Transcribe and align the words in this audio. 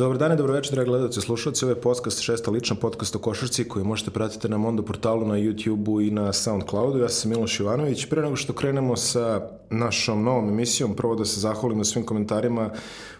Dobar 0.00 0.18
dan 0.18 0.32
i 0.32 0.36
dobro 0.36 0.54
večer, 0.54 0.74
dragi 0.74 0.88
gledalci 0.88 1.18
i 1.18 1.22
slušalci. 1.22 1.64
Ovo 1.64 1.72
je 1.72 1.80
podcast 1.80 2.20
šesta 2.20 2.50
lična 2.50 2.76
podcast 2.76 3.16
o 3.16 3.18
košarci 3.18 3.68
koji 3.68 3.84
možete 3.84 4.10
pratiti 4.10 4.48
na 4.48 4.58
Mondo 4.58 4.82
portalu, 4.82 5.26
na 5.26 5.34
YouTube-u 5.34 6.00
i 6.00 6.10
na 6.10 6.32
Soundcloudu. 6.32 6.98
Ja 6.98 7.08
sam 7.08 7.30
Miloš 7.30 7.60
Ivanović. 7.60 8.06
Pre 8.06 8.22
nego 8.22 8.36
što 8.36 8.52
krenemo 8.52 8.96
sa 8.96 9.48
našom 9.70 10.24
novom 10.24 10.48
emisijom, 10.48 10.94
prvo 10.96 11.14
da 11.14 11.24
se 11.24 11.40
zahvalim 11.40 11.78
na 11.78 11.84
svim 11.84 12.06
komentarima 12.06 12.70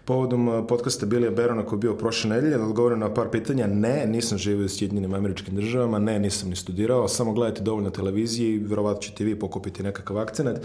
povodom 0.05 0.65
podcasta 0.67 1.05
Bilija 1.05 1.31
Berona 1.31 1.65
koji 1.65 1.77
je 1.77 1.81
bio 1.81 1.93
prošle 1.93 2.29
nedelje, 2.29 2.57
da 2.57 2.63
odgovorim 2.63 2.99
na 2.99 3.13
par 3.13 3.29
pitanja. 3.31 3.67
Ne, 3.67 4.05
nisam 4.07 4.37
živio 4.37 4.65
u 4.65 4.69
Sjedinjenim 4.69 5.13
američkim 5.13 5.55
državama, 5.55 5.99
ne, 5.99 6.19
nisam 6.19 6.49
ni 6.49 6.55
studirao, 6.55 7.07
samo 7.07 7.33
gledajte 7.33 7.61
dovoljno 7.61 7.89
televizije 7.89 8.55
i 8.55 8.59
verovatno 8.59 9.01
ćete 9.01 9.23
vi 9.23 9.39
pokupiti 9.39 9.83
nekakav 9.83 10.17
akcenat. 10.17 10.61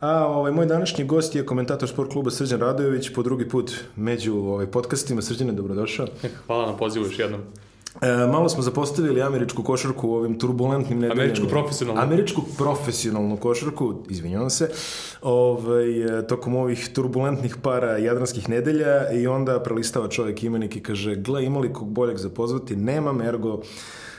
A 0.00 0.26
ovaj, 0.26 0.52
moj 0.52 0.66
današnji 0.66 1.04
gost 1.04 1.34
je 1.34 1.46
komentator 1.46 1.88
sport 1.88 2.12
kluba 2.12 2.30
Srđan 2.30 2.60
Radojević, 2.60 3.12
po 3.14 3.22
drugi 3.22 3.48
put 3.48 3.72
među 3.96 4.34
ovaj, 4.36 4.66
podcastima. 4.66 5.22
Srđane, 5.22 5.52
dobrodošao. 5.52 6.06
Hvala 6.46 6.66
na 6.66 6.76
pozivu 6.76 7.04
još 7.04 7.18
jednom. 7.18 7.40
E, 8.02 8.26
malo 8.26 8.48
smo 8.48 8.62
zapostavili 8.62 9.22
američku 9.22 9.62
košarku 9.62 10.08
u 10.08 10.14
ovim 10.14 10.38
turbulentnim 10.38 10.98
nedeljama. 10.98 11.22
Američku 11.22 11.48
profesionalnu. 11.48 12.02
Američku 12.02 12.42
profesionalnu 12.58 13.36
košarku, 13.36 13.94
izvinjavam 14.08 14.50
se, 14.50 14.70
ovaj, 15.22 16.18
e, 16.18 16.26
tokom 16.26 16.56
ovih 16.56 16.88
turbulentnih 16.94 17.56
para 17.62 17.96
jadranskih 17.96 18.48
nedelja 18.48 19.10
i 19.12 19.26
onda 19.26 19.60
prelistava 19.62 20.08
čovjek 20.08 20.42
imenik 20.42 20.76
i 20.76 20.82
kaže, 20.82 21.14
gle, 21.16 21.44
ima 21.44 21.60
li 21.60 21.72
kog 21.72 21.88
boljeg 21.88 22.16
za 22.16 22.28
pozvati? 22.28 22.76
Nemam, 22.76 23.20
ergo 23.20 23.60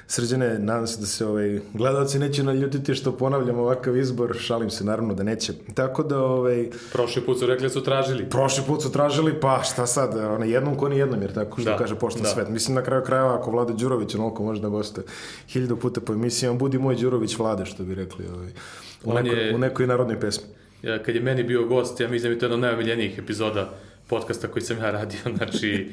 Srđane, 0.07 0.59
nadam 0.59 0.87
se 0.87 0.99
da 0.99 1.05
se 1.05 1.25
ovaj, 1.25 1.59
gledalci 1.73 2.19
neće 2.19 2.43
naljutiti 2.43 2.95
što 2.95 3.17
ponavljam 3.17 3.59
ovakav 3.59 3.97
izbor, 3.97 4.35
šalim 4.39 4.69
se 4.69 4.83
naravno 4.83 5.13
da 5.13 5.23
neće. 5.23 5.53
Tako 5.73 6.03
da... 6.03 6.19
Ovaj, 6.19 6.69
prošli 6.93 7.21
put 7.21 7.39
su 7.39 7.45
rekli 7.45 7.65
da 7.65 7.69
su 7.69 7.83
tražili. 7.83 8.29
Prošli 8.29 8.63
put 8.67 8.81
su 8.81 8.91
tražili, 8.91 9.39
pa 9.39 9.63
šta 9.63 9.85
sad, 9.85 10.17
ona, 10.17 10.45
jednom 10.45 10.75
ko 10.75 10.89
ni 10.89 10.97
jednom, 10.97 11.21
jer 11.21 11.33
tako 11.33 11.61
što 11.61 11.69
da, 11.69 11.77
kaže 11.77 11.95
pošta 11.95 12.21
da. 12.21 12.29
svet. 12.29 12.49
Mislim 12.49 12.75
na 12.75 12.83
kraju 12.83 13.03
krajeva 13.03 13.35
ako 13.35 13.51
Vlada 13.51 13.73
Đurović 13.73 14.15
onoliko 14.15 14.43
može 14.43 14.61
da 14.61 14.69
gostuje 14.69 15.05
hiljadu 15.47 15.77
puta 15.77 16.01
po 16.01 16.13
emisijama, 16.13 16.57
budi 16.57 16.77
moj 16.79 16.95
Đurović 16.95 17.37
Vlade, 17.37 17.65
što 17.65 17.83
bi 17.83 17.95
rekli 17.95 18.25
ovaj, 18.35 18.49
u, 19.03 19.13
neko, 19.13 19.35
je, 19.35 19.55
u 19.55 19.57
nekoj 19.57 19.87
narodnoj 19.87 20.19
pesmi. 20.19 20.47
Ja, 20.81 21.03
kad 21.03 21.15
je 21.15 21.21
meni 21.21 21.43
bio 21.43 21.65
gost, 21.65 21.99
ja 21.99 22.07
mislim 22.07 22.29
da 22.29 22.35
je 22.35 22.39
to 22.39 22.45
jedna 22.45 22.55
od 22.55 22.61
najomiljenijih 22.61 23.19
epizoda 23.19 23.73
podcasta 24.07 24.47
koji 24.47 24.63
sam 24.63 24.77
ja 24.77 24.91
radio, 24.91 25.19
znači 25.37 25.91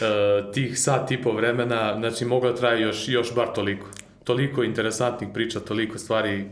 uh, 0.00 0.52
tih 0.52 0.78
sat 0.78 1.10
i 1.10 1.22
po 1.22 1.32
vremena, 1.32 1.96
znači 1.98 2.24
mogla 2.24 2.54
traje 2.54 2.82
još, 2.82 3.08
još 3.08 3.34
bar 3.34 3.48
toliko. 3.54 3.86
Toliko 4.24 4.62
interesantnih 4.62 5.28
priča, 5.34 5.60
toliko 5.60 5.98
stvari 5.98 6.44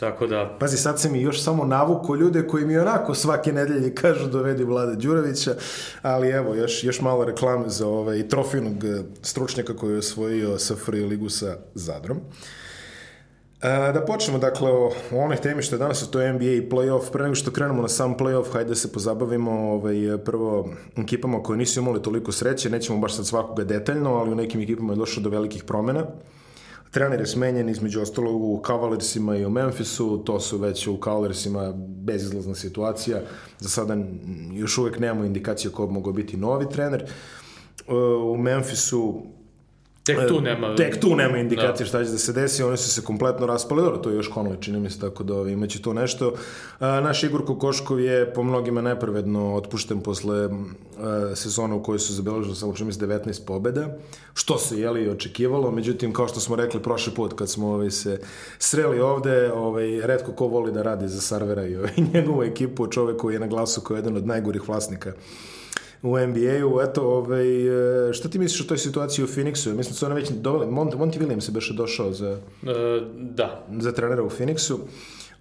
Tako 0.00 0.26
da... 0.26 0.56
Pazi, 0.60 0.76
sad 0.76 1.00
se 1.00 1.10
mi 1.10 1.20
još 1.22 1.42
samo 1.42 1.64
navuko 1.64 2.14
ljude 2.14 2.46
koji 2.46 2.64
mi 2.64 2.78
onako 2.78 3.14
svake 3.14 3.52
nedelje 3.52 3.94
kažu 3.94 4.26
dovedi 4.26 4.64
Vlade 4.64 4.96
Đurovića, 4.96 5.54
ali 6.02 6.28
evo, 6.28 6.54
još, 6.54 6.84
još 6.84 7.00
malo 7.00 7.24
reklame 7.24 7.68
za 7.68 7.86
ovaj 7.88 8.28
trofijnog 8.28 8.84
eh, 8.84 9.02
stručnjaka 9.22 9.76
koji 9.76 9.92
je 9.92 9.98
osvojio 9.98 10.58
Safri 10.58 11.04
ligu 11.04 11.28
sa 11.28 11.56
Zadrom. 11.74 12.16
Uh, 12.16 12.22
E, 12.22 12.59
da 13.68 14.04
počnemo 14.06 14.38
dakle 14.38 14.70
o, 14.70 14.92
o 15.12 15.18
onoj 15.18 15.36
temi 15.36 15.62
što 15.62 15.74
je 15.74 15.78
danas, 15.78 16.10
to 16.10 16.20
je 16.20 16.32
NBA 16.32 16.44
i 16.44 16.68
playoff. 16.70 17.10
Pre 17.12 17.22
nego 17.22 17.34
što 17.34 17.50
krenemo 17.50 17.82
na 17.82 17.88
sam 17.88 18.16
playoff, 18.16 18.52
hajde 18.52 18.68
da 18.68 18.74
se 18.74 18.92
pozabavimo 18.92 19.50
ovaj, 19.50 20.18
prvo 20.24 20.68
ekipama 20.96 21.42
koje 21.42 21.56
nisu 21.56 21.80
imali 21.80 22.02
toliko 22.02 22.32
sreće, 22.32 22.70
nećemo 22.70 22.98
baš 22.98 23.16
sad 23.16 23.26
svakoga 23.26 23.64
detaljno, 23.64 24.14
ali 24.14 24.32
u 24.32 24.34
nekim 24.34 24.60
ekipama 24.60 24.92
je 24.92 24.96
došlo 24.96 25.22
do 25.22 25.30
velikih 25.30 25.64
promena. 25.64 26.06
Trener 26.90 27.20
je 27.20 27.26
smenjen 27.26 27.68
između 27.68 28.00
ostalog 28.00 28.42
u 28.44 28.62
Cavalirsima 28.66 29.36
i 29.36 29.44
u 29.44 29.50
Memphisu, 29.50 30.22
to 30.24 30.40
su 30.40 30.58
već 30.58 30.86
u 30.86 30.98
Cavalirsima 31.04 31.72
bezizlazna 31.76 32.54
situacija. 32.54 33.20
Za 33.58 33.68
sada 33.68 33.96
još 34.52 34.78
uvek 34.78 34.98
nemamo 34.98 35.24
indikacije 35.24 35.70
ko 35.70 35.86
bi 35.86 35.92
mogao 35.92 36.12
biti 36.12 36.36
novi 36.36 36.68
trener. 36.68 37.02
E, 37.02 37.94
u 38.24 38.36
Memphisu 38.36 39.22
Tek 40.16 40.28
tu 40.28 40.40
nema... 40.40 40.74
Tek 40.76 41.00
tu 41.00 41.16
nema 41.16 41.38
indikacije 41.38 41.84
da. 41.84 41.88
šta 41.88 42.04
će 42.04 42.10
da 42.10 42.18
se 42.18 42.32
desi, 42.32 42.62
oni 42.62 42.76
su 42.76 42.90
se 42.90 43.02
kompletno 43.02 43.46
raspali, 43.46 43.82
dobro, 43.82 43.98
to 43.98 44.10
je 44.10 44.16
još 44.16 44.30
Conley, 44.30 44.60
čini 44.60 44.80
mi 44.80 44.90
se, 44.90 45.00
tako 45.00 45.24
da 45.24 45.50
imaće 45.50 45.82
to 45.82 45.92
nešto. 45.92 46.32
A, 46.78 47.00
naš 47.00 47.22
Igor 47.22 47.46
Kokoškov 47.46 48.00
je 48.00 48.32
po 48.34 48.42
mnogima 48.42 48.80
nepravedno 48.80 49.54
otpušten 49.54 50.00
posle 50.00 50.48
a, 50.98 51.32
sezona 51.34 51.74
u 51.74 51.82
kojoj 51.82 51.98
su 51.98 52.14
zabeležili 52.14 52.56
samo 52.56 52.74
čini 52.74 52.86
mi 52.86 52.92
se 52.92 53.06
19 53.06 53.44
pobeda, 53.46 53.96
što 54.34 54.58
se 54.58 54.80
jeli 54.80 55.08
očekivalo, 55.08 55.70
međutim, 55.70 56.12
kao 56.12 56.28
što 56.28 56.40
smo 56.40 56.56
rekli 56.56 56.82
prošli 56.82 57.14
put 57.14 57.32
kad 57.32 57.50
smo 57.50 57.68
ovaj, 57.68 57.90
se 57.90 58.20
sreli 58.58 59.00
ovde, 59.00 59.52
ovaj, 59.52 60.00
redko 60.06 60.32
ko 60.32 60.46
voli 60.46 60.72
da 60.72 60.82
radi 60.82 61.08
za 61.08 61.20
Sarvera 61.20 61.66
i 61.66 61.76
ovaj, 61.76 61.92
njegovu 62.14 62.42
ekipu, 62.42 62.86
čovek 62.86 63.16
koji 63.16 63.34
je 63.34 63.40
na 63.40 63.46
glasu 63.46 63.80
kao 63.80 63.96
jedan 63.96 64.16
od 64.16 64.26
najgorih 64.26 64.68
vlasnika 64.68 65.12
u 66.02 66.18
NBA-u. 66.18 66.80
Eto, 66.80 67.02
ovaj, 67.02 67.66
e, 68.08 68.12
šta 68.12 68.28
ti 68.28 68.38
misliš 68.38 68.60
o 68.60 68.68
toj 68.68 68.78
situaciji 68.78 69.24
u 69.24 69.28
Phoenixu? 69.28 69.74
Mislim, 69.74 69.94
su 69.94 70.06
one 70.06 70.14
već 70.14 70.30
doveli, 70.30 70.72
Monty, 70.72 70.96
Monty 70.96 71.18
Williams 71.18 71.48
je 71.48 71.52
beše 71.52 71.74
došao 71.74 72.12
za, 72.12 72.30
e, 72.30 73.00
da. 73.14 73.66
za 73.78 73.92
trenera 73.92 74.22
u 74.22 74.30
Phoenixu 74.30 74.78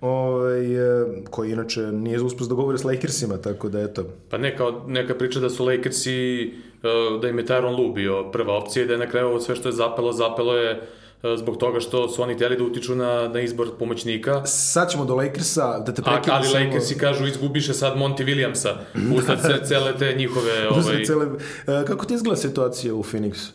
ovaj, 0.01 0.75
e, 0.75 1.05
koji 1.29 1.51
inače 1.51 1.81
nije 1.81 2.21
uspus 2.21 2.47
da 2.47 2.55
govore 2.55 2.77
s 2.77 2.83
Lakersima, 2.83 3.37
tako 3.37 3.69
da 3.69 3.81
eto. 3.81 4.05
Pa 4.29 4.37
neka, 4.37 4.63
neka 4.87 5.15
priča 5.15 5.39
da 5.39 5.49
su 5.49 5.65
Lakersi, 5.65 6.41
e, 6.83 7.19
da 7.21 7.29
im 7.29 7.37
je 7.37 7.45
Tyron 7.45 7.77
Lu 7.77 7.93
bio 7.93 8.31
prva 8.31 8.57
opcija 8.57 8.83
i 8.83 8.87
da 8.87 8.93
je 8.93 8.99
na 8.99 9.09
kraju 9.09 9.27
ovo 9.27 9.39
sve 9.39 9.55
što 9.55 9.69
je 9.69 9.73
zapelo, 9.73 10.13
zapelo 10.13 10.57
je 10.57 10.71
E, 10.71 11.08
zbog 11.37 11.57
toga 11.57 11.79
što 11.79 12.09
su 12.09 12.23
oni 12.23 12.33
htjeli 12.33 12.57
da 12.57 12.63
utiču 12.63 12.95
na, 12.95 13.27
na 13.27 13.41
izbor 13.41 13.67
pomoćnika. 13.79 14.45
Sad 14.45 14.91
ćemo 14.91 15.05
do 15.05 15.15
Lakersa, 15.15 15.79
da 15.79 15.93
te 15.93 16.01
prekinu. 16.01 16.35
Ali 16.35 16.47
samo... 16.47 16.65
Lakersi 16.65 16.97
kažu 16.97 17.27
izgubiše 17.27 17.73
sad 17.73 17.97
Monty 17.97 18.25
Williamsa, 18.25 18.75
usled 19.15 19.67
cele 19.67 19.97
te 19.99 20.13
njihove... 20.13 20.67
Ovaj... 20.71 21.03
Cele... 21.05 21.25
E, 21.67 21.85
kako 21.87 22.05
ti 22.05 22.13
izgleda 22.13 22.35
situacija 22.35 22.95
u 22.95 23.03
Phoenixu? 23.03 23.49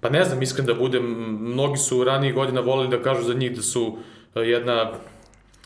Pa 0.00 0.10
ne 0.10 0.24
znam, 0.24 0.42
iskren 0.42 0.66
da 0.66 0.74
budem, 0.74 1.02
mnogi 1.40 1.76
su 1.76 2.04
ranijih 2.04 2.34
godina 2.34 2.60
volili 2.60 2.88
da 2.88 3.02
kažu 3.02 3.22
za 3.22 3.34
njih 3.34 3.56
da 3.56 3.62
su 3.62 3.98
e, 4.34 4.40
jedna... 4.40 4.92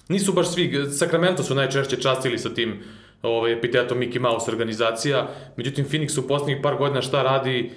Nisu 0.08 0.32
baš 0.32 0.48
svi, 0.54 0.86
Sacramento 0.98 1.42
su 1.42 1.54
najčešće 1.54 1.96
častili 1.96 2.38
sa 2.38 2.54
tim 2.54 2.82
ovaj, 3.22 3.52
epitetom 3.52 3.98
Mickey 3.98 4.20
Mouse 4.20 4.50
organizacija. 4.50 5.28
Međutim, 5.56 5.86
Phoenix 5.88 6.18
u 6.18 6.28
poslednjih 6.28 6.58
par 6.62 6.76
godina 6.76 7.02
šta 7.02 7.22
radi, 7.22 7.70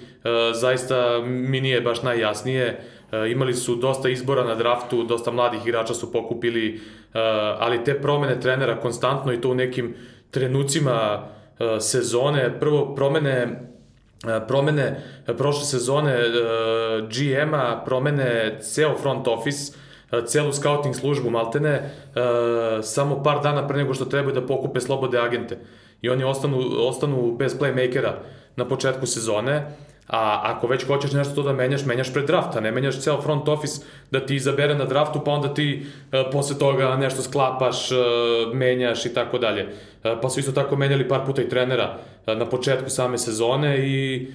zaista 0.54 1.20
mi 1.24 1.60
nije 1.60 1.80
baš 1.80 2.02
najjasnije. 2.02 2.80
E, 3.12 3.30
imali 3.30 3.54
su 3.54 3.76
dosta 3.76 4.08
izbora 4.08 4.44
na 4.44 4.54
draftu, 4.54 5.04
dosta 5.04 5.30
mladih 5.30 5.60
igrača 5.66 5.94
su 5.94 6.12
pokupili, 6.12 6.80
e, 7.14 7.18
ali 7.58 7.84
te 7.84 8.00
promene 8.00 8.40
trenera 8.40 8.80
konstantno 8.80 9.32
i 9.32 9.40
to 9.40 9.50
u 9.50 9.54
nekim 9.54 9.94
trenucima 10.30 11.22
e, 11.58 11.80
sezone, 11.80 12.60
prvo 12.60 12.94
promene 12.94 13.66
promene 14.48 15.02
prošle 15.38 15.64
sezone 15.64 16.14
GM-a, 17.10 17.82
promene 17.84 18.58
ceo 18.60 18.96
front 18.96 19.28
office, 19.28 19.72
celu 20.26 20.52
scouting 20.52 20.94
službu 20.94 21.30
Maltene, 21.30 21.90
samo 22.82 23.22
par 23.22 23.42
dana 23.42 23.66
pre 23.68 23.78
nego 23.78 23.94
što 23.94 24.04
trebaju 24.04 24.34
da 24.34 24.46
pokupe 24.46 24.80
slobode 24.80 25.18
agente. 25.18 25.58
I 26.02 26.10
oni 26.10 26.24
ostanu, 26.24 26.58
ostanu 26.78 27.36
bez 27.38 27.58
playmakera 27.58 28.12
na 28.56 28.64
početku 28.68 29.06
sezone 29.06 29.76
A 30.08 30.40
ako 30.44 30.66
već 30.66 30.86
hoćeš 30.86 31.12
nešto 31.12 31.34
to 31.34 31.42
da 31.42 31.52
menjaš, 31.52 31.84
menjaš 31.84 32.12
pred 32.12 32.26
draft, 32.26 32.56
a 32.56 32.60
ne 32.60 32.72
menjaš 32.72 33.00
ceo 33.00 33.22
front 33.22 33.48
office 33.48 33.82
da 34.10 34.26
ti 34.26 34.36
izabere 34.36 34.74
na 34.74 34.84
draftu, 34.84 35.20
pa 35.24 35.30
onda 35.30 35.54
ti 35.54 35.86
uh, 35.86 36.20
posle 36.32 36.58
toga 36.58 36.96
nešto 36.96 37.22
sklapaš, 37.22 37.90
uh, 37.90 37.98
menjaš 38.54 39.06
i 39.06 39.14
tako 39.14 39.38
dalje. 39.38 39.64
Uh, 39.64 40.10
pa 40.22 40.28
su 40.28 40.40
isto 40.40 40.52
tako 40.52 40.76
menjali 40.76 41.08
par 41.08 41.20
puta 41.26 41.42
i 41.42 41.48
trenera 41.48 41.98
uh, 42.26 42.38
na 42.38 42.46
početku 42.46 42.90
same 42.90 43.18
sezone 43.18 43.78
i 43.78 44.26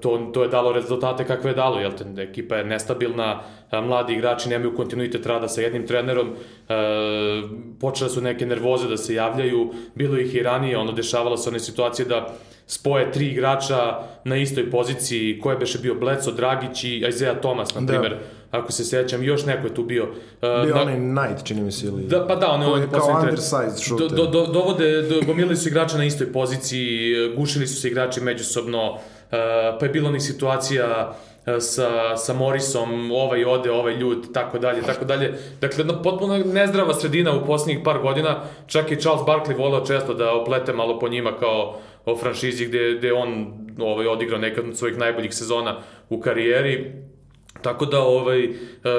to, 0.00 0.30
to 0.34 0.42
je 0.42 0.48
dalo 0.48 0.72
rezultate 0.72 1.24
kakve 1.24 1.50
je 1.50 1.54
dalo, 1.54 1.80
jel 1.80 1.92
te, 1.92 2.22
ekipa 2.22 2.56
je 2.56 2.64
nestabilna, 2.64 3.40
uh, 3.72 3.84
mladi 3.84 4.12
igrači 4.12 4.48
nemaju 4.48 4.76
kontinuitet 4.76 5.26
rada 5.26 5.48
sa 5.48 5.60
jednim 5.60 5.86
trenerom, 5.86 6.28
uh, 6.28 6.36
počele 7.80 8.10
su 8.10 8.20
neke 8.20 8.46
nervoze 8.46 8.88
da 8.88 8.96
se 8.96 9.14
javljaju, 9.14 9.72
bilo 9.94 10.18
ih 10.18 10.34
i 10.34 10.42
ranije, 10.42 10.78
ono, 10.78 10.92
dešavala 10.92 11.36
se 11.36 11.50
one 11.50 11.60
situacije 11.60 12.06
da 12.06 12.26
spoje 12.66 13.12
tri 13.12 13.26
igrača 13.26 13.98
na 14.24 14.36
istoj 14.36 14.70
poziciji, 14.70 15.40
ko 15.40 15.50
je 15.50 15.56
beše 15.56 15.78
bio 15.78 15.94
Bleco, 15.94 16.30
Dragić 16.30 16.84
i 16.84 17.04
Isaiah 17.08 17.40
Thomas, 17.40 17.74
na 17.74 17.80
da. 17.80 17.86
primjer, 17.86 18.12
da. 18.12 18.58
ako 18.58 18.72
se 18.72 18.84
sećam, 18.84 19.22
još 19.22 19.46
neko 19.46 19.66
je 19.66 19.74
tu 19.74 19.84
bio. 19.84 20.04
Uh, 20.04 20.64
bio 20.64 20.74
da, 20.74 20.82
onaj 20.82 20.96
Knight, 20.96 21.46
čini 21.46 21.62
mi 21.62 21.72
se, 21.72 21.86
ili... 21.86 22.02
Da, 22.02 22.26
pa 22.26 22.34
da, 22.36 22.50
on 22.50 22.80
je 22.80 22.88
kao 22.92 23.20
undersized 23.22 23.76
shooter. 23.76 24.08
Do, 24.08 24.26
do, 24.26 24.46
dovode, 24.46 25.02
do, 25.02 25.20
gomilili 25.26 25.56
su 25.56 25.68
igrača 25.68 25.98
na 25.98 26.04
istoj 26.04 26.32
poziciji, 26.32 27.14
gušili 27.36 27.66
su 27.66 27.80
se 27.80 27.88
igrači 27.88 28.20
međusobno, 28.20 28.92
uh, 28.92 29.00
pa 29.80 29.86
je 29.86 29.88
bilo 29.88 30.08
onih 30.08 30.22
situacija 30.22 31.12
E, 31.46 31.60
sa, 31.60 32.16
sa 32.16 32.34
Morisom, 32.34 33.10
ovaj 33.10 33.44
ode, 33.44 33.70
ovaj 33.70 33.96
ljud, 33.96 34.32
tako 34.32 34.58
dalje, 34.58 34.82
tako 34.82 35.04
dalje. 35.04 35.34
Dakle, 35.60 35.80
jedna 35.80 36.02
potpuno 36.02 36.38
nezdrava 36.38 36.94
sredina 36.94 37.34
u 37.36 37.46
posljednjih 37.46 37.84
par 37.84 37.98
godina, 37.98 38.44
čak 38.66 38.90
i 38.90 39.00
Charles 39.00 39.26
Barkley 39.26 39.58
volao 39.58 39.86
često 39.86 40.14
da 40.14 40.32
oplete 40.32 40.72
malo 40.72 40.98
po 40.98 41.08
njima 41.08 41.32
kao 41.38 41.78
o 42.04 42.16
franšizi 42.16 42.66
gde, 42.66 42.94
gde 42.98 43.12
on 43.12 43.46
ovaj, 43.78 44.06
odigrao 44.06 44.38
nekad 44.38 44.68
od 44.68 44.76
svojih 44.78 44.98
najboljih 44.98 45.34
sezona 45.34 45.76
u 46.10 46.20
karijeri. 46.20 46.92
Tako 47.62 47.86
da 47.86 48.00
ovaj, 48.00 48.48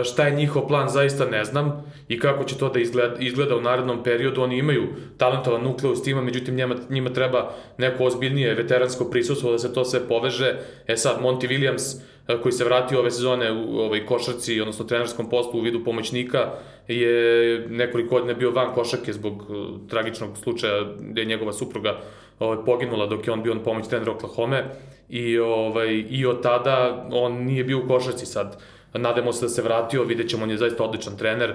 šta 0.04 0.28
je 0.28 0.36
njihov 0.36 0.68
plan 0.68 0.90
zaista 0.90 1.26
ne 1.26 1.44
znam 1.44 1.94
i 2.08 2.20
kako 2.20 2.44
će 2.44 2.58
to 2.58 2.70
da 2.70 2.80
izgleda, 2.80 3.16
izgleda 3.20 3.56
u 3.56 3.62
narednom 3.62 4.04
periodu. 4.04 4.42
Oni 4.42 4.58
imaju 4.58 4.84
talentovan 5.18 5.64
nukleus 5.64 6.04
tima, 6.04 6.22
međutim 6.22 6.56
njima, 6.56 6.76
njima 6.90 7.14
treba 7.14 7.54
neko 7.78 8.04
ozbiljnije 8.04 8.54
veteransko 8.54 9.10
prisustvo 9.10 9.52
da 9.52 9.60
se 9.60 9.74
to 9.74 9.86
sve 9.86 10.08
poveže. 10.08 10.56
E 10.88 10.98
sad, 10.98 11.22
Monty 11.22 11.48
Williams, 11.48 12.02
koji 12.42 12.54
se 12.54 12.66
vratio 12.66 13.00
ove 13.00 13.12
sezone 13.12 13.52
u 13.52 13.80
ovoj 13.80 14.06
košarci, 14.06 14.62
odnosno 14.62 14.86
trenerskom 14.86 15.30
poslu 15.30 15.60
u 15.60 15.64
vidu 15.64 15.84
pomoćnika, 15.84 16.52
je 16.88 17.68
nekoliko 17.70 18.16
godina 18.16 18.34
bio 18.34 18.52
van 18.52 18.74
košarke 18.74 19.14
zbog 19.14 19.44
tragičnog 19.90 20.38
slučaja 20.38 20.84
gde 21.00 21.22
je 21.22 21.26
njegova 21.26 21.54
supruga 21.54 22.00
ovaj, 22.40 22.58
poginula 22.66 23.06
dok 23.06 23.28
je 23.28 23.34
on 23.34 23.44
bio 23.44 23.52
on 23.52 23.64
pomoć 23.64 23.88
trener 23.88 24.10
Oklahoma 24.10 24.64
i, 25.10 25.40
ovaj, 25.40 26.04
i 26.10 26.26
od 26.26 26.44
tada 26.44 27.08
on 27.12 27.34
nije 27.34 27.64
bio 27.64 27.80
u 27.80 27.88
košarci 27.88 28.26
sad. 28.26 28.58
Nadamo 28.94 29.34
se 29.34 29.46
da 29.46 29.50
se 29.50 29.62
vratio, 29.62 30.04
vidjet 30.04 30.30
ćemo, 30.30 30.44
on 30.44 30.52
je 30.52 30.58
zaista 30.58 30.84
odličan 30.84 31.18
trener, 31.18 31.54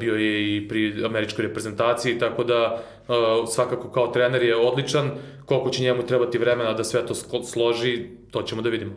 bio 0.00 0.14
je 0.14 0.56
i 0.56 0.68
pri 0.68 1.04
američkoj 1.04 1.46
reprezentaciji, 1.46 2.18
tako 2.18 2.44
da 2.44 2.82
svakako 3.48 3.90
kao 3.90 4.06
trener 4.06 4.42
je 4.42 4.56
odličan, 4.56 5.10
koliko 5.46 5.70
će 5.70 5.82
njemu 5.82 6.02
trebati 6.06 6.38
vremena 6.38 6.72
da 6.72 6.84
sve 6.84 7.06
to 7.06 7.14
složi, 7.44 8.06
to 8.30 8.42
ćemo 8.42 8.62
da 8.62 8.68
vidimo. 8.68 8.92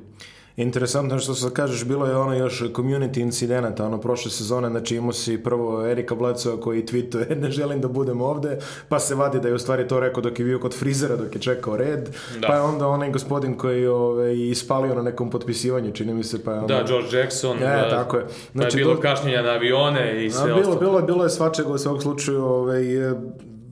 Interesantno 0.58 1.20
što 1.20 1.34
se 1.34 1.54
kažeš, 1.54 1.86
bilo 1.86 2.06
je 2.06 2.18
ono 2.18 2.34
još 2.34 2.62
community 2.62 3.22
incidenata, 3.22 3.86
ono 3.86 3.98
prošle 3.98 4.32
sezone, 4.32 4.70
znači 4.70 4.96
imao 4.96 5.14
si 5.14 5.44
prvo 5.44 5.88
Erika 5.88 6.16
Blecova 6.16 6.62
koji 6.62 6.86
tweetuje 6.86 7.36
ne 7.42 7.52
želim 7.52 7.82
da 7.82 7.88
budem 7.88 8.22
ovde, 8.22 8.60
pa 8.90 9.00
se 9.00 9.16
vadi 9.16 9.40
da 9.40 9.48
je 9.48 9.54
u 9.54 9.60
stvari 9.60 9.88
to 9.88 10.00
rekao 10.00 10.22
dok 10.22 10.40
je 10.40 10.46
bio 10.46 10.60
kod 10.60 10.76
frizera, 10.76 11.16
dok 11.16 11.36
je 11.36 11.42
čekao 11.42 11.78
red, 11.78 12.10
da. 12.40 12.48
pa 12.48 12.54
je 12.54 12.62
onda 12.62 12.88
onaj 12.88 13.12
gospodin 13.12 13.58
koji 13.58 13.88
ove, 13.88 14.40
ispalio 14.40 14.96
na 14.96 15.02
nekom 15.02 15.30
potpisivanju, 15.30 15.92
čini 15.92 16.14
mi 16.14 16.24
se, 16.24 16.44
pa 16.44 16.52
je 16.52 16.60
onda... 16.60 16.74
Da, 16.74 16.84
George 16.84 17.18
Jackson, 17.18 17.58
e, 17.58 17.62
da, 17.62 17.90
tako 17.90 18.18
je. 18.18 18.26
Znači, 18.52 18.72
pa 18.72 18.80
je 18.80 18.84
bilo 18.84 18.96
do... 18.96 19.02
kašnjenja 19.02 19.42
na 19.42 19.50
avione 19.50 20.26
i 20.26 20.32
sve 20.32 20.54
bilo, 20.54 20.76
bilo, 20.76 21.02
bilo 21.02 21.24
je 21.24 21.30
svačega 21.30 21.70
u 21.70 21.78
svog 21.78 22.02
slučaju, 22.02 22.44
ove, 22.44 22.82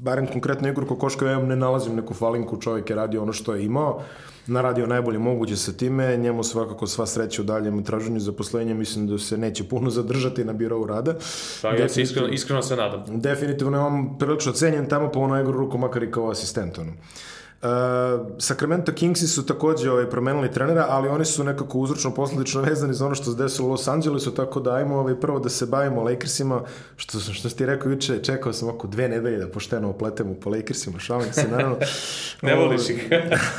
barem 0.06 0.28
konkretno 0.28 0.70
Igor 0.70 0.88
Kokoško, 0.88 1.26
ja 1.26 1.40
ne 1.40 1.56
nalazim 1.56 1.96
neku 1.96 2.14
falinku, 2.14 2.62
čovjek 2.62 2.90
je 2.90 2.96
radio 2.96 3.22
ono 3.22 3.34
što 3.34 3.56
je 3.56 3.66
imao, 3.66 4.02
naradio 4.48 4.88
najbolje 4.88 5.20
moguće 5.20 5.56
sa 5.58 5.72
time, 5.74 6.18
njemu 6.18 6.44
svakako 6.44 6.88
sva 6.88 7.06
sreća 7.06 7.42
u 7.42 7.46
daljem 7.46 7.84
traženju 7.84 8.20
zaposlenja, 8.20 8.74
mislim 8.74 9.08
da 9.08 9.18
se 9.18 9.38
neće 9.38 9.64
puno 9.64 9.90
zadržati 9.90 10.46
na 10.46 10.54
birovu 10.54 10.86
rada. 10.88 11.16
Pa 11.62 11.74
ja 11.74 11.90
se 11.90 12.02
iskreno, 12.02 12.28
iskreno 12.28 12.62
se 12.62 12.76
nadam. 12.76 13.22
Definitivno 13.22 13.78
je 13.78 13.84
on 13.84 14.18
prilično 14.20 14.52
cenjen 14.52 14.90
tamo 14.90 15.10
po 15.12 15.20
onoj 15.20 15.44
ruku, 15.44 15.78
makar 15.78 16.04
i 16.04 16.12
kao 16.12 16.30
asistent. 16.30 16.78
Ono. 16.78 16.94
Uh, 17.62 17.70
Sacramento 18.38 18.92
Kingsi 18.92 19.28
su 19.28 19.46
takođe 19.46 19.92
ovaj, 19.92 20.10
promenili 20.10 20.52
trenera, 20.52 20.86
ali 20.90 21.10
oni 21.10 21.26
su 21.26 21.44
nekako 21.44 21.80
uzročno 21.80 22.14
posledično 22.14 22.62
vezani 22.62 22.94
za 22.94 23.06
ono 23.06 23.16
što 23.16 23.32
se 23.32 23.38
desilo 23.38 23.68
u 23.68 23.72
Los 23.72 23.88
Angelesu, 23.88 24.36
tako 24.36 24.60
da 24.60 24.74
ajmo 24.74 24.96
ovaj, 24.96 25.20
prvo 25.20 25.40
da 25.40 25.50
se 25.50 25.66
bavimo 25.66 26.04
Lakersima, 26.04 26.62
što, 26.96 27.20
što 27.20 27.50
si 27.50 27.58
ti 27.58 27.66
rekao 27.66 27.92
juče, 27.92 28.24
čekao 28.24 28.54
sam 28.54 28.70
oko 28.70 28.88
dve 28.88 29.10
nedelje 29.10 29.38
da 29.38 29.48
pošteno 29.48 29.90
opletemo 29.90 30.34
po 30.34 30.50
Lakersima, 30.50 31.00
šalim 31.00 31.34
se, 31.34 31.48
naravno. 31.52 31.78
ne 32.42 32.56
voliš 32.56 32.90
ih. 32.90 33.10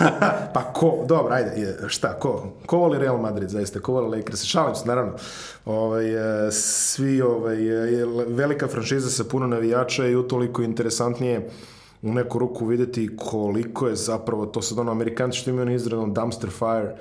pa 0.55 0.73
ko, 0.73 1.05
dobro, 1.09 1.35
ajde, 1.35 1.79
šta, 1.87 2.19
ko? 2.19 2.53
Ko 2.67 2.79
voli 2.79 2.99
Real 2.99 3.19
Madrid, 3.19 3.49
zaista, 3.49 3.81
ko 3.81 3.93
voli 3.93 4.19
Lakers? 4.19 4.45
Šalim 4.45 4.75
se, 4.75 4.89
naravno. 4.89 5.13
Ovaj, 5.65 6.47
e, 6.47 6.51
svi, 6.53 7.23
ovaj, 7.23 7.57
velika 8.29 8.69
franšiza 8.69 9.11
sa 9.11 9.25
puno 9.25 9.47
navijača 9.47 10.07
i 10.07 10.17
utoliko 10.17 10.63
interesantnije 10.63 11.49
u 12.03 12.13
neku 12.13 12.39
ruku 12.39 12.67
videti 12.67 13.17
koliko 13.17 13.89
je 13.89 13.97
zapravo, 13.97 14.47
to 14.47 14.63
sad 14.63 14.79
ono, 14.79 14.91
Amerikanci 14.91 15.39
što 15.39 15.51
imaju 15.51 15.75
izradno 15.75 16.07
dumpster 16.07 16.51
fire, 16.51 16.97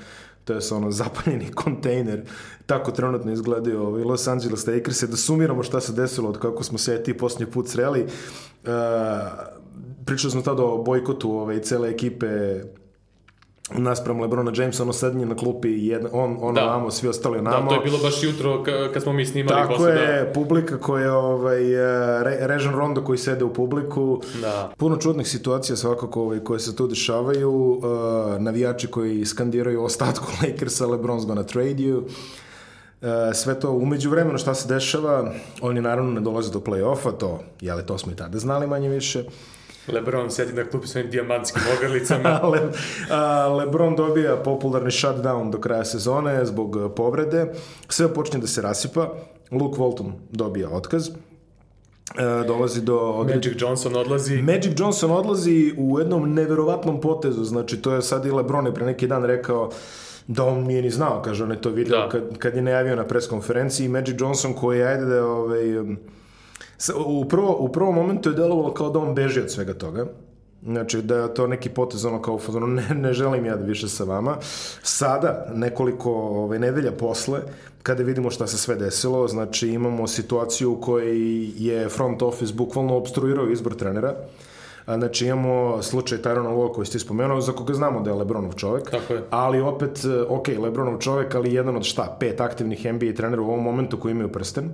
to 0.45 0.53
je 0.53 0.59
ono 0.71 0.91
zapaljeni 0.91 1.51
kontejner, 1.63 2.21
tako 2.65 2.91
trenutno 2.91 3.31
izgledaju 3.31 3.81
ovaj 3.81 4.03
Los 4.03 4.27
Angeles 4.27 4.67
Lakers, 4.67 5.03
da 5.03 5.17
sumiramo 5.17 5.63
šta 5.63 5.81
se 5.81 5.93
desilo 5.93 6.29
od 6.29 6.39
kako 6.39 6.63
smo 6.63 6.77
se 6.77 7.03
ti 7.03 7.17
posljednji 7.17 7.53
put 7.53 7.69
sreli. 7.69 8.03
Uh, 8.03 8.69
pričali 10.05 10.31
smo 10.31 10.41
tada 10.41 10.63
o 10.63 10.83
bojkotu 10.83 11.31
ove, 11.31 11.41
ovaj, 11.41 11.59
cele 11.59 11.89
ekipe 11.89 12.61
naspram 13.73 14.21
Lebrona 14.21 14.51
Jamesa, 14.55 14.83
ono 14.83 14.93
sednje 14.93 15.25
na 15.25 15.35
klupi, 15.35 15.87
jedan, 15.87 16.09
on, 16.13 16.37
on 16.41 16.55
da. 16.55 16.65
namo, 16.65 16.91
svi 16.91 17.07
ostali 17.07 17.41
namo. 17.41 17.61
Da, 17.61 17.69
to 17.69 17.75
je 17.75 17.81
bilo 17.81 17.97
baš 17.97 18.23
jutro 18.23 18.63
kad 18.93 19.03
smo 19.03 19.13
mi 19.13 19.25
snimali. 19.25 19.61
Tako 19.61 19.73
posle, 19.73 19.91
je, 19.91 20.23
da. 20.23 20.33
publika 20.33 20.79
koja, 20.79 21.17
ovaj, 21.17 21.59
Re, 22.23 22.37
Režan 22.41 22.75
Rondo 22.75 23.03
koji 23.03 23.17
sede 23.17 23.43
u 23.43 23.53
publiku. 23.53 24.21
Da. 24.41 24.71
Puno 24.77 24.97
čudnih 24.97 25.27
situacija 25.27 25.75
svakako 25.75 26.21
ovaj, 26.21 26.39
koje 26.39 26.59
se 26.59 26.75
tu 26.75 26.87
dešavaju. 26.87 27.51
Uh, 27.51 28.41
navijači 28.41 28.87
koji 28.87 29.25
skandiraju 29.25 29.83
ostatku 29.83 30.25
Lakersa, 30.43 30.85
Lebron's 30.85 31.25
gonna 31.25 31.43
trade 31.43 31.75
you. 31.75 31.97
Uh, 33.01 33.07
sve 33.33 33.59
to 33.59 33.71
umeđu 33.71 34.09
vremenu 34.09 34.37
šta 34.37 34.55
se 34.55 34.67
dešava, 34.67 35.31
oni 35.61 35.81
naravno 35.81 36.11
ne 36.11 36.21
dolaze 36.21 36.51
do 36.51 36.59
play-offa, 36.59 37.17
to, 37.19 37.39
jeli, 37.61 37.85
to 37.85 37.97
smo 37.97 38.11
i 38.11 38.15
tada 38.15 38.39
znali 38.39 38.67
manje 38.67 38.89
više. 38.89 39.23
Lebron 39.87 40.31
sedi 40.31 40.53
na 40.53 40.63
klupi 40.69 40.87
svojim 40.87 41.09
dijamantskim 41.09 41.61
ogrlicama. 41.77 42.29
Le, 42.51 42.59
a, 43.09 43.47
Lebron 43.47 43.95
dobija 43.95 44.35
popularni 44.43 44.91
shutdown 44.91 45.51
do 45.51 45.59
kraja 45.59 45.85
sezone 45.85 46.45
zbog 46.45 46.77
povrede. 46.95 47.53
Sve 47.89 48.13
počne 48.13 48.39
da 48.39 48.47
se 48.47 48.61
rasipa. 48.61 49.13
Luke 49.51 49.77
Walton 49.77 50.11
dobija 50.31 50.69
otkaz. 50.69 51.09
E, 51.09 52.47
dolazi 52.47 52.81
do... 52.81 52.97
Odred... 52.97 53.35
Magic 53.35 53.61
Johnson 53.61 53.95
odlazi. 53.95 54.41
Magic 54.41 54.79
Johnson 54.79 55.11
odlazi 55.11 55.73
u 55.77 55.99
jednom 55.99 56.33
neverovatnom 56.33 57.01
potezu. 57.01 57.43
Znači, 57.43 57.81
to 57.81 57.93
je 57.93 58.01
sad 58.01 58.25
i 58.25 58.31
Lebron 58.31 58.65
je 58.65 58.73
pre 58.73 58.85
neki 58.85 59.07
dan 59.07 59.25
rekao 59.25 59.69
da 60.27 60.43
on 60.43 60.63
nije 60.63 60.81
ni 60.81 60.89
znao, 60.89 61.21
kaže, 61.21 61.43
on 61.43 61.51
je 61.51 61.61
to 61.61 61.69
vidio 61.69 61.97
da. 61.97 62.09
kad, 62.09 62.37
kad 62.37 62.55
je 62.55 62.61
najavio 62.61 62.95
na 62.95 63.03
preskonferenciji. 63.03 63.87
Magic 63.87 64.15
Johnson 64.19 64.53
koji, 64.53 64.83
ajde 64.83 65.05
da, 65.05 65.25
ovaj, 65.25 65.65
U, 67.05 67.25
prvo, 67.25 67.57
u 67.59 67.69
prvom 67.69 67.95
momentu 67.95 68.29
je 68.29 68.35
delovalo 68.35 68.73
kao 68.73 68.89
da 68.89 68.99
on 68.99 69.15
beži 69.15 69.41
od 69.41 69.51
svega 69.51 69.73
toga. 69.73 70.05
Znači, 70.63 71.01
da 71.01 71.17
je 71.17 71.33
to 71.33 71.47
neki 71.47 71.69
potez 71.69 72.05
ono 72.05 72.21
kao 72.21 72.39
ono, 72.55 72.67
ne, 72.67 72.89
ne 72.95 73.13
želim 73.13 73.45
ja 73.45 73.55
da 73.55 73.65
više 73.65 73.87
sa 73.87 74.03
vama. 74.03 74.37
Sada, 74.83 75.45
nekoliko 75.53 76.11
ovaj, 76.11 76.59
nedelja 76.59 76.91
posle, 76.91 77.41
kada 77.83 78.03
vidimo 78.03 78.31
šta 78.31 78.47
se 78.47 78.57
sve 78.57 78.75
desilo, 78.75 79.27
znači 79.27 79.69
imamo 79.69 80.07
situaciju 80.07 80.71
u 80.73 80.81
kojoj 80.81 81.17
je 81.57 81.89
front 81.89 82.21
office 82.21 82.53
bukvalno 82.53 82.97
obstruirao 82.97 83.49
izbor 83.49 83.75
trenera. 83.75 84.15
Znači 84.85 85.25
imamo 85.25 85.81
slučaj 85.81 86.17
Tyrona 86.17 86.55
Lua 86.55 86.73
koji 86.73 86.85
ste 86.85 86.99
spomenuo, 86.99 87.41
za 87.41 87.51
koga 87.51 87.73
znamo 87.73 88.01
da 88.01 88.09
je 88.09 88.15
Lebronov 88.15 88.53
čovek. 88.53 88.91
Tako 88.91 89.13
je. 89.13 89.23
Ali 89.29 89.61
opet, 89.61 89.99
ok, 90.29 90.47
Lebronov 90.47 90.99
čovek, 90.99 91.35
ali 91.35 91.53
jedan 91.53 91.75
od 91.75 91.83
šta, 91.83 92.17
pet 92.19 92.41
aktivnih 92.41 92.93
NBA 92.93 93.13
trenera 93.15 93.41
u 93.41 93.45
ovom 93.45 93.63
momentu 93.63 93.99
koji 93.99 94.11
imaju 94.11 94.31
prsten 94.31 94.65
e, 94.65 94.71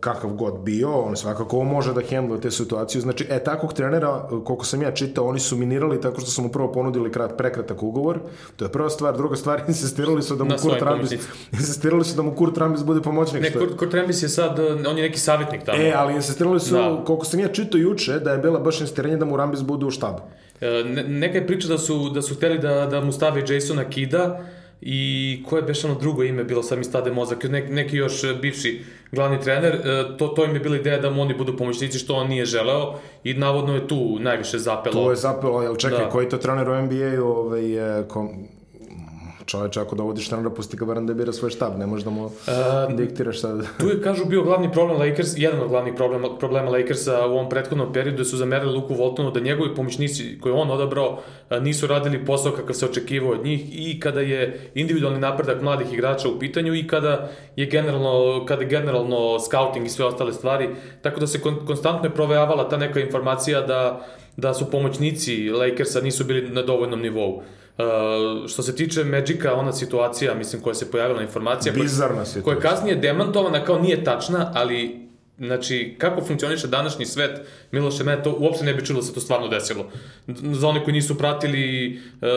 kakav 0.00 0.30
god 0.30 0.60
bio, 0.60 1.00
on 1.00 1.16
svakako 1.16 1.64
može 1.64 1.94
da 1.94 2.00
hendluje 2.00 2.40
te 2.40 2.50
situacije. 2.50 3.00
Znači, 3.00 3.26
e, 3.30 3.44
takvog 3.44 3.72
trenera, 3.72 4.28
koliko 4.28 4.64
sam 4.64 4.82
ja 4.82 4.90
čitao, 4.90 5.26
oni 5.26 5.40
su 5.40 5.56
minirali 5.56 6.00
tako 6.00 6.20
što 6.20 6.30
su 6.30 6.42
mu 6.42 6.48
prvo 6.48 6.72
ponudili 6.72 7.12
krat, 7.12 7.36
prekratak 7.36 7.82
ugovor. 7.82 8.18
To 8.56 8.64
je 8.64 8.72
prva 8.72 8.90
stvar. 8.90 9.16
Druga 9.16 9.36
stvar, 9.36 9.62
insistirali 9.68 10.22
su 10.22 10.36
da 10.36 10.44
mu 10.44 10.50
Kurt 10.62 10.82
Rambis, 10.82 11.12
insistirali 11.52 12.04
su 12.04 12.16
da 12.16 12.22
mu 12.22 12.34
Kurt 12.34 12.58
Rambis 12.58 12.82
bude 12.82 13.02
pomoćnik. 13.02 13.42
Ne, 13.42 13.52
Kurt, 13.52 13.76
Kurt 13.76 13.94
Rambis 13.94 14.22
je 14.22 14.28
sad, 14.28 14.58
on 14.60 14.98
je 14.98 15.02
neki 15.02 15.18
savjetnik 15.18 15.64
tamo. 15.64 15.82
E, 15.82 15.92
ali 15.96 16.14
insistirali 16.14 16.60
su, 16.60 16.74
da. 16.74 17.02
koliko 17.06 17.24
sam 17.24 17.40
ja 17.40 17.48
čitao 17.48 17.78
juče, 17.78 18.18
da 18.18 18.32
je 18.32 18.38
bila 18.38 18.60
baš 18.60 18.80
insistiranje 18.80 19.16
da 19.16 19.24
mu 19.24 19.36
Rambis 19.36 19.62
bude 19.62 19.86
u 19.86 19.90
štabu. 19.90 20.22
E, 20.60 20.84
ne, 20.84 21.02
neka 21.02 21.38
je 21.38 21.46
priča 21.46 21.68
da 21.68 21.78
su, 21.78 22.10
da 22.10 22.22
su 22.22 22.34
hteli 22.34 22.58
da, 22.58 22.86
da 22.86 23.00
mu 23.00 23.12
stave 23.12 23.44
Jasona 23.48 23.84
Kida, 23.84 24.46
i 24.80 25.42
koje 25.48 25.60
je 25.60 25.74
ono 25.84 25.94
drugo 25.94 26.22
ime 26.22 26.44
bilo, 26.44 26.62
sad 26.62 26.78
mi 26.78 26.84
stade 26.84 27.10
mozak, 27.10 27.44
ne, 27.44 27.60
neki 27.60 27.96
još 27.96 28.24
e, 28.24 28.34
bivši 28.34 28.80
glavni 29.12 29.40
trener, 29.40 29.74
e, 29.74 30.16
to, 30.18 30.28
to 30.28 30.44
im 30.44 30.54
je 30.54 30.60
bila 30.60 30.76
ideja 30.76 30.98
da 30.98 31.10
mu 31.10 31.22
oni 31.22 31.34
budu 31.34 31.56
pomoćnici, 31.56 31.98
što 31.98 32.14
on 32.14 32.28
nije 32.28 32.44
želeo 32.44 32.94
i 33.24 33.34
navodno 33.34 33.74
je 33.74 33.88
tu 33.88 34.18
najviše 34.20 34.58
zapelo. 34.58 34.94
To 34.94 35.10
je 35.10 35.16
zapelo, 35.16 35.62
jel 35.62 35.76
čekaj, 35.76 36.04
da. 36.04 36.08
koji 36.08 36.28
to 36.28 36.38
trener 36.38 36.68
u 36.68 36.82
NBA-u 36.82 37.24
ovaj, 37.24 37.62
kom, 38.08 38.48
čoveče, 39.46 39.80
ako 39.80 39.96
dovodiš 39.96 40.28
trenera, 40.28 40.50
pusti 40.50 40.76
ga 40.76 40.84
barem 40.84 41.06
da 41.06 41.14
bira 41.14 41.32
svoj 41.32 41.50
štab, 41.50 41.78
ne 41.78 41.86
možeš 41.86 42.04
da 42.04 42.10
mu 42.10 42.24
uh, 42.24 42.32
diktiraš 42.96 43.40
sad. 43.40 43.66
tu 43.80 43.88
je, 43.88 44.00
kažu, 44.02 44.24
bio 44.24 44.42
glavni 44.42 44.72
problem 44.72 44.98
Lakers, 44.98 45.32
jedan 45.36 45.60
od 45.60 45.68
glavnih 45.68 45.94
problema, 45.96 46.36
problema 46.38 46.70
Lakersa 46.70 47.26
u 47.26 47.30
ovom 47.30 47.48
prethodnom 47.48 47.92
periodu, 47.92 48.24
su 48.24 48.36
zamerali 48.36 48.72
Luku 48.72 48.94
Voltonu 48.94 49.30
da 49.30 49.40
njegovi 49.40 49.74
pomoćnici 49.74 50.38
koje 50.40 50.52
on 50.52 50.70
odabrao 50.70 51.18
nisu 51.60 51.86
radili 51.86 52.24
posao 52.24 52.52
kakav 52.52 52.74
se 52.74 52.86
očekivao 52.86 53.32
od 53.32 53.44
njih 53.44 53.60
i 53.72 54.00
kada 54.00 54.20
je 54.20 54.70
individualni 54.74 55.20
napredak 55.20 55.62
mladih 55.62 55.92
igrača 55.92 56.28
u 56.28 56.38
pitanju 56.38 56.74
i 56.74 56.86
kada 56.86 57.30
je 57.56 57.66
generalno, 57.66 58.44
kada 58.46 58.62
je 58.62 58.68
generalno 58.68 59.38
scouting 59.38 59.86
i 59.86 59.88
sve 59.90 60.04
ostale 60.04 60.32
stvari, 60.32 60.68
tako 61.02 61.20
da 61.20 61.26
se 61.26 61.40
kon, 61.40 61.66
konstantno 61.66 62.08
je 62.08 62.14
provejavala 62.14 62.68
ta 62.68 62.76
neka 62.76 63.00
informacija 63.00 63.60
da 63.60 64.06
da 64.36 64.54
su 64.54 64.70
pomoćnici 64.70 65.50
Lakersa 65.50 66.00
nisu 66.00 66.24
bili 66.24 66.50
na 66.50 66.62
dovoljnom 66.62 67.00
nivou. 67.00 67.42
Uh, 67.78 68.48
što 68.48 68.62
se 68.62 68.76
tiče 68.76 69.04
Magica, 69.04 69.54
ona 69.54 69.72
situacija, 69.72 70.34
mislim, 70.34 70.62
koja 70.62 70.74
se 70.74 70.90
pojavila 70.90 71.22
informacija, 71.22 71.72
Bizarna 71.72 72.24
koja, 72.24 72.42
koja 72.42 72.54
je 72.54 72.60
kasnije 72.60 72.96
demantovana 72.96 73.64
kao 73.64 73.78
nije 73.78 74.04
tačna, 74.04 74.52
ali 74.54 75.05
Znači, 75.38 75.94
kako 75.98 76.24
funkcioniše 76.24 76.66
današnji 76.66 77.06
svet, 77.06 77.40
Miloše, 77.70 78.04
mene 78.04 78.22
to 78.22 78.36
uopšte 78.38 78.64
ne 78.64 78.74
bi 78.74 78.86
čulo 78.86 79.00
da 79.00 79.06
se 79.06 79.14
to 79.14 79.20
stvarno 79.20 79.48
desilo. 79.48 79.86
Za 80.28 80.68
one 80.68 80.84
koji 80.84 80.94
nisu 80.94 81.18
pratili, 81.18 81.96
uh, 81.96 82.28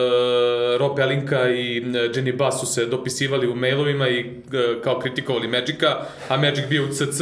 Rope 0.78 1.02
Alinka 1.02 1.48
i 1.50 1.82
Jenny 1.84 2.36
Bass 2.36 2.60
su 2.60 2.66
se 2.66 2.86
dopisivali 2.86 3.48
u 3.48 3.54
mailovima 3.54 4.08
i 4.08 4.20
uh, 4.24 4.82
kao 4.84 4.98
kritikovali 4.98 5.48
Magica, 5.48 5.86
a 6.28 6.36
Magic 6.36 6.64
bio 6.68 6.84
u 6.84 6.88
CC 6.88 7.20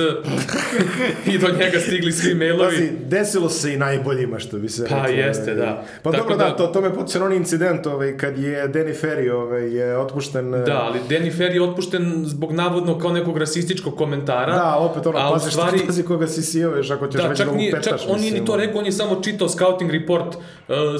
i 1.35 1.39
do 1.39 1.49
njega 1.49 1.81
stigli 1.81 2.13
svi 2.13 2.35
mailovi. 2.35 2.77
Pazi, 2.77 2.91
desilo 3.07 3.49
se 3.49 3.75
i 3.75 3.77
najboljima, 3.77 4.39
što 4.39 4.59
bi 4.59 4.69
se 4.69 4.87
Pa 4.89 5.03
reklo, 5.03 5.17
jeste, 5.17 5.55
da. 5.55 5.85
Pa 6.03 6.11
Tako 6.11 6.23
dobro, 6.23 6.37
da, 6.37 6.45
da- 6.45 6.57
to, 6.57 6.67
to 6.67 6.81
me 6.81 6.89
na 7.19 7.25
onaj 7.25 7.37
incident 7.37 7.87
ovaj, 7.87 8.17
kad 8.17 8.39
je 8.39 8.69
Danny 8.69 8.95
Ferry 9.03 9.31
ovaj, 9.31 9.77
je 9.77 9.99
otpušten... 9.99 10.55
eh, 10.55 10.59
Da, 10.59 10.81
ali 10.83 10.99
Danny 11.09 11.37
Fair 11.37 11.55
je 11.55 11.63
otpušten 11.63 12.23
zbog 12.27 12.53
navodno 12.53 12.99
kao 12.99 13.13
nekog 13.13 13.39
rasističkog 13.39 13.97
komentara. 13.97 14.53
Da, 14.55 14.77
opet 14.79 15.07
ono, 15.07 15.19
pazi 15.33 15.51
stvari- 15.71 15.87
pazi 15.87 16.03
koga 16.03 16.27
si 16.29 16.43
sijoveš 16.43 16.91
ako 16.91 17.07
ćeš 17.07 17.15
Da, 17.15 17.29
već 17.29 17.39
čak, 17.39 17.47
da 17.47 17.53
mu 17.53 17.59
petaš. 17.73 17.85
čak 18.01 18.11
on 18.11 18.21
nije 18.21 18.33
ni 18.33 18.45
to 18.45 18.57
rekao, 18.57 18.79
on 18.79 18.87
je 18.87 18.93
samo 18.93 19.15
čitao 19.17 19.49
scouting 19.49 19.91
report 19.93 20.35
uh, 20.35 20.41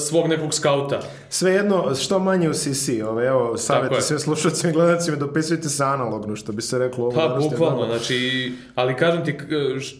svog 0.01 0.29
nekog 0.29 0.55
skauta. 0.55 1.01
Svejedno, 1.31 1.95
što 1.97 2.19
manje 2.19 2.49
u 2.49 2.55
CC, 2.55 2.69
ovaj, 3.03 3.27
evo, 3.27 3.57
savjeti 3.59 3.95
je. 3.95 4.03
sve 4.03 4.19
slušalcima 4.19 4.71
i 4.71 4.75
gledalcima, 4.75 5.17
dopisujte 5.17 5.69
se 5.69 5.85
analogno, 5.85 6.37
što 6.37 6.53
bi 6.53 6.63
se 6.63 6.79
reklo. 6.79 7.05
ovo 7.05 7.13
Pa, 7.13 7.39
bukvalno, 7.41 7.87
znači, 7.87 8.19
ali 8.75 8.97
kažem 8.97 9.25
ti, 9.25 9.33
k- 9.33 9.45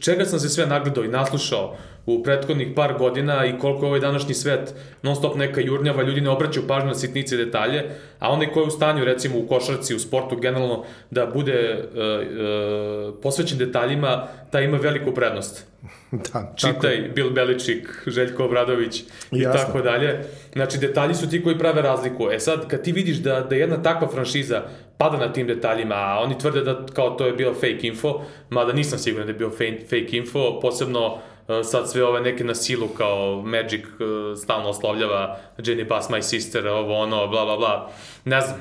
čega 0.01 0.25
sam 0.25 0.41
se 0.41 0.49
sve 0.49 0.67
nagledao 0.67 1.05
i 1.05 1.09
naslušao 1.09 1.77
u 2.09 2.23
prethodnih 2.23 2.69
par 2.77 2.95
godina 2.99 3.47
i 3.47 3.59
koliko 3.59 3.85
je 3.85 3.89
ovaj 3.89 4.01
današnji 4.01 4.35
svet 4.35 4.75
non 5.03 5.17
stop 5.17 5.37
neka 5.37 5.61
jurnjava, 5.61 6.03
ljudi 6.03 6.21
ne 6.21 6.31
obraćaju 6.31 6.67
pažnju 6.67 6.89
na 6.89 6.95
sitnice 6.95 7.35
i 7.35 7.39
detalje, 7.39 7.85
a 8.19 8.31
onaj 8.31 8.53
ko 8.53 8.61
je 8.61 8.67
u 8.67 8.71
stanju, 8.71 9.05
recimo 9.05 9.39
u 9.39 9.47
košarci, 9.47 9.95
u 9.95 9.99
sportu 9.99 10.37
generalno, 10.37 10.85
da 11.11 11.27
bude 11.27 11.79
uh, 11.79 11.99
uh, 11.99 13.15
posvećen 13.23 13.59
detaljima, 13.59 14.27
taj 14.51 14.65
ima 14.65 14.77
veliku 14.77 15.15
prednost. 15.15 15.67
Da, 16.11 16.19
tako. 16.33 16.57
Čitaj 16.57 17.11
Bill 17.15 17.31
Beličik, 17.31 18.03
Željko 18.07 18.45
Obradović 18.45 19.01
i 19.33 19.41
Jasno. 19.41 19.61
tako 19.61 19.81
dalje. 19.83 20.25
Znači, 20.53 20.79
detalji 20.79 21.15
su 21.15 21.31
ti 21.31 21.43
koji 21.43 21.59
prave 21.59 21.83
razliku. 21.83 22.29
E 22.33 22.39
sad, 22.41 22.69
kad 22.69 22.83
ti 22.83 22.93
vidiš 22.93 23.17
da, 23.17 23.41
da 23.41 23.55
jedna 23.55 23.83
takva 23.83 24.09
franšiza 24.09 24.63
pada 24.99 25.17
na 25.17 25.33
tim 25.33 25.47
detaljima, 25.47 25.95
a 25.95 26.21
oni 26.25 26.39
tvrde 26.39 26.61
da 26.61 26.87
kao 26.95 27.11
to 27.11 27.27
je 27.27 27.33
bio 27.33 27.55
fake 27.55 27.79
info, 27.83 28.21
mada 28.51 28.73
nisam 28.73 28.99
siguran 28.99 29.27
da 29.27 29.33
je 29.33 29.39
bio 29.39 29.51
fake, 29.51 29.81
fake 29.81 30.17
info, 30.17 30.61
posebno 30.61 31.19
sad 31.65 31.91
sve 31.91 32.05
ove 32.05 32.21
neke 32.21 32.45
na 32.45 32.55
silu 32.55 32.89
kao 32.89 33.43
Magic 33.43 33.85
uh, 33.85 34.39
stalno 34.39 34.69
oslovljava 34.69 35.41
Jenny 35.59 35.89
Bass, 35.89 36.09
my 36.09 36.23
sister, 36.23 36.69
ovo 36.69 36.95
ono, 36.95 37.27
bla 37.27 37.45
bla 37.45 37.57
bla. 37.57 37.91
Ne 38.25 38.41
znam, 38.41 38.61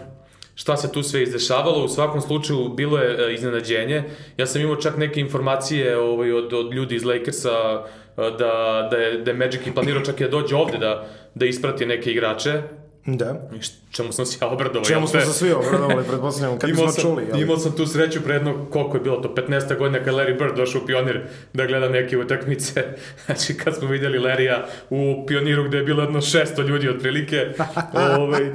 šta 0.56 0.77
se 0.77 0.91
tu 0.91 1.03
sve 1.03 1.24
izdešavalo, 1.24 1.84
u 1.84 1.88
svakom 1.88 2.22
slučaju 2.22 2.70
bilo 2.70 2.98
je 2.98 3.29
e, 3.29 3.34
iznenađenje. 3.34 4.03
Ja 4.38 4.46
sam 4.46 4.62
imao 4.62 4.75
čak 4.75 4.98
neke 4.98 5.20
informacije 5.20 5.98
ovaj, 5.98 6.32
od, 6.32 6.53
od 6.53 6.74
ljudi 6.74 6.96
iz 6.96 7.03
Lakersa 7.03 7.84
e, 8.17 8.22
da, 8.22 8.88
da, 8.91 8.98
je, 8.98 9.17
da 9.17 9.32
je 9.32 9.38
Magic 9.38 9.67
i 9.67 9.74
planirao 9.74 10.03
čak 10.03 10.22
i 10.22 10.24
da 10.24 10.29
dođe 10.29 10.56
ovde 10.56 10.77
da, 10.77 11.08
da 11.36 11.46
isprati 11.46 11.86
neke 11.86 12.12
igrače, 12.12 12.62
Da. 13.09 13.49
I 13.53 13.59
čemu 13.91 14.11
sam 14.11 14.25
se 14.25 14.37
ja 14.41 14.47
obradovao. 14.47 14.85
Čemu 14.85 15.07
smo 15.07 15.19
se 15.21 15.33
svi 15.39 15.51
obradovali, 15.51 16.03
pretpostavljamo, 16.07 16.59
kad 16.59 16.69
sam, 16.93 17.01
čuli. 17.01 17.25
ali- 17.33 17.41
imao 17.41 17.57
sam 17.57 17.71
tu 17.71 17.85
sreću 17.87 18.21
pre 18.21 18.33
jedno, 18.33 18.65
koliko 18.71 18.97
je 18.97 19.01
bilo 19.01 19.17
to, 19.17 19.35
15. 19.35 19.77
godina 19.77 20.03
kad 20.03 20.13
Larry 20.13 20.39
Bird 20.39 20.55
došao 20.55 20.81
u 20.81 20.85
Pionir 20.85 21.21
da 21.53 21.65
gleda 21.65 21.89
neke 21.89 22.17
utakmice. 22.17 22.83
Znači 23.25 23.57
kad 23.57 23.75
smo 23.75 23.87
vidjeli 23.87 24.19
Larrya 24.19 24.57
u 24.89 25.25
Pioniru 25.27 25.63
gde 25.63 25.77
je 25.77 25.83
bilo 25.83 26.03
jedno 26.03 26.21
600 26.21 26.67
ljudi 26.67 26.89
otprilike. 26.89 27.47
ovaj, 28.17 28.51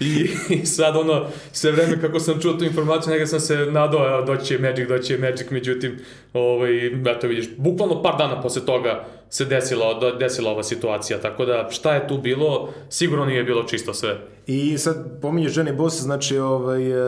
I, 0.00 0.28
I 0.48 0.66
sad 0.76 0.96
ono, 0.96 1.26
sve 1.52 1.72
vreme 1.72 2.00
kako 2.00 2.20
sam 2.20 2.40
čuo 2.40 2.52
tu 2.52 2.64
informaciju, 2.64 3.10
nekada 3.10 3.26
sam 3.26 3.40
se 3.40 3.56
nadao, 3.56 4.08
evo, 4.08 4.22
doći 4.22 4.46
će 4.46 4.58
Magic, 4.58 4.88
doći 4.88 5.04
će 5.04 5.18
Magic, 5.18 5.50
međutim, 5.50 5.98
ovaj, 6.32 6.86
eto 6.86 7.26
vidiš, 7.26 7.48
bukvalno 7.56 8.02
par 8.02 8.14
dana 8.18 8.42
posle 8.42 8.66
toga 8.66 9.04
se 9.30 9.44
desila, 9.44 9.94
do- 10.00 10.16
desila 10.16 10.50
ova 10.50 10.62
situacija, 10.62 11.20
tako 11.20 11.44
da 11.44 11.68
šta 11.70 11.94
je 11.94 12.08
tu 12.08 12.18
bilo, 12.18 12.68
sigurno 12.90 13.24
nije 13.24 13.44
bilo 13.44 13.62
čisto 13.62 13.94
sve. 13.94 14.16
I 14.46 14.78
sad 14.78 15.20
pominješ 15.22 15.52
Jenny 15.54 15.76
Boss, 15.76 16.00
znači 16.02 16.38
ovaj, 16.38 16.92
uh, 16.92 16.98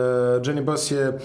Jenny 0.41 0.63
Boss 0.63 0.91
je 0.91 1.19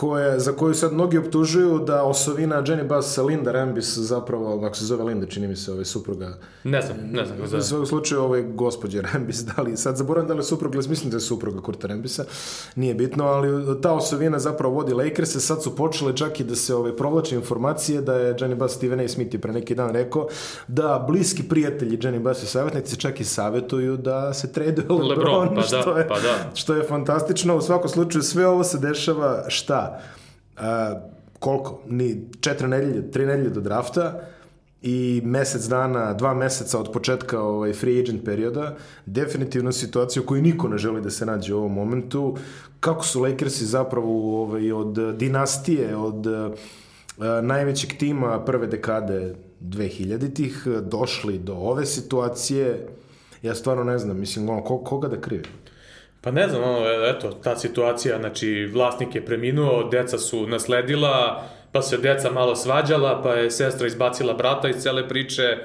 koje, 0.00 0.40
za 0.40 0.52
koju 0.52 0.74
sad 0.74 0.92
mnogi 0.92 1.18
optužuju 1.18 1.78
da 1.78 2.02
osovina 2.02 2.62
Jenny 2.62 2.86
Bass 2.86 3.18
Linda 3.18 3.52
Rambis 3.52 3.98
zapravo, 3.98 4.66
ako 4.66 4.76
se 4.76 4.84
zove 4.84 5.04
Linda, 5.04 5.26
čini 5.26 5.48
mi 5.48 5.56
se 5.56 5.72
ovaj 5.72 5.84
supruga. 5.84 6.38
Ne 6.64 6.82
znam, 6.82 6.96
ne 7.12 7.24
znam 7.24 7.60
U 7.60 7.62
svakom 7.62 7.86
slučaju 7.86 8.22
ovaj 8.22 8.42
gospođe 8.42 9.02
Rambis, 9.02 9.44
da 9.56 9.62
li, 9.62 9.76
sad 9.76 9.96
zaboravim 9.96 10.28
da 10.28 10.34
li 10.34 10.40
je 10.40 10.44
supruga, 10.44 10.78
ali 10.78 10.88
mislim 10.88 11.10
da 11.10 11.16
je 11.16 11.20
supruga 11.20 11.60
Kurta 11.60 11.86
Rambisa, 11.86 12.24
nije 12.74 12.94
bitno, 12.94 13.24
ali 13.24 13.80
ta 13.80 13.92
osovina 13.92 14.38
zapravo 14.38 14.74
vodi 14.74 14.94
Lakers, 14.94 15.36
sad 15.36 15.62
su 15.62 15.76
počele 15.76 16.16
čak 16.16 16.40
i 16.40 16.44
da 16.44 16.54
se 16.54 16.74
ovaj, 16.74 16.96
provlače 16.96 17.34
informacije 17.34 18.00
da 18.00 18.14
je 18.14 18.34
Jenny 18.34 18.54
Bass 18.54 18.74
Steven 18.74 19.00
A. 19.00 19.08
Smith 19.08 19.34
je 19.34 19.40
pre 19.40 19.52
neki 19.52 19.74
dan 19.74 19.90
rekao 19.90 20.28
da 20.68 21.04
bliski 21.08 21.42
prijatelji 21.42 21.98
Jenny 21.98 22.22
Bass 22.22 22.42
i 22.42 22.46
savjetnici 22.46 22.96
čak 22.96 23.20
i 23.20 23.24
savjetuju 23.24 23.96
da 23.96 24.34
se 24.34 24.52
traduje 24.52 24.86
LeBron, 24.88 25.08
LeBron, 25.08 25.48
pa 25.48 25.60
da, 25.60 25.66
što 25.66 25.98
je, 25.98 26.08
pa 26.08 26.14
da. 26.14 26.50
što 26.54 26.74
je 26.74 26.82
fantastično. 26.82 27.56
U 27.56 27.60
svakom 27.60 27.88
slučaju 27.88 28.22
sve 28.22 28.46
ovo 28.46 28.64
se 28.64 28.78
dešava 28.78 29.44
šta? 29.48 29.85
A, 30.56 31.00
koliko? 31.38 31.80
Ni 31.88 32.28
četiri 32.40 32.68
nedelje, 32.68 33.10
tri 33.10 33.26
nedelje 33.26 33.50
do 33.50 33.60
drafta 33.60 34.20
i 34.82 35.22
mesec 35.24 35.64
dana, 35.64 36.12
dva 36.12 36.34
meseca 36.34 36.78
od 36.78 36.92
početka 36.92 37.40
ovaj 37.40 37.72
free 37.72 38.00
agent 38.00 38.24
perioda, 38.24 38.76
definitivno 39.06 39.72
situacija 39.72 40.22
u 40.22 40.26
kojoj 40.26 40.42
niko 40.42 40.68
ne 40.68 40.78
želi 40.78 41.00
da 41.00 41.10
se 41.10 41.26
nađe 41.26 41.54
u 41.54 41.58
ovom 41.58 41.72
momentu. 41.72 42.36
Kako 42.80 43.04
su 43.04 43.22
Lakersi 43.22 43.66
zapravo 43.66 44.42
ovaj, 44.42 44.72
od 44.72 45.16
dinastije, 45.16 45.96
od 45.96 46.26
uh, 46.26 46.54
najvećeg 47.42 47.98
tima 47.98 48.44
prve 48.44 48.66
dekade 48.66 49.34
2000-ih 49.60 50.66
došli 50.82 51.38
do 51.38 51.54
ove 51.54 51.86
situacije, 51.86 52.88
ja 53.42 53.54
stvarno 53.54 53.84
ne 53.84 53.98
znam, 53.98 54.20
mislim, 54.20 54.48
ono, 54.48 54.62
ko, 54.64 54.78
koga 54.78 55.08
da 55.08 55.20
krivi? 55.20 55.44
Pa 56.26 56.32
ne 56.32 56.48
znam, 56.48 56.62
ono, 56.62 56.86
eto, 57.16 57.30
ta 57.30 57.56
situacija, 57.56 58.18
znači, 58.18 58.70
vlasnik 58.72 59.14
je 59.14 59.24
preminuo, 59.24 59.88
deca 59.88 60.18
su 60.18 60.46
nasledila, 60.46 61.42
pa 61.72 61.82
se 61.82 61.98
deca 61.98 62.30
malo 62.30 62.56
svađala, 62.56 63.22
pa 63.22 63.34
je 63.34 63.50
sestra 63.50 63.86
izbacila 63.86 64.34
brata 64.34 64.68
iz 64.68 64.76
cele 64.76 65.08
priče, 65.08 65.58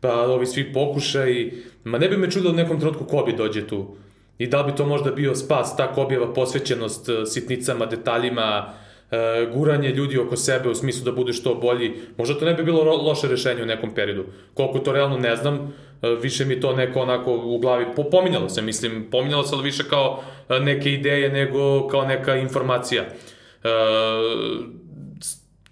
pa 0.00 0.20
ovi 0.22 0.46
svi 0.46 0.72
pokušaj, 0.72 1.50
ma 1.84 1.98
ne 1.98 2.08
bi 2.08 2.16
me 2.16 2.30
čudilo 2.30 2.52
u 2.52 2.56
nekom 2.56 2.80
trenutku 2.80 3.04
Kobe 3.04 3.32
dođe 3.32 3.66
tu. 3.66 3.96
I 4.38 4.46
da 4.46 4.62
bi 4.62 4.74
to 4.74 4.86
možda 4.86 5.10
bio 5.10 5.34
spas, 5.34 5.76
ta 5.76 5.92
Kobijeva 5.92 6.34
posvećenost 6.34 7.08
e, 7.08 7.26
sitnicama, 7.26 7.86
detaljima, 7.86 8.72
e, 9.10 9.46
guranje 9.54 9.88
ljudi 9.88 10.18
oko 10.18 10.36
sebe 10.36 10.68
u 10.68 10.74
smislu 10.74 11.04
da 11.04 11.12
bude 11.12 11.32
što 11.32 11.54
bolji. 11.54 11.92
Možda 12.16 12.38
to 12.38 12.44
ne 12.44 12.54
bi 12.54 12.64
bilo 12.64 12.82
loše 12.82 13.28
rešenje 13.28 13.62
u 13.62 13.66
nekom 13.66 13.94
periodu. 13.94 14.24
Koliko 14.54 14.78
to 14.78 14.92
realno 14.92 15.18
ne 15.18 15.36
znam, 15.36 15.74
više 16.22 16.44
mi 16.44 16.60
to 16.60 16.76
neko 16.76 17.00
onako 17.00 17.32
u 17.34 17.58
glavi, 17.58 17.86
po, 17.96 18.04
pominjalo 18.10 18.48
se, 18.48 18.62
mislim, 18.62 19.08
pominjalo 19.10 19.42
se 19.42 19.54
ali 19.54 19.64
više 19.64 19.88
kao 19.90 20.22
e, 20.48 20.60
neke 20.60 20.92
ideje 20.92 21.28
nego 21.28 21.88
kao 21.88 22.04
neka 22.04 22.36
informacija. 22.36 23.02
E, 23.02 23.68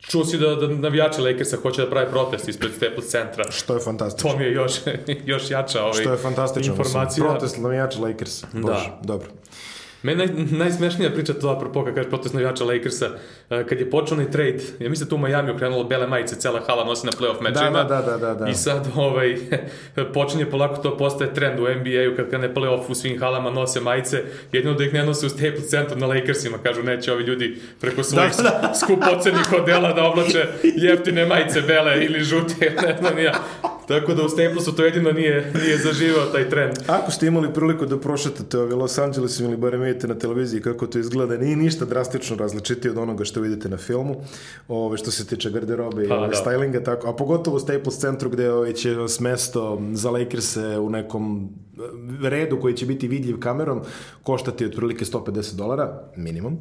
čuo 0.00 0.24
si 0.24 0.38
da, 0.38 0.54
da 0.54 0.68
navijači 0.68 1.20
Lakersa 1.20 1.56
hoće 1.56 1.82
da 1.82 1.90
prave 1.90 2.10
protest 2.10 2.48
ispred 2.48 2.72
Staples 2.74 3.06
centra. 3.08 3.50
Što 3.50 3.74
je 3.74 3.80
fantastično. 3.80 4.30
To 4.30 4.38
mi 4.38 4.44
je 4.44 4.52
još, 4.52 4.72
još 5.32 5.50
jača 5.50 5.82
ovaj, 5.82 6.00
Što 6.00 6.10
je 6.12 6.18
fantastično. 6.18 6.72
informacija. 6.72 7.04
Mislim, 7.04 7.26
protest 7.28 7.58
navijača 7.58 8.00
Lakers. 8.00 8.44
Bože, 8.52 8.66
Da. 8.66 9.00
dobro. 9.02 9.28
Meni 10.04 10.26
naj, 10.26 10.28
najsmešnija 10.50 11.10
priča 11.10 11.32
to 11.32 11.48
apropo 11.48 11.84
kad 11.84 11.94
kaže 11.94 12.08
protest 12.08 12.34
navijača 12.34 12.64
Lakersa, 12.64 13.08
eh, 13.50 13.64
kad 13.68 13.80
je 13.80 13.90
počeo 13.90 14.14
onaj 14.14 14.30
trade, 14.30 14.58
ja 14.78 14.90
mislim 14.90 15.06
da 15.06 15.10
tu 15.10 15.16
u 15.16 15.18
Miami 15.18 15.50
okrenulo 15.50 15.84
bele 15.84 16.06
majice, 16.06 16.36
cela 16.36 16.60
hala 16.66 16.84
nosi 16.84 17.06
na 17.06 17.12
playoff 17.12 17.40
mečima. 17.40 17.84
Da, 17.84 17.84
da, 17.84 18.02
da, 18.02 18.16
da, 18.16 18.34
da. 18.34 18.48
I 18.48 18.54
sad 18.54 18.88
ovaj, 18.96 19.36
počinje 20.14 20.46
polako 20.46 20.82
to 20.82 20.96
postaje 20.96 21.34
trend 21.34 21.60
u 21.60 21.62
NBA-u 21.62 22.16
kad 22.16 22.28
krene 22.28 22.54
playoff 22.54 22.82
u 22.88 22.94
svim 22.94 23.20
halama 23.20 23.50
nose 23.50 23.80
majice, 23.80 24.22
jedino 24.52 24.74
da 24.74 24.84
ih 24.84 24.94
ne 24.94 25.04
nose 25.04 25.26
u 25.26 25.28
Staples 25.28 25.68
Centru 25.68 25.98
na 25.98 26.06
Lakersima, 26.06 26.58
kažu 26.58 26.82
neće 26.82 27.12
ovi 27.12 27.24
ljudi 27.24 27.56
preko 27.80 28.02
svojih 28.02 28.32
da, 28.36 28.42
da. 28.42 28.74
skupocenih 28.74 29.52
odela 29.62 29.92
da 29.92 30.04
oblače 30.04 30.46
jeftine 30.62 31.26
majice 31.26 31.60
bele 31.60 32.04
ili 32.04 32.20
žute, 32.20 32.76
ne 32.86 32.96
znam 33.00 33.18
ja. 33.18 33.32
Tako 33.88 34.14
da 34.14 34.22
u 34.22 34.28
Staplesu 34.28 34.76
to 34.76 34.84
jedino 34.84 35.12
nije, 35.12 35.52
nije 35.62 35.78
zaživao 35.78 36.26
taj 36.26 36.50
trend. 36.50 36.72
Ako 36.86 37.10
ste 37.10 37.26
imali 37.26 37.52
priliku 37.54 37.86
da 37.86 38.00
prošetate 38.00 38.58
ovaj 38.58 38.72
Los 38.72 38.98
Angeles 38.98 39.40
ili 39.40 39.56
barem 39.56 39.80
vidite 39.80 40.08
na 40.08 40.14
televiziji 40.14 40.62
kako 40.62 40.86
to 40.86 40.98
izgleda, 40.98 41.36
nije 41.36 41.56
ništa 41.56 41.84
drastično 41.84 42.36
različitije 42.36 42.90
od 42.90 42.98
onoga 42.98 43.24
što 43.24 43.40
vidite 43.40 43.68
na 43.68 43.76
filmu, 43.76 44.16
ove, 44.68 44.98
što 44.98 45.10
se 45.10 45.26
tiče 45.26 45.50
garderobe 45.50 46.04
i 46.04 46.08
Pa, 46.08 46.16
ove, 46.16 46.28
da. 46.28 46.34
stylinga, 46.34 46.84
tako, 46.84 47.08
a 47.08 47.12
pogotovo 47.12 47.56
u 47.56 47.60
Staples 47.60 47.98
centru 47.98 48.30
gde 48.30 48.52
ovaj, 48.52 48.72
će 48.72 48.94
vas 48.94 49.20
mesto 49.20 49.82
za 49.92 50.10
Lakers 50.10 50.56
u 50.56 50.90
nekom 50.90 51.50
redu 52.22 52.60
koji 52.60 52.74
će 52.74 52.86
biti 52.86 53.08
vidljiv 53.08 53.40
kamerom 53.40 53.80
koštati 54.22 54.66
otprilike 54.66 55.04
150 55.04 55.54
dolara, 55.54 56.02
minimum. 56.16 56.58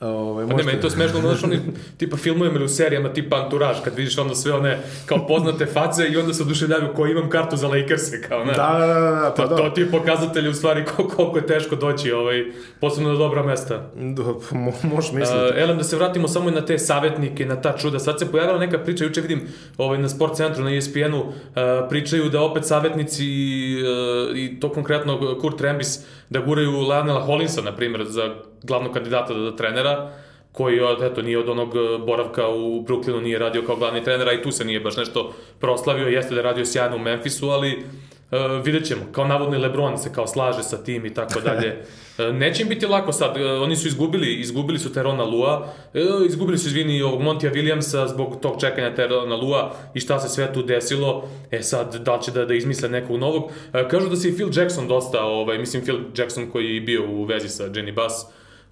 Ove, 0.00 0.48
pa 0.48 0.56
ne, 0.56 0.62
meni 0.62 0.80
to 0.80 0.90
smešno, 0.90 1.20
znaš, 1.20 1.44
oni 1.44 1.58
tipa 1.96 2.16
filmujemo 2.16 2.56
ili 2.56 2.64
u 2.64 2.68
serijama 2.68 3.12
tipa 3.12 3.36
Anturaž, 3.36 3.76
kad 3.84 3.94
vidiš 3.94 4.18
onda 4.18 4.34
sve 4.34 4.52
one 4.52 4.78
kao 5.06 5.26
poznate 5.26 5.66
face 5.66 6.08
i 6.08 6.16
onda 6.16 6.34
se 6.34 6.42
oduševljavaju 6.42 6.94
ko 6.94 7.06
imam 7.06 7.30
kartu 7.30 7.56
za 7.56 7.68
Lakers-e, 7.68 8.22
kao 8.28 8.44
ne. 8.44 8.52
Da, 8.52 8.76
da, 8.78 8.86
da, 8.86 9.10
da, 9.10 9.34
pa 9.36 9.48
to, 9.48 9.56
to 9.56 9.70
ti 9.70 9.80
je 9.80 9.90
pokazatelj 9.90 10.48
u 10.48 10.54
stvari 10.54 10.84
koliko 11.16 11.38
je 11.38 11.46
teško 11.46 11.76
doći, 11.76 12.12
ovaj, 12.12 12.44
posebno 12.80 13.12
na 13.12 13.18
dobra 13.18 13.42
mesta. 13.42 13.90
Da, 13.94 14.22
mo, 14.50 14.72
možeš 14.82 15.12
misliti. 15.12 15.44
Uh, 15.54 15.62
Elem, 15.62 15.78
da 15.78 15.84
se 15.84 15.96
vratimo 15.96 16.28
samo 16.28 16.50
na 16.50 16.60
te 16.60 16.78
savjetnike, 16.78 17.46
na 17.46 17.60
ta 17.60 17.76
čuda. 17.76 17.98
Sad 17.98 18.18
se 18.18 18.30
pojavila 18.30 18.58
neka 18.58 18.78
priča, 18.78 19.04
juče 19.04 19.20
vidim 19.20 19.48
ovaj, 19.78 19.98
na 19.98 20.08
sport 20.08 20.36
centru, 20.36 20.64
na 20.64 20.76
ESPN-u, 20.76 21.18
uh, 21.18 21.32
pričaju 21.88 22.28
da 22.30 22.42
opet 22.42 22.64
savjetnici 22.64 23.24
uh, 23.24 24.36
i 24.36 24.60
to 24.60 24.72
konkretno 24.72 25.36
Kurt 25.40 25.60
Rembis, 25.60 26.00
da 26.30 26.40
guraju 26.40 26.80
Leonela 26.80 27.20
Hollinsa, 27.20 27.62
na 27.62 27.76
primjer, 27.76 28.04
za 28.04 28.34
glavnog 28.62 28.92
kandidata 28.92 29.34
da, 29.34 29.40
da 29.40 29.56
trenera, 29.56 30.12
koji 30.52 30.78
eto, 31.02 31.22
nije 31.22 31.38
od 31.38 31.48
onog 31.48 31.76
e, 31.76 31.98
boravka 32.06 32.48
u 32.48 32.84
Brooklynu, 32.84 33.20
nije 33.20 33.38
radio 33.38 33.62
kao 33.66 33.76
glavni 33.76 34.04
trener, 34.04 34.28
a 34.28 34.32
i 34.32 34.42
tu 34.42 34.50
se 34.50 34.64
nije 34.64 34.80
baš 34.80 34.96
nešto 34.96 35.32
proslavio, 35.60 36.08
jeste 36.08 36.34
da 36.34 36.40
je 36.40 36.44
radio 36.44 36.66
sjajno 36.66 36.96
u 36.96 36.98
Memphisu, 36.98 37.48
ali 37.48 37.84
Uh, 38.30 38.64
vidjet 38.64 38.86
ćemo, 38.86 39.02
kao 39.12 39.26
navodni 39.26 39.58
Lebron 39.58 39.98
se 39.98 40.12
kao 40.12 40.26
slaže 40.26 40.62
sa 40.62 40.84
tim 40.84 41.06
i 41.06 41.14
tako 41.14 41.40
dalje. 41.46 41.82
Uh, 42.18 42.34
neće 42.34 42.62
im 42.62 42.68
biti 42.68 42.86
lako 42.86 43.12
sad, 43.12 43.36
oni 43.36 43.76
su 43.76 43.88
izgubili, 43.88 44.34
izgubili 44.34 44.78
su 44.78 44.92
Terona 44.92 45.24
Lua, 45.24 45.68
izgubili 46.28 46.58
su, 46.58 46.68
izvini, 46.68 47.02
ovog 47.02 47.22
Montija 47.22 47.52
Williamsa 47.52 48.08
zbog 48.08 48.40
tog 48.42 48.60
čekanja 48.60 48.94
Terona 48.94 49.36
Lua 49.36 49.74
i 49.94 50.00
šta 50.00 50.20
se 50.20 50.28
sve 50.28 50.52
tu 50.52 50.62
desilo, 50.62 51.28
e 51.50 51.62
sad, 51.62 51.94
da 51.94 52.16
li 52.16 52.22
će 52.22 52.30
da, 52.30 52.44
da 52.44 52.54
izmisle 52.54 52.88
nekog 52.88 53.20
novog. 53.20 53.50
Kažu 53.90 54.08
da 54.08 54.16
se 54.16 54.28
i 54.28 54.34
Phil 54.34 54.48
Jackson 54.54 54.88
dosta, 54.88 55.24
ovaj, 55.24 55.58
mislim 55.58 55.82
Phil 55.82 55.98
Jackson 56.16 56.50
koji 56.50 56.74
je 56.74 56.80
bio 56.80 57.10
u 57.10 57.24
vezi 57.24 57.48
sa 57.48 57.64
Jenny 57.64 57.94
Bass, 57.94 58.14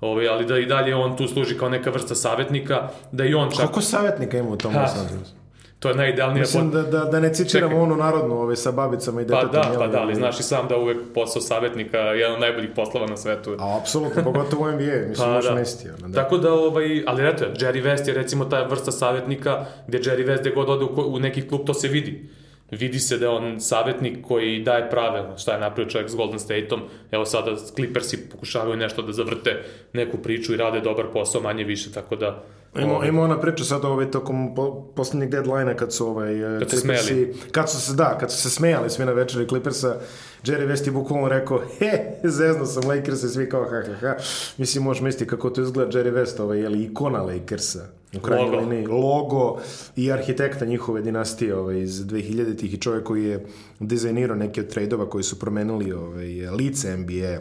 Ovaj, 0.04 0.28
ali 0.28 0.46
da 0.46 0.58
i 0.58 0.66
dalje 0.66 0.94
on 0.94 1.16
tu 1.16 1.28
služi 1.28 1.58
kao 1.58 1.68
neka 1.68 1.90
vrsta 1.90 2.14
savjetnika, 2.14 2.88
da 3.12 3.24
i 3.24 3.34
on 3.34 3.50
čak... 3.50 3.60
Koliko 3.60 3.80
savjetnika 3.80 4.38
ima 4.38 4.50
u 4.50 4.56
tom 4.56 4.74
Los 4.76 4.90
Angelesu? 5.00 5.32
To 5.78 5.88
je 5.88 5.94
najidealnija... 5.94 6.40
Mislim 6.40 6.70
da, 6.70 6.82
da, 6.82 7.04
da 7.04 7.20
ne 7.20 7.34
citiramo 7.34 7.70
Čekaj. 7.70 7.82
onu 7.82 7.96
narodnu 7.96 8.34
ovaj, 8.34 8.56
sa 8.56 8.72
babicama 8.72 9.20
i 9.20 9.24
detetom. 9.24 9.50
Pa 9.52 9.58
da, 9.58 9.78
pa 9.78 9.86
da, 9.86 10.00
ali 10.00 10.14
znaš 10.14 10.40
i 10.40 10.42
sam 10.42 10.68
da 10.68 10.76
uvek 10.76 10.98
posao 11.14 11.42
savjetnika 11.42 11.98
je 11.98 12.20
jedan 12.20 12.34
od 12.34 12.40
najboljih 12.40 12.70
poslova 12.76 13.06
na 13.06 13.16
svetu. 13.16 13.56
A, 13.58 13.78
apsolutno, 13.80 14.24
pogotovo 14.24 14.64
u 14.64 14.72
NBA, 14.72 15.08
mislim, 15.08 15.14
pa, 15.16 15.40
da. 15.40 15.54
misliti. 15.54 15.90
Ono, 15.90 16.08
da. 16.08 16.22
Tako 16.22 16.38
da, 16.38 16.52
ovaj, 16.52 17.04
ali 17.06 17.28
eto, 17.28 17.44
Jerry 17.44 17.84
West 17.84 18.08
je 18.08 18.14
recimo 18.14 18.44
ta 18.44 18.62
vrsta 18.62 18.92
savjetnika 18.92 19.64
gde 19.86 19.98
Jerry 19.98 20.26
West 20.26 20.40
gde 20.40 20.50
god 20.50 20.68
ode 20.68 20.84
u, 20.84 21.14
u 21.14 21.18
neki 21.18 21.48
klub, 21.48 21.66
to 21.66 21.74
se 21.74 21.88
vidi 21.88 22.30
vidi 22.70 22.98
se 22.98 23.18
da 23.18 23.24
je 23.24 23.30
on 23.30 23.60
savjetnik 23.60 24.18
koji 24.26 24.62
daje 24.62 24.90
prave, 24.90 25.38
šta 25.38 25.52
je 25.52 25.60
napravio 25.60 25.90
čovjek 25.90 26.10
s 26.10 26.14
Golden 26.14 26.38
State-om, 26.38 26.80
evo 27.10 27.24
sada 27.24 27.56
Clippersi 27.56 28.28
pokušavaju 28.30 28.76
nešto 28.76 29.02
da 29.02 29.12
zavrte 29.12 29.62
neku 29.92 30.18
priču 30.18 30.54
i 30.54 30.56
rade 30.56 30.80
dobar 30.80 31.06
posao, 31.12 31.40
manje 31.40 31.64
više, 31.64 31.92
tako 31.92 32.16
da... 32.16 32.42
Ima, 32.78 32.94
ovaj, 32.94 33.08
ima 33.08 33.22
ona 33.22 33.40
priča 33.40 33.64
sad 33.64 33.84
ovaj, 33.84 34.10
tokom 34.10 34.54
po, 34.54 34.92
poslednjeg 34.96 35.30
deadline-a 35.30 35.76
kad 35.76 35.92
su 35.92 36.06
ovaj, 36.06 36.34
kad 36.58 36.70
su 36.70 36.76
smeli. 36.76 37.34
Kad 37.52 37.70
su 37.70 37.80
se, 37.80 37.94
da, 37.94 38.18
kad 38.18 38.32
su 38.32 38.42
se 38.42 38.50
smejali 38.50 38.90
svi 38.90 39.04
na 39.04 39.12
večeri 39.12 39.48
Clippersa, 39.48 39.96
Jerry 40.44 40.68
West 40.68 40.86
je 40.86 40.92
bukvalno 40.92 41.28
rekao, 41.28 41.62
he, 41.78 42.18
zezno 42.24 42.66
sam 42.66 42.88
Lakersa 42.88 43.26
i 43.26 43.30
svi 43.30 43.48
kao 43.48 43.64
ha, 43.64 43.82
ha, 43.86 43.94
ha. 44.00 44.16
Mislim, 44.56 44.84
možeš 44.84 45.02
misliti 45.02 45.30
kako 45.30 45.50
to 45.50 45.62
izgleda 45.62 45.98
Jerry 45.98 46.12
West, 46.12 46.42
ovaj, 46.42 46.58
je 46.58 46.68
li 46.68 46.84
ikona 46.84 47.22
Lakersa 47.22 47.86
u 48.16 48.20
krajnjoj 48.20 48.56
liniji, 48.56 48.86
logo 48.86 49.58
i 49.96 50.12
arhitekta 50.12 50.64
njihove 50.64 51.02
dinastije 51.02 51.56
ovaj, 51.56 51.80
iz 51.80 52.06
2000-ih 52.06 52.74
i 52.74 52.80
čovjek 52.80 53.04
koji 53.04 53.24
je 53.24 53.46
dizajnirao 53.80 54.36
neke 54.36 54.60
od 54.60 54.68
trejdova 54.68 55.10
koji 55.10 55.24
su 55.24 55.38
promenili 55.38 55.92
ovaj, 55.92 56.26
lice 56.50 56.96
NBA 56.96 57.38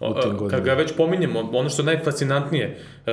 u 0.00 0.14
tim 0.20 0.36
godinama. 0.36 0.50
Kad 0.50 0.64
ga 0.64 0.74
već 0.74 0.96
pominjemo, 0.96 1.50
ono 1.52 1.68
što 1.68 1.82
je 1.82 1.86
najfascinantnije, 1.86 2.78
uh, 3.06 3.12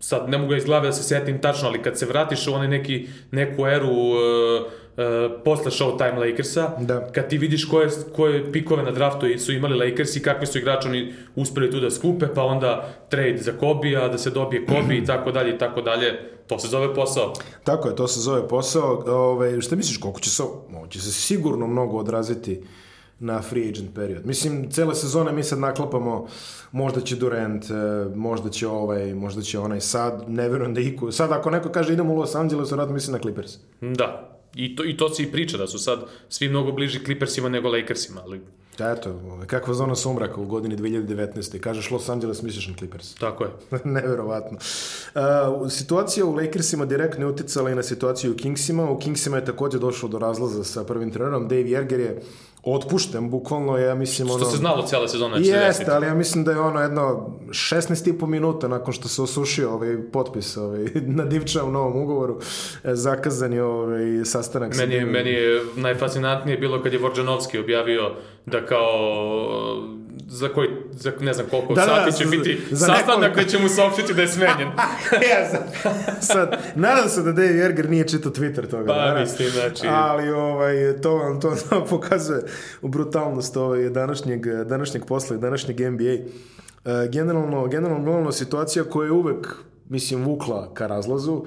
sad 0.00 0.28
ne 0.28 0.38
mogu 0.38 0.54
iz 0.54 0.64
glave 0.64 0.86
da 0.86 0.92
se 0.92 1.02
setim 1.02 1.40
tačno, 1.40 1.68
ali 1.68 1.82
kad 1.82 1.98
se 1.98 2.06
vratiš 2.06 2.46
u 2.46 2.54
onaj 2.54 2.68
neki, 2.68 3.08
neku 3.30 3.66
eru 3.66 3.90
uh, 3.90 4.72
uh, 4.96 5.42
posle 5.44 5.70
Showtime 5.70 6.18
Lakersa, 6.18 6.70
da. 6.80 7.06
kad 7.12 7.28
ti 7.28 7.38
vidiš 7.38 7.64
koje, 7.64 7.88
koje 8.16 8.52
pikove 8.52 8.82
na 8.82 8.90
draftu 8.90 9.26
su 9.38 9.52
imali 9.52 9.90
Lakers 9.90 10.16
i 10.16 10.22
kakvi 10.22 10.46
su 10.46 10.58
igrači 10.58 10.88
oni 10.88 11.14
uspeli 11.36 11.70
tu 11.70 11.80
da 11.80 11.90
skupe, 11.90 12.26
pa 12.34 12.42
onda 12.42 12.88
trade 13.08 13.38
za 13.38 13.52
Kobija, 13.52 14.08
da 14.08 14.18
se 14.18 14.30
dobije 14.30 14.66
Kobi 14.66 14.96
i 14.96 15.04
tako 15.04 15.32
dalje 15.32 15.54
i 15.54 15.58
tako 15.58 15.80
dalje. 15.80 16.28
To 16.46 16.58
se 16.58 16.68
zove 16.68 16.94
posao. 16.94 17.32
Tako 17.64 17.88
je, 17.88 17.96
to 17.96 18.08
se 18.08 18.20
zove 18.20 18.48
posao. 18.48 19.04
Ove, 19.06 19.60
šta 19.60 19.76
misliš, 19.76 19.96
koliko 19.96 20.20
će 20.20 20.30
se, 20.30 20.42
ovo 20.42 20.86
će 20.88 21.00
se 21.00 21.12
sigurno 21.12 21.66
mnogo 21.66 21.96
odraziti 21.96 22.60
na 23.22 23.42
free 23.42 23.68
agent 23.68 23.94
period. 23.94 24.26
Mislim, 24.26 24.70
cele 24.70 24.94
sezone 24.94 25.32
mi 25.32 25.42
sad 25.42 25.58
naklapamo, 25.58 26.26
možda 26.72 27.00
će 27.00 27.16
Durant, 27.16 27.64
e, 27.70 27.74
možda 28.14 28.50
će 28.50 28.68
ovaj, 28.68 29.14
možda 29.14 29.42
će 29.42 29.58
onaj 29.58 29.80
sad, 29.80 30.24
ne 30.28 30.48
verujem 30.48 30.74
da 30.74 30.80
iku. 30.80 31.12
Sad 31.12 31.32
ako 31.32 31.50
neko 31.50 31.68
kaže 31.68 31.92
idemo 31.92 32.14
u 32.14 32.16
Los 32.16 32.34
Angeles, 32.34 32.72
rad 32.72 32.90
mislim 32.90 33.12
na 33.12 33.18
Clippers. 33.18 33.52
Da, 33.80 34.31
I 34.54 34.76
to, 34.76 34.84
I 34.84 34.96
to 34.96 35.08
se 35.08 35.22
i 35.22 35.32
priča, 35.32 35.56
da 35.56 35.66
su 35.66 35.78
sad 35.78 36.04
svi 36.28 36.48
mnogo 36.48 36.72
bliži 36.72 37.04
Clippersima 37.04 37.48
nego 37.48 37.68
Lakersima, 37.68 38.20
ali... 38.24 38.40
Eto, 38.78 39.20
kakva 39.46 39.74
zona 39.74 39.94
sumraka 39.94 40.40
u 40.40 40.44
godini 40.44 40.76
2019. 40.76 41.58
Kažeš 41.58 41.90
Los 41.90 42.08
Angeles, 42.08 42.42
misliš 42.42 42.68
na 42.68 42.74
Clippers. 42.78 43.14
Tako 43.24 43.44
je. 43.44 43.50
Neverovatno. 43.84 44.58
Uh, 45.14 45.70
situacija 45.70 46.26
u 46.26 46.34
Lakersima 46.34 46.84
direktno 46.86 47.26
je 47.26 47.32
uticala 47.32 47.70
i 47.70 47.74
na 47.74 47.82
situaciju 47.82 48.32
u 48.32 48.36
Kingsima. 48.36 48.90
U 48.90 48.98
Kingsima 48.98 49.36
je 49.36 49.44
takođe 49.44 49.78
došlo 49.78 50.08
do 50.08 50.18
razlaza 50.18 50.64
sa 50.64 50.84
prvim 50.84 51.10
trenerom. 51.10 51.48
Dave 51.48 51.70
Jerger 51.70 52.00
je 52.00 52.22
otpušten, 52.64 53.30
bukvalno, 53.30 53.78
ja 53.78 53.94
mislim... 53.94 54.28
Što 54.28 54.36
ono, 54.36 54.44
se 54.44 54.56
znalo 54.56 54.82
cijela 54.82 55.08
sezona. 55.08 55.36
Jeste, 55.36 55.90
ali 55.90 56.06
ja 56.06 56.14
mislim 56.14 56.44
da 56.44 56.50
je 56.52 56.60
ono 56.60 56.80
jedno 56.80 57.30
16,5 57.48 58.26
minuta 58.26 58.68
nakon 58.68 58.94
što 58.94 59.08
se 59.08 59.22
osušio 59.22 59.72
ovaj 59.72 60.10
potpis 60.12 60.56
ovaj, 60.56 60.84
na 61.18 61.24
Divča 61.24 61.64
u 61.64 61.70
novom 61.70 62.02
ugovoru, 62.02 62.40
e, 62.84 62.94
zakazan 62.94 63.52
je 63.52 63.64
ovaj, 63.64 64.24
sastanak. 64.24 64.76
Meni 64.76 65.04
meni 65.04 65.30
je 65.30 65.62
najfascinantnije 65.76 66.58
bilo 66.58 66.82
kad 66.82 66.92
je 66.92 66.98
Vorđanovski 66.98 67.58
objavio 67.58 68.10
da 68.46 68.66
kao 68.66 70.01
za 70.28 70.48
koji, 70.48 70.68
za 70.92 71.12
ne 71.20 71.32
znam 71.32 71.46
koliko 71.50 71.74
da, 71.74 71.80
da 71.80 71.86
sati 71.86 72.10
da, 72.10 72.16
će 72.16 72.24
za, 72.24 72.30
biti 72.30 72.60
za 72.70 72.86
sastanak 72.86 73.32
gde 73.32 73.48
će 73.48 73.58
mu 73.58 73.68
saopštiti 73.68 74.14
da 74.14 74.22
je 74.22 74.28
smenjen. 74.28 74.68
ja, 75.30 75.50
sad, 75.50 75.74
sad, 76.20 76.58
nadam 76.74 77.08
se 77.08 77.22
da 77.22 77.32
Dave 77.32 77.48
Jerger 77.48 77.90
nije 77.90 78.08
čitao 78.08 78.32
Twitter 78.32 78.70
toga. 78.70 78.86
Pa, 78.86 78.94
da, 78.94 79.20
mislim, 79.20 79.48
znači... 79.48 79.86
Ali 79.88 80.30
ovaj, 80.30 81.00
to 81.02 81.14
vam 81.16 81.40
to, 81.40 81.54
to 81.70 81.84
pokazuje 81.90 82.42
u 82.82 82.88
brutalnost 82.88 83.56
ovaj, 83.56 83.90
današnjeg, 83.90 84.46
današnjeg 84.64 85.04
posla 85.04 85.36
i 85.36 85.38
današnjeg 85.38 85.80
NBA. 85.80 86.12
Uh, 86.12 87.04
e, 87.04 87.08
generalno, 87.08 87.66
generalno, 87.66 88.04
generalno 88.04 88.32
situacija 88.32 88.84
koja 88.84 89.06
je 89.06 89.12
uvek, 89.12 89.46
mislim, 89.88 90.24
vukla 90.24 90.74
ka 90.74 90.86
razlazu, 90.86 91.32
uh, 91.32 91.46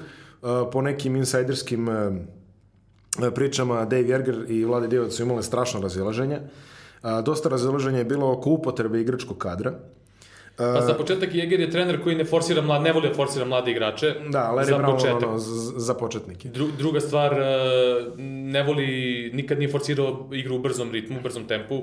po 0.71 0.81
nekim 0.81 1.15
insajderskim 1.15 1.87
uh, 1.87 1.95
pričama 3.35 3.85
Dave 3.85 4.07
Jerger 4.07 4.45
i 4.47 4.65
Vlade 4.65 4.87
Divac 4.87 5.13
su 5.13 5.23
imale 5.23 5.43
strašno 5.43 5.81
razilaženje. 5.81 6.35
Uh, 6.35 6.49
dosta 7.25 7.49
razilaženja 7.49 7.97
je 7.97 8.05
bilo 8.05 8.31
oko 8.31 8.49
upotrebe 8.49 9.01
igračkog 9.01 9.37
kadra. 9.37 9.73
Pa 10.57 10.81
za 10.81 10.93
početak 10.93 11.35
Jeger 11.35 11.59
je 11.59 11.71
trener 11.71 12.03
koji 12.03 12.15
ne 12.15 12.25
forsira 12.25 12.61
mlad, 12.61 12.81
ne 12.81 12.93
voli 12.93 13.09
da 13.09 13.13
forsira 13.13 13.45
mlade 13.45 13.71
igrače. 13.71 14.13
Da, 14.29 14.51
Larry 14.55 14.69
za 14.69 14.77
Brown 14.77 14.91
početak. 14.91 15.23
ono, 15.23 15.37
za, 15.77 15.93
početnike. 15.93 16.49
Dru, 16.49 16.67
druga 16.77 16.99
stvar, 16.99 17.33
e, 17.33 17.45
ne 18.53 18.63
voli, 18.63 18.85
nikad 19.33 19.59
nije 19.59 19.71
forsirao 19.71 20.29
igru 20.31 20.55
u 20.55 20.59
brzom 20.59 20.91
ritmu, 20.91 21.19
u 21.19 21.21
brzom 21.21 21.47
tempu, 21.47 21.81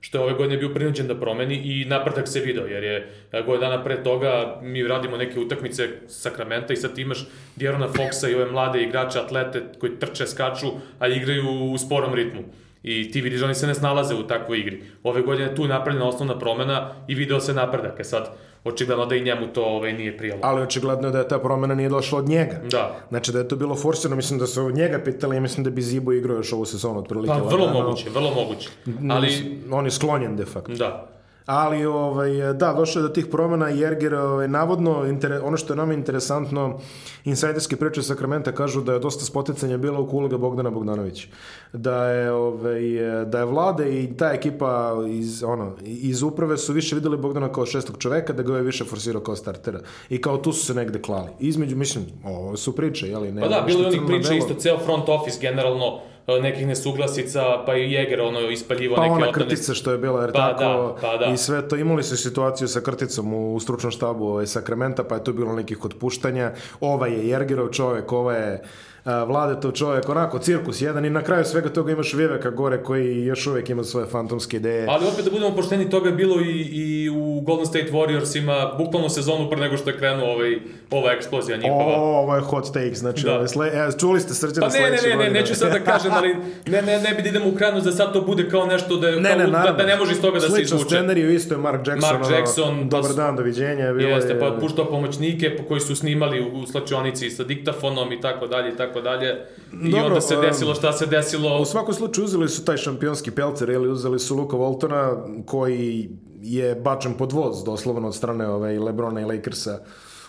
što 0.00 0.18
je 0.18 0.24
ove 0.24 0.34
godine 0.34 0.56
bio 0.56 0.74
prinuđen 0.74 1.06
da 1.06 1.20
promeni 1.20 1.54
i 1.54 1.84
napredak 1.84 2.28
se 2.28 2.40
video, 2.40 2.66
jer 2.66 2.84
je 2.84 3.12
e, 3.32 3.42
godina 3.42 3.70
dana 3.70 3.84
pre 3.84 4.02
toga 4.02 4.60
mi 4.62 4.82
radimo 4.82 5.16
neke 5.16 5.40
utakmice 5.40 5.88
Sakramenta 6.08 6.72
i 6.72 6.76
sad 6.76 6.94
ti 6.94 7.02
imaš 7.02 7.26
Djerona 7.56 7.88
Foxa 7.88 8.30
i 8.30 8.34
ove 8.34 8.50
mlade 8.50 8.82
igrače, 8.82 9.18
atlete 9.18 9.62
koji 9.78 9.98
trče, 9.98 10.26
skaču, 10.26 10.66
a 10.98 11.08
igraju 11.08 11.72
u 11.72 11.78
sporom 11.78 12.14
ritmu. 12.14 12.42
I 12.84 13.10
ti 13.10 13.20
vidiš 13.20 13.40
da 13.40 13.46
oni 13.46 13.54
se 13.54 13.66
ne 13.66 13.74
snalaze 13.74 14.14
u 14.14 14.22
takvoj 14.22 14.58
igri. 14.58 14.82
Ove 15.02 15.22
godine 15.22 15.54
tu 15.54 15.66
napravljena 15.66 16.08
osnovna 16.08 16.38
promena 16.38 16.90
i 17.08 17.14
video 17.14 17.40
se 17.40 17.54
napredak. 17.54 18.00
E 18.00 18.04
sad, 18.04 18.30
očigledno 18.64 19.06
da 19.06 19.16
i 19.16 19.22
njemu 19.22 19.46
to 19.46 19.64
ovaj, 19.64 19.92
nije 19.92 20.16
prijelo. 20.18 20.40
Ali 20.42 20.62
očigledno 20.62 21.10
da 21.10 21.18
je 21.18 21.28
ta 21.28 21.38
promena 21.38 21.74
nije 21.74 21.88
došla 21.88 22.18
od 22.18 22.28
njega. 22.28 22.60
Da. 22.70 22.96
Znači 23.08 23.32
da 23.32 23.38
je 23.38 23.48
to 23.48 23.56
bilo 23.56 23.74
forsirano, 23.74 24.16
mislim 24.16 24.38
da 24.38 24.46
su 24.46 24.66
od 24.66 24.74
njega 24.74 24.98
pitali 25.04 25.36
i 25.36 25.40
mislim 25.40 25.64
da 25.64 25.70
bi 25.70 25.82
Zibo 25.82 26.12
igrao 26.12 26.36
još 26.36 26.52
ovu 26.52 26.64
sezonu 26.64 26.98
otprilike. 26.98 27.32
Pa, 27.32 27.56
vrlo 27.56 27.72
moguće, 27.72 28.10
vrlo 28.10 28.30
moguće. 28.34 28.68
Ali... 29.10 29.60
On 29.70 29.84
je 29.84 29.90
sklonjen 29.90 30.36
de 30.36 30.44
facto. 30.44 30.72
Da 30.72 31.13
ali 31.46 31.86
ovaj, 31.86 32.52
da, 32.52 32.72
došlo 32.72 33.00
je 33.00 33.02
do 33.02 33.08
tih 33.08 33.26
promena 33.26 33.68
Jerger, 33.68 34.14
ovaj, 34.14 34.48
navodno, 34.48 35.06
inter, 35.06 35.40
ono 35.44 35.56
što 35.56 35.72
je 35.72 35.76
nama 35.76 35.94
interesantno, 35.94 36.78
insajderske 37.24 37.76
priče 37.76 38.02
Sakramenta 38.02 38.52
kažu 38.52 38.80
da 38.80 38.92
je 38.92 38.98
dosta 38.98 39.24
spoticanja 39.24 39.76
bilo 39.76 40.02
oko 40.02 40.16
uloga 40.16 40.38
Bogdana 40.38 40.70
Bogdanovića. 40.70 41.28
Da 41.72 42.04
je, 42.04 42.32
ovaj, 42.32 42.80
da 43.26 43.38
je 43.38 43.44
vlade 43.44 44.02
i 44.02 44.16
ta 44.16 44.32
ekipa 44.32 44.96
iz, 45.08 45.42
ono, 45.42 45.72
iz 45.82 46.22
uprave 46.22 46.56
su 46.56 46.72
više 46.72 46.94
videli 46.94 47.16
Bogdana 47.16 47.52
kao 47.52 47.66
šestog 47.66 47.96
čoveka, 47.98 48.32
da 48.32 48.42
ga 48.42 48.56
je 48.56 48.62
više 48.62 48.84
forsirao 48.84 49.22
kao 49.22 49.36
startera. 49.36 49.80
I 50.08 50.20
kao 50.20 50.36
tu 50.36 50.52
su 50.52 50.66
se 50.66 50.74
negde 50.74 51.02
klali. 51.02 51.30
Između, 51.40 51.76
mislim, 51.76 52.04
ovo 52.24 52.56
su 52.56 52.76
priče, 52.76 53.08
jeli? 53.08 53.32
Ne, 53.32 53.42
pa 53.42 53.48
da, 53.48 53.64
bilo 53.66 53.80
je 53.80 53.86
onih 53.86 54.00
priča 54.06 54.34
isto, 54.34 54.54
ceo 54.54 54.78
front 54.78 55.08
office 55.08 55.38
generalno 55.40 56.00
nekih 56.28 56.66
nesuglasica, 56.66 57.42
pa 57.66 57.76
i 57.76 57.92
Jeger 57.92 58.20
ono 58.20 58.40
ispaljivo 58.40 58.96
pa 58.96 59.02
neke 59.02 59.12
ona 59.12 59.26
otvorne- 59.26 59.46
krtica 59.46 59.74
što 59.74 59.92
je 59.92 59.98
bila, 59.98 60.20
jer 60.20 60.32
Pa 60.32 60.38
tako, 60.48 60.64
da, 60.64 60.94
pa 61.00 61.16
da. 61.16 61.26
i 61.26 61.36
sve 61.36 61.68
to, 61.68 61.76
imali 61.76 62.02
su 62.02 62.16
situaciju 62.16 62.68
sa 62.68 62.80
krticom 62.80 63.34
u, 63.34 63.54
u 63.54 63.60
stručnom 63.60 63.92
štabu 63.92 64.26
ovaj, 64.26 64.46
Sakramenta, 64.46 65.04
pa 65.04 65.14
je 65.14 65.24
tu 65.24 65.32
bilo 65.32 65.52
nekih 65.52 65.84
otpuštanja, 65.84 66.52
ova 66.80 67.06
je 67.06 67.28
Jergerov 67.28 67.68
čovek, 67.68 68.12
ova 68.12 68.34
je 68.34 68.62
a, 69.04 69.24
Vladetov 69.24 69.72
čovek, 69.72 70.08
onako, 70.08 70.38
cirkus 70.38 70.80
jedan 70.80 71.04
i 71.04 71.10
na 71.10 71.22
kraju 71.22 71.44
svega 71.44 71.68
toga 71.68 71.92
imaš 71.92 72.14
Viveka 72.14 72.50
gore 72.50 72.82
koji 72.82 73.24
još 73.24 73.46
uvek 73.46 73.70
ima 73.70 73.84
svoje 73.84 74.06
fantomske 74.06 74.56
ideje. 74.56 74.86
Ali 74.88 75.06
opet 75.06 75.24
da 75.24 75.30
budemo 75.30 75.56
pošteni, 75.56 75.90
toga 75.90 76.08
je 76.08 76.14
bilo 76.14 76.40
i, 76.40 76.60
i 76.62 77.10
u 77.10 77.40
Golden 77.40 77.66
State 77.66 77.90
Warriorsima, 77.92 78.44
bukvalno 78.78 79.08
sezonu 79.08 79.50
pre 79.50 79.60
nego 79.60 79.76
što 79.76 79.90
je 79.90 79.98
krenuo 79.98 80.26
ovaj, 80.26 80.58
ova 80.90 81.12
eksplozija 81.12 81.56
O, 81.56 81.60
njihova. 81.60 81.96
ovo 81.96 82.34
je 82.34 82.40
hot 82.42 82.64
take, 82.66 82.94
znači, 82.94 83.24
Da. 83.24 83.48
sle, 83.48 83.66
e, 83.68 83.98
čuli 84.00 84.20
ste 84.20 84.34
srđana 84.34 84.66
Pa 84.68 84.72
ne, 84.74 84.80
ne, 84.82 85.16
ne, 85.16 85.24
ne, 85.24 85.30
neću 85.30 85.54
sad 85.54 85.72
da 85.72 85.80
kažem, 85.90 86.12
ali 86.12 86.36
ne, 86.66 86.82
ne, 86.82 86.98
ne 87.00 87.14
bi 87.14 87.22
da 87.22 87.28
idemo 87.28 87.48
u 87.48 87.54
krajnost 87.54 87.86
da 87.86 87.92
sad 87.92 88.12
to 88.12 88.20
bude 88.22 88.48
kao 88.48 88.66
nešto 88.66 88.96
da, 88.96 89.10
Ne, 89.10 89.36
ne, 89.36 89.46
da, 89.46 89.74
da 89.78 89.86
ne 89.86 89.96
može 89.96 90.12
iz 90.12 90.20
toga 90.20 90.34
da 90.34 90.40
se 90.40 90.46
Sličan 90.48 90.64
izvuče. 90.64 90.84
scenariju 90.86 91.30
isto 91.30 91.54
je 91.54 91.58
Mark 91.58 91.86
Jackson. 91.86 92.10
Mark 92.12 92.30
Jackson, 92.30 92.78
pa 92.80 92.96
Dobar 92.96 93.12
dan, 93.12 93.36
doviđenja. 93.36 93.92
Bilo 93.92 94.10
Jeste, 94.10 94.32
je, 94.32 94.40
pa 94.40 94.56
puštao 94.60 94.84
pomoćnike 94.84 95.56
po- 95.56 95.64
koji 95.64 95.80
su 95.80 95.96
snimali 95.96 96.40
u, 96.42 96.54
u 96.54 96.66
slačionici 96.66 97.30
sa 97.30 97.44
diktafonom 97.44 98.12
i 98.12 98.20
tako 98.20 98.46
dalje 98.46 98.68
i 98.68 98.76
tako 98.76 98.93
dalje. 99.00 99.46
I 99.82 99.90
Dobro, 99.90 100.06
onda 100.06 100.20
se 100.20 100.36
um, 100.36 100.42
desilo 100.42 100.74
šta 100.74 100.92
se 100.92 101.06
desilo. 101.06 101.58
U 101.60 101.64
svakom 101.64 101.94
slučaju 101.94 102.24
uzeli 102.24 102.48
su 102.48 102.64
taj 102.64 102.76
šampionski 102.76 103.30
pelcer, 103.30 103.70
ili 103.70 103.88
uzeli 103.88 104.18
su 104.18 104.36
Luka 104.36 104.56
Voltona, 104.56 105.16
koji 105.46 106.10
je 106.42 106.74
bačen 106.74 107.14
pod 107.14 107.32
voz, 107.32 107.64
doslovno 107.64 108.08
od 108.08 108.14
strane 108.14 108.48
ovaj, 108.48 108.78
Lebrona 108.78 109.20
i 109.20 109.24
Lakersa 109.24 109.78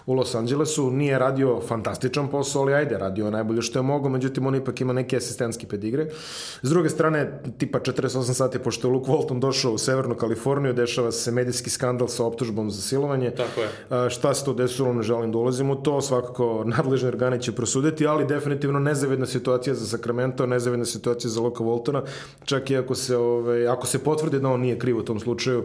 u 0.06 0.14
Los 0.14 0.36
Angelesu. 0.36 0.92
Nije 0.92 1.20
radio 1.20 1.62
fantastičan 1.62 2.28
posao, 2.28 2.62
ali 2.62 2.74
ajde, 2.74 2.98
radio 2.98 3.26
je 3.26 3.32
najbolje 3.32 3.62
što 3.62 3.80
je 3.80 3.84
mogao, 3.84 4.10
međutim 4.10 4.48
on 4.48 4.56
ipak 4.56 4.82
ima 4.82 4.94
neki 4.94 5.18
asistentski 5.18 5.66
pedigre. 5.66 6.08
S 6.62 6.70
druge 6.70 6.90
strane, 6.90 7.42
tipa 7.58 7.80
48 7.80 8.34
sati 8.34 8.60
pošto 8.60 8.88
je 8.88 8.92
Luke 8.92 9.12
Walton 9.12 9.40
došao 9.40 9.72
u 9.72 9.78
Severnu 9.78 10.16
Kaliforniju, 10.16 10.74
dešava 10.74 11.12
se 11.12 11.32
medijski 11.32 11.70
skandal 11.70 12.08
sa 12.08 12.26
optužbom 12.26 12.72
za 12.72 12.82
silovanje. 12.82 13.32
Tako 13.32 13.62
je. 13.62 13.70
A, 13.90 14.10
šta 14.10 14.34
se 14.34 14.46
to 14.46 14.54
desilo, 14.54 14.94
ne 14.94 15.04
želim 15.04 15.32
da 15.32 15.38
ulazim 15.38 15.70
u 15.70 15.76
to, 15.76 16.02
svakako 16.02 16.64
nadležni 16.78 17.08
organi 17.08 17.42
će 17.42 17.52
prosuditi, 17.52 18.08
ali 18.08 18.26
definitivno 18.26 18.80
nezavidna 18.80 19.26
situacija 19.26 19.74
za 19.74 19.86
Sacramento, 19.86 20.46
nezavidna 20.46 20.86
situacija 20.86 21.32
za 21.32 21.42
Luka 21.42 21.64
Voltona, 21.64 22.04
čak 22.46 22.70
i 22.70 22.78
ako 22.78 22.96
se, 22.96 23.18
ovaj, 23.18 23.68
ako 23.68 23.88
se 23.88 24.04
potvrdi 24.04 24.40
da 24.40 24.50
on 24.50 24.62
nije 24.62 24.80
kriv 24.80 24.98
u 24.98 25.04
tom 25.04 25.20
slučaju, 25.20 25.64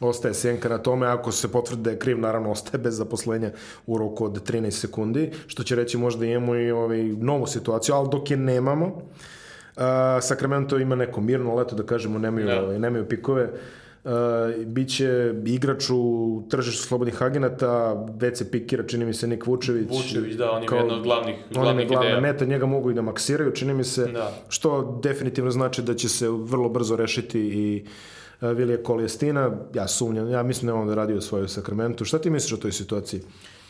ostaje 0.00 0.34
senka 0.34 0.68
na 0.68 0.78
tome, 0.78 1.06
ako 1.06 1.32
se 1.32 1.48
potvrdi 1.48 1.82
da 1.82 1.90
je 1.90 1.98
kriv, 1.98 2.18
naravno 2.18 2.50
ostaje 2.50 2.78
bez 2.78 2.96
zaposlenja 2.96 3.50
u 3.86 3.98
roku 3.98 4.24
od 4.24 4.50
13 4.50 4.70
sekundi, 4.70 5.30
što 5.46 5.62
će 5.62 5.76
reći 5.76 5.98
možda 5.98 6.24
imamo 6.26 6.56
i 6.56 6.70
ovaj, 6.70 7.02
novu 7.04 7.46
situaciju, 7.46 7.94
ali 7.94 8.08
dok 8.10 8.30
je 8.30 8.36
nemamo, 8.38 8.86
uh, 8.86 9.82
Sacramento 10.22 10.78
ima 10.78 10.94
neko 10.96 11.20
mirno 11.20 11.54
leto, 11.54 11.76
da 11.76 11.82
kažemo, 11.84 12.18
nemaju, 12.18 12.46
Da. 12.46 12.62
ovaj, 12.62 12.78
nemaju 12.78 13.06
pikove, 13.06 13.50
Uh, 14.04 14.12
biće 14.64 15.06
igrač 15.46 15.90
u 15.90 15.98
tržištu 16.48 16.82
slobodnih 16.82 17.22
agenata, 17.22 17.68
već 18.10 18.38
se 18.38 18.50
pikira, 18.50 18.82
čini 18.84 19.04
mi 19.04 19.14
se, 19.14 19.26
Nik 19.26 19.46
Vučević. 19.46 19.88
Vučević, 19.90 20.34
da, 20.34 20.50
on 20.50 20.62
je 20.62 20.68
kao- 20.68 20.78
jedna 20.78 20.94
od 20.94 21.02
glavnih, 21.02 21.34
On 21.34 21.56
je 21.56 21.62
glavnih 21.62 21.88
glavna 21.88 22.06
ideja. 22.06 22.20
meta, 22.22 22.44
njega 22.44 22.66
mogu 22.66 22.90
i 22.90 22.94
da 22.94 23.02
maksiraju, 23.02 23.50
čini 23.52 23.74
mi 23.74 23.84
se, 23.84 24.06
Da. 24.06 24.32
što 24.48 25.00
definitivno 25.02 25.50
znači 25.50 25.82
da 25.82 25.94
će 25.94 26.08
se 26.08 26.28
vrlo 26.28 26.68
brzo 26.68 26.96
rešiti 26.96 27.40
i 27.40 27.82
uh, 27.82 27.90
Vilija 28.40 28.82
Koljestina. 28.82 29.50
Ja 29.74 29.88
sumnjam, 29.88 30.30
ja 30.30 30.42
mislim 30.42 30.66
da 30.66 30.72
je 30.72 30.80
on 30.80 30.88
da 30.88 30.94
radi 30.94 31.14
u 31.14 31.48
Sakramentu. 31.48 32.04
Šta 32.04 32.18
ti 32.18 32.30
misliš 32.30 32.52
o 32.52 32.62
toj 32.62 32.72
situaciji? 32.72 33.20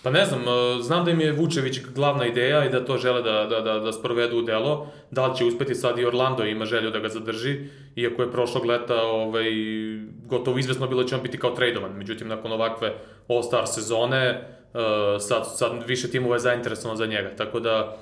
Pa 0.07 0.11
ne 0.11 0.24
znam, 0.24 0.40
e, 0.40 0.83
znam 0.83 1.05
da 1.05 1.11
im 1.11 1.20
je 1.20 1.33
Vučević 1.33 1.81
glavna 1.94 2.26
ideja 2.26 2.64
i 2.64 2.70
da 2.70 2.85
to 2.85 2.98
žele 2.98 3.22
da, 3.22 3.46
da, 3.50 3.61
da, 3.61 3.79
da 3.79 3.92
sprovedu 3.92 4.38
u 4.38 4.42
delo. 4.42 4.87
Da 5.11 5.26
li 5.26 5.37
će 5.37 5.44
uspeti 5.44 5.74
sad 5.74 5.98
i 5.98 6.05
Orlando 6.05 6.44
ima 6.44 6.64
želju 6.64 6.90
da 6.90 6.98
ga 6.98 7.09
zadrži, 7.09 7.61
iako 7.96 8.22
je 8.22 8.33
prošlog 8.33 8.64
leta 8.64 9.02
ovaj, 9.02 9.44
gotovo 10.26 10.59
izvesno 10.59 10.87
bilo 10.87 11.02
da 11.02 11.09
će 11.09 11.14
on 11.14 11.22
biti 11.22 11.38
kao 11.38 11.50
tradovan. 11.50 11.92
Međutim, 11.92 12.29
nakon 12.29 12.52
ovakve 12.52 12.94
All-Star 13.29 13.66
sezone, 13.66 14.26
e, 14.26 14.40
sad, 15.20 15.42
sad 15.57 15.72
više 15.87 16.11
timova 16.11 16.35
je 16.35 16.40
zainteresovano 16.40 16.96
za 16.96 17.07
njega. 17.07 17.37
Tako 17.37 17.61
da, 17.61 17.96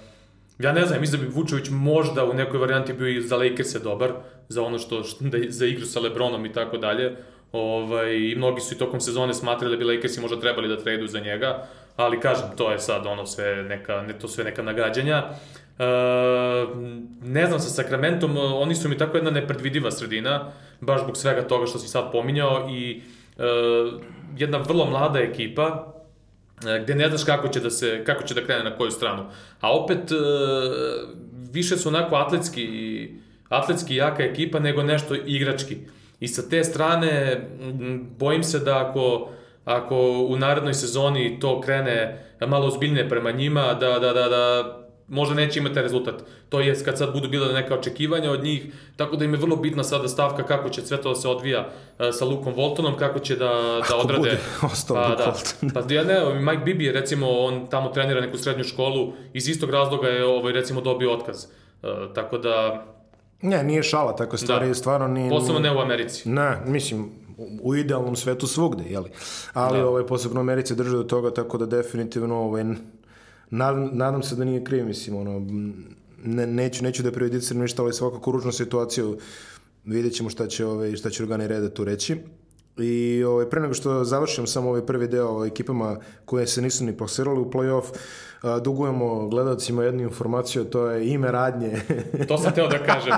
ja 0.58 0.72
ne 0.72 0.86
znam, 0.86 1.00
mislim 1.00 1.20
da 1.20 1.26
bi 1.26 1.34
Vučević 1.34 1.68
možda 1.70 2.24
u 2.24 2.34
nekoj 2.34 2.58
varijanti 2.58 2.92
bio 2.92 3.08
i 3.08 3.20
za 3.20 3.36
Lakers 3.36 3.74
dobar, 3.82 4.12
za 4.48 4.62
ono 4.62 4.78
što, 4.78 5.04
što 5.04 5.24
da, 5.24 5.38
za 5.48 5.66
igru 5.66 5.86
sa 5.86 6.00
Lebronom 6.00 6.46
i 6.46 6.52
tako 6.52 6.78
dalje. 6.78 7.16
Ovaj, 7.52 8.16
I 8.16 8.34
mnogi 8.36 8.60
su 8.60 8.74
i 8.74 8.78
tokom 8.78 9.00
sezone 9.00 9.34
smatrali 9.34 9.76
da 9.76 9.78
bi 9.78 9.84
Lakersi 9.84 10.20
možda 10.20 10.40
trebali 10.40 10.68
da 10.68 10.76
tradu 10.76 11.06
za 11.06 11.20
njega, 11.20 11.66
ali 11.96 12.20
kažem, 12.20 12.46
to 12.56 12.72
je 12.72 12.78
sad 12.78 13.06
ono 13.06 13.26
sve 13.26 13.62
neka, 13.62 14.02
ne, 14.02 14.18
to 14.18 14.28
sve 14.28 14.44
neka 14.44 14.62
nagađanja. 14.62 15.16
E, 15.78 15.84
ne 17.22 17.46
znam, 17.46 17.60
sa 17.60 17.68
Sakramentom, 17.68 18.36
oni 18.36 18.74
su 18.74 18.88
mi 18.88 18.98
tako 18.98 19.16
jedna 19.16 19.30
nepredvidiva 19.30 19.90
sredina, 19.90 20.52
baš 20.80 21.02
zbog 21.02 21.16
svega 21.16 21.42
toga 21.42 21.66
što 21.66 21.78
si 21.78 21.88
sad 21.88 22.12
pominjao 22.12 22.68
i 22.70 23.02
e, 23.38 23.42
jedna 24.36 24.58
vrlo 24.58 24.84
mlada 24.90 25.18
ekipa, 25.18 25.94
e, 26.66 26.80
gde 26.82 26.94
ne 26.94 27.08
znaš 27.08 27.24
kako 27.24 27.48
će 27.48 27.60
da 27.60 27.70
se 27.70 28.04
kako 28.04 28.22
će 28.22 28.34
da 28.34 28.44
krene 28.44 28.64
na 28.64 28.76
koju 28.76 28.90
stranu. 28.90 29.26
A 29.60 29.72
opet 29.72 30.12
e, 30.12 30.14
više 31.52 31.76
su 31.76 31.88
onako 31.88 32.16
atletski 32.16 32.68
atletski 33.58 33.96
jaka 33.96 34.22
ekipa 34.22 34.58
nego 34.58 34.82
nešto 34.82 35.14
igrački. 35.14 35.76
I 36.20 36.28
sa 36.28 36.48
te 36.48 36.64
strane 36.64 37.40
bojim 38.18 38.44
se 38.44 38.58
da 38.58 38.88
ako 38.88 39.28
ako 39.64 40.26
u 40.28 40.36
narednoj 40.36 40.74
sezoni 40.74 41.40
to 41.40 41.60
krene 41.60 42.24
malo 42.46 42.66
ozbiljnije 42.66 43.08
prema 43.08 43.30
njima, 43.30 43.74
da, 43.74 43.98
da, 43.98 44.12
da, 44.12 44.28
da 44.28 44.76
možda 45.08 45.34
neće 45.34 45.60
imati 45.60 45.82
rezultat. 45.82 46.14
To 46.48 46.60
je 46.60 46.84
kad 46.84 46.98
sad 46.98 47.12
budu 47.12 47.28
bila 47.28 47.52
neka 47.52 47.74
očekivanja 47.74 48.30
od 48.30 48.44
njih, 48.44 48.66
tako 48.96 49.16
da 49.16 49.24
im 49.24 49.34
je 49.34 49.40
vrlo 49.40 49.56
bitna 49.56 49.84
sada 49.84 50.08
stavka 50.08 50.42
kako 50.42 50.68
će 50.68 50.82
sve 50.82 51.02
to 51.02 51.08
da 51.08 51.14
se 51.14 51.28
odvija 51.28 51.68
e, 51.98 52.12
sa 52.12 52.24
Lukom 52.24 52.54
Voltonom, 52.54 52.96
kako 52.96 53.18
će 53.18 53.36
da, 53.36 53.80
da 53.88 53.96
odrade. 53.96 54.18
bude 54.18 54.38
ostao 54.72 54.96
pa, 54.96 55.08
Luke 55.08 55.22
da. 55.22 55.32
Walton. 55.32 55.86
Pa 55.88 55.94
ja 55.94 56.04
ne, 56.04 56.40
Mike 56.40 56.64
Bibi 56.64 56.84
je 56.84 56.92
recimo, 56.92 57.30
on 57.30 57.66
tamo 57.70 57.88
trenira 57.88 58.20
neku 58.20 58.38
srednju 58.38 58.64
školu, 58.64 59.12
iz 59.32 59.48
istog 59.48 59.70
razloga 59.70 60.08
je 60.08 60.24
ovaj, 60.24 60.52
recimo 60.52 60.80
dobio 60.80 61.12
otkaz. 61.12 61.44
E, 61.44 61.86
tako 62.14 62.38
da, 62.38 62.86
Ne, 63.44 63.64
nije 63.64 63.82
šala, 63.82 64.16
tako 64.16 64.36
stvari, 64.36 64.68
Da. 64.68 64.74
stvarno 64.74 65.08
nije... 65.08 65.30
posebno 65.30 65.60
ne 65.60 65.76
u 65.76 65.78
Americi. 65.78 66.28
Ne, 66.28 66.60
mislim, 66.66 67.08
u 67.62 67.74
idealnom 67.74 68.16
svetu 68.16 68.46
svugde, 68.46 68.84
jeli? 68.88 69.10
Ali 69.52 69.78
Da. 69.78 69.88
ovaj, 69.88 70.06
posebno 70.06 70.40
Americi 70.40 70.74
drže 70.74 70.96
do 70.96 71.02
toga, 71.02 71.30
tako 71.30 71.58
da 71.58 71.66
definitivno 71.66 72.36
ovaj, 72.36 72.64
nadam, 73.50 73.90
nadam 73.92 74.22
se 74.22 74.36
da 74.36 74.44
nije 74.44 74.64
kriv, 74.64 74.86
mislim, 74.86 75.16
ono, 75.16 75.46
ne, 76.24 76.46
neću, 76.46 76.84
neću 76.84 77.02
da 77.02 77.12
prejudiciram 77.12 77.62
ništa, 77.62 77.82
ali 77.82 77.92
svakako 77.92 78.30
ružnu 78.30 78.52
situaciju 78.52 79.18
vidjet 79.84 80.14
ćemo 80.14 80.30
šta 80.30 80.46
će, 80.46 80.66
ovaj, 80.66 80.96
šta 80.96 81.10
će 81.10 81.22
organi 81.22 81.48
reda 81.48 81.70
tu 81.70 81.84
reći. 81.84 82.16
I 82.78 83.24
ovaj, 83.24 83.50
pre 83.50 83.60
nego 83.60 83.74
što 83.74 84.04
završim 84.04 84.46
samo 84.46 84.68
ovaj 84.68 84.86
prvi 84.86 85.08
deo 85.08 85.38
o 85.38 85.44
ekipama 85.44 85.96
koje 86.24 86.46
se 86.46 86.62
nisu 86.62 86.84
ni 86.84 86.96
plasirali 86.96 87.40
u 87.40 87.50
play-off, 87.50 87.84
dugujemo 88.60 89.28
gledalcima 89.28 89.84
jednu 89.84 90.02
informaciju, 90.02 90.64
to 90.64 90.86
je 90.86 91.08
ime 91.08 91.32
radnje. 91.32 91.72
To 92.28 92.38
sam 92.38 92.52
teo 92.52 92.68
da 92.68 92.78
kažem. 92.78 93.12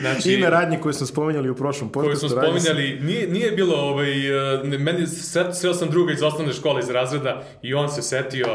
Znači, 0.00 0.32
ime 0.32 0.50
radnje 0.50 0.80
koje 0.80 0.92
smo 0.92 1.06
spominjali 1.06 1.50
u 1.50 1.54
prošlom 1.54 1.90
podcastu. 1.90 2.28
smo 2.28 2.40
radi 2.40 2.60
se- 2.60 2.60
spominjali, 2.60 3.00
nije, 3.00 3.28
nije 3.28 3.52
bilo, 3.52 3.76
ovaj, 3.76 4.14
ne- 4.64 4.78
meni, 4.78 5.06
sret, 5.06 5.46
sreo 5.52 5.74
sam 5.74 5.90
druga 5.90 6.12
iz 6.12 6.22
osnovne 6.22 6.52
škole 6.52 6.80
iz 6.80 6.90
razreda 6.90 7.42
i 7.62 7.74
on 7.74 7.88
se 7.88 8.02
setio, 8.02 8.46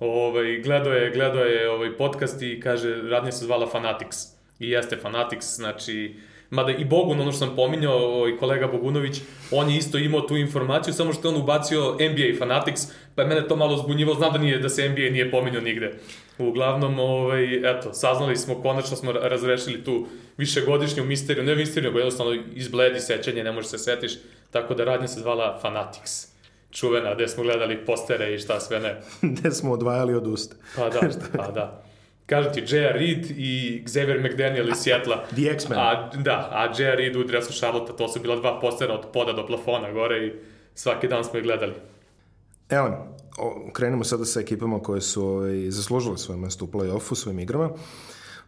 ovaj, 0.00 0.60
gledao 0.60 0.92
je, 0.92 1.10
gledao 1.10 1.44
je 1.44 1.70
ovaj 1.70 1.96
podcast 1.96 2.42
i 2.42 2.60
kaže, 2.60 3.02
radnja 3.02 3.32
se 3.32 3.44
zvala 3.44 3.66
Fanatics. 3.66 4.16
I 4.58 4.70
jeste 4.70 4.96
Fanatics, 4.96 5.56
znači, 5.56 6.16
mada 6.50 6.72
i 6.72 6.84
Bogun, 6.84 7.20
ono 7.20 7.32
što 7.32 7.46
sam 7.46 7.56
pominjao, 7.56 7.96
ovaj, 7.96 8.36
kolega 8.36 8.66
Bogunović, 8.66 9.20
on 9.50 9.70
je 9.70 9.76
isto 9.76 9.98
imao 9.98 10.20
tu 10.20 10.36
informaciju, 10.36 10.94
samo 10.94 11.12
što 11.12 11.28
je 11.28 11.34
on 11.34 11.42
ubacio 11.42 11.92
NBA 11.92 12.26
i 12.26 12.36
Fanatics, 12.38 12.82
pa 13.14 13.22
je 13.22 13.28
mene 13.28 13.48
to 13.48 13.56
malo 13.56 13.76
zbunjivalo, 13.76 14.16
znam 14.16 14.32
da, 14.32 14.38
nije, 14.38 14.58
da 14.58 14.68
se 14.68 14.88
NBA 14.88 15.10
nije 15.10 15.30
pominjao 15.30 15.62
nigde. 15.62 15.98
Uglavnom, 16.38 16.98
ovaj, 16.98 17.70
eto, 17.70 17.92
saznali 17.92 18.36
smo, 18.36 18.62
konačno 18.62 18.96
smo 18.96 19.12
ra- 19.12 19.28
razrešili 19.28 19.84
tu 19.84 20.06
višegodišnju 20.36 21.04
misteriju, 21.04 21.44
ne 21.44 21.54
misteriju, 21.54 21.90
nego 21.90 21.98
jednostavno 21.98 22.42
izbledi 22.54 23.00
sećanje, 23.00 23.44
ne 23.44 23.52
možeš 23.52 23.70
se 23.70 23.78
setiš, 23.78 24.12
tako 24.50 24.74
da 24.74 24.84
radnja 24.84 25.08
se 25.08 25.20
zvala 25.20 25.58
Fanatics. 25.62 26.30
Čuvena, 26.70 27.14
gde 27.14 27.28
smo 27.28 27.42
gledali 27.42 27.86
postere 27.86 28.34
i 28.34 28.38
šta 28.38 28.60
sve 28.60 28.80
ne. 28.80 29.00
gde 29.32 29.50
smo 29.50 29.72
odvajali 29.72 30.14
od 30.14 30.26
usta. 30.26 30.56
Pa 30.76 30.88
da, 30.88 31.00
pa 31.36 31.50
da. 31.50 31.89
Kažem 32.30 32.52
ti, 32.52 32.60
J.R. 32.60 32.92
Reed 32.94 33.30
i 33.30 33.82
Xavier 33.86 34.20
McDaniel 34.22 34.68
iz 34.68 34.82
Sjetla. 34.82 35.24
The 35.30 35.50
X-Men. 35.50 35.78
A, 35.78 36.10
da, 36.14 36.48
a 36.52 36.64
J.R. 36.78 36.96
Reed 36.96 37.16
u 37.16 37.24
dresu 37.24 37.52
Charlotte, 37.52 37.92
to 37.98 38.08
su 38.08 38.20
bila 38.20 38.36
dva 38.36 38.60
postera 38.60 38.94
od 38.94 39.06
poda 39.12 39.32
do 39.32 39.46
plafona 39.46 39.92
gore 39.92 40.26
i 40.26 40.32
svaki 40.74 41.08
dan 41.08 41.24
smo 41.24 41.38
ih 41.38 41.44
gledali. 41.44 41.72
Evo, 42.68 43.06
o, 43.38 43.70
krenemo 43.72 44.04
sada 44.04 44.24
sa 44.24 44.40
ekipama 44.40 44.78
koje 44.82 45.00
su 45.00 45.26
ovaj, 45.26 45.70
zaslužile 45.70 46.18
svoje 46.18 46.40
mesto 46.40 46.64
u 46.64 46.68
play-offu, 46.68 47.14
svojim 47.14 47.38
igrama. 47.38 47.70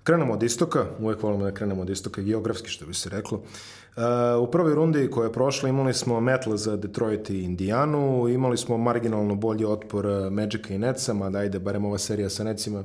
Krenemo 0.04 0.32
od 0.32 0.42
istoka, 0.42 0.86
uvek 0.98 1.22
volimo 1.22 1.44
da 1.44 1.54
krenemo 1.54 1.82
od 1.82 1.90
istoka, 1.90 2.22
geografski 2.22 2.68
što 2.68 2.86
bi 2.86 2.94
se 2.94 3.10
reklo. 3.10 3.38
Uh, 3.38 4.48
u 4.48 4.50
prvoj 4.50 4.74
rundi 4.74 5.10
koja 5.10 5.26
je 5.26 5.32
prošla 5.32 5.68
imali 5.68 5.94
smo 5.94 6.20
Metal 6.20 6.56
za 6.56 6.76
Detroit 6.76 7.30
i 7.30 7.42
Indijanu, 7.42 8.28
imali 8.28 8.56
smo 8.56 8.78
marginalno 8.78 9.34
bolji 9.34 9.64
otpor 9.64 10.06
Magica 10.30 10.74
i 10.74 10.78
Netsa, 10.78 11.14
mada 11.14 11.38
ajde, 11.38 11.58
barem 11.58 11.84
ova 11.84 11.98
serija 11.98 12.30
sa 12.30 12.44
Netsima 12.44 12.84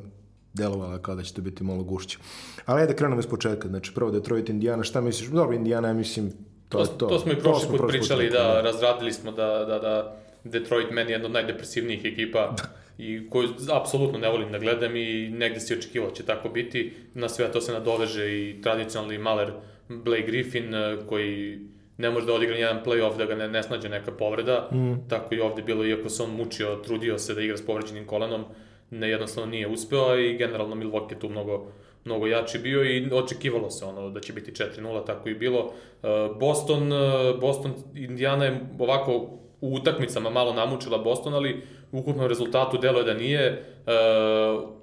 delovala 0.58 1.02
kao 1.02 1.16
da 1.16 1.24
će 1.24 1.34
to 1.34 1.42
biti 1.42 1.64
malo 1.64 1.84
gušće. 1.84 2.18
Ali 2.66 2.82
ajde 2.82 2.96
krenemo 2.96 3.20
iz 3.20 3.28
početka. 3.28 3.68
Znači, 3.68 3.94
prvo 3.94 4.12
Detroit, 4.12 4.50
Indiana, 4.50 4.84
šta 4.84 5.02
misliš? 5.02 5.30
Dobro, 5.30 5.56
Indiana, 5.56 5.88
ja 5.88 5.94
mislim, 5.94 6.32
to, 6.70 6.78
to, 6.78 6.84
je 6.84 6.98
to. 6.98 7.08
to 7.08 7.20
smo 7.20 7.32
i 7.32 7.36
prošli 7.36 7.78
put 7.78 7.88
pričali, 7.88 8.24
rekli, 8.24 8.38
da, 8.38 8.62
razradili 8.62 9.14
smo 9.14 9.32
da, 9.32 9.66
da, 9.66 9.80
da 9.80 10.18
Detroit 10.44 10.92
meni 10.92 11.12
je 11.12 11.14
jedna 11.14 11.26
od 11.26 11.34
najdepresivnijih 11.34 12.06
ekipa 12.06 12.56
i 12.98 13.30
koju 13.30 13.50
apsolutno 13.74 14.20
ne 14.20 14.30
volim 14.30 14.52
da 14.52 14.60
gledam 14.60 14.96
i 14.96 15.30
negde 15.30 15.60
si 15.60 15.74
očekivao 15.74 16.10
da 16.10 16.16
će 16.16 16.24
tako 16.24 16.50
biti. 16.50 16.94
Na 17.14 17.30
sve 17.30 17.52
to 17.52 17.62
se 17.62 17.74
nadoveže 17.74 18.32
i 18.32 18.62
tradicionalni 18.62 19.18
maler 19.18 19.52
Blake 19.90 20.24
Griffin 20.28 20.74
eh, 20.74 20.98
koji 21.08 21.60
ne 21.98 22.10
može 22.10 22.26
da 22.26 22.34
odigra 22.34 22.56
jedan 22.56 22.84
play-off 22.86 23.18
da 23.18 23.26
ga 23.26 23.36
ne, 23.36 23.48
ne 23.48 23.64
snađe 23.64 23.90
neka 23.90 24.12
povreda, 24.12 24.70
mm. 24.72 25.10
tako 25.10 25.36
i 25.36 25.40
ovde 25.40 25.62
bilo, 25.62 25.86
iako 25.86 26.10
se 26.10 26.24
on 26.24 26.30
mučio, 26.30 26.76
trudio 26.76 27.18
se 27.18 27.34
da 27.34 27.42
igra 27.42 27.58
s 27.58 27.66
povređenim 27.66 28.06
kolenom, 28.06 28.46
ne, 28.90 29.10
jednostavno 29.10 29.52
nije 29.52 29.68
uspeo 29.68 30.20
i 30.20 30.38
generalno 30.38 30.76
Milwaukee 30.76 31.20
tu 31.20 31.30
mnogo, 31.30 31.68
mnogo 32.06 32.28
jači 32.28 32.60
bio 32.60 32.84
i 32.84 33.10
očekivalo 33.12 33.70
se 33.70 33.86
ono 33.86 34.10
da 34.10 34.20
će 34.20 34.34
biti 34.34 34.52
4-0, 34.52 35.06
tako 35.06 35.30
i 35.30 35.36
bilo. 35.36 35.74
Eh, 36.04 36.08
Boston, 36.40 36.94
eh, 36.94 37.34
Boston, 37.42 37.74
Indiana 37.96 38.46
je 38.46 38.60
ovako 38.80 39.30
u 39.62 39.74
utakmicama 39.74 40.30
malo 40.30 40.54
namučila 40.54 40.98
Boston, 40.98 41.34
ali 41.34 41.62
u 41.92 42.00
ukupnom 42.00 42.28
rezultatu 42.28 42.78
delo 42.78 43.00
je 43.00 43.06
da 43.06 43.14
nije. 43.14 43.64
Uh, 43.88 43.94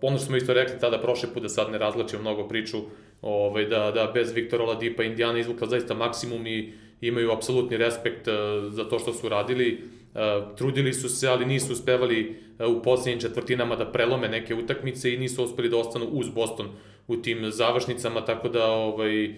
ono 0.02 0.16
što 0.16 0.26
smo 0.26 0.36
isto 0.36 0.54
rekli 0.54 0.78
tada 0.80 0.98
prošle 0.98 1.28
put, 1.34 1.42
da 1.42 1.48
sad 1.48 1.70
ne 1.72 1.78
razlačimo 1.78 2.22
mnogo 2.22 2.48
priču, 2.48 2.78
ovaj, 3.22 3.64
da, 3.64 3.90
da 3.90 4.10
bez 4.14 4.32
Viktora 4.32 4.64
Oladipa 4.64 5.02
Indiana 5.02 5.38
izvukla 5.38 5.66
zaista 5.66 5.94
maksimum 5.94 6.46
i 6.46 6.72
imaju 7.00 7.32
apsolutni 7.32 7.76
respekt 7.76 8.28
za 8.70 8.84
to 8.88 8.98
što 8.98 9.12
su 9.12 9.28
radili. 9.28 9.82
Uh, 10.14 10.56
trudili 10.56 10.92
su 10.92 11.08
se, 11.08 11.28
ali 11.28 11.46
nisu 11.46 11.72
uspevali 11.72 12.40
uh, 12.58 12.76
u 12.76 12.82
posljednjim 12.82 13.20
četvrtinama 13.20 13.76
da 13.76 13.92
prelome 13.92 14.28
neke 14.28 14.54
utakmice 14.54 15.14
i 15.14 15.18
nisu 15.18 15.44
uspeli 15.44 15.68
da 15.68 15.76
ostanu 15.76 16.06
uz 16.06 16.28
Boston 16.28 16.68
u 17.06 17.16
tim 17.16 17.50
završnicama, 17.50 18.24
tako 18.24 18.48
da 18.48 18.66
ovaj, 18.66 19.34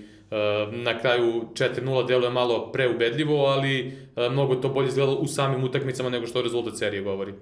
na 0.72 0.98
kraju 0.98 1.42
4-0 1.54 2.06
deluje 2.06 2.30
malo 2.30 2.72
preubedljivo, 2.72 3.46
ali 3.46 3.92
mnogo 4.30 4.54
to 4.54 4.68
bolje 4.68 4.88
izgledalo 4.88 5.18
u 5.18 5.26
samim 5.26 5.64
utakmicama 5.64 6.10
nego 6.10 6.26
što 6.26 6.42
rezultat 6.42 6.78
serije 6.78 7.02
govori. 7.02 7.34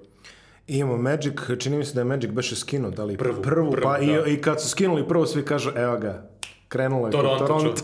I 0.67 0.79
imamo 0.79 0.97
Magic, 0.97 1.35
čini 1.59 1.77
mi 1.77 1.85
se 1.85 1.95
da 1.95 2.01
je 2.01 2.05
Magic 2.05 2.31
beše 2.31 2.57
skinuo, 2.57 2.91
da 2.91 3.05
li 3.05 3.17
prvu, 3.17 3.43
prvu, 3.43 3.71
prvu 3.71 3.83
pa 3.83 3.99
da. 3.99 4.05
i, 4.05 4.35
i 4.35 4.41
kad 4.41 4.63
su 4.63 4.69
skinuli 4.69 5.09
prvu 5.09 5.27
svi 5.27 5.45
kažu 5.45 5.71
evo 5.77 5.97
ga, 5.97 6.31
krenulo 6.69 7.07
je 7.07 7.13
Toronto, 7.13 7.47
Toronto. 7.47 7.83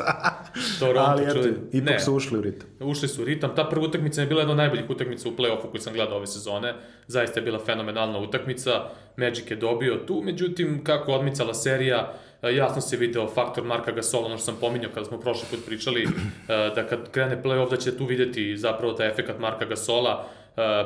Toronto 0.79 1.11
Ali 1.11 1.23
eto, 1.23 1.33
čuli. 1.35 1.55
ipak 1.73 1.93
Ne. 1.93 2.01
su 2.01 2.15
ušli 2.15 2.39
u 2.39 2.43
ritam. 2.43 2.69
Ušli 2.81 3.09
su 3.09 3.23
u 3.23 3.25
ritam. 3.25 3.55
Ta 3.57 3.65
prva 3.65 3.87
utakmica 3.87 4.21
je 4.21 4.27
bila 4.27 4.41
jedna 4.41 4.53
od 4.53 4.57
najboljih 4.57 4.91
utakmica 4.91 5.29
u 5.29 5.33
play-offu 5.33 5.71
koju 5.71 5.81
sam 5.81 5.95
gledao 5.95 6.17
ove 6.17 6.27
sezone. 6.27 6.75
Zaista 7.07 7.41
je 7.41 7.45
bila 7.45 7.59
fenomenalna 7.59 8.19
utakmica. 8.19 8.85
Magic 9.17 9.51
je 9.51 9.57
dobio 9.57 9.97
tu, 10.07 10.23
međutim, 10.25 10.85
kako 10.85 11.13
odmicala 11.13 11.55
serija, 11.55 12.13
e, 12.43 12.55
jasno 12.55 12.81
se 12.81 12.97
video 12.97 13.29
faktor 13.29 13.65
Marka 13.65 13.93
Gasola, 13.93 14.27
ono 14.27 14.37
što 14.37 14.45
sam 14.45 14.57
pominjao 14.61 14.91
kada 14.95 15.07
smo 15.07 15.21
prošli 15.21 15.47
put 15.51 15.67
pričali, 15.67 16.03
e, 16.03 16.09
da 16.49 16.87
kad 16.87 17.11
krene 17.11 17.43
play-off 17.43 17.71
da 17.71 17.77
će 17.77 17.97
tu 17.97 18.05
videti 18.07 18.57
zapravo 18.57 18.93
taj 18.93 19.09
efekat 19.09 19.39
Marka 19.39 19.65
Gasola, 19.65 20.27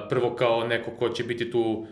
prvo 0.09 0.35
kao 0.37 0.67
neko 0.67 0.91
ko 0.91 1.09
će 1.09 1.25
biti 1.25 1.51
tu 1.51 1.87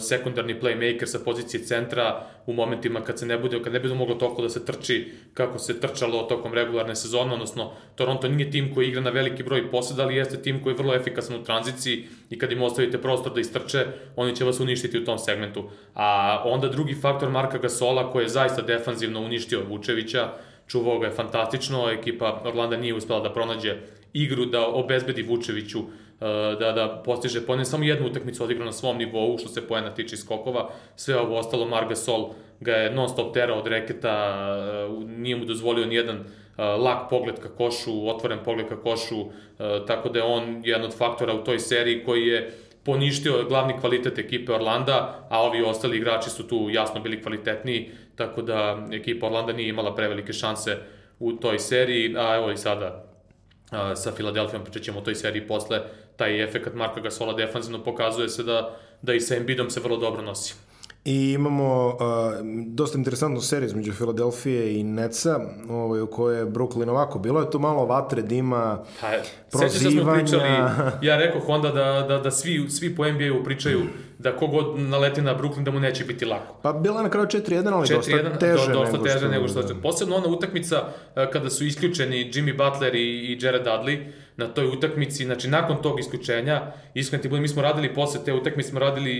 sekundarni 0.00 0.60
playmaker 0.60 1.06
sa 1.06 1.18
pozicije 1.24 1.64
centra 1.64 2.26
u 2.46 2.52
momentima 2.52 3.00
kad 3.00 3.18
se 3.18 3.26
ne 3.26 3.38
bude 3.38 3.62
kad 3.62 3.72
ne 3.72 3.80
bude 3.80 3.94
moglo 3.94 4.14
toliko 4.14 4.42
da 4.42 4.48
se 4.48 4.64
trči 4.64 5.12
kako 5.34 5.58
se 5.58 5.80
trčalo 5.80 6.22
tokom 6.22 6.54
regularne 6.54 6.96
sezone 6.96 7.32
odnosno 7.32 7.72
Toronto 7.94 8.28
nije 8.28 8.50
tim 8.50 8.74
koji 8.74 8.88
igra 8.88 9.00
na 9.00 9.10
veliki 9.10 9.42
broj 9.42 9.70
poseda 9.70 10.02
ali 10.02 10.16
jeste 10.16 10.42
tim 10.42 10.62
koji 10.62 10.72
je 10.72 10.78
vrlo 10.78 10.94
efikasan 10.94 11.36
u 11.36 11.44
tranziciji 11.44 12.04
i 12.30 12.38
kad 12.38 12.52
im 12.52 12.62
ostavite 12.62 13.02
prostor 13.02 13.34
da 13.34 13.40
istrče 13.40 13.86
oni 14.16 14.36
će 14.36 14.44
vas 14.44 14.60
uništiti 14.60 14.98
u 14.98 15.04
tom 15.04 15.18
segmentu. 15.18 15.70
A 15.94 16.42
onda 16.44 16.68
drugi 16.68 16.94
faktor 16.94 17.30
Marka 17.30 17.58
Gasola 17.58 18.12
koji 18.12 18.24
je 18.24 18.28
zaista 18.28 18.62
defanzivno 18.62 19.20
uništio 19.20 19.62
Vučevića 19.68 20.28
čuvao 20.66 20.98
ga 20.98 21.06
je 21.06 21.12
fantastično, 21.12 21.90
ekipa 21.90 22.42
Orlanda 22.44 22.76
nije 22.76 22.94
uspela 22.94 23.20
da 23.20 23.32
pronađe 23.32 23.76
igru 24.12 24.46
da 24.46 24.66
obezbedi 24.66 25.22
Vučeviću 25.22 25.78
da, 26.60 26.72
da 26.72 27.02
postiže 27.04 27.46
poene, 27.46 27.64
samo 27.64 27.84
jednu 27.84 28.06
utakmicu 28.06 28.44
odigrao 28.44 28.66
na 28.66 28.72
svom 28.72 28.98
nivou, 28.98 29.38
što 29.38 29.48
se 29.48 29.68
poena 29.68 29.94
tiče 29.94 30.16
skokova, 30.16 30.70
sve 30.96 31.16
ovo 31.20 31.38
ostalo, 31.38 31.66
Marga 31.66 31.96
Sol 31.96 32.30
ga 32.60 32.72
je 32.72 32.94
non 32.94 33.08
stop 33.08 33.34
terao 33.34 33.58
od 33.58 33.66
reketa, 33.66 34.46
nije 35.06 35.36
mu 35.36 35.44
dozvolio 35.44 35.86
nijedan 35.86 36.24
lak 36.58 37.10
pogled 37.10 37.38
ka 37.40 37.48
košu, 37.48 38.08
otvoren 38.08 38.38
pogled 38.44 38.68
ka 38.68 38.80
košu, 38.80 39.24
tako 39.86 40.08
da 40.08 40.18
je 40.18 40.24
on 40.24 40.60
jedan 40.64 40.84
od 40.84 40.96
faktora 40.96 41.34
u 41.34 41.44
toj 41.44 41.58
seriji 41.58 42.04
koji 42.04 42.26
je 42.26 42.50
poništio 42.84 43.44
glavni 43.48 43.74
kvalitet 43.80 44.18
ekipe 44.18 44.52
Orlanda, 44.52 45.26
a 45.30 45.42
ovi 45.42 45.62
ostali 45.62 45.96
igrači 45.96 46.30
su 46.30 46.48
tu 46.48 46.68
jasno 46.70 47.00
bili 47.00 47.22
kvalitetniji, 47.22 47.90
tako 48.16 48.42
da 48.42 48.86
ekipa 48.92 49.26
Orlanda 49.26 49.52
nije 49.52 49.68
imala 49.68 49.94
prevelike 49.94 50.32
šanse 50.32 50.76
u 51.18 51.32
toj 51.32 51.58
seriji, 51.58 52.14
a 52.16 52.36
evo 52.36 52.50
i 52.50 52.56
sada 52.56 53.07
sa 53.96 54.12
Filadelfijom, 54.12 54.62
pričat 54.64 54.82
ćemo 54.82 54.98
o 54.98 55.02
toj 55.02 55.14
seriji 55.14 55.46
posle, 55.46 55.80
taj 56.16 56.44
efekat 56.44 56.74
Marka 56.74 57.00
Gasola 57.00 57.32
defanzivno 57.32 57.84
pokazuje 57.84 58.28
se 58.28 58.42
da, 58.42 58.76
da 59.02 59.14
i 59.14 59.20
sa 59.20 59.36
Embiidom 59.36 59.70
se 59.70 59.80
vrlo 59.80 59.96
dobro 59.96 60.22
nosi. 60.22 60.54
I 61.04 61.32
imamo 61.32 61.86
uh, 61.86 61.94
dosta 62.66 62.98
interesantnu 62.98 63.40
seriju 63.40 63.66
između 63.66 63.92
Filadelfije 63.92 64.80
i 64.80 64.82
Netsa, 64.84 65.40
ovaj, 65.70 66.00
u 66.00 66.06
kojoj 66.06 66.38
je 66.38 66.46
Brooklyn 66.46 66.90
ovako. 66.90 67.18
Bilo 67.18 67.40
je 67.40 67.50
tu 67.50 67.58
malo 67.58 67.86
vatre, 67.86 68.22
dima, 68.22 68.84
Pa, 69.00 69.10
da 69.10 69.22
smo 69.22 69.60
prozivanja. 69.60 70.18
pričali, 70.18 70.48
ja 71.08 71.16
rekao 71.16 71.40
onda 71.48 71.68
da, 71.70 72.06
da, 72.08 72.18
da 72.18 72.30
svi, 72.30 72.70
svi 72.70 72.96
po 72.96 73.04
NBA-u 73.04 73.44
pričaju 73.44 73.80
da 74.18 74.36
kogod 74.36 74.78
naleti 74.78 75.22
na 75.22 75.38
Brooklyn 75.38 75.62
da 75.62 75.70
mu 75.70 75.80
neće 75.80 76.04
biti 76.04 76.24
lako. 76.24 76.54
Pa 76.62 76.72
bila 76.72 76.96
je 76.96 77.02
na 77.02 77.10
kraju 77.10 77.26
4-1, 77.26 77.72
ali 77.72 77.88
dosta 77.88 78.12
4-1, 78.12 78.38
teže, 78.38 78.72
do, 78.72 78.78
dosta 78.78 78.92
nego, 78.92 79.04
teže 79.04 79.18
što, 79.18 79.28
nego 79.28 79.48
što 79.48 79.62
da. 79.62 79.74
Posebno 79.74 80.16
ona 80.16 80.26
utakmica 80.26 80.82
e, 81.16 81.30
kada 81.30 81.50
su 81.50 81.64
isključeni 81.64 82.30
Jimmy 82.32 82.56
Butler 82.56 82.94
i, 82.94 82.98
i 82.98 83.38
Jared 83.40 83.66
Dudley 83.66 83.98
na 84.36 84.46
toj 84.46 84.66
utakmici, 84.66 85.24
znači 85.24 85.48
nakon 85.48 85.82
tog 85.82 86.00
isključenja, 86.00 86.62
iskreno 86.94 87.22
ti 87.22 87.28
budem, 87.28 87.42
mi 87.42 87.48
smo 87.48 87.62
radili 87.62 87.94
posle 87.94 88.20
te 88.24 88.32
utakmice, 88.32 88.68
smo 88.68 88.80
radili 88.80 89.14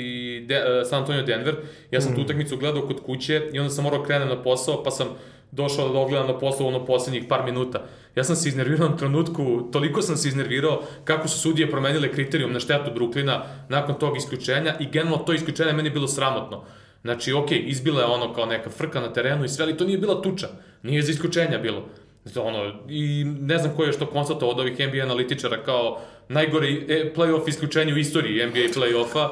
de, 0.49 0.55
e, 0.55 0.85
San 0.85 1.01
Antonio 1.01 1.23
Denver, 1.23 1.57
ja 1.91 2.01
sam 2.01 2.13
mm. 2.13 2.15
tu 2.15 2.21
utakmicu 2.21 2.57
gledao 2.57 2.87
kod 2.87 3.03
kuće 3.03 3.51
i 3.53 3.59
onda 3.59 3.71
sam 3.71 3.85
morao 3.85 4.03
krenem 4.03 4.29
na 4.29 4.43
posao, 4.43 4.83
pa 4.83 4.91
sam 4.91 5.07
došao 5.51 5.89
da 5.89 5.99
odgledam 5.99 6.27
na 6.27 6.39
posao 6.39 6.67
ono 6.67 6.87
poslednjih 6.87 7.25
par 7.29 7.45
minuta. 7.45 7.85
Ja 8.15 8.25
sam 8.25 8.37
se 8.37 8.49
iznervirao 8.49 8.89
na 8.89 8.97
trenutku, 8.97 9.69
toliko 9.73 10.03
sam 10.03 10.17
se 10.17 10.29
iznervirao 10.29 10.83
kako 11.05 11.29
su 11.29 11.39
sudije 11.39 11.71
promenile 11.71 12.13
kriterijum 12.13 12.53
na 12.53 12.61
štetu 12.61 12.91
Bruklina 12.95 13.43
nakon 13.69 13.95
tog 13.95 14.17
isključenja 14.17 14.75
i 14.81 14.87
generalno 14.87 15.25
to 15.25 15.33
isključenje 15.33 15.73
meni 15.73 15.91
bilo 15.91 16.09
sramotno. 16.09 16.65
Znači, 17.03 17.33
ok, 17.33 17.51
izbila 17.53 18.01
je 18.01 18.07
ono 18.07 18.35
kao 18.35 18.47
neka 18.47 18.71
frka 18.71 19.01
na 19.01 19.13
terenu 19.13 19.45
i 19.45 19.49
sve, 19.49 19.65
ali 19.65 19.77
to 19.77 19.85
nije 19.85 19.99
bila 19.99 20.23
tuča. 20.23 20.49
Nije 20.83 21.03
za 21.03 21.11
isključenja 21.13 21.59
bilo. 21.59 21.85
Ono, 22.37 22.73
I 22.89 23.25
ne 23.25 23.59
znam 23.59 23.77
ko 23.77 23.85
je 23.85 23.93
što 23.93 24.07
konstatao 24.07 24.49
od 24.49 24.61
ovih 24.61 24.73
NBA 24.73 25.03
analitičara 25.03 25.63
kao 25.63 26.01
najgori 26.29 26.87
e, 26.89 27.13
playoff 27.17 27.49
isključenje 27.49 27.95
u 27.95 27.99
istoriji 27.99 28.47
NBA 28.47 28.81
playoffa. 28.81 29.29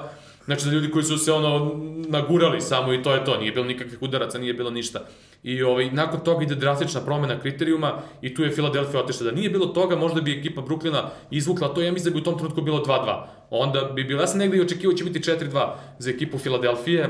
Znači, 0.46 0.64
za 0.64 0.70
ljudi 0.70 0.90
koji 0.90 1.04
su 1.04 1.18
se 1.18 1.32
ono 1.32 1.80
nagurali 2.09 2.61
samo 2.61 2.92
i 2.92 3.02
to 3.02 3.14
je 3.14 3.24
to, 3.24 3.37
nije 3.38 3.52
bilo 3.52 3.66
nikakvih 3.66 4.02
udaraca, 4.02 4.38
nije 4.38 4.54
bilo 4.54 4.70
ništa. 4.70 5.00
I 5.42 5.62
ovaj, 5.62 5.90
nakon 5.90 6.20
toga 6.20 6.44
ide 6.44 6.54
drastična 6.54 7.00
promena 7.00 7.40
kriterijuma 7.40 7.98
i 8.22 8.35
tu 8.35 8.42
je 8.42 8.50
Filadelfija 8.50 9.02
otišla. 9.02 9.24
Da 9.24 9.37
nije 9.37 9.50
bilo 9.50 9.66
toga, 9.66 9.96
možda 9.96 10.20
bi 10.20 10.38
ekipa 10.38 10.61
Bruklina 10.61 11.11
izvukla 11.30 11.74
to, 11.74 11.82
ja 11.82 11.92
mislim 11.92 12.12
da 12.12 12.14
bi 12.14 12.20
u 12.20 12.24
tom 12.24 12.38
trenutku 12.38 12.62
bilo 12.62 12.85
2-2. 12.85 13.22
Onda 13.50 13.80
bi 13.94 14.04
bilo, 14.04 14.20
ja 14.20 14.26
sam 14.26 14.38
negde 14.38 14.56
i 14.56 14.61
očekivao 14.61 14.92
da 14.92 14.98
će 14.98 15.04
biti 15.04 15.20
4-2 15.20 15.70
za 15.98 16.11
ekipu 16.11 16.38
Filadelfije, 16.38 17.09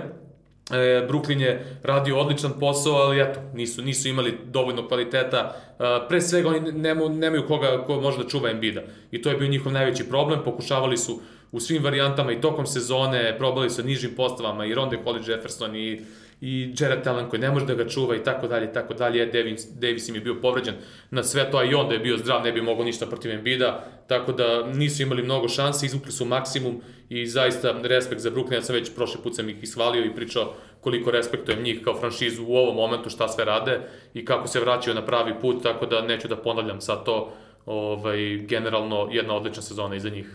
E, 0.71 1.07
Brooklyn 1.09 1.41
je 1.41 1.79
radio 1.83 2.19
odličan 2.19 2.53
posao, 2.61 2.95
ali 2.95 3.21
eto, 3.21 3.41
nisu, 3.55 3.83
nisu 3.83 4.09
imali 4.09 4.39
dovoljno 4.45 4.89
kvaliteta. 4.89 5.57
E, 5.79 6.09
pre 6.09 6.21
svega 6.21 6.49
oni 6.49 6.73
nemaju, 6.73 7.09
nemaju 7.09 7.47
koga 7.47 7.85
ko 7.87 8.01
može 8.01 8.19
da 8.19 8.29
čuva 8.29 8.51
Embida. 8.51 8.83
I 9.11 9.23
to 9.23 9.31
je 9.31 9.37
bio 9.37 9.49
njihov 9.49 9.73
najveći 9.73 10.05
problem. 10.05 10.41
Pokušavali 10.45 10.97
su 10.97 11.21
u 11.53 11.61
svim 11.61 11.85
varijantama 11.85 12.33
i 12.33 12.41
tokom 12.41 12.67
sezone, 12.67 13.39
probali 13.39 13.71
su 13.71 13.83
nižim 13.83 14.15
postavama 14.17 14.67
i 14.67 14.75
Ronde 14.75 14.99
Holly 15.05 15.31
Jefferson 15.31 15.77
i 15.77 16.01
i 16.41 16.75
Jared 16.81 17.07
Allen 17.07 17.29
koji 17.29 17.41
ne 17.41 17.51
može 17.51 17.67
da 17.67 17.75
ga 17.75 17.89
čuva 17.89 18.17
i 18.17 18.25
tako 18.25 18.49
dalje 18.49 18.67
i 18.67 18.73
tako 18.73 18.95
dalje. 18.95 19.27
Davis, 19.27 19.67
Davis 19.67 20.09
im 20.09 20.15
je 20.15 20.21
bio 20.21 20.35
povređen 20.41 20.75
na 21.11 21.23
sve 21.23 21.51
to, 21.51 21.59
a 21.59 21.65
i 21.65 21.75
onda 21.75 21.95
je 21.95 22.01
bio 22.01 22.19
zdrav, 22.19 22.43
ne 22.45 22.53
bi 22.53 22.63
mogao 22.63 22.85
ništa 22.85 23.07
protiv 23.07 23.31
Embida, 23.31 23.85
tako 24.07 24.33
da 24.33 24.67
nisu 24.67 25.03
imali 25.03 25.23
mnogo 25.23 25.49
šanse, 25.49 25.87
izvukli 25.87 26.13
su 26.13 26.25
maksimum 26.25 26.81
i 27.09 27.27
zaista 27.27 27.75
respekt 27.83 28.21
za 28.21 28.31
Brooklyn, 28.31 28.55
ja 28.55 28.63
sam 28.63 28.75
već 28.75 28.95
prošli 28.95 29.21
put 29.23 29.37
sam 29.37 29.49
ih 29.49 29.63
ishvalio 29.63 30.05
i 30.05 30.15
pričao 30.15 30.55
koliko 30.81 31.11
respektujem 31.11 31.63
njih 31.63 31.81
kao 31.85 32.01
franšizu 32.01 32.45
u 32.45 32.57
ovom 32.57 32.77
momentu 32.77 33.11
šta 33.11 33.29
sve 33.29 33.45
rade 33.45 33.81
i 34.15 34.25
kako 34.25 34.49
se 34.49 34.61
vraćaju 34.61 34.95
na 34.95 35.07
pravi 35.07 35.35
put, 35.41 35.63
tako 35.63 35.87
da 35.87 36.03
neću 36.03 36.29
da 36.29 36.37
ponavljam 36.37 36.81
sad 36.81 37.05
to, 37.05 37.33
ovaj, 37.67 38.37
generalno 38.37 39.09
jedna 39.13 39.35
odlična 39.35 39.63
sezona 39.63 39.97
iza 39.97 40.09
njih. 40.09 40.27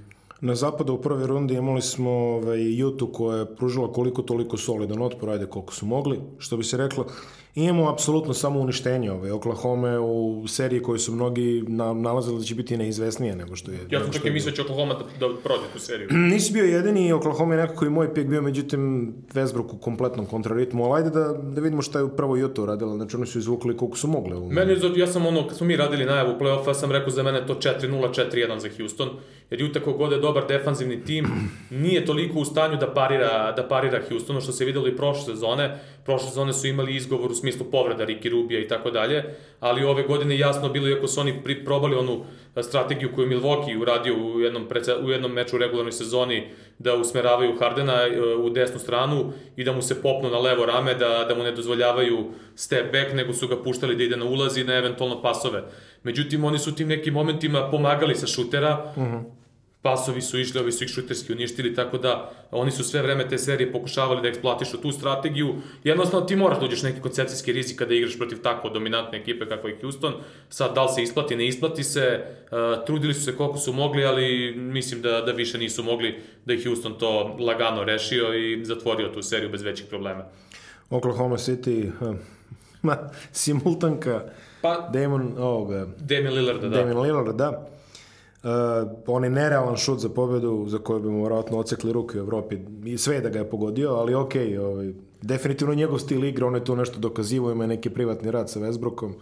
Na 0.41 0.55
zapadu 0.55 0.93
u 0.93 1.01
prvoj 1.01 1.27
rundi 1.27 1.53
imali 1.53 1.81
smo 1.81 2.11
ovaj, 2.11 2.79
Jutu 2.79 3.11
koja 3.11 3.37
je 3.37 3.55
pružila 3.55 3.91
koliko 3.91 4.21
toliko 4.21 4.57
solidan 4.57 5.01
otpor, 5.01 5.29
ajde 5.29 5.45
koliko 5.45 5.73
su 5.73 5.85
mogli, 5.85 6.19
što 6.37 6.57
bi 6.57 6.63
se 6.63 6.77
reklo. 6.77 7.05
imamo 7.55 7.89
apsolutno 7.89 8.33
samo 8.33 8.59
uništenje 8.59 9.11
ove 9.11 9.33
Oklahoma 9.33 9.99
u 9.99 10.47
seriji 10.47 10.81
koji 10.81 10.99
su 10.99 11.11
mnogi 11.11 11.63
na, 11.67 11.93
nalazili 11.93 12.37
da 12.37 12.43
će 12.43 12.55
biti 12.55 12.77
neizvesnije 12.77 13.35
nego 13.35 13.55
što 13.55 13.71
je. 13.71 13.79
Ja 13.89 14.03
sam 14.03 14.13
čak 14.13 14.25
i 14.25 14.31
mislio 14.31 14.51
da 14.51 14.55
će 14.55 14.61
Oklahoma 14.61 14.93
da, 14.93 15.27
da 15.27 15.33
prođe 15.43 15.63
tu 15.73 15.79
seriju. 15.79 16.07
Nisi 16.31 16.53
bio 16.53 16.63
jedini, 16.63 17.13
Oklahoma 17.13 17.53
je 17.53 17.61
nekako 17.61 17.85
i 17.85 17.89
moj 17.89 18.13
pik 18.13 18.27
bio, 18.27 18.41
međutim 18.41 19.13
Westbrook 19.33 19.73
u 19.73 19.77
kompletnom 19.77 20.25
kontraritmu, 20.25 20.85
ali 20.85 20.97
ajde 20.97 21.09
da, 21.09 21.33
da 21.33 21.61
vidimo 21.61 21.81
šta 21.81 21.99
je 21.99 22.05
upravo 22.05 22.33
Utah 22.33 22.63
uradila, 22.63 22.95
znači 22.95 23.15
oni 23.15 23.25
su 23.25 23.39
izvukli 23.39 23.77
koliko 23.77 23.97
su 23.97 24.07
mogli. 24.07 24.39
Meni, 24.39 24.75
ja 24.95 25.07
sam 25.07 25.25
ono, 25.25 25.47
kad 25.47 25.57
smo 25.57 25.67
mi 25.67 25.75
radili 25.75 26.05
najavu 26.05 26.35
play-offa, 26.39 26.73
sam 26.73 26.91
rekao 26.91 27.09
za 27.09 27.23
mene 27.23 27.45
to 27.47 27.53
4-0, 27.53 28.31
4-1 28.31 28.57
za 28.57 28.69
Houston, 28.77 29.09
jer 29.51 29.63
Utah 29.63 29.83
kogod 29.83 30.11
je 30.11 30.17
dobar 30.17 30.47
defanzivni 30.47 31.03
tim, 31.05 31.25
nije 31.69 32.05
toliko 32.05 32.39
u 32.39 32.45
stanju 32.45 32.77
da 32.77 32.93
parira, 32.93 33.51
da 33.51 33.67
parira 33.67 34.01
Houstonu, 34.09 34.41
što 34.41 34.51
se 34.51 34.65
videlo 34.65 34.87
i 34.87 34.95
prošle 34.95 35.23
sezone. 35.23 35.79
Prošle 36.05 36.27
sezone 36.27 36.53
su 36.53 36.67
imali 36.67 36.95
izgovor 36.95 37.31
u 37.31 37.35
smislu 37.35 37.65
povreda 37.71 38.05
Ricky 38.05 38.31
Rubija 38.31 38.59
i 38.59 38.67
tako 38.67 38.91
dalje, 38.91 39.23
ali 39.59 39.83
ove 39.83 40.03
godine 40.03 40.39
jasno 40.39 40.69
bilo, 40.69 40.87
iako 40.87 41.07
su 41.07 41.21
oni 41.21 41.33
probali 41.65 41.95
onu 41.95 42.25
strategiju 42.61 43.09
koju 43.15 43.27
Milwaukee 43.27 43.81
uradio 43.81 44.15
u 44.15 44.39
jednom, 44.39 44.67
preca, 44.67 44.97
u 44.97 45.09
jednom 45.09 45.31
meču 45.31 45.55
u 45.55 45.59
regularnoj 45.59 45.91
sezoni, 45.91 46.47
da 46.79 46.95
usmeravaju 46.95 47.57
Hardena 47.59 48.07
e, 48.07 48.35
u 48.35 48.49
desnu 48.49 48.79
stranu 48.79 49.33
i 49.55 49.63
da 49.63 49.71
mu 49.71 49.81
se 49.81 50.01
popnu 50.01 50.29
na 50.29 50.39
levo 50.39 50.65
rame, 50.65 50.93
da, 50.93 51.25
da 51.29 51.35
mu 51.35 51.43
ne 51.43 51.51
dozvoljavaju 51.51 52.31
step 52.55 52.91
back, 52.91 53.13
nego 53.13 53.33
su 53.33 53.47
ga 53.47 53.63
puštali 53.63 53.95
da 53.95 54.03
ide 54.03 54.17
na 54.17 54.25
ulaz 54.25 54.57
i 54.57 54.63
na 54.63 54.73
eventualno 54.73 55.21
pasove. 55.21 55.63
Međutim, 56.03 56.43
oni 56.43 56.59
su 56.59 56.75
tim 56.75 56.87
nekim 56.87 57.13
momentima 57.13 57.69
pomagali 57.71 58.15
sa 58.15 58.27
šutera, 58.27 58.93
uh 58.95 59.03
mhm. 59.03 59.15
-huh 59.15 59.40
pasovi 59.81 60.21
su 60.21 60.39
išli, 60.39 60.59
ovi 60.59 60.71
su 60.71 60.83
ih 60.83 60.89
šuterski 60.89 61.33
uništili, 61.33 61.75
tako 61.75 61.97
da 61.97 62.31
oni 62.51 62.71
su 62.71 62.83
sve 62.83 63.01
vreme 63.01 63.29
te 63.29 63.37
serije 63.37 63.71
pokušavali 63.71 64.21
da 64.21 64.27
eksploatišu 64.27 64.81
tu 64.81 64.91
strategiju. 64.91 65.55
Jednostavno 65.83 66.25
ti 66.25 66.35
moraš 66.35 66.59
da 66.59 66.65
uđeš 66.65 66.83
neki 66.83 67.01
koncepcijski 67.01 67.53
rizik 67.53 67.79
kada 67.79 67.93
igraš 67.93 68.17
protiv 68.17 68.41
tako 68.41 68.69
dominantne 68.69 69.19
ekipe 69.19 69.45
kakva 69.45 69.69
je 69.69 69.77
Houston. 69.81 70.13
Sad, 70.49 70.75
da 70.75 70.83
li 70.83 70.89
se 70.95 71.03
isplati, 71.03 71.35
ne 71.35 71.47
isplati 71.47 71.83
se, 71.83 72.25
uh, 72.51 72.85
trudili 72.85 73.13
su 73.13 73.23
se 73.23 73.37
koliko 73.37 73.57
su 73.57 73.73
mogli, 73.73 74.05
ali 74.05 74.55
mislim 74.55 75.01
da, 75.01 75.21
da 75.21 75.31
više 75.31 75.57
nisu 75.57 75.83
mogli, 75.83 76.19
da 76.45 76.53
je 76.53 76.63
Houston 76.63 76.97
to 76.97 77.37
lagano 77.39 77.83
rešio 77.83 78.33
i 78.33 78.65
zatvorio 78.65 79.07
tu 79.07 79.21
seriju 79.21 79.49
bez 79.49 79.61
većih 79.61 79.85
problema. 79.85 80.25
Oklahoma 80.89 81.37
City, 81.37 81.91
uh, 82.01 82.15
ma, 82.81 82.97
simultanka 83.31 84.23
pa, 84.61 84.89
Damon, 84.93 85.33
ovoga, 85.37 85.87
Damon 85.99 86.33
Lillard, 86.33 86.61
da. 86.61 86.69
Damon 86.69 87.01
Lillard, 87.01 87.35
da 87.35 87.70
Uh, 88.43 88.49
on 89.07 89.23
je 89.23 89.29
nerealan 89.29 89.77
šut 89.77 89.99
za 89.99 90.09
pobedu 90.09 90.65
za 90.67 90.79
koju 90.79 90.99
bi 90.99 91.09
mu 91.09 91.19
vjerojatno 91.19 91.57
ocekli 91.57 91.91
ruke 91.93 92.17
u 92.17 92.21
Evropi 92.21 92.57
i 92.85 92.97
sve 92.97 93.21
da 93.21 93.29
ga 93.29 93.39
je 93.39 93.49
pogodio, 93.49 93.89
ali 93.89 94.15
ok, 94.15 94.33
ovaj, 94.59 94.91
definitivno 95.21 95.73
njegov 95.73 95.99
stil 95.99 96.23
igra, 96.23 96.47
on 96.47 96.55
je 96.55 96.65
tu 96.65 96.75
nešto 96.75 96.99
dokazivo, 96.99 97.51
ima 97.51 97.67
neki 97.67 97.89
privatni 97.89 98.31
rad 98.31 98.49
sa 98.49 98.59
Westbrookom 98.59 99.13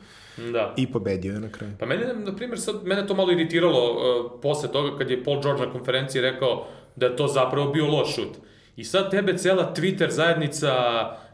da. 0.54 0.74
i 0.78 0.92
pobedio 0.92 1.34
je 1.34 1.40
na 1.40 1.52
kraju. 1.52 1.74
Pa 1.80 1.86
mene, 1.86 2.14
na 2.14 2.36
primjer, 2.36 2.60
sad, 2.60 2.76
mene 2.84 3.08
to 3.08 3.14
malo 3.14 3.32
iritiralo 3.32 3.92
uh, 3.92 4.32
posle 4.42 4.72
toga 4.72 4.98
kad 4.98 5.10
je 5.10 5.24
Paul 5.24 5.42
George 5.42 5.66
na 5.66 5.72
konferenciji 5.72 6.22
rekao 6.22 6.66
da 6.96 7.06
je 7.06 7.16
to 7.16 7.28
zapravo 7.28 7.72
bio 7.72 7.88
loš 7.88 8.16
šut. 8.16 8.38
I 8.76 8.84
sad 8.84 9.12
tebe 9.12 9.38
cela 9.38 9.74
Twitter 9.76 10.10
zajednica, 10.10 10.72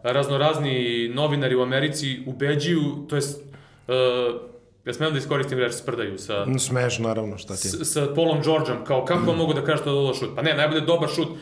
raznorazni 0.04 1.08
novinari 1.14 1.56
u 1.56 1.62
Americi 1.62 2.20
ubeđuju, 2.26 3.06
to 3.10 3.16
jest 3.16 3.42
uh, 3.88 4.55
Ja 4.86 4.94
smem 4.94 5.14
da 5.14 5.18
iskoristim 5.18 5.60
reč 5.60 5.74
sprdaju 5.74 6.18
sa... 6.18 6.46
Mm, 6.46 6.60
smeš, 6.60 7.00
naravno, 7.00 7.38
šta 7.38 7.56
ti. 7.56 7.68
S, 7.68 7.94
sa 7.94 8.08
Polom 8.16 8.42
Georgeom, 8.44 8.86
kao 8.86 9.06
kako 9.06 9.34
mm. 9.34 9.38
mogu 9.38 9.54
da 9.54 9.64
kažeš 9.66 9.86
da 9.86 9.92
je 9.92 10.14
šut? 10.14 10.30
Pa 10.36 10.42
ne, 10.42 10.54
najbolje 10.54 10.82
dobar 10.82 11.10
šut 11.10 11.28
uh, 11.28 11.36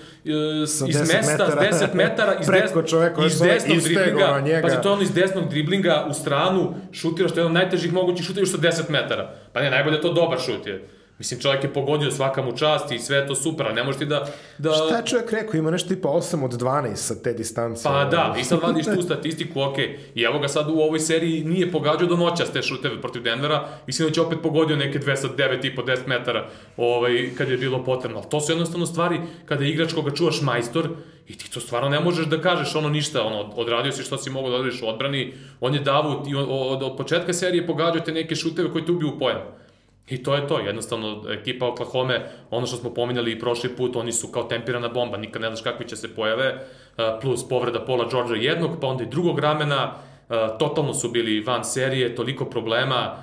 iz 0.89 0.99
mesta, 0.99 1.31
metara. 1.31 1.73
s 1.73 1.81
10 1.81 1.93
metara, 1.93 2.37
iz, 2.41 2.47
Preko 2.47 2.81
des, 2.81 2.89
čoveka, 2.89 3.25
iz 3.25 3.39
desnog 3.39 3.77
driblinga, 3.77 4.41
njega. 4.45 4.67
pa 4.67 4.81
to 4.81 4.89
je 4.89 4.93
ono 4.93 5.01
iz 5.01 5.11
desnog 5.11 5.49
driblinga 5.49 6.05
u 6.09 6.13
stranu, 6.13 6.75
šutira 6.91 7.29
što 7.29 7.39
je 7.39 7.41
jedan 7.41 7.51
od 7.51 7.61
najtežih 7.61 7.93
mogućih 7.93 8.25
šuta 8.25 8.39
još 8.39 8.51
sa 8.51 8.57
10 8.57 8.89
metara. 8.89 9.35
Pa 9.53 9.61
ne, 9.61 9.69
najbolje 9.69 10.01
to 10.01 10.13
dobar 10.13 10.39
šut 10.39 10.67
je. 10.67 10.87
Mislim, 11.23 11.39
čovjek 11.39 11.63
je 11.63 11.73
pogodio 11.73 12.11
svaka 12.11 12.41
mu 12.41 12.57
čast 12.57 12.91
i 12.91 12.99
sve 12.99 13.27
to 13.27 13.35
super, 13.35 13.65
ali 13.65 13.75
ne 13.75 13.83
možeš 13.83 13.99
ti 13.99 14.05
da... 14.05 14.27
da... 14.57 14.73
Šta 14.73 14.97
je 14.97 15.05
čovjek 15.05 15.31
rekao? 15.31 15.57
Ima 15.57 15.71
nešto 15.71 15.89
tipa 15.89 16.09
8 16.09 16.45
od 16.45 16.51
12 16.51 16.95
sa 16.95 17.15
te 17.15 17.33
distance. 17.33 17.83
Pa 17.83 18.05
da, 18.05 18.35
i 18.39 18.43
sad 18.43 18.59
vadiš 18.63 18.85
tu 18.85 19.01
statistiku, 19.01 19.61
ok. 19.61 19.77
I 20.15 20.21
evo 20.21 20.39
ga 20.39 20.47
sad 20.47 20.69
u 20.69 20.79
ovoj 20.79 20.99
seriji 20.99 21.43
nije 21.43 21.71
pogađao 21.71 22.07
do 22.07 22.15
noća 22.15 22.43
te 22.53 22.61
šuteve 22.61 23.01
protiv 23.01 23.23
Denvera. 23.23 23.67
Mislim 23.87 24.07
da 24.07 24.13
će 24.13 24.21
opet 24.21 24.39
pogodio 24.43 24.75
neke 24.75 24.99
2 24.99 25.15
sa 25.15 25.27
9 25.27 25.75
10 25.85 26.07
metara 26.07 26.49
ovaj, 26.77 27.29
kad 27.37 27.49
je 27.49 27.57
bilo 27.57 27.83
potrebno. 27.83 28.17
Ali 28.17 28.29
to 28.29 28.41
su 28.41 28.51
jednostavno 28.51 28.85
stvari 28.85 29.19
kada 29.45 29.63
je 29.63 29.69
igrač 29.69 29.93
koga 29.93 30.11
čuvaš 30.11 30.41
majstor 30.41 30.89
i 31.27 31.37
ti 31.37 31.51
to 31.51 31.59
stvarno 31.59 31.89
ne 31.89 31.99
možeš 31.99 32.25
da 32.25 32.41
kažeš 32.41 32.75
ono 32.75 32.89
ništa, 32.89 33.23
ono, 33.23 33.39
odradio 33.55 33.91
si 33.91 34.03
što 34.03 34.17
si 34.17 34.29
mogao 34.29 34.49
da 34.49 34.55
odradiš 34.55 34.81
u 34.81 34.87
odbrani, 34.87 35.33
on 35.61 35.73
je 35.73 35.79
Davut 35.79 36.27
i 36.27 36.35
od, 36.35 36.47
od, 36.49 36.83
od 36.83 36.97
početka 36.97 37.33
serije 37.33 37.67
pogađao 37.67 38.01
te 38.01 38.11
neke 38.11 38.35
šuteve 38.35 38.71
koji 38.71 38.85
te 38.85 38.91
ubiju 38.91 39.13
u 39.15 39.19
pojam. 39.19 39.62
I 40.09 40.23
to 40.23 40.35
je 40.35 40.47
to, 40.47 40.59
jednostavno 40.59 41.23
ekipa 41.29 41.67
Oklahoma, 41.67 42.19
ono 42.51 42.67
što 42.67 42.77
smo 42.77 42.93
pominjali 42.93 43.31
i 43.31 43.39
prošli 43.39 43.69
put, 43.69 43.95
oni 43.95 44.11
su 44.11 44.27
kao 44.27 44.43
tempirana 44.43 44.89
bomba, 44.89 45.17
nikad 45.17 45.41
ne 45.41 45.47
znaš 45.47 45.61
kakvi 45.61 45.87
će 45.87 45.95
se 45.95 46.15
pojave, 46.15 46.65
plus 47.21 47.49
povreda 47.49 47.85
Paula 47.85 48.07
Georgea 48.11 48.51
jednog, 48.51 48.71
pa 48.81 48.87
onda 48.87 49.03
i 49.03 49.07
drugog 49.07 49.39
ramena, 49.39 49.93
totalno 50.59 50.93
su 50.93 51.09
bili 51.09 51.41
van 51.41 51.63
serije, 51.63 52.15
toliko 52.15 52.45
problema, 52.45 53.17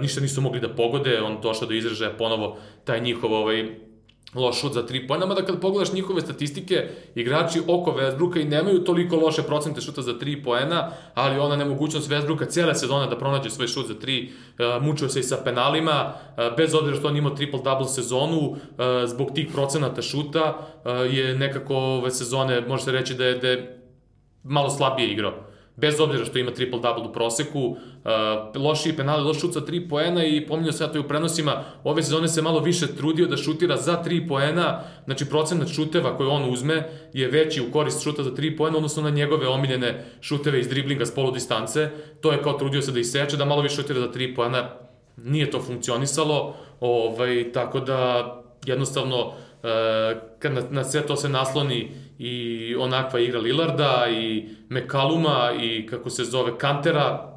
ništa 0.00 0.20
nisu 0.20 0.40
mogli 0.40 0.60
da 0.60 0.68
pogode, 0.68 1.22
on 1.22 1.38
došao 1.42 1.68
do 1.68 1.74
izražaja 1.74 2.10
ponovo 2.10 2.56
taj 2.84 3.00
njihov 3.00 3.32
ovaj, 3.32 3.85
loš 4.36 4.60
šut 4.60 4.72
za 4.72 4.86
tri 4.86 5.06
pojena, 5.06 5.26
mada 5.26 5.42
kad 5.42 5.60
pogledaš 5.60 5.92
njihove 5.92 6.20
statistike, 6.20 6.88
igrači 7.14 7.60
oko 7.68 7.90
Westbrooka 7.90 8.40
i 8.40 8.44
nemaju 8.44 8.84
toliko 8.84 9.16
loše 9.16 9.42
procente 9.42 9.80
šuta 9.80 10.02
za 10.02 10.18
tri 10.18 10.42
poena, 10.42 10.90
ali 11.14 11.38
ona 11.38 11.56
nemogućnost 11.56 12.10
Westbrooka 12.10 12.48
cijele 12.48 12.74
sezone 12.74 13.06
da 13.06 13.18
pronađe 13.18 13.50
svoj 13.50 13.66
šut 13.66 13.86
za 13.86 13.94
tri, 13.94 14.30
uh, 14.58 14.82
mučio 14.82 15.08
se 15.08 15.20
i 15.20 15.22
sa 15.22 15.36
penalima, 15.44 16.12
uh, 16.14 16.56
bez 16.56 16.74
obzira 16.74 16.96
što 16.96 17.08
on 17.08 17.16
imao 17.16 17.36
triple-double 17.36 17.88
sezonu, 17.88 18.40
uh, 18.40 18.58
zbog 19.06 19.30
tih 19.34 19.48
procenata 19.52 20.02
šuta 20.02 20.66
je 21.10 21.34
nekako 21.34 21.74
ove 21.76 22.10
sezone, 22.10 22.60
može 22.60 22.84
se 22.84 22.92
reći 22.92 23.14
da 23.14 23.24
je, 23.24 23.38
da 23.38 23.48
je 23.48 23.82
malo 24.42 24.70
slabije 24.70 25.12
igrao 25.12 25.45
bez 25.76 26.00
obzira 26.00 26.24
što 26.24 26.38
ima 26.38 26.50
triple-double 26.50 27.08
u 27.08 27.12
proseku, 27.12 27.60
uh, 27.60 28.62
lošiji 28.62 28.96
penali, 28.96 29.22
loš 29.22 29.40
šut 29.40 29.52
sa 29.52 29.60
3 29.60 29.88
poena 29.88 30.24
i 30.24 30.46
pominjao 30.46 30.72
se 30.72 30.84
ja 30.84 30.88
to 30.88 30.98
i 30.98 31.00
u 31.00 31.08
prenosima, 31.08 31.64
ove 31.84 32.02
sezone 32.02 32.28
se 32.28 32.42
malo 32.42 32.60
više 32.60 32.86
trudio 32.86 33.26
da 33.26 33.36
šutira 33.36 33.76
za 33.76 34.02
3 34.06 34.28
poena, 34.28 34.80
znači 35.04 35.24
procenat 35.24 35.68
šuteva 35.68 36.16
koje 36.16 36.28
on 36.28 36.50
uzme 36.50 36.88
je 37.12 37.28
veći 37.28 37.60
u 37.60 37.72
korist 37.72 38.02
šuta 38.02 38.22
za 38.22 38.30
3 38.30 38.56
poena, 38.56 38.76
odnosno 38.76 39.02
na 39.02 39.10
njegove 39.10 39.48
omiljene 39.48 40.04
šuteve 40.20 40.60
iz 40.60 40.68
driblinga 40.68 41.06
s 41.06 41.14
polu 41.14 41.30
distance, 41.30 41.90
to 42.20 42.32
je 42.32 42.42
kao 42.42 42.52
trudio 42.52 42.82
se 42.82 42.92
da 42.92 43.00
iseče, 43.00 43.36
da 43.36 43.44
malo 43.44 43.62
više 43.62 43.74
šutira 43.74 44.00
za 44.00 44.08
3 44.08 44.34
poena, 44.36 44.68
nije 45.16 45.50
to 45.50 45.60
funkcionisalo, 45.60 46.54
ovaj, 46.80 47.52
tako 47.52 47.80
da 47.80 48.32
jednostavno 48.66 49.32
kad 50.38 50.54
na, 50.54 50.62
na 50.70 50.84
sve 50.84 51.06
to 51.06 51.16
se 51.16 51.28
nasloni 51.28 51.90
i 52.18 52.74
onakva 52.78 53.20
igra 53.20 53.40
Lillarda 53.40 54.06
i 54.10 54.48
Mekaluma 54.68 55.52
i 55.60 55.86
kako 55.86 56.10
se 56.10 56.24
zove 56.24 56.58
Kantera. 56.58 57.32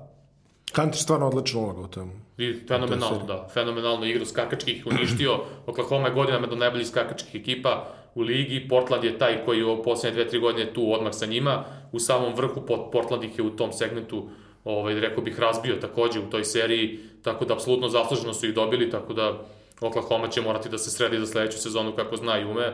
Kanter 0.71 1.01
stvarno 1.01 1.27
odlično 1.27 1.59
uloga 1.59 1.81
u 1.81 1.87
tome. 1.87 2.11
I 2.37 2.53
fenomenalno, 2.67 3.25
da. 3.27 3.47
Fenomenalno 3.53 4.05
igra 4.05 4.25
skakačkih 4.25 4.87
uništio. 4.87 5.39
Oklahoma 5.67 6.07
je 6.07 6.13
godinama 6.13 6.47
do 6.47 6.55
najboljih 6.55 6.87
skakačkih 6.87 7.41
ekipa 7.41 7.87
u 8.15 8.21
ligi. 8.21 8.67
Portland 8.69 9.03
je 9.03 9.17
taj 9.17 9.45
koji 9.45 9.63
u 9.63 9.83
poslednje 9.83 10.15
dve, 10.15 10.29
tri 10.29 10.39
godine 10.39 10.73
tu 10.73 10.93
odmah 10.93 11.13
sa 11.13 11.25
njima. 11.25 11.63
U 11.91 11.99
samom 11.99 12.33
vrhu 12.35 12.65
Portland 12.91 13.23
ih 13.23 13.37
je 13.39 13.43
u 13.43 13.49
tom 13.49 13.73
segmentu 13.73 14.29
ovaj, 14.63 14.93
rekao 14.93 15.23
bih, 15.23 15.39
razbio 15.39 15.75
takođe 15.75 16.19
u 16.19 16.29
toj 16.29 16.43
seriji, 16.43 16.99
tako 17.23 17.45
da 17.45 17.53
apsolutno 17.53 17.89
zasluženo 17.89 18.33
su 18.33 18.47
ih 18.47 18.53
dobili, 18.53 18.89
tako 18.89 19.13
da 19.13 19.39
Oklahoma 19.81 20.27
će 20.27 20.41
morati 20.41 20.69
da 20.69 20.77
se 20.77 20.91
sredi 20.91 21.19
za 21.19 21.25
sledeću 21.25 21.57
sezonu 21.57 21.95
kako 21.95 22.15
zna 22.15 22.39
i 22.39 22.45
ume. 22.45 22.73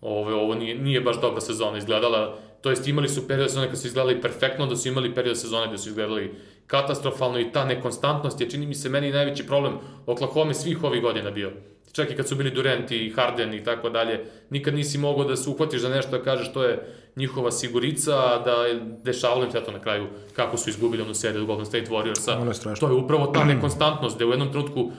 Ove, 0.00 0.34
ovo 0.34 0.54
nije, 0.54 0.74
nije 0.74 1.00
baš 1.00 1.20
dobra 1.20 1.40
sezona 1.40 1.78
izgledala, 1.78 2.38
to 2.60 2.70
jest 2.70 2.88
imali 2.88 3.08
su 3.08 3.28
period 3.28 3.50
sezone 3.50 3.68
kad 3.68 3.80
su 3.80 3.86
izgledali 3.86 4.20
perfektno, 4.20 4.66
da 4.66 4.76
su 4.76 4.88
imali 4.88 5.14
period 5.14 5.38
sezone 5.38 5.68
gde 5.68 5.78
su 5.78 5.88
izgledali 5.88 6.34
katastrofalno 6.66 7.40
i 7.40 7.52
ta 7.52 7.64
nekonstantnost 7.64 8.40
je, 8.40 8.50
čini 8.50 8.66
mi 8.66 8.74
se, 8.74 8.88
meni 8.88 9.10
najveći 9.10 9.46
problem 9.46 9.78
Oklahoma 10.06 10.54
svih 10.54 10.84
ovih 10.84 11.02
godina 11.02 11.30
bio. 11.30 11.52
Čak 11.92 12.10
i 12.10 12.16
kad 12.16 12.28
su 12.28 12.36
bili 12.36 12.50
Durant 12.50 12.90
i 12.90 13.12
Harden 13.16 13.54
i 13.54 13.64
tako 13.64 13.90
dalje, 13.90 14.24
nikad 14.50 14.74
nisi 14.74 14.98
mogao 14.98 15.24
da 15.24 15.36
se 15.36 15.50
uhvatiš 15.50 15.80
za 15.80 15.88
nešto 15.88 16.10
da 16.10 16.22
kažeš 16.22 16.52
to 16.52 16.64
je 16.64 16.96
njihova 17.16 17.50
sigurica, 17.50 18.38
da 18.44 18.52
je 18.52 18.80
dešavalo 19.04 19.44
im 19.44 19.50
se 19.50 19.64
to 19.64 19.72
na 19.72 19.80
kraju 19.80 20.06
kako 20.36 20.56
su 20.56 20.70
izgubili 20.70 21.02
onu 21.02 21.14
seriju 21.14 21.46
Golden 21.46 21.66
State 21.66 21.90
Warriorsa. 21.90 22.80
To 22.80 22.88
je 22.88 22.94
upravo 22.94 23.26
ta 23.26 23.44
nekonstantnost, 23.44 24.16
gde 24.16 24.24
u 24.24 24.30
jednom 24.30 24.50
trenutku 24.50 24.90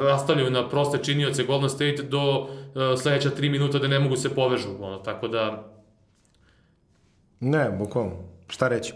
rastavljaju 0.00 0.50
na 0.50 0.68
proste 0.68 0.98
činioce 0.98 1.44
Golden 1.44 1.70
State 1.70 2.02
do 2.02 2.38
uh, 2.38 2.48
sledeća 3.00 3.30
3 3.30 3.50
minuta 3.50 3.78
da 3.78 3.88
ne 3.88 3.98
mogu 3.98 4.16
se 4.16 4.34
povežu, 4.34 4.68
ono, 4.80 4.98
tako 4.98 5.28
da... 5.28 5.64
Ne, 7.40 7.70
bukvalno, 7.78 8.12
šta 8.48 8.68
reći. 8.68 8.92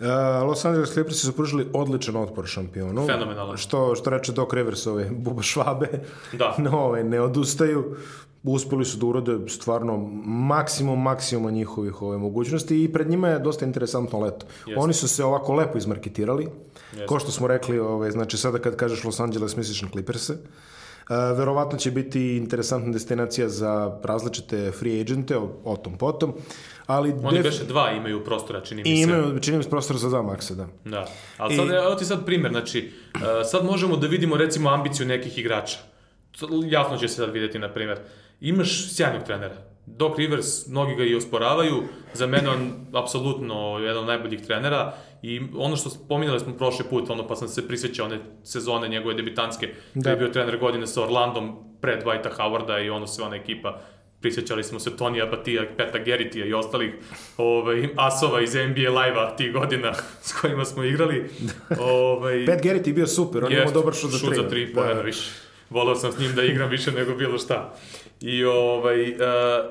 Uh, 0.00 0.06
Los 0.48 0.64
Angeles 0.64 0.92
Clippers 0.92 1.20
su 1.20 1.36
pružili 1.36 1.66
odličan 1.72 2.16
otpor 2.16 2.46
šampionu. 2.46 3.06
Fenomenalno. 3.06 3.56
Što, 3.56 3.94
što 3.94 4.10
reče 4.10 4.32
Doc 4.32 4.52
Rivers, 4.52 4.86
ove 4.86 5.10
buba 5.10 5.42
švabe, 5.42 5.88
da. 6.32 6.54
no, 6.64 6.78
ove, 6.78 7.04
ne 7.04 7.20
odustaju. 7.20 7.96
Uspeli 8.42 8.84
su 8.84 8.96
da 8.98 9.06
urade 9.06 9.38
stvarno 9.48 9.96
maksimum 10.24 11.02
maksimuma 11.02 11.50
njihovih 11.50 12.02
ove 12.02 12.18
mogućnosti 12.18 12.84
i 12.84 12.92
pred 12.92 13.10
njima 13.10 13.28
je 13.28 13.38
dosta 13.38 13.64
interesantno 13.64 14.20
leto. 14.20 14.46
Jeste. 14.66 14.80
Oni 14.80 14.92
su 14.92 15.08
se 15.08 15.24
ovako 15.24 15.54
lepo 15.54 15.78
izmarketirali. 15.78 16.48
Jeste. 16.92 17.06
Ko 17.06 17.18
što 17.18 17.30
smo 17.30 17.46
rekli, 17.46 17.78
ove, 17.78 18.10
znači 18.10 18.36
sada 18.36 18.58
kad 18.58 18.76
kažeš 18.76 19.04
Los 19.04 19.20
Angeles 19.20 19.56
misliš 19.56 19.82
na 19.82 19.88
Clippers-e. 19.88 20.32
Uh, 20.32 21.38
verovatno 21.38 21.78
će 21.78 21.90
biti 21.90 22.36
interesantna 22.36 22.92
destinacija 22.92 23.48
za 23.48 23.98
različite 24.02 24.70
free 24.70 25.00
agente, 25.00 25.36
o, 25.36 25.50
o 25.64 25.76
tom 25.76 25.98
potom, 25.98 26.32
ali 26.86 27.10
Oni 27.22 27.38
def- 27.38 27.42
beše 27.42 27.64
dva 27.64 27.90
imaju 27.92 28.24
prostora, 28.24 28.60
čini 28.60 28.82
mi 28.82 28.90
i 28.90 28.96
se. 28.96 29.02
imaju, 29.02 29.40
čini 29.40 29.56
mi 29.56 29.62
se, 29.62 29.70
prostor 29.70 29.96
za 29.96 30.08
dva 30.08 30.22
maksa, 30.22 30.54
da. 30.54 30.66
Da. 30.84 31.06
Ali 31.36 31.56
sad, 31.56 31.70
evo 31.70 31.94
ti 31.94 32.04
sad 32.04 32.26
primjer, 32.26 32.52
znači, 32.52 32.92
uh, 33.14 33.20
sad 33.50 33.64
možemo 33.64 33.96
da 33.96 34.06
vidimo 34.06 34.36
recimo 34.36 34.70
ambiciju 34.70 35.06
nekih 35.06 35.38
igrača. 35.38 35.78
Jasno 36.70 36.96
će 36.96 37.08
se 37.08 37.14
sad 37.14 37.32
vidjeti, 37.32 37.58
na 37.58 37.72
primjer. 37.72 37.98
Imaš 38.40 38.94
sjajnog 38.94 39.22
trenera. 39.22 39.54
Doc 39.86 40.18
Rivers, 40.18 40.66
mnogi 40.66 40.94
ga 40.94 41.04
i 41.04 41.14
osporavaju, 41.14 41.82
za 42.14 42.26
mene 42.26 42.48
on 42.48 42.86
apsolutno 42.92 43.78
jedan 43.78 43.98
od 43.98 44.06
najboljih 44.06 44.40
trenera 44.46 44.94
i 45.22 45.40
ono 45.56 45.76
što 45.76 45.90
spominjali 45.90 46.40
smo 46.40 46.56
prošli 46.56 46.84
put, 46.90 47.10
ono 47.10 47.26
pa 47.26 47.36
sam 47.36 47.48
se 47.48 47.68
prisjećao 47.68 48.06
one 48.06 48.18
sezone 48.44 48.88
njegove 48.88 49.14
debitanske, 49.14 49.66
da. 49.94 50.00
Da. 50.00 50.10
je 50.10 50.16
bio 50.16 50.28
trener 50.28 50.58
godine 50.58 50.86
sa 50.86 51.02
Orlandom 51.02 51.56
pred 51.80 52.04
Dwighta 52.04 52.30
Howarda 52.38 52.84
i 52.86 52.90
ono 52.90 53.06
sve 53.06 53.24
ona 53.24 53.36
ekipa 53.36 53.80
prisjećali 54.20 54.64
smo 54.64 54.78
se 54.78 54.96
Tonija 54.96 55.26
Batija, 55.26 55.62
Peta 55.76 55.98
Geritija 55.98 56.46
i 56.46 56.52
ostalih 56.52 56.90
ovaj, 57.36 57.88
asova 57.96 58.40
iz 58.42 58.54
NBA 58.54 59.00
live-a 59.00 59.36
tih 59.36 59.52
godina 59.52 59.92
s 60.26 60.32
kojima 60.40 60.64
smo 60.64 60.84
igrali. 60.84 61.30
ovaj, 61.78 62.46
Pat 62.46 62.62
Garrett 62.62 62.86
je 62.86 62.92
bio 62.92 63.06
super, 63.06 63.44
on 63.44 63.52
je 63.52 63.58
imao 63.58 63.72
dobar 63.72 63.94
šut 63.94 64.10
za 64.10 64.18
tri. 64.18 64.26
Šut 64.26 64.36
za 64.36 64.48
tri, 64.48 64.66
da. 64.66 64.80
poena 64.80 65.00
više. 65.00 65.30
Volao 65.70 65.94
sam 65.94 66.12
s 66.12 66.18
njim 66.18 66.34
da 66.34 66.42
igram 66.42 66.70
više 66.70 66.92
nego 66.92 67.14
bilo 67.14 67.38
šta. 67.38 67.74
I, 68.20 68.44
ovaj, 68.44 69.10
uh, 69.10 69.16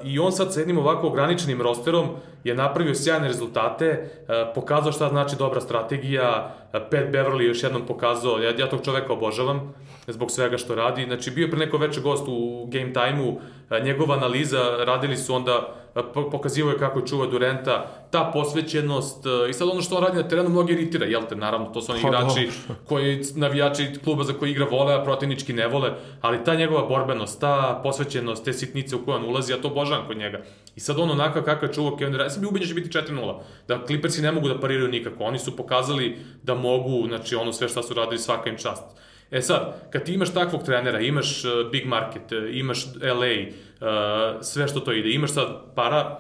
I 0.04 0.20
on 0.20 0.32
sad 0.32 0.54
sa 0.54 0.60
jednim 0.60 0.78
ovako 0.78 1.08
ograničenim 1.08 1.62
rosterom 1.62 2.08
je 2.44 2.56
napravio 2.56 2.96
sjajne 2.96 3.28
rezultate, 3.28 4.10
uh, 4.22 4.36
pokazao 4.56 4.92
šta 4.92 5.10
znači 5.10 5.36
dobra 5.36 5.62
strategija, 5.62 6.56
uh, 6.66 6.72
Pat 6.72 7.12
Beverly 7.12 7.42
još 7.42 7.64
jednom 7.64 7.86
pokazao, 7.86 8.40
ja, 8.40 8.54
ja 8.58 8.70
tog 8.70 8.82
čoveka 8.86 9.14
obožavam 9.14 9.74
zbog 10.08 10.32
svega 10.32 10.58
što 10.58 10.76
radi. 10.76 11.04
Znači, 11.06 11.32
bio 11.32 11.46
je 11.46 11.52
pre 11.52 11.60
neko 11.60 11.78
veče 11.78 12.02
gost 12.02 12.24
u 12.28 12.68
Game 12.72 12.94
Time-u, 12.94 13.30
uh, 13.30 13.84
njegova 13.84 14.16
analiza, 14.16 14.78
radili 14.86 15.18
su 15.18 15.36
onda, 15.36 15.76
po- 15.94 16.30
pokazivao 16.30 16.72
je 16.72 16.78
kako 16.80 17.00
je 17.00 17.08
čuva 17.08 17.28
Durenta, 17.28 17.92
ta 18.12 18.32
posvećenost 18.34 19.26
uh, 19.26 19.50
i 19.50 19.54
sad 19.54 19.68
ono 19.68 19.82
što 19.82 19.96
on 19.96 20.04
radi 20.04 20.18
na 20.18 20.28
terenu 20.28 20.50
mnogi 20.50 20.74
iritira, 20.74 21.06
jel 21.06 21.22
te, 21.30 21.36
naravno, 21.36 21.70
to 21.70 21.82
su 21.82 21.92
oni 21.92 22.02
Pa, 22.02 22.08
igrači 22.08 22.50
koji 22.86 23.22
navijači 23.36 23.88
kluba 24.04 24.24
za 24.24 24.34
koji 24.34 24.52
igra 24.52 24.66
vole, 24.72 24.94
a 24.94 25.04
protivnički 25.04 25.54
ne 25.54 25.68
vole, 25.68 25.94
ali 26.22 26.44
ta 26.44 26.56
njegova 26.56 26.88
borbenost, 26.88 27.40
ta 27.40 27.80
posvećenost, 27.84 28.46
te 28.46 28.54
sitnice 28.54 28.96
u 28.96 29.06
koje 29.06 29.18
on 29.18 29.26
ulazi, 29.26 29.52
ja 29.52 29.62
to 29.62 29.68
obožavam 29.68 30.08
kod 30.08 30.18
njega. 30.18 30.42
I 30.76 30.80
sad 30.80 31.00
on 31.00 31.12
onakav 31.12 31.44
kakav 31.44 31.70
je 31.70 31.74
čuvao 31.74 31.98
Kevin 31.98 32.12
Durant, 32.12 32.26
ja 32.26 32.34
sam 32.34 32.42
bio 32.42 32.50
ubeđen 32.50 32.68
da 32.68 32.74
će 32.74 32.82
biti 32.82 33.14
4-0, 33.14 33.40
da 33.68 33.86
Clippersi 33.86 34.22
ne 34.22 34.32
mogu 34.32 34.48
da 34.48 34.60
pariraju 34.60 34.88
nikako, 34.88 35.24
oni 35.24 35.40
su 35.40 35.56
pokazali 35.56 36.18
da 36.44 36.56
mogu, 36.56 37.08
znači 37.08 37.36
ono 37.36 37.54
sve 37.54 37.68
šta 37.68 37.84
su 37.84 37.94
radili 37.94 38.20
svaka 38.20 38.50
im 38.50 38.58
čast. 38.58 38.84
E 39.32 39.42
sad, 39.42 39.90
kad 39.92 40.04
ti 40.04 40.14
imaš 40.14 40.34
takvog 40.34 40.64
trenera, 40.64 41.00
imaš 41.00 41.46
uh, 41.46 41.72
big 41.72 41.86
market, 41.86 42.32
uh, 42.32 42.38
imaš 42.52 42.86
LA, 43.02 43.36
uh, 43.36 44.42
sve 44.42 44.68
što 44.68 44.80
to 44.80 44.94
ide, 44.94 45.10
imaš 45.10 45.34
sad 45.34 45.76
para, 45.76 46.20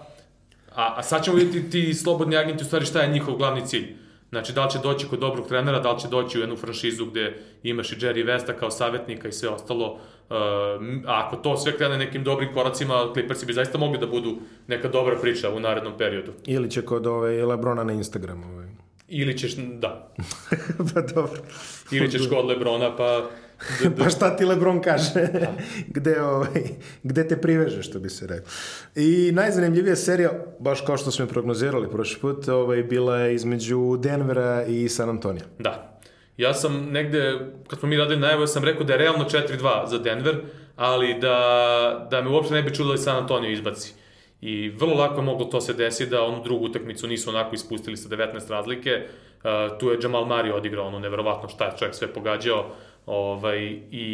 A, 0.75 0.93
a 0.97 1.03
sad 1.03 1.23
ćemo 1.23 1.37
vidjeti 1.37 1.69
ti 1.69 1.93
slobodni 1.93 2.37
agenti 2.37 2.63
u 2.63 2.65
stvari 2.65 2.85
šta 2.85 3.01
je 3.01 3.11
njihov 3.11 3.35
glavni 3.35 3.67
cilj. 3.67 3.95
Znači, 4.29 4.53
da 4.53 4.65
li 4.65 4.71
će 4.71 4.79
doći 4.83 5.07
kod 5.07 5.19
dobrog 5.19 5.47
trenera, 5.47 5.79
da 5.79 5.91
li 5.91 5.99
će 5.99 6.07
doći 6.07 6.37
u 6.37 6.41
jednu 6.41 6.55
franšizu 6.55 7.05
gde 7.05 7.37
imaš 7.63 7.91
i 7.91 7.95
Jerry 7.95 8.25
Vesta 8.25 8.53
kao 8.53 8.71
savjetnika 8.71 9.27
i 9.27 9.31
sve 9.31 9.49
ostalo. 9.49 9.99
A 11.07 11.25
ako 11.25 11.35
to 11.35 11.57
sve 11.57 11.77
krene 11.77 11.97
nekim 11.97 12.23
dobrim 12.23 12.53
koracima, 12.53 13.09
Clippersi 13.13 13.45
bi 13.45 13.53
zaista 13.53 13.77
mogli 13.77 13.99
da 13.99 14.07
budu 14.07 14.37
neka 14.67 14.87
dobra 14.87 15.15
priča 15.21 15.49
u 15.49 15.59
narednom 15.59 15.93
periodu. 15.97 16.31
Ili 16.45 16.71
će 16.71 16.81
kod 16.81 17.07
ove 17.07 17.45
Lebrona 17.45 17.83
na 17.83 17.93
Instagramu. 17.93 18.53
Ovaj. 18.53 18.67
Ili 19.09 19.37
ćeš, 19.37 19.55
da, 19.55 20.13
pa 20.93 21.01
dobro. 21.01 21.41
ili 21.91 22.11
ćeš 22.11 22.29
kod 22.29 22.45
Lebrona, 22.45 22.95
pa... 22.95 23.29
d- 23.83 23.89
d- 23.89 23.95
Pa 24.03 24.09
šta 24.09 24.35
ti 24.35 24.45
Lebron 24.45 24.81
kaže? 24.81 25.27
gde, 25.95 26.21
ovaj, 26.21 26.63
gde 27.03 27.27
te 27.27 27.41
priveže, 27.41 27.83
što 27.83 27.99
bi 27.99 28.09
se 28.09 28.27
rekao. 28.27 28.51
I 28.95 29.31
najzanimljivija 29.33 29.95
serija, 29.95 30.31
baš 30.59 30.81
kao 30.81 30.97
što 30.97 31.11
smo 31.11 31.25
prognozirali 31.27 31.89
prošli 31.89 32.19
put, 32.21 32.47
ovaj, 32.47 32.83
bila 32.83 33.17
je 33.17 33.35
između 33.35 33.97
Denvera 33.99 34.65
i 34.65 34.89
San 34.89 35.09
Antonija. 35.09 35.45
Da. 35.59 35.99
Ja 36.37 36.53
sam 36.53 36.87
negde, 36.91 37.39
kad 37.67 37.79
smo 37.79 37.89
mi 37.89 37.97
radili 37.97 38.19
najavu, 38.19 38.41
ja 38.43 38.47
sam 38.47 38.63
rekao 38.63 38.83
da 38.83 38.93
je 38.93 38.99
realno 38.99 39.25
4-2 39.25 39.89
za 39.89 39.97
Denver, 39.97 40.35
ali 40.75 41.19
da, 41.19 41.37
da 42.11 42.21
me 42.21 42.29
uopšte 42.29 42.53
ne 42.53 42.61
bi 42.63 42.75
čudilo 42.75 42.95
da 42.95 43.01
San 43.01 43.15
Antonio 43.17 43.51
izbaci. 43.51 43.93
I 44.41 44.69
vrlo 44.69 44.95
lako 44.95 45.15
je 45.15 45.25
moglo 45.25 45.45
to 45.45 45.61
se 45.61 45.73
desi 45.73 46.05
da 46.05 46.23
onu 46.23 46.43
drugu 46.43 46.65
utakmicu 46.65 47.07
nisu 47.07 47.29
onako 47.29 47.55
ispustili 47.55 47.97
sa 47.97 48.09
19 48.09 48.49
razlike. 48.49 49.07
Uh, 49.43 49.77
tu 49.79 49.89
je 49.89 49.99
Jamal 50.03 50.25
Murray 50.25 50.53
odigrao 50.53 50.87
ono 50.87 50.99
neverovatno 50.99 51.49
šta 51.49 51.65
je 51.65 51.77
čovjek 51.79 51.95
sve 51.95 52.13
pogađao. 52.13 52.65
Ovaj, 53.05 53.59
i, 53.91 54.07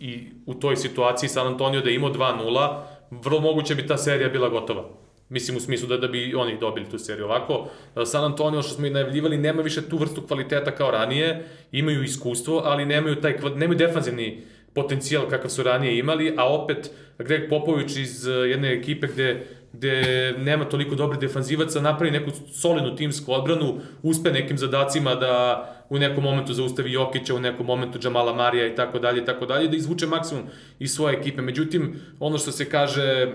I 0.00 0.26
u 0.46 0.54
toj 0.54 0.76
situaciji 0.76 1.28
San 1.28 1.46
Antonio 1.46 1.80
da 1.80 1.90
je 1.90 1.96
imao 1.96 2.10
2-0, 2.10 2.80
vrlo 3.10 3.40
moguće 3.40 3.74
bi 3.74 3.86
ta 3.86 3.96
serija 3.96 4.28
bila 4.28 4.48
gotova. 4.48 4.84
Mislim 5.28 5.56
u 5.56 5.60
smislu 5.60 5.88
da, 5.88 5.96
da 5.96 6.08
bi 6.08 6.34
oni 6.34 6.58
dobili 6.58 6.90
tu 6.90 6.98
seriju 6.98 7.24
ovako. 7.24 7.66
San 8.04 8.24
Antonio, 8.24 8.62
što 8.62 8.74
smo 8.74 8.86
i 8.86 8.90
najavljivali, 8.90 9.36
nema 9.36 9.62
više 9.62 9.88
tu 9.88 9.96
vrstu 9.96 10.22
kvaliteta 10.26 10.70
kao 10.70 10.90
ranije, 10.90 11.48
imaju 11.72 12.02
iskustvo, 12.02 12.62
ali 12.64 12.86
nemaju, 12.86 13.20
taj, 13.20 13.38
nemaju 13.56 13.78
defanzivni 13.78 14.42
potencijal 14.74 15.28
kakav 15.30 15.50
su 15.50 15.62
ranije 15.62 15.98
imali, 15.98 16.34
a 16.36 16.54
opet 16.54 16.90
Greg 17.18 17.48
Popović 17.48 17.96
iz 17.96 18.26
eh, 18.26 18.30
jedne 18.30 18.72
ekipe 18.72 19.06
gde, 19.06 19.46
gde 19.72 20.34
nema 20.38 20.64
toliko 20.64 20.94
dobrih 20.94 21.20
defanzivaca, 21.20 21.80
napravi 21.80 22.10
neku 22.10 22.30
solidnu 22.52 22.96
timsku 22.96 23.32
odbranu, 23.32 23.80
uspe 24.02 24.30
nekim 24.30 24.58
zadacima 24.58 25.14
da 25.14 25.66
u 25.90 25.98
nekom 25.98 26.24
momentu 26.24 26.52
zaustavi 26.52 26.92
Jokića, 26.92 27.34
u 27.34 27.40
nekom 27.40 27.66
momentu 27.66 27.98
Džamala 27.98 28.34
Marija 28.34 28.66
i 28.66 28.74
tako 28.74 28.98
dalje 28.98 29.22
i 29.22 29.24
tako 29.24 29.46
dalje, 29.46 29.68
da 29.68 29.76
izvuče 29.76 30.06
maksimum 30.06 30.44
iz 30.78 30.94
svoje 30.94 31.16
ekipe. 31.16 31.42
Međutim, 31.42 31.94
ono 32.20 32.38
što 32.38 32.52
se 32.52 32.70
kaže 32.70 33.32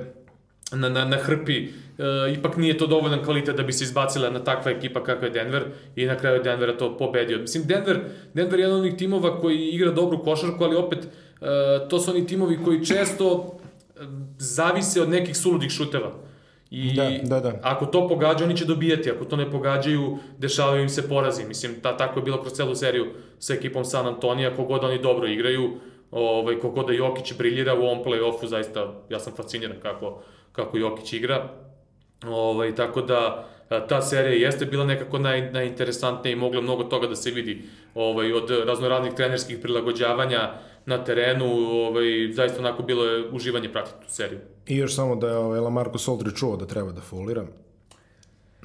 na, 0.72 0.90
na, 0.90 1.06
na 1.06 1.18
hrpi, 1.18 1.58
e, 1.58 1.70
ipak 2.34 2.58
nije 2.58 2.78
to 2.78 2.88
dovoljan 2.88 3.24
kvalitet 3.24 3.56
da 3.56 3.64
bi 3.64 3.74
se 3.74 3.84
izbacila 3.84 4.30
na 4.30 4.44
takva 4.44 4.72
ekipa 4.72 5.04
kakva 5.04 5.28
je 5.28 5.34
Denver 5.34 5.64
i 5.96 6.06
na 6.06 6.16
kraju 6.16 6.44
Denvera 6.44 6.78
to 6.78 6.98
pobedio. 6.98 7.40
Mislim, 7.40 7.64
Denver, 7.68 8.00
Denver 8.34 8.60
je 8.60 8.64
jedan 8.64 8.76
od 8.76 8.82
onih 8.82 8.98
timova 8.98 9.40
koji 9.40 9.70
igra 9.70 9.92
dobru 9.92 10.24
košarku, 10.24 10.64
ali 10.64 10.76
opet 10.76 11.08
to 11.90 12.00
su 12.00 12.12
oni 12.12 12.28
timovi 12.28 12.60
koji 12.64 12.86
često 12.86 13.58
e, 13.96 14.00
zavise 14.38 15.02
od 15.02 15.10
nekih 15.10 15.38
suludih 15.38 15.72
šuteva. 15.72 16.12
I 16.72 16.94
Da, 16.94 17.10
da, 17.24 17.40
da. 17.40 17.60
ako 17.62 17.86
to 17.86 18.08
pogađa, 18.08 18.46
oni 18.46 18.58
će 18.58 18.66
dobijati. 18.66 19.12
Ako 19.12 19.26
to 19.26 19.36
ne 19.36 19.52
pogađaju, 19.52 20.18
dešavaju 20.38 20.82
im 20.82 20.90
se 20.90 21.10
porazi. 21.10 21.46
Mislim, 21.46 21.82
ta, 21.82 21.98
tako 21.98 22.20
je 22.20 22.24
bilo 22.24 22.42
kroz 22.42 22.54
celu 22.54 22.76
seriju 22.76 23.06
sa 23.40 23.54
ekipom 23.54 23.86
San 23.86 24.08
Antonija, 24.08 24.56
kogod 24.56 24.84
oni 24.84 25.02
dobro 25.02 25.28
igraju, 25.28 25.80
ovaj, 26.12 26.60
kogod 26.60 26.88
da 26.88 26.94
Jokić 26.94 27.34
briljira 27.38 27.74
u 27.74 27.82
ovom 27.82 28.04
play-offu, 28.04 28.46
zaista 28.46 28.94
ja 29.10 29.20
sam 29.20 29.34
fasciniran 29.36 29.78
kako, 29.82 30.22
kako 30.52 30.78
Jokić 30.78 31.14
igra. 31.14 31.50
Ovaj, 32.28 32.76
tako 32.76 33.02
da 33.02 33.48
a, 33.70 33.88
ta 33.88 34.02
serija 34.02 34.48
jeste 34.48 34.66
bila 34.66 34.86
nekako 34.86 35.20
naj, 35.20 35.52
najinteresantnija 35.52 36.34
i 36.34 36.36
mogla 36.36 36.62
mnogo 36.62 36.84
toga 36.84 37.08
da 37.08 37.16
se 37.16 37.32
vidi 37.32 37.62
ovaj, 37.96 38.34
od 38.34 38.50
raznoraznih 38.66 39.14
trenerskih 39.14 39.58
prilagođavanja 39.62 40.54
na 40.88 41.04
terenu, 41.04 41.46
ovaj, 41.88 42.32
zaista 42.32 42.60
onako 42.60 42.84
bilo 42.84 43.06
je 43.06 43.30
uživanje 43.32 43.72
pratiti 43.72 44.06
tu 44.06 44.14
seriju. 44.14 44.40
I 44.68 44.78
još 44.78 44.96
samo 44.96 45.16
da 45.16 45.28
je 45.28 45.38
ovaj, 45.38 45.60
Lamarko 45.60 45.98
Soldri 45.98 46.36
čuo 46.36 46.56
da 46.56 46.66
treba 46.66 46.92
da 46.92 47.02
folira. 47.02 47.46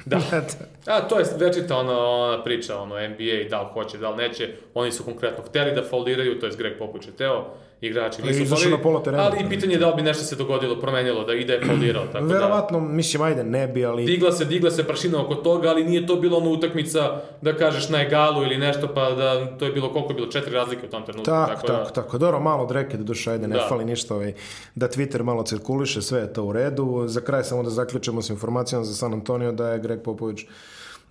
Da. 0.05 0.21
A, 0.87 1.09
to 1.09 1.19
je 1.19 1.25
večita 1.37 1.77
ona, 1.77 1.99
ona 1.99 2.45
priča, 2.45 2.79
ono, 2.79 2.95
NBA, 2.95 3.49
da 3.51 3.63
li 3.63 3.69
hoće, 3.73 3.99
da 3.99 4.11
li 4.11 4.17
neće. 4.17 4.55
Oni 4.75 4.93
su 4.93 5.05
konkretno 5.05 5.45
hteli 5.45 5.75
da 5.75 5.83
fauliraju, 5.83 6.41
to 6.41 6.47
je 6.47 6.53
Greg 6.59 6.79
Popović 6.79 7.07
je 7.07 7.13
teo, 7.13 7.55
igrači 7.83 8.23
I 8.23 8.25
nisu 8.25 8.43
izašao 8.43 8.71
na 8.71 8.79
pola 8.79 9.03
terena. 9.03 9.23
Ali 9.23 9.47
i 9.47 9.49
pitanje 9.49 9.73
je 9.73 9.79
da 9.79 9.89
li 9.89 9.97
bi 9.97 10.03
nešto 10.03 10.25
se 10.25 10.37
dogodilo, 10.37 10.81
promenilo, 10.81 11.25
da 11.25 11.35
ide 11.35 11.53
je 11.53 11.65
faulirao. 11.67 12.07
Tako 12.07 12.25
da, 12.27 12.35
Verovatno, 12.35 12.81
mislim, 12.81 13.23
ajde, 13.23 13.45
ne 13.45 13.67
bi, 13.69 13.85
ali... 13.85 14.05
digla 14.05 14.33
se, 14.33 14.45
digla 14.45 14.71
se 14.71 14.85
prašina 14.85 15.23
oko 15.25 15.35
toga, 15.35 15.69
ali 15.69 15.85
nije 15.85 16.07
to 16.07 16.17
bilo 16.17 16.39
ona 16.39 16.51
utakmica 16.51 17.21
da 17.41 17.57
kažeš 17.57 17.89
na 17.89 18.03
egalu 18.03 18.43
ili 18.43 18.59
nešto, 18.59 18.89
pa 18.95 19.11
da 19.11 19.57
to 19.59 19.65
je 19.65 19.73
bilo, 19.73 19.93
koliko 19.93 20.11
je 20.11 20.15
bilo, 20.15 20.27
četiri 20.27 20.55
razlike 20.55 20.87
u 20.87 20.91
tom 20.91 21.05
trenutku. 21.05 21.31
Tako, 21.31 21.67
tako, 21.67 21.85
da, 21.85 21.85
tako. 21.85 22.19
Dobro, 22.19 22.41
malo 22.41 22.67
dreke 22.67 22.97
do 22.97 23.05
duše, 23.05 23.31
ajde, 23.31 23.49
ne 23.49 23.57
Da. 23.57 23.67
fali 23.69 23.85
ništa, 23.85 24.15
ovaj, 24.15 24.33
da 24.75 24.89
Twitter 24.89 25.23
malo 25.23 25.43
cirkuliše, 25.43 26.03
sve 26.03 26.21
je 26.21 26.33
to 26.33 26.45
u 26.45 26.53
redu. 26.53 27.05
Za 27.07 27.21
kraj 27.21 27.45
samo 27.45 27.63
da 27.63 27.71
zaključimo 27.71 28.23
s 28.23 28.31
informacijom 28.31 28.85
za 28.85 28.95
San 28.95 29.13
Antonio 29.13 29.53
da 29.53 29.69
je 29.69 29.79
Greg 29.79 30.03
Popović 30.03 30.41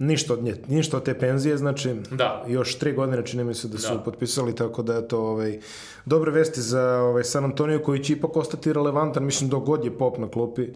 ništa 0.01 0.33
od 0.33 0.43
nje, 0.43 0.55
ništa 0.67 0.97
od 0.97 1.03
te 1.03 1.19
penzije, 1.19 1.57
znači 1.57 1.89
Da. 2.11 2.45
još 2.47 2.75
tri 2.75 2.93
godine 2.93 3.25
čini 3.25 3.43
mi 3.43 3.53
se 3.53 3.67
da 3.67 3.77
su 3.77 3.93
Da. 3.93 3.99
potpisali, 3.99 4.55
tako 4.55 4.81
da 4.81 4.93
je 4.95 5.07
to 5.07 5.19
ovaj, 5.19 5.59
dobre 6.05 6.31
vesti 6.31 6.61
za 6.61 7.01
ovaj, 7.01 7.23
San 7.23 7.45
Antonio 7.45 7.79
koji 7.79 7.99
će 7.99 8.13
ipak 8.13 8.37
ostati 8.37 8.73
relevantan, 8.73 9.25
mislim 9.25 9.49
dok 9.49 9.63
god 9.63 9.85
je 9.85 9.97
pop 9.97 10.17
na 10.17 10.27
klupi, 10.29 10.67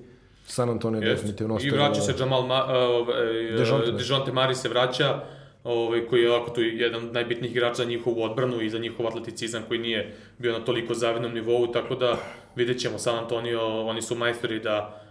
San 0.47 0.69
Antonio 0.69 1.01
Jest. 1.01 1.15
definitivno 1.15 1.53
I 1.53 1.57
ostaje. 1.57 1.73
vraća 1.73 2.01
se 2.01 2.13
Jamal 2.19 2.41
Ma, 2.43 2.63
uh, 2.63 2.71
uh, 3.01 3.13
Dejounte. 3.57 3.91
Dejounte 3.91 4.31
Mari 4.31 4.55
se 4.55 4.69
vraća. 4.69 5.19
ovaj, 5.63 6.07
koji 6.07 6.21
je 6.21 6.31
ovako 6.31 6.49
tu 6.49 6.61
jedan 6.61 7.05
od 7.05 7.13
najbitnijih 7.13 7.51
igrača 7.51 7.73
za 7.75 7.85
njihovu 7.85 8.23
odbranu 8.23 8.61
i 8.61 8.69
za 8.69 8.77
njihov 8.77 9.07
atleticizam 9.07 9.63
koji 9.67 9.79
nije 9.79 10.13
bio 10.37 10.53
na 10.53 10.65
toliko 10.65 10.93
zavidnom 10.93 11.33
nivou, 11.33 11.67
tako 11.67 11.95
da 11.95 12.17
vidjet 12.55 12.79
ćemo 12.79 12.97
San 12.99 13.15
Antonio, 13.15 13.81
oni 13.81 14.01
su 14.01 14.15
majstori 14.15 14.59
da 14.59 15.01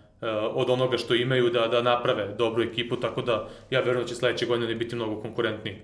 od 0.54 0.70
onoga 0.70 0.98
što 0.98 1.14
imaju 1.14 1.50
da, 1.50 1.68
da 1.68 1.82
naprave 1.82 2.34
dobru 2.38 2.62
ekipu, 2.62 2.96
tako 2.96 3.22
da 3.22 3.48
ja 3.70 3.80
verujem 3.80 4.02
da 4.02 4.08
će 4.08 4.14
sledeće 4.14 4.46
godine 4.46 4.74
biti 4.74 4.96
mnogo 4.96 5.22
konkurentniji. 5.22 5.76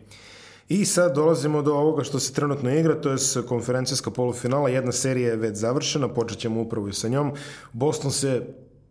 I 0.68 0.84
sad 0.84 1.14
dolazimo 1.14 1.62
do 1.62 1.74
ovoga 1.74 2.05
što 2.05 2.18
se 2.18 2.34
trenutno 2.34 2.74
igra, 2.74 3.01
to 3.01 3.11
je 3.11 3.16
konferencijska 3.49 4.11
polufinala, 4.11 4.68
jedna 4.68 4.93
serija 4.93 5.28
je 5.28 5.36
već 5.36 5.57
završena, 5.57 6.09
počet 6.09 6.38
ćemo 6.38 6.61
upravo 6.61 6.88
i 6.88 6.93
sa 6.93 7.09
njom. 7.09 7.32
Boston 7.72 8.11
se 8.11 8.43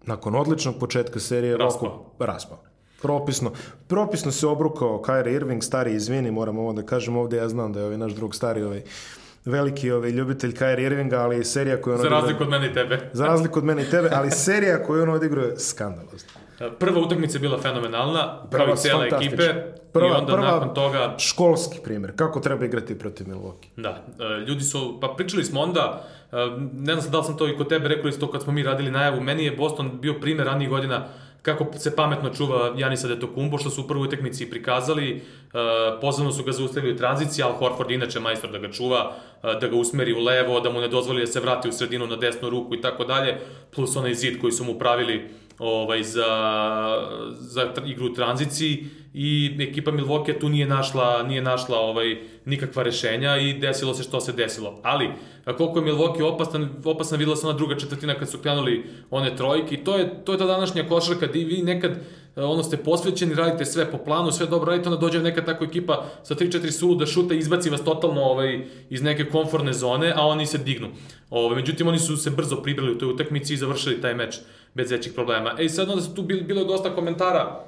nakon 0.05 0.35
odličnog 0.35 0.75
početka 0.79 1.19
serije 1.19 1.57
raspao. 1.57 2.05
raspao. 2.19 2.59
Propisno. 3.01 3.51
Propisno 3.87 4.31
se 4.31 4.47
obrukao 4.47 5.01
Kyrie 5.05 5.35
Irving, 5.35 5.63
stari 5.63 5.93
izvini, 5.93 6.31
moram 6.31 6.57
ovo 6.57 6.73
da 6.73 6.81
kažem 6.81 7.17
ovde, 7.17 7.37
ja 7.37 7.49
znam 7.49 7.73
da 7.73 7.79
je 7.79 7.85
ovaj 7.85 7.97
naš 7.97 8.11
drug 8.11 8.35
stari 8.35 8.63
ovaj 8.63 8.81
veliki 9.45 9.91
ovaj 9.91 10.11
ljubitelj 10.11 10.51
Kyrie 10.51 10.85
Irvinga, 10.85 11.19
ali 11.19 11.45
serija 11.45 11.81
koju 11.81 11.93
on 11.93 12.01
Za 12.01 12.09
razliku 12.09 12.43
od 12.43 12.49
mene 12.49 12.67
i 12.67 12.73
tebe. 12.73 13.09
Za 13.13 13.25
razliku 13.25 13.59
od 13.59 13.65
mene 13.65 13.81
i 13.81 13.89
tebe, 13.89 14.09
ali 14.13 14.31
serija 14.31 14.83
koju 14.83 15.03
on 15.03 15.09
odigrao 15.09 15.45
je 15.45 15.59
skandalozna. 15.59 16.29
Prva 16.79 17.01
utakmica 17.01 17.37
je 17.37 17.39
bila 17.39 17.57
fenomenalna, 17.61 18.43
prva 18.51 18.75
cijela 18.75 19.05
ekipe 19.05 19.43
prva, 19.93 20.07
i 20.07 20.11
onda 20.11 20.33
prva 20.33 20.51
nakon 20.51 20.73
toga... 20.73 21.15
Školski 21.17 21.79
primjer, 21.83 22.15
kako 22.15 22.39
treba 22.39 22.65
igrati 22.65 22.99
protiv 22.99 23.27
Milwaukee. 23.27 23.69
Da, 23.75 24.05
e, 24.19 24.39
ljudi 24.47 24.63
su, 24.63 24.97
pa 25.01 25.07
pričali 25.17 25.43
smo 25.43 25.61
onda, 25.61 26.07
e, 26.31 26.35
ne 26.73 26.95
znam 26.95 27.11
da 27.11 27.17
li 27.17 27.23
sam 27.23 27.37
to 27.37 27.47
i 27.47 27.57
kod 27.57 27.69
tebe 27.69 27.87
rekao 27.87 28.09
isto 28.09 28.31
kad 28.31 28.43
smo 28.43 28.53
mi 28.53 28.63
radili 28.63 28.91
najavu, 28.91 29.21
meni 29.21 29.45
je 29.45 29.51
Boston 29.51 29.99
bio 30.01 30.13
primjer 30.21 30.47
ranijih 30.47 30.69
godina 30.69 31.07
kako 31.57 31.77
se 31.77 31.95
pametno 31.95 32.29
čuva 32.29 32.73
Janisa 32.77 33.07
Detokumbo, 33.07 33.57
što 33.57 33.69
su 33.69 33.81
u 33.81 33.87
prvoj 33.87 34.07
utakmici 34.07 34.49
prikazali, 34.49 35.15
e, 35.15 35.21
pozivno 36.01 36.31
su 36.31 36.43
ga 36.43 36.51
zaustavili 36.51 36.93
u 36.93 36.97
tranziciji, 36.97 37.43
Al 37.43 37.53
Horford 37.53 37.91
inače 37.91 38.19
majstor 38.19 38.51
da 38.51 38.57
ga 38.57 38.71
čuva, 38.71 39.15
da 39.43 39.67
ga 39.67 39.75
usmeri 39.75 40.13
u 40.13 40.23
levo, 40.23 40.59
da 40.59 40.69
mu 40.69 40.81
ne 40.81 40.87
dozvoli 40.87 41.21
da 41.21 41.27
se 41.27 41.39
vrati 41.39 41.69
u 41.69 41.71
sredinu 41.71 42.07
na 42.07 42.15
desnu 42.15 42.49
ruku 42.49 42.75
i 42.75 42.81
tako 42.81 43.05
dalje, 43.05 43.37
plus 43.75 43.95
onaj 43.95 44.13
zid 44.13 44.41
koji 44.41 44.51
su 44.51 44.63
mu 44.63 44.79
pravili 44.79 45.29
ovaj, 45.59 46.03
za, 46.03 46.27
za 47.39 47.73
igru 47.85 48.05
u 48.05 48.13
tranziciji 48.13 48.85
i 49.13 49.57
ekipa 49.59 49.91
Milwaukee 49.91 50.39
tu 50.39 50.49
nije 50.49 50.67
našla, 50.67 51.23
nije 51.23 51.41
našla 51.41 51.79
ovaj, 51.79 52.17
nikakva 52.45 52.83
rešenja 52.83 53.37
i 53.37 53.53
desilo 53.53 53.93
se 53.93 54.03
što 54.03 54.19
se 54.19 54.31
desilo. 54.31 54.79
Ali, 54.83 55.09
koliko 55.45 55.79
je 55.79 55.85
Milwaukee 55.85 56.23
opasan, 56.23 56.69
opasna 56.85 57.17
videla 57.17 57.35
se 57.35 57.47
ona 57.47 57.57
druga 57.57 57.77
četvrtina 57.77 58.13
kad 58.13 58.29
su 58.29 58.37
krenuli 58.37 58.85
one 59.11 59.35
trojke 59.35 59.75
i 59.75 59.83
to 59.83 59.97
je, 59.97 60.25
to 60.25 60.31
je 60.31 60.37
ta 60.37 60.45
današnja 60.45 60.87
košarka 60.87 61.27
gde 61.27 61.39
vi 61.39 61.61
nekad 61.63 61.91
ono 62.35 62.63
ste 62.63 62.77
posvećeni, 62.77 63.35
radite 63.35 63.65
sve 63.65 63.91
po 63.91 63.97
planu, 63.97 64.31
sve 64.31 64.45
dobro 64.45 64.71
radite, 64.71 64.89
onda 64.89 65.01
dođe 65.01 65.19
neka 65.19 65.45
tako 65.45 65.63
ekipa 65.65 66.05
sa 66.23 66.35
3-4 66.35 66.71
sulu 66.71 66.95
da 66.95 67.05
šuta 67.05 67.33
i 67.33 67.37
izbaci 67.37 67.69
vas 67.69 67.83
totalno 67.83 68.21
ovaj, 68.21 68.65
iz 68.89 69.01
neke 69.01 69.25
komfortne 69.25 69.73
zone, 69.73 70.13
a 70.15 70.25
oni 70.25 70.45
se 70.45 70.57
dignu. 70.57 70.87
Ovaj, 71.29 71.55
međutim, 71.55 71.87
oni 71.87 71.99
su 71.99 72.17
se 72.17 72.29
brzo 72.29 72.61
pribrali 72.61 72.91
u 72.91 72.97
toj 72.97 73.09
utakmici 73.09 73.53
i 73.53 73.57
završili 73.57 74.01
taj 74.01 74.15
meč 74.15 74.35
bez 74.73 74.91
većih 74.91 75.13
problema. 75.13 75.55
E 75.59 75.65
i 75.65 75.69
sad 75.69 75.89
onda 75.89 76.01
su 76.01 76.15
tu 76.15 76.21
bilo, 76.21 76.43
bilo 76.43 76.63
dosta 76.63 76.95
komentara 76.95 77.63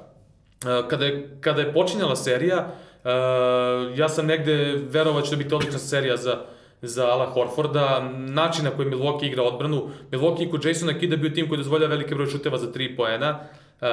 uh, 0.64 0.88
kada 0.88 1.04
je, 1.04 1.36
kada 1.40 1.60
je 1.60 1.72
počinjala 1.72 2.16
serija, 2.16 2.58
uh, 3.04 3.98
ja 3.98 4.08
sam 4.08 4.26
negde 4.26 4.54
verovao 4.90 5.22
da 5.22 5.36
biti 5.36 5.54
odlična 5.54 5.78
serija 5.78 6.16
za 6.16 6.38
za 6.82 7.06
Ala 7.06 7.26
Horforda, 7.26 8.10
način 8.12 8.64
na 8.64 8.70
koji 8.70 8.88
Milwaukee 8.88 9.26
igra 9.26 9.42
odbranu. 9.42 9.88
Milwaukee 10.10 10.50
kod 10.50 10.64
Jasona 10.64 10.98
Kida 10.98 11.16
bio 11.16 11.30
tim 11.30 11.48
koji 11.48 11.58
dozvolja 11.58 11.86
velike 11.86 12.14
broj 12.14 12.26
šuteva 12.26 12.58
za 12.58 12.66
3 12.72 12.96
poena. 12.96 13.38
Uh, 13.80 13.88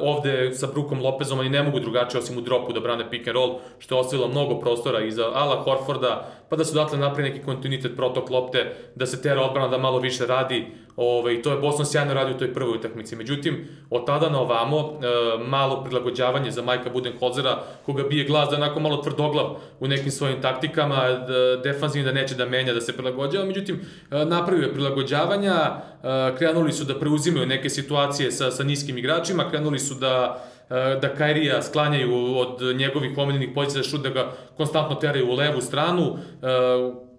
ovde 0.00 0.54
sa 0.54 0.66
Brukom 0.66 1.00
Lopezom 1.02 1.38
oni 1.38 1.48
ne 1.48 1.62
mogu 1.62 1.80
drugačije 1.80 2.18
osim 2.18 2.38
u 2.38 2.40
dropu 2.40 2.72
da 2.72 2.80
brane 2.80 3.10
pick 3.10 3.28
and 3.28 3.34
roll, 3.34 3.58
što 3.78 3.94
je 3.94 4.00
ostavilo 4.00 4.28
mnogo 4.28 4.60
prostora 4.60 5.00
i 5.00 5.10
za 5.10 5.30
Ala 5.34 5.62
Horforda, 5.62 6.30
pa 6.48 6.56
da 6.56 6.64
su 6.64 6.74
datle 6.74 6.98
napravi 6.98 7.30
neki 7.30 7.44
kontinuitet 7.44 7.96
protok 7.96 8.30
lopte, 8.30 8.76
da 8.94 9.06
se 9.06 9.22
tera 9.22 9.42
odbrana 9.42 9.68
da 9.68 9.78
malo 9.78 9.98
više 9.98 10.26
radi. 10.26 10.66
Ove, 10.96 11.34
I 11.34 11.42
to 11.42 11.50
je 11.50 11.58
Boston 11.58 11.86
sjajno 11.86 12.14
radio 12.14 12.34
u 12.34 12.38
toj 12.38 12.54
prvoj 12.54 12.76
utakmici. 12.78 13.16
Međutim, 13.16 13.68
od 13.90 14.06
tada 14.06 14.30
na 14.30 14.40
ovamo, 14.40 14.78
e, 14.78 15.44
malo 15.44 15.84
prilagođavanje 15.84 16.50
za 16.50 16.62
Majka 16.62 16.90
Budenholzera, 16.90 17.62
koga 17.86 18.02
bije 18.02 18.24
glas 18.24 18.48
da 18.48 18.56
je 18.56 18.62
onako 18.62 18.80
malo 18.80 18.96
tvrdoglav 18.96 19.56
u 19.80 19.88
nekim 19.88 20.10
svojim 20.10 20.42
taktikama, 20.42 20.96
da, 20.96 21.56
defanzivni 21.56 22.06
da 22.06 22.12
neće 22.12 22.34
da 22.34 22.46
menja, 22.46 22.72
da 22.72 22.80
se 22.80 22.92
prilagođava. 22.92 23.44
Međutim, 23.44 23.80
e, 24.10 24.24
napravio 24.24 24.62
je 24.62 24.72
prilagođavanja, 24.72 25.54
e, 25.54 26.36
krenuli 26.38 26.72
su 26.72 26.84
da 26.84 26.98
preuzimaju 26.98 27.46
neke 27.46 27.70
situacije 27.70 28.32
sa, 28.32 28.50
sa 28.50 28.64
niskim 28.64 28.98
igračima, 28.98 29.50
krenuli 29.50 29.78
su 29.78 29.94
da 29.94 30.44
e, 30.70 30.98
da 31.00 31.14
Kairija 31.14 31.62
sklanjaju 31.62 32.36
od 32.36 32.76
njegovih 32.76 33.18
omiljenih 33.18 33.50
pozicija 33.54 33.82
da 33.82 33.88
šut, 33.88 34.02
da 34.02 34.10
ga 34.10 34.32
konstantno 34.56 34.94
teraju 34.94 35.30
u 35.30 35.34
levu 35.34 35.60
stranu. 35.60 36.16
E, 36.42 37.14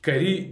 Kairi 0.00 0.48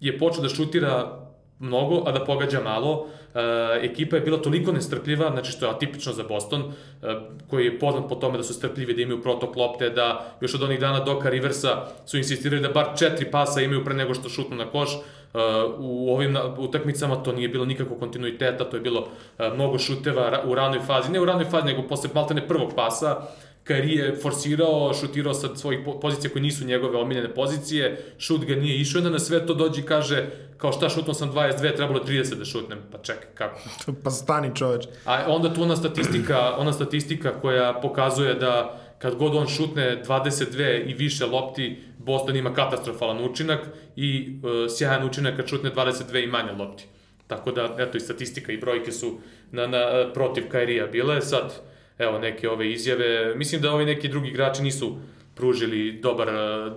je 0.00 0.18
počeo 0.18 0.42
da 0.42 0.48
šutira 0.48 1.21
mnogo, 1.62 2.02
a 2.06 2.12
da 2.12 2.24
pogađa 2.24 2.60
malo. 2.60 3.06
E, 3.34 3.40
ekipa 3.82 4.16
je 4.16 4.22
bila 4.22 4.42
toliko 4.42 4.72
nestrpljiva, 4.72 5.30
znači 5.30 5.52
što 5.52 5.66
je 5.66 5.70
atipično 5.70 6.12
za 6.12 6.24
Boston, 6.28 6.62
e, 6.62 7.14
koji 7.50 7.64
je 7.64 7.78
poznat 7.78 8.08
po 8.08 8.14
tome 8.14 8.36
da 8.36 8.44
su 8.44 8.54
strpljivi, 8.54 8.94
da 8.94 9.02
imaju 9.02 9.22
protok 9.22 9.56
lopte, 9.56 9.90
da 9.90 10.36
još 10.40 10.54
od 10.54 10.62
onih 10.62 10.80
dana 10.80 11.04
Doka 11.04 11.30
Riversa 11.30 11.86
su 12.06 12.18
insistirali 12.18 12.62
da 12.62 12.68
bar 12.68 12.86
četiri 12.98 13.30
pasa 13.30 13.60
imaju 13.60 13.84
pre 13.84 13.94
nego 13.94 14.14
što 14.14 14.28
šutnu 14.28 14.56
na 14.56 14.66
koš. 14.70 14.90
Uh, 15.34 15.40
u 15.78 16.14
ovim 16.14 16.36
utakmicama 16.58 17.22
to 17.22 17.32
nije 17.32 17.48
bilo 17.48 17.64
nikako 17.64 17.94
kontinuiteta, 17.94 18.64
to 18.64 18.76
je 18.76 18.80
bilo 18.80 19.00
uh, 19.00 19.54
mnogo 19.54 19.78
šuteva 19.78 20.42
u 20.44 20.54
ranoj 20.54 20.80
fazi, 20.80 21.12
ne 21.12 21.20
u 21.20 21.24
ranoj 21.24 21.44
fazi, 21.44 21.66
nego 21.66 21.82
posle 21.88 22.10
maltene 22.14 22.48
prvog 22.48 22.72
pasa, 22.76 23.16
Kari 23.64 23.94
je 23.94 24.16
forsirao, 24.22 24.94
šutirao 24.94 25.34
sa 25.34 25.56
svojih 25.56 25.80
pozicija 26.00 26.30
koje 26.30 26.42
nisu 26.42 26.64
njegove 26.64 26.98
omiljene 26.98 27.34
pozicije, 27.34 28.14
šut 28.18 28.44
ga 28.44 28.54
nije 28.54 28.80
išao, 28.80 29.02
na 29.02 29.18
sve 29.18 29.46
to 29.46 29.54
dođe 29.54 29.80
i 29.80 29.84
kaže, 29.84 30.26
kao 30.58 30.72
šta 30.72 30.88
šutno 30.88 31.14
sam 31.14 31.32
22, 31.32 31.76
trebalo 31.76 32.04
30 32.04 32.34
da 32.34 32.44
šutnem, 32.44 32.78
pa 32.92 32.98
čekaj, 32.98 33.28
kako? 33.34 33.60
pa 34.04 34.10
stani 34.10 34.50
čoveč. 34.54 34.84
A 35.04 35.24
onda 35.28 35.54
tu 35.54 35.62
ona 35.62 35.76
statistika, 35.76 36.56
ona 36.58 36.72
statistika 36.72 37.40
koja 37.40 37.80
pokazuje 37.82 38.34
da 38.34 38.78
kad 38.98 39.14
god 39.14 39.36
on 39.36 39.46
šutne 39.46 40.02
22 40.06 40.90
i 40.90 40.94
više 40.94 41.26
lopti, 41.26 41.82
Boston 41.98 42.36
ima 42.36 42.54
katastrofalan 42.54 43.24
učinak 43.24 43.60
i 43.96 44.38
uh, 44.42 44.70
sjajan 44.70 45.06
učinak 45.06 45.36
kad 45.36 45.46
šutne 45.46 45.70
22 45.74 46.24
i 46.24 46.26
manje 46.26 46.52
lopti. 46.52 46.84
Tako 47.26 47.52
da, 47.52 47.76
eto, 47.78 47.96
i 47.96 48.00
statistika 48.00 48.52
i 48.52 48.56
brojke 48.56 48.92
su 48.92 49.18
na, 49.50 49.66
na, 49.66 50.10
protiv 50.14 50.48
Kairija 50.48 50.86
bile. 50.86 51.20
Sad, 51.20 51.52
evo, 51.98 52.18
neke 52.18 52.48
ove 52.48 52.72
izjave. 52.72 53.34
Mislim 53.34 53.60
da 53.60 53.72
ovi 53.72 53.84
neki 53.84 54.08
drugi 54.08 54.28
igrači 54.28 54.62
nisu 54.62 54.96
pružili 55.34 55.92
dobar, 55.92 56.28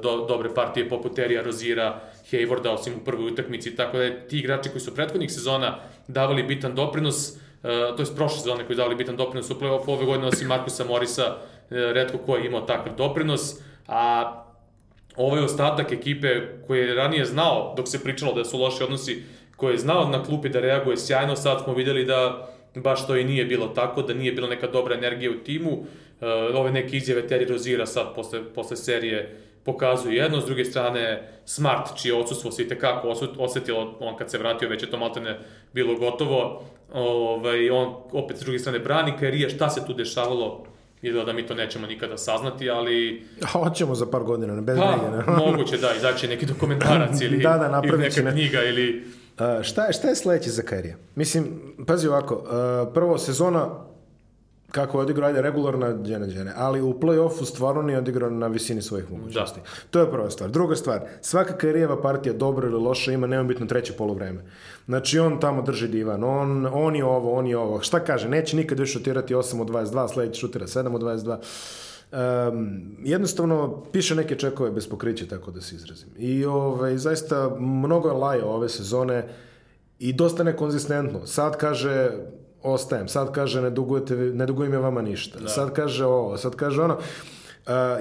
do, 0.03 0.25
dobre 0.27 0.53
partije 0.53 0.89
poput 0.89 1.15
Terija 1.15 1.41
Rozira, 1.41 2.01
Haywarda, 2.31 2.69
osim 2.69 2.93
u 2.93 3.05
prvoj 3.05 3.31
utakmici, 3.31 3.75
tako 3.75 3.97
da 3.97 4.09
ti 4.27 4.39
igrači 4.39 4.69
koji 4.69 4.81
su 4.81 4.95
prethodnih 4.95 5.31
sezona 5.31 5.77
davali 6.07 6.43
bitan 6.43 6.75
doprinos, 6.75 7.29
uh, 7.29 7.95
to 7.97 8.03
je 8.03 8.15
prošle 8.15 8.37
sezone 8.37 8.65
koji 8.65 8.75
davali 8.75 8.95
bitan 8.95 9.15
doprinos 9.15 9.49
u 9.49 9.59
play-offu 9.59 9.89
ove 9.89 10.05
godine, 10.05 10.27
osim 10.27 10.47
Markusa 10.47 10.85
Morisa, 10.85 11.35
uh, 11.35 11.37
redko 11.69 12.17
ko 12.17 12.37
je 12.37 12.45
imao 12.45 12.61
takav 12.61 12.95
doprinos, 12.95 13.59
a 13.87 14.33
ovaj 15.15 15.43
ostatak 15.43 15.91
ekipe 15.91 16.27
koji 16.67 16.79
je 16.79 16.95
ranije 16.95 17.25
znao, 17.25 17.73
dok 17.77 17.87
se 17.87 18.03
pričalo 18.03 18.33
da 18.33 18.45
su 18.45 18.59
loši 18.59 18.83
odnosi, 18.83 19.23
koji 19.55 19.73
je 19.73 19.77
znao 19.77 20.09
na 20.09 20.23
klupi 20.23 20.49
da 20.49 20.59
reaguje 20.59 20.97
sjajno, 20.97 21.35
sad 21.35 21.63
smo 21.63 21.73
videli 21.73 22.05
da 22.05 22.49
baš 22.75 23.07
to 23.07 23.17
i 23.17 23.23
nije 23.23 23.45
bilo 23.45 23.67
tako, 23.67 24.01
da 24.01 24.13
nije 24.13 24.31
bila 24.31 24.47
neka 24.47 24.67
dobra 24.67 24.95
energija 24.95 25.31
u 25.31 25.43
timu. 25.43 25.71
Uh, 25.71 25.85
ove 26.55 26.71
neke 26.71 26.97
izjave 26.97 27.27
Terry 27.27 27.49
Rozira 27.49 27.85
sad 27.85 28.15
posle, 28.15 28.53
posle 28.55 28.77
serije 28.77 29.41
pokazuju 29.65 30.13
jedno, 30.13 30.41
s 30.41 30.45
druge 30.45 30.65
strane 30.65 31.31
Smart, 31.45 32.01
čije 32.01 32.13
odsustvo 32.13 32.51
se 32.51 32.63
i 32.63 32.67
tekako 32.67 33.13
osetilo, 33.37 33.97
on 33.99 34.17
kad 34.17 34.31
se 34.31 34.37
vratio 34.37 34.69
već 34.69 34.83
je 34.83 34.91
to 34.91 34.97
maltene 34.97 35.39
bilo 35.73 35.95
gotovo, 35.95 36.63
ovaj, 36.93 37.69
on 37.69 37.95
opet 38.11 38.37
s 38.37 38.39
druge 38.39 38.59
strane 38.59 38.79
brani 38.79 39.13
Kairija, 39.19 39.49
šta 39.49 39.69
se 39.69 39.85
tu 39.87 39.93
dešavalo, 39.93 40.65
izgleda 41.01 41.25
da 41.25 41.33
mi 41.33 41.47
to 41.47 41.55
nećemo 41.55 41.87
nikada 41.87 42.17
saznati, 42.17 42.69
ali... 42.69 43.25
Hoćemo 43.51 43.95
za 43.95 44.05
par 44.05 44.23
godina, 44.23 44.61
bez 44.61 44.77
pa, 44.77 44.97
brige. 44.97 45.17
Ne? 45.17 45.45
moguće 45.45 45.77
da, 45.77 45.93
izaći 45.97 46.27
neki 46.27 46.45
dokumentarac 46.45 47.21
ili, 47.25 47.37
da, 47.37 47.57
da, 47.57 47.81
ili 47.83 47.97
neka 47.97 48.21
ne. 48.21 48.31
knjiga 48.31 48.63
ili 48.63 49.05
Uh, 49.39 49.63
šta, 49.63 49.91
šta 49.91 50.07
je 50.07 50.15
sledeće 50.15 50.49
za 50.49 50.61
Kairija? 50.61 50.95
Mislim, 51.15 51.45
pazi 51.87 52.07
ovako, 52.07 52.35
uh, 52.35 52.93
prvo 52.93 53.17
sezona 53.17 53.69
kako 54.71 54.97
je 54.97 55.01
odigrao, 55.01 55.27
ajde, 55.27 55.41
regularna 55.41 55.93
džene 56.03 56.27
džene, 56.27 56.53
ali 56.55 56.81
u 56.81 56.93
play-offu 56.93 57.45
stvarno 57.45 57.81
nije 57.81 57.97
odigrao 57.97 58.29
na 58.29 58.47
visini 58.47 58.81
svojih 58.81 59.11
mogućnosti. 59.11 59.59
Da. 59.59 59.65
To 59.91 59.99
je 59.99 60.11
prva 60.11 60.29
stvar. 60.29 60.49
Druga 60.49 60.75
stvar, 60.75 61.01
svaka 61.21 61.57
Kairijeva 61.57 62.01
partija 62.01 62.33
dobro 62.33 62.67
ili 62.67 62.79
loša 62.79 63.11
ima 63.11 63.27
neombitno 63.27 63.65
treće 63.65 63.93
polovreme. 63.93 64.41
Znači 64.85 65.19
on 65.19 65.39
tamo 65.39 65.61
drži 65.61 65.87
divan, 65.87 66.23
on, 66.23 66.67
on 66.73 66.95
je 66.95 67.05
ovo, 67.05 67.33
on 67.33 67.47
je 67.47 67.57
ovo. 67.57 67.81
Šta 67.81 67.99
kaže, 67.99 68.29
neće 68.29 68.57
nikad 68.57 68.79
više 68.79 68.93
šutirati 68.93 69.35
8 69.35 69.61
od 69.61 69.69
22, 69.69 70.13
sledeći 70.13 70.39
šutira 70.39 70.67
7 70.67 70.95
od 70.95 71.01
22 71.01 71.37
um, 72.11 72.97
jednostavno 73.03 73.83
piše 73.91 74.15
neke 74.15 74.35
čekove 74.35 74.71
bez 74.71 74.87
pokrića, 74.87 75.25
tako 75.25 75.51
da 75.51 75.61
se 75.61 75.75
izrazim. 75.75 76.09
I 76.17 76.45
ovaj, 76.45 76.97
zaista 76.97 77.55
mnogo 77.59 78.09
je 78.09 78.13
laja 78.13 78.45
ove 78.45 78.69
sezone 78.69 79.27
i 79.99 80.13
dosta 80.13 80.43
nekonzistentno. 80.43 81.25
Sad 81.25 81.57
kaže 81.57 82.11
ostajem, 82.61 83.07
sad 83.07 83.31
kaže 83.31 83.61
ne, 83.61 83.69
dugujete, 83.69 84.15
ne 84.15 84.45
dugujem 84.45 84.73
ja 84.73 84.79
vama 84.79 85.01
ništa, 85.01 85.39
da. 85.39 85.47
sad 85.47 85.73
kaže 85.73 86.05
ovo, 86.05 86.37
sad 86.37 86.55
kaže 86.55 86.81
ono. 86.81 86.97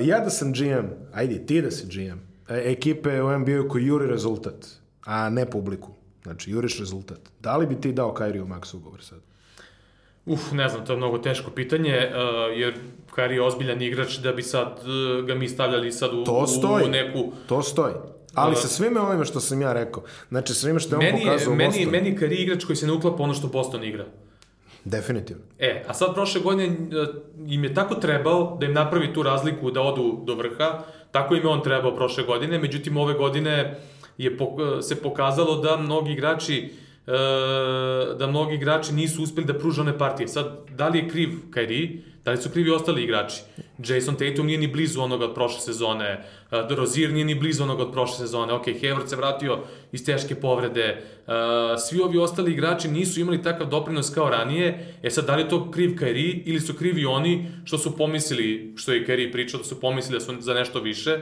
ja 0.00 0.20
da 0.20 0.30
sam 0.30 0.52
GM, 0.52 0.86
ajde, 1.12 1.46
ti 1.46 1.62
da 1.62 1.70
si 1.70 1.86
GM, 1.86 2.18
e, 2.48 2.72
ekipe 2.72 3.22
u 3.22 3.38
NBA-u 3.38 3.68
koji 3.68 3.86
juri 3.86 4.06
rezultat, 4.06 4.66
a 5.04 5.30
ne 5.30 5.50
publiku. 5.50 5.90
Znači, 6.22 6.50
juriš 6.50 6.78
rezultat. 6.78 7.20
Da 7.40 7.56
li 7.56 7.66
bi 7.66 7.80
ti 7.80 7.92
dao 7.92 8.14
Kairiju 8.14 8.46
Max 8.46 8.76
ugovor 8.76 9.02
sad? 9.02 9.18
Uf, 10.26 10.52
ne 10.52 10.68
znam, 10.68 10.86
to 10.86 10.92
je 10.92 10.96
mnogo 10.96 11.18
teško 11.18 11.50
pitanje, 11.50 12.10
uh, 12.10 12.58
jer 12.58 12.74
Kairi 13.14 13.34
je 13.34 13.42
ozbiljan 13.42 13.82
igrač 13.82 14.16
da 14.16 14.32
bi 14.32 14.42
sad 14.42 14.80
uh, 14.80 15.26
ga 15.26 15.34
mi 15.34 15.48
stavljali 15.48 15.92
sad 15.92 16.14
u, 16.14 16.24
to 16.24 16.46
stoji, 16.46 16.84
u 16.84 16.88
neku... 16.88 17.32
To 17.46 17.62
stoji. 17.62 17.94
Ali 18.34 18.56
sa 18.56 18.68
svime 18.68 19.00
ovime 19.00 19.24
što 19.24 19.40
sam 19.40 19.62
ja 19.62 19.72
rekao, 19.72 20.02
znači 20.28 20.54
svime 20.54 20.80
što 20.80 21.00
je 21.00 21.12
on 21.12 21.20
pokazao 21.20 21.52
u 21.52 21.56
meni, 21.56 21.68
Bostonu. 21.68 21.90
Meni 21.90 22.16
Kairi 22.16 22.36
igrač 22.36 22.64
koji 22.64 22.76
se 22.76 22.86
ne 22.86 22.92
uklapa 22.92 23.22
ono 23.22 23.34
što 23.34 23.46
Boston 23.46 23.84
igra. 23.84 24.04
Definitivno. 24.84 25.42
E, 25.58 25.84
a 25.88 25.94
sad 25.94 26.14
prošle 26.14 26.40
godine 26.40 26.76
im 27.46 27.64
je 27.64 27.74
tako 27.74 27.94
trebao 27.94 28.56
da 28.60 28.66
im 28.66 28.72
napravi 28.72 29.12
tu 29.12 29.22
razliku 29.22 29.70
da 29.70 29.80
odu 29.80 30.20
do 30.24 30.34
vrha, 30.34 30.82
tako 31.10 31.34
im 31.34 31.42
je 31.42 31.48
on 31.48 31.62
trebao 31.62 31.96
prošle 31.96 32.24
godine, 32.24 32.58
međutim 32.58 32.96
ove 32.96 33.14
godine 33.14 33.80
je 34.18 34.38
se 34.82 35.02
pokazalo 35.02 35.56
da 35.56 35.76
mnogi 35.76 36.12
igrači 36.12 36.56
e, 36.58 36.83
da 38.18 38.26
mnogi 38.26 38.54
igrači 38.54 38.92
nisu 38.92 39.22
uspeli 39.22 39.46
da 39.46 39.58
pruže 39.58 39.80
one 39.80 39.98
partije. 39.98 40.28
Sad, 40.28 40.58
da 40.70 40.88
li 40.88 40.98
je 40.98 41.08
kriv 41.08 41.30
Kyrie, 41.50 42.00
da 42.24 42.30
li 42.30 42.36
su 42.36 42.50
krivi 42.50 42.70
ostali 42.70 43.04
igrači? 43.04 43.42
Jason 43.78 44.14
Tatum 44.14 44.46
nije 44.46 44.58
ni 44.58 44.68
blizu 44.68 45.00
onoga 45.00 45.24
od 45.24 45.34
prošle 45.34 45.60
sezone, 45.60 46.24
uh, 46.50 46.76
Rozier 46.76 47.12
nije 47.12 47.24
ni 47.24 47.34
blizu 47.34 47.62
onoga 47.62 47.82
od 47.82 47.92
prošle 47.92 48.16
sezone, 48.16 48.52
ok, 48.52 48.66
Hayward 48.66 49.06
se 49.06 49.16
vratio 49.16 49.58
iz 49.92 50.04
teške 50.04 50.34
povrede, 50.34 51.02
uh, 51.26 51.32
svi 51.78 52.00
ovi 52.00 52.18
ostali 52.18 52.52
igrači 52.52 52.88
nisu 52.88 53.20
imali 53.20 53.42
takav 53.42 53.68
doprinos 53.68 54.10
kao 54.14 54.30
ranije, 54.30 54.94
e 55.02 55.10
sad, 55.10 55.26
da 55.26 55.36
li 55.36 55.42
je 55.42 55.48
to 55.48 55.70
kriv 55.70 55.90
Kyrie 55.90 56.42
ili 56.44 56.60
su 56.60 56.74
krivi 56.74 57.04
oni 57.04 57.46
što 57.64 57.78
su 57.78 57.96
pomislili, 57.96 58.72
što 58.76 58.92
je 58.92 59.06
Kyrie 59.06 59.32
pričao, 59.32 59.58
da 59.58 59.64
su 59.64 59.80
pomislili 59.80 60.18
da 60.18 60.24
su 60.24 60.40
za 60.40 60.54
nešto 60.54 60.80
više, 60.80 61.20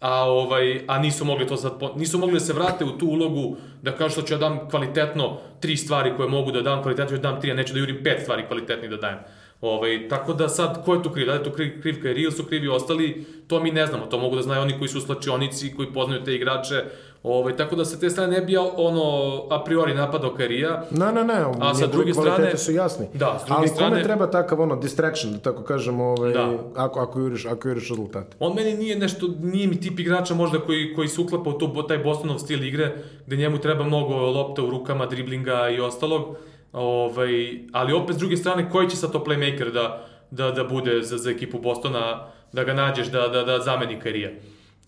a 0.00 0.24
ovaj 0.30 0.84
a 0.86 0.98
nisu 0.98 1.24
mogli 1.24 1.46
to 1.46 1.56
sad 1.56 1.72
nisu 1.96 2.18
mogli 2.18 2.34
da 2.34 2.40
se 2.40 2.52
vrate 2.52 2.84
u 2.84 2.98
tu 2.98 3.06
ulogu 3.06 3.56
da 3.82 3.92
kažu 3.92 4.12
što 4.12 4.22
ću 4.22 4.34
ja 4.34 4.38
dam 4.38 4.68
kvalitetno 4.70 5.38
tri 5.60 5.76
stvari 5.76 6.12
koje 6.16 6.28
mogu 6.28 6.52
da 6.52 6.62
dam 6.62 6.82
kvalitetno 6.82 7.16
da 7.16 7.30
dam 7.30 7.40
tri 7.40 7.50
a 7.50 7.54
neću 7.54 7.74
da 7.74 7.80
jurim 7.80 8.00
pet 8.04 8.22
stvari 8.22 8.46
kvalitetnih 8.46 8.90
da 8.90 8.96
dajem. 8.96 9.18
Ovaj, 9.60 10.08
tako 10.08 10.32
da 10.32 10.48
sad, 10.48 10.84
ko 10.84 10.94
je 10.94 11.02
tu 11.02 11.10
kriv? 11.10 11.26
Da 11.26 11.32
je 11.32 11.44
tu 11.44 11.50
kriv, 11.50 11.82
kriv 11.82 12.02
Kairi 12.02 12.22
ili 12.22 12.32
su 12.32 12.44
krivi 12.44 12.68
ostali? 12.68 13.26
To 13.48 13.60
mi 13.60 13.70
ne 13.70 13.86
znamo. 13.86 14.06
To 14.06 14.18
mogu 14.18 14.36
da 14.36 14.42
znaju 14.42 14.62
oni 14.62 14.78
koji 14.78 14.88
su 14.88 14.98
u 14.98 15.00
slačionici, 15.00 15.74
koji 15.76 15.92
poznaju 15.92 16.24
te 16.24 16.34
igrače. 16.34 16.84
Ovaj, 17.22 17.56
tako 17.56 17.76
da 17.76 17.84
se 17.84 18.00
te 18.00 18.10
strane 18.10 18.32
ne 18.32 18.40
bi 18.40 18.56
ono, 18.56 19.42
a 19.50 19.64
priori 19.64 19.94
napadao 19.94 20.34
Kairija. 20.34 20.84
Ne, 20.90 21.12
ne, 21.12 21.24
ne. 21.24 21.34
A 21.60 21.74
sa 21.74 21.86
druge 21.86 22.14
strane... 22.14 22.56
su 22.56 22.72
jasni. 22.72 23.06
Da, 23.14 23.38
s 23.42 23.46
druge 23.46 23.58
Ali 23.58 23.68
strane... 23.68 23.90
kome 23.90 24.02
treba 24.02 24.30
takav 24.30 24.60
ono 24.60 24.76
distraction, 24.76 25.32
da 25.32 25.38
tako 25.38 25.62
kažemo, 25.62 26.04
ovaj, 26.04 26.32
da. 26.32 26.58
ako, 26.76 27.00
ako, 27.00 27.20
juriš, 27.20 27.46
ako 27.46 27.68
juriš 27.68 27.88
rezultate? 27.88 28.36
On 28.40 28.54
meni 28.54 28.74
nije 28.74 28.96
nešto, 28.96 29.28
nije 29.40 29.66
mi 29.66 29.80
tip 29.80 30.00
igrača 30.00 30.34
možda 30.34 30.60
koji, 30.60 30.94
koji 30.94 31.08
se 31.08 31.20
uklapa 31.20 31.50
u 31.50 31.52
to, 31.52 31.82
taj 31.88 31.98
Bostonov 31.98 32.38
stil 32.38 32.64
igre, 32.64 32.94
gde 33.26 33.36
njemu 33.36 33.58
treba 33.58 33.84
mnogo 33.84 34.14
lopta 34.14 34.62
u 34.62 34.70
rukama, 34.70 35.06
driblinga 35.06 35.68
i 35.68 35.80
ostalog. 35.80 36.36
Ovaj, 36.72 37.58
ali 37.72 37.92
opet 37.92 38.16
s 38.16 38.18
druge 38.18 38.36
strane, 38.36 38.70
koji 38.70 38.90
će 38.90 38.96
sad 38.96 39.12
to 39.12 39.24
playmaker 39.24 39.72
da, 39.72 40.06
da, 40.30 40.50
da 40.50 40.64
bude 40.64 41.02
za, 41.02 41.18
za 41.18 41.30
ekipu 41.30 41.58
Bostona, 41.58 42.26
da 42.52 42.64
ga 42.64 42.74
nađeš, 42.74 43.06
da, 43.06 43.28
da, 43.28 43.42
da 43.42 43.58
zameni 43.58 44.00
Karija. 44.00 44.30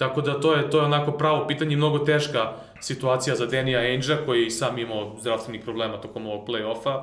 Tako 0.01 0.20
da 0.20 0.40
to 0.40 0.55
je, 0.55 0.70
to 0.70 0.78
je 0.78 0.84
onako 0.84 1.12
pravo 1.12 1.46
pitanje 1.46 1.76
mnogo 1.76 1.98
teška 1.98 2.53
situacija 2.80 3.36
za 3.36 3.46
Denija 3.46 3.80
Ainge-a 3.80 4.16
koji 4.26 4.51
sam 4.51 4.78
imao 4.78 5.16
zdravstvenih 5.20 5.61
problema 5.64 6.01
tokom 6.01 6.26
ovog 6.26 6.48
play-offa. 6.48 7.03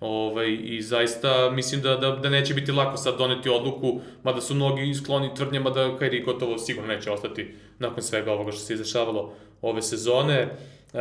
Ovaj, 0.00 0.58
I 0.62 0.82
zaista 0.82 1.50
mislim 1.50 1.80
da, 1.80 1.96
da, 1.96 2.10
da 2.10 2.28
neće 2.28 2.54
biti 2.54 2.72
lako 2.72 2.96
sad 2.96 3.18
doneti 3.18 3.48
odluku, 3.48 4.00
mada 4.22 4.40
su 4.40 4.54
mnogi 4.54 4.94
skloni 4.94 5.34
tvrdnjama 5.34 5.70
da 5.70 5.96
Kairi 5.98 6.22
gotovo 6.22 6.58
sigurno 6.58 6.94
neće 6.94 7.10
ostati 7.10 7.54
nakon 7.78 8.02
svega 8.02 8.32
ovoga 8.32 8.52
što 8.52 8.60
se 8.60 8.74
izdešavalo 8.74 9.32
ove 9.62 9.82
sezone. 9.82 10.48
Uh, 10.92 11.00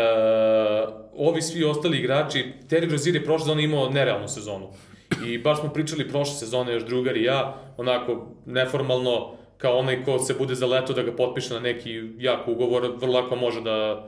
ovi 1.16 1.42
svi 1.42 1.64
ostali 1.64 1.98
igrači, 1.98 2.46
Terry 2.70 2.92
Rozier 2.92 3.16
je 3.16 3.26
prošle 3.26 3.46
sezone 3.46 3.64
imao 3.64 3.90
nerealnu 3.90 4.28
sezonu. 4.28 4.70
I 5.26 5.38
baš 5.38 5.60
smo 5.60 5.70
pričali 5.70 6.10
prošle 6.10 6.34
sezone, 6.34 6.74
još 6.74 6.86
drugar 6.86 7.18
i 7.18 7.24
ja, 7.24 7.56
onako 7.78 8.28
neformalno, 8.46 9.37
kao 9.58 9.78
onaj 9.78 10.04
ko 10.06 10.20
se 10.20 10.34
bude 10.34 10.56
za 10.56 10.66
leto 10.66 10.94
da 10.94 11.04
ga 11.04 11.12
potpiše 11.12 11.54
na 11.54 11.60
neki 11.60 12.02
jak 12.18 12.48
ugovor, 12.48 12.92
vrlo 13.00 13.14
lako 13.14 13.36
može 13.36 13.62
da 13.62 14.08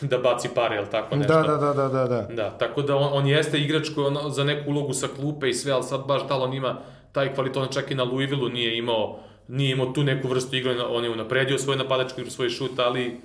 da 0.00 0.18
baci 0.18 0.48
pare, 0.54 0.76
ili 0.76 0.90
tako 0.90 1.16
nešto. 1.16 1.32
Da, 1.32 1.42
da, 1.42 1.56
da, 1.56 1.72
da, 1.72 1.88
da. 1.88 2.06
Da, 2.06 2.34
da 2.34 2.50
tako 2.50 2.82
da 2.82 2.96
on, 2.96 3.10
on 3.12 3.26
jeste 3.26 3.58
igrač 3.58 3.88
koji 3.94 4.06
on, 4.06 4.30
za 4.30 4.44
neku 4.44 4.70
ulogu 4.70 4.92
sa 4.92 5.08
klupe 5.16 5.48
i 5.48 5.54
sve, 5.54 5.72
ali 5.72 5.82
sad 5.82 6.06
baš 6.06 6.28
da 6.28 6.36
on 6.36 6.54
ima 6.54 6.78
taj 7.12 7.34
kvalitet, 7.34 7.72
čak 7.72 7.90
i 7.90 7.94
na 7.94 8.04
Louisville-u 8.04 8.48
nije 8.48 8.78
imao, 8.78 9.18
nije 9.48 9.72
imao 9.72 9.86
tu 9.86 10.04
neku 10.04 10.28
vrstu 10.28 10.56
igre, 10.56 10.82
on 10.82 11.04
je 11.04 11.10
unapredio 11.10 11.58
svoj 11.58 11.76
napadački 11.76 12.20
igru, 12.20 12.30
svoj 12.30 12.48
šut, 12.48 12.78
ali 12.78 13.20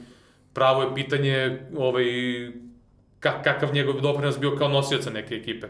pravo 0.53 0.81
je 0.81 0.95
pitanje 0.95 1.59
ovaj, 1.77 2.05
kakav 3.19 3.73
njegov 3.73 4.01
doprinos 4.01 4.39
bio 4.39 4.55
kao 4.55 4.67
nosioca 4.67 5.09
neke 5.09 5.35
ekipe. 5.35 5.67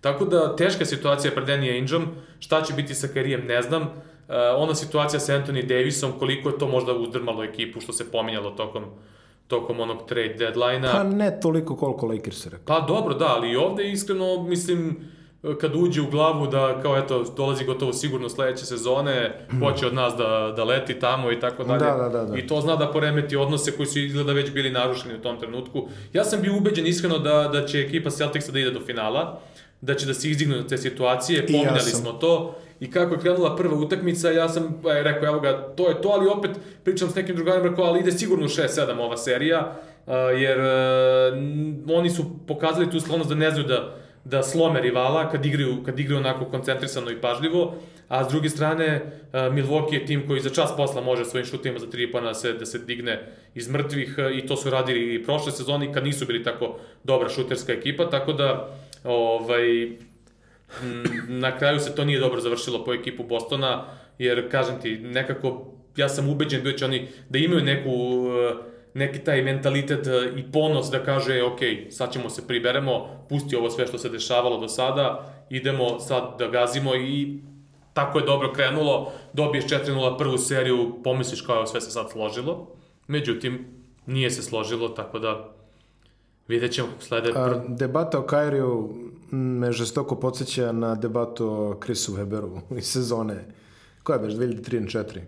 Tako 0.00 0.24
da, 0.24 0.56
teška 0.56 0.84
situacija 0.84 1.32
pred 1.32 1.48
Danny 1.48 1.72
Aingeom, 1.72 2.08
šta 2.38 2.62
će 2.62 2.72
biti 2.72 2.94
sa 2.94 3.08
karijem, 3.08 3.46
ne 3.46 3.62
znam. 3.62 4.02
Uh, 4.28 4.34
ona 4.56 4.74
situacija 4.74 5.20
sa 5.20 5.32
Anthony 5.34 5.66
Davisom, 5.66 6.12
koliko 6.18 6.48
je 6.48 6.58
to 6.58 6.68
možda 6.68 6.92
uzdrmalo 6.92 7.44
ekipu, 7.44 7.80
što 7.80 7.92
se 7.92 8.10
pominjalo 8.10 8.50
tokom 8.50 8.84
tokom 9.46 9.80
onog 9.80 10.06
trade 10.08 10.34
deadline-a. 10.38 10.92
Pa 10.92 11.02
ne 11.02 11.40
toliko 11.40 11.76
koliko 11.76 12.06
Lakers 12.06 12.46
rekao. 12.46 12.66
Pa 12.66 12.80
dobro, 12.80 13.14
da, 13.14 13.26
ali 13.26 13.56
ovde 13.56 13.90
iskreno, 13.90 14.42
mislim, 14.42 14.96
kad 15.60 15.76
uđe 15.76 16.00
u 16.00 16.10
glavu 16.10 16.46
da 16.46 16.80
kao 16.82 16.96
eto 16.98 17.24
dolazi 17.36 17.64
gotovo 17.64 17.92
sigurno 17.92 18.28
sledeće 18.28 18.64
sezone, 18.64 19.46
hoće 19.60 19.86
od 19.86 19.94
nas 19.94 20.14
da, 20.18 20.52
da 20.56 20.64
leti 20.64 20.98
tamo 20.98 21.32
i 21.32 21.40
tako 21.40 21.64
dalje. 21.64 21.78
Da, 21.78 21.94
da, 21.94 22.08
da, 22.08 22.24
da. 22.24 22.38
I 22.38 22.46
to 22.46 22.60
zna 22.60 22.76
da 22.76 22.92
poremeti 22.92 23.36
odnose 23.36 23.76
koji 23.76 23.86
su 23.86 23.98
izgleda 23.98 24.32
već 24.32 24.52
bili 24.52 24.70
narušeni 24.70 25.14
u 25.14 25.22
tom 25.22 25.40
trenutku. 25.40 25.88
Ja 26.12 26.24
sam 26.24 26.42
bio 26.42 26.56
ubeđen 26.56 26.86
iskreno 26.86 27.18
da, 27.18 27.50
da 27.52 27.66
će 27.66 27.80
ekipa 27.80 28.10
Celticsa 28.10 28.52
da 28.52 28.58
ide 28.58 28.70
do 28.70 28.80
finala, 28.80 29.40
da 29.84 29.94
će 29.94 30.06
da 30.06 30.14
se 30.14 30.30
izdignu 30.30 30.56
na 30.56 30.66
te 30.66 30.78
situacije, 30.78 31.46
pominjali 31.46 31.76
ja 31.76 31.80
smo 31.80 32.12
to. 32.12 32.56
I 32.80 32.90
kako 32.90 33.14
je 33.14 33.20
krenula 33.20 33.56
prva 33.56 33.76
utakmica, 33.76 34.30
ja 34.30 34.48
sam 34.48 34.64
e, 34.64 35.02
rekao, 35.02 35.28
evo 35.28 35.40
ga, 35.40 35.74
to 35.76 35.88
je 35.88 36.02
to, 36.02 36.08
ali 36.08 36.28
opet 36.28 36.50
pričam 36.84 37.10
s 37.10 37.14
nekim 37.14 37.36
drugarima, 37.36 37.68
rekao, 37.68 37.84
ali 37.84 38.00
ide 38.00 38.12
sigurno 38.12 38.46
6-7 38.46 39.00
ova 39.00 39.16
serija, 39.16 39.76
jer 40.38 40.58
uh, 40.58 41.96
oni 41.96 42.10
su 42.10 42.24
pokazali 42.46 42.90
tu 42.90 43.00
sklonost 43.00 43.28
da 43.28 43.34
ne 43.34 43.50
znaju 43.50 43.66
da 43.66 43.94
da 44.24 44.42
slome 44.42 44.80
rivala 44.80 45.30
kad 45.30 45.46
igraju, 45.46 45.82
kad 45.84 46.00
igraju 46.00 46.18
onako 46.18 46.44
koncentrisano 46.44 47.10
i 47.10 47.20
pažljivo, 47.20 47.74
a 48.08 48.24
s 48.24 48.28
druge 48.28 48.48
strane 48.48 48.96
uh, 48.96 49.40
Milwaukee 49.40 49.94
je 49.94 50.06
tim 50.06 50.26
koji 50.26 50.40
za 50.40 50.50
čas 50.50 50.76
posla 50.76 51.00
može 51.00 51.24
svojim 51.24 51.46
šutima 51.46 51.78
za 51.78 51.90
tri 51.90 52.12
pojena 52.12 52.28
da 52.28 52.34
se, 52.34 52.52
da 52.52 52.66
se 52.66 52.78
digne 52.78 53.32
iz 53.54 53.68
mrtvih 53.68 54.14
uh, 54.18 54.38
i 54.38 54.46
to 54.46 54.56
su 54.56 54.70
radili 54.70 55.14
i 55.14 55.24
prošle 55.24 55.52
sezoni 55.52 55.92
kad 55.92 56.04
nisu 56.04 56.26
bili 56.26 56.44
tako 56.44 56.78
dobra 57.04 57.28
šuterska 57.28 57.72
ekipa, 57.72 58.10
tako 58.10 58.32
da 58.32 58.78
ovaj, 59.04 59.90
na 61.28 61.58
kraju 61.58 61.80
se 61.80 61.94
to 61.94 62.04
nije 62.04 62.20
dobro 62.20 62.40
završilo 62.40 62.84
po 62.84 62.92
ekipu 62.94 63.24
Bostona, 63.24 63.84
jer 64.18 64.50
kažem 64.50 64.80
ti, 64.80 64.98
nekako 64.98 65.66
ja 65.96 66.08
sam 66.08 66.28
ubeđen 66.28 66.62
bio 66.62 66.72
da 66.72 66.78
će 66.78 66.84
oni 66.84 67.08
da 67.28 67.38
imaju 67.38 67.64
neku 67.64 67.90
uh, 67.90 68.74
neki 68.94 69.18
taj 69.18 69.42
mentalitet 69.42 70.06
e, 70.06 70.32
i 70.36 70.52
ponos 70.52 70.90
da 70.90 71.04
kaže, 71.04 71.42
ok, 71.42 71.58
sad 71.90 72.12
ćemo 72.12 72.30
se 72.30 72.46
priberemo, 72.46 73.26
pusti 73.28 73.56
ovo 73.56 73.70
sve 73.70 73.86
što 73.86 73.98
se 73.98 74.08
dešavalo 74.08 74.60
do 74.60 74.68
sada, 74.68 75.34
idemo 75.50 76.00
sad 76.00 76.38
da 76.38 76.48
gazimo. 76.48 76.94
I 76.94 77.38
tako 77.92 78.18
je 78.18 78.24
dobro 78.24 78.52
krenulo, 78.52 79.12
dobiješ 79.32 79.64
4-0 79.64 80.18
prvu 80.18 80.38
seriju, 80.38 81.00
pomisliš 81.04 81.40
kao 81.40 81.66
sve 81.66 81.80
se 81.80 81.90
sad 81.90 82.10
složilo, 82.10 82.68
međutim, 83.06 83.66
nije 84.06 84.30
se 84.30 84.42
složilo, 84.42 84.88
tako 84.88 85.18
da 85.18 85.53
vidjet 86.48 86.72
ćemo 86.72 86.88
slede... 87.00 87.32
A, 87.36 87.62
debata 87.68 88.18
o 88.18 88.22
Kairiju 88.22 88.94
me 89.30 89.72
žestoko 89.72 90.16
podsjeća 90.16 90.72
na 90.72 90.94
debatu 90.94 91.48
o 91.48 91.80
Chrisu 91.84 92.12
Weberu 92.12 92.60
iz 92.78 92.86
sezone, 92.86 93.44
koja 94.02 94.16
je 94.16 94.22
beš, 94.22 94.34
2003-2004? 94.34 95.20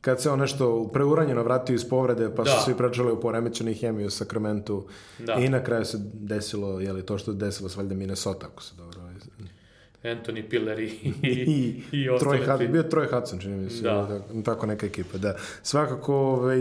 kad 0.00 0.22
se 0.22 0.30
on 0.30 0.38
nešto 0.38 0.90
preuranjeno 0.92 1.42
vratio 1.42 1.74
iz 1.74 1.88
povrede, 1.88 2.34
pa 2.36 2.42
da. 2.42 2.50
su 2.50 2.64
svi 2.64 2.74
pričali 2.76 3.10
o 3.10 3.20
poremećenoj 3.20 3.74
hemiji 3.74 4.06
u 4.06 4.10
Sakramentu. 4.10 4.84
Da. 5.18 5.34
I 5.34 5.48
na 5.48 5.64
kraju 5.64 5.84
se 5.84 5.98
desilo, 6.12 6.80
je 6.80 6.92
li 6.92 7.06
to 7.06 7.18
što 7.18 7.32
desilo 7.32 7.68
s 7.68 7.76
valjda 7.76 7.94
Minnesota, 7.94 8.46
ako 8.52 8.62
se 8.62 8.74
dobro... 8.76 9.00
Anthony 10.02 10.48
Piller 10.48 10.80
i, 10.80 10.86
i, 10.86 11.28
i, 11.30 11.82
i 11.92 12.08
Troy 12.08 12.50
Hudson, 12.50 12.72
bio 12.72 12.82
Troy 12.82 13.14
Hudson, 13.14 13.38
čini 13.38 13.56
mi 13.56 13.70
se, 13.70 13.82
da. 13.82 14.22
da. 14.32 14.42
tako 14.42 14.66
neka 14.66 14.86
ekipa, 14.86 15.18
da. 15.18 15.36
Svakako, 15.62 16.14
ovaj, 16.14 16.58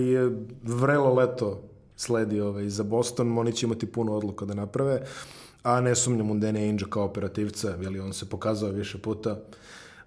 vrelo 0.64 1.14
leto 1.14 1.69
sledi 2.00 2.42
ovaj, 2.42 2.70
za 2.70 2.84
Boston, 2.84 3.38
oni 3.38 3.54
će 3.54 3.66
imati 3.66 3.92
puno 3.92 4.14
odluka 4.14 4.46
da 4.46 4.54
naprave, 4.54 5.02
a 5.64 5.82
ne 5.82 5.96
sumnjam 5.96 6.32
u 6.32 6.36
Danny 6.36 6.58
Ainge 6.58 6.86
kao 6.90 7.04
operativca, 7.04 7.76
li 7.76 8.00
on 8.00 8.14
se 8.14 8.30
pokazao 8.30 8.72
više 8.72 8.98
puta, 8.98 9.40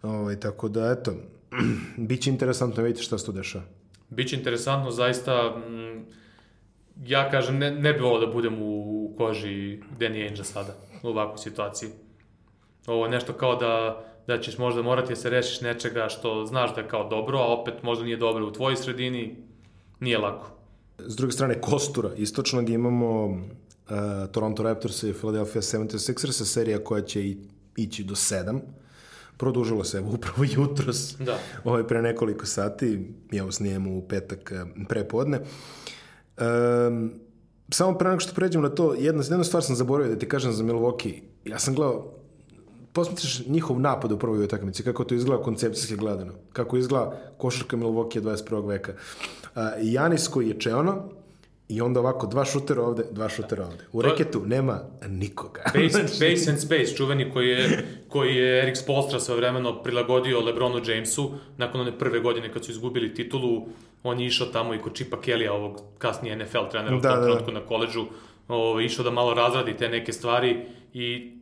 ovaj, 0.02 0.40
tako 0.40 0.68
da, 0.68 0.90
eto, 0.90 1.12
Biće 2.08 2.30
interesantno 2.30 2.82
vidjeti 2.82 3.02
šta 3.02 3.18
se 3.18 3.26
tu 3.26 3.32
dešava. 3.32 3.64
Biće 4.10 4.36
interesantno, 4.36 4.90
zaista, 4.90 5.56
mm, 5.56 6.04
ja 7.04 7.30
kažem, 7.30 7.58
ne, 7.58 7.70
ne 7.70 7.92
bih 7.92 8.02
volao 8.02 8.26
da 8.26 8.32
budem 8.32 8.62
u 8.62 9.14
koži 9.18 9.80
Danny 10.00 10.24
Ainge 10.26 10.44
sada, 10.44 10.74
u 11.02 11.08
ovakvoj 11.08 11.38
situaciji. 11.38 11.90
Ovo 12.86 13.04
je 13.04 13.10
nešto 13.10 13.32
kao 13.32 13.56
da 13.56 14.04
da 14.26 14.40
ćeš 14.40 14.58
možda 14.58 14.82
morati 14.82 15.08
da 15.08 15.16
se 15.16 15.30
rešiš 15.30 15.60
nečega 15.60 16.08
što 16.08 16.46
znaš 16.46 16.74
da 16.74 16.80
je 16.80 16.88
kao 16.88 17.08
dobro, 17.08 17.38
a 17.38 17.46
opet 17.46 17.82
možda 17.82 18.04
nije 18.04 18.16
dobro 18.16 18.46
u 18.46 18.52
tvojoj 18.52 18.76
sredini, 18.76 19.36
nije 20.00 20.18
lako. 20.18 20.61
S 20.98 21.16
druge 21.16 21.32
strane, 21.32 21.60
kostura 21.60 22.10
istočnog 22.16 22.70
imamo 22.70 23.24
uh, 23.26 23.38
Toronto 24.32 24.62
Raptors 24.62 25.02
i 25.02 25.12
Philadelphia 25.12 25.62
76ers, 25.62 26.44
serija 26.44 26.84
koja 26.84 27.02
će 27.02 27.26
i, 27.26 27.36
ići 27.76 28.04
do 28.04 28.14
7. 28.14 28.60
Produžilo 29.36 29.84
se 29.84 30.00
upravo 30.00 30.44
jutros, 30.56 31.16
Da. 31.18 31.38
ovaj, 31.64 31.86
pre 31.86 32.02
nekoliko 32.02 32.46
sati, 32.46 33.14
mi 33.30 33.40
ovo 33.40 33.52
snijemo 33.52 33.96
u 33.96 34.08
petak 34.08 34.52
eh, 34.52 34.64
prepodne. 34.88 35.40
Um, 35.40 37.12
samo 37.70 37.98
pre 37.98 38.08
nego 38.08 38.20
što 38.20 38.34
pređemo 38.34 38.68
na 38.68 38.74
to, 38.74 38.94
jedna, 38.94 39.22
jednu 39.30 39.44
stvar 39.44 39.62
sam 39.62 39.76
zaboravio 39.76 40.12
da 40.14 40.18
ti 40.18 40.28
kažem 40.28 40.52
za 40.52 40.64
Milwaukee. 40.64 41.20
Ja 41.44 41.58
sam 41.58 41.74
gledao, 41.74 42.12
posmetriš 42.92 43.46
njihov 43.46 43.80
napad 43.80 44.12
u 44.12 44.18
prvoj 44.18 44.44
utakmici, 44.44 44.82
kako 44.82 45.04
to 45.04 45.14
izgleda 45.14 45.42
koncepcijski 45.42 45.96
gledano, 45.96 46.32
kako 46.52 46.76
izgleda 46.76 47.20
košarka 47.38 47.76
Milwaukee 47.76 48.20
21. 48.20 48.68
veka. 48.68 48.92
Uh, 48.92 49.41
Janis 49.82 50.28
koji 50.28 50.48
je 50.48 50.60
čeono, 50.60 51.08
I 51.72 51.80
onda 51.80 52.00
ovako, 52.00 52.26
dva 52.26 52.44
šutera 52.44 52.82
ovde, 52.82 53.04
dva 53.10 53.28
šutera 53.28 53.64
ovde. 53.66 53.84
U 53.92 54.02
To 54.02 54.08
reketu 54.08 54.42
nema 54.46 54.80
nikoga. 55.08 55.62
Base, 55.74 56.02
base 56.22 56.50
and 56.50 56.60
Space, 56.60 56.96
čuveni 56.96 57.30
koji 57.30 57.48
je, 57.48 57.84
koji 58.08 58.36
je 58.36 58.62
Erik 58.62 58.76
Spolstra 58.76 59.20
sve 59.20 59.36
vremeno 59.36 59.82
prilagodio 59.82 60.40
Lebronu 60.40 60.80
Jamesu, 60.86 61.30
nakon 61.56 61.80
one 61.80 61.98
prve 61.98 62.20
godine 62.20 62.52
kad 62.52 62.64
su 62.64 62.70
izgubili 62.70 63.14
titulu, 63.14 63.66
on 64.02 64.20
je 64.20 64.26
išao 64.26 64.46
tamo 64.46 64.74
i 64.74 64.78
kod 64.78 64.94
Chipa 64.94 65.16
Kellya, 65.20 65.52
ovog 65.52 65.80
kasnije 65.98 66.36
NFL 66.36 66.68
trenera 66.70 66.96
u 66.96 67.00
Da, 67.00 67.08
tom 67.08 67.20
da, 67.20 67.20
da. 67.20 67.26
trenutku 67.26 67.52
na 67.52 67.60
koleđu, 67.60 68.04
ovaj, 68.48 68.84
išao 68.84 69.04
da 69.04 69.10
malo 69.10 69.34
razradi 69.34 69.76
te 69.76 69.88
neke 69.88 70.12
stvari 70.12 70.66
i 70.94 71.32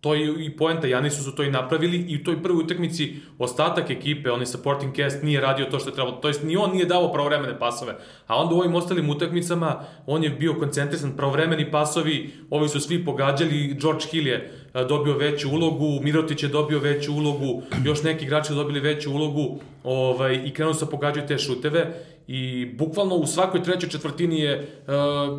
to 0.00 0.14
je 0.14 0.44
i 0.44 0.50
poenta, 0.56 0.86
Janisu 0.86 1.22
su 1.22 1.34
to 1.34 1.42
i 1.42 1.50
napravili 1.50 1.96
i 1.96 2.16
u 2.16 2.24
toj 2.24 2.42
prvoj 2.42 2.64
utakmici 2.64 3.14
ostatak 3.38 3.90
ekipe, 3.90 4.30
onaj 4.30 4.46
supporting 4.46 4.96
cast 4.96 5.22
nije 5.22 5.40
radio 5.40 5.66
to 5.66 5.78
što 5.78 5.90
je 5.90 5.94
trebalo, 5.94 6.16
to 6.16 6.28
jest 6.28 6.42
ni 6.42 6.56
on 6.56 6.72
nije 6.72 6.84
dao 6.84 7.12
pravovremene 7.12 7.58
pasove, 7.58 7.96
a 8.26 8.36
onda 8.36 8.54
u 8.54 8.58
ovim 8.58 8.74
ostalim 8.74 9.10
utakmicama 9.10 9.84
on 10.06 10.24
je 10.24 10.30
bio 10.30 10.54
koncentrisan, 10.54 11.12
pravovremeni 11.16 11.70
pasovi, 11.70 12.30
ovi 12.50 12.68
su 12.68 12.80
svi 12.80 13.04
pogađali, 13.04 13.76
George 13.80 14.04
Hill 14.10 14.26
je 14.26 14.52
a, 14.72 14.84
dobio 14.84 15.16
veću 15.16 15.50
ulogu, 15.50 16.00
Mirotić 16.02 16.42
je 16.42 16.48
dobio 16.48 16.78
veću 16.78 17.12
ulogu, 17.12 17.62
još 17.84 18.02
neki 18.02 18.24
igrači 18.24 18.48
su 18.48 18.54
dobili 18.54 18.80
veću 18.80 19.12
ulogu 19.12 19.60
ovaj, 19.84 20.42
i 20.44 20.50
krenuo 20.50 20.74
se 20.74 20.84
da 20.84 20.90
pogađaju 20.90 21.26
te 21.26 21.38
šuteve 21.38 22.04
i 22.32 22.66
bukvalno 22.78 23.14
u 23.14 23.26
svakoj 23.26 23.62
trećoj 23.62 23.88
četvrtini 23.88 24.40
je 24.40 24.58
uh, 24.58 24.92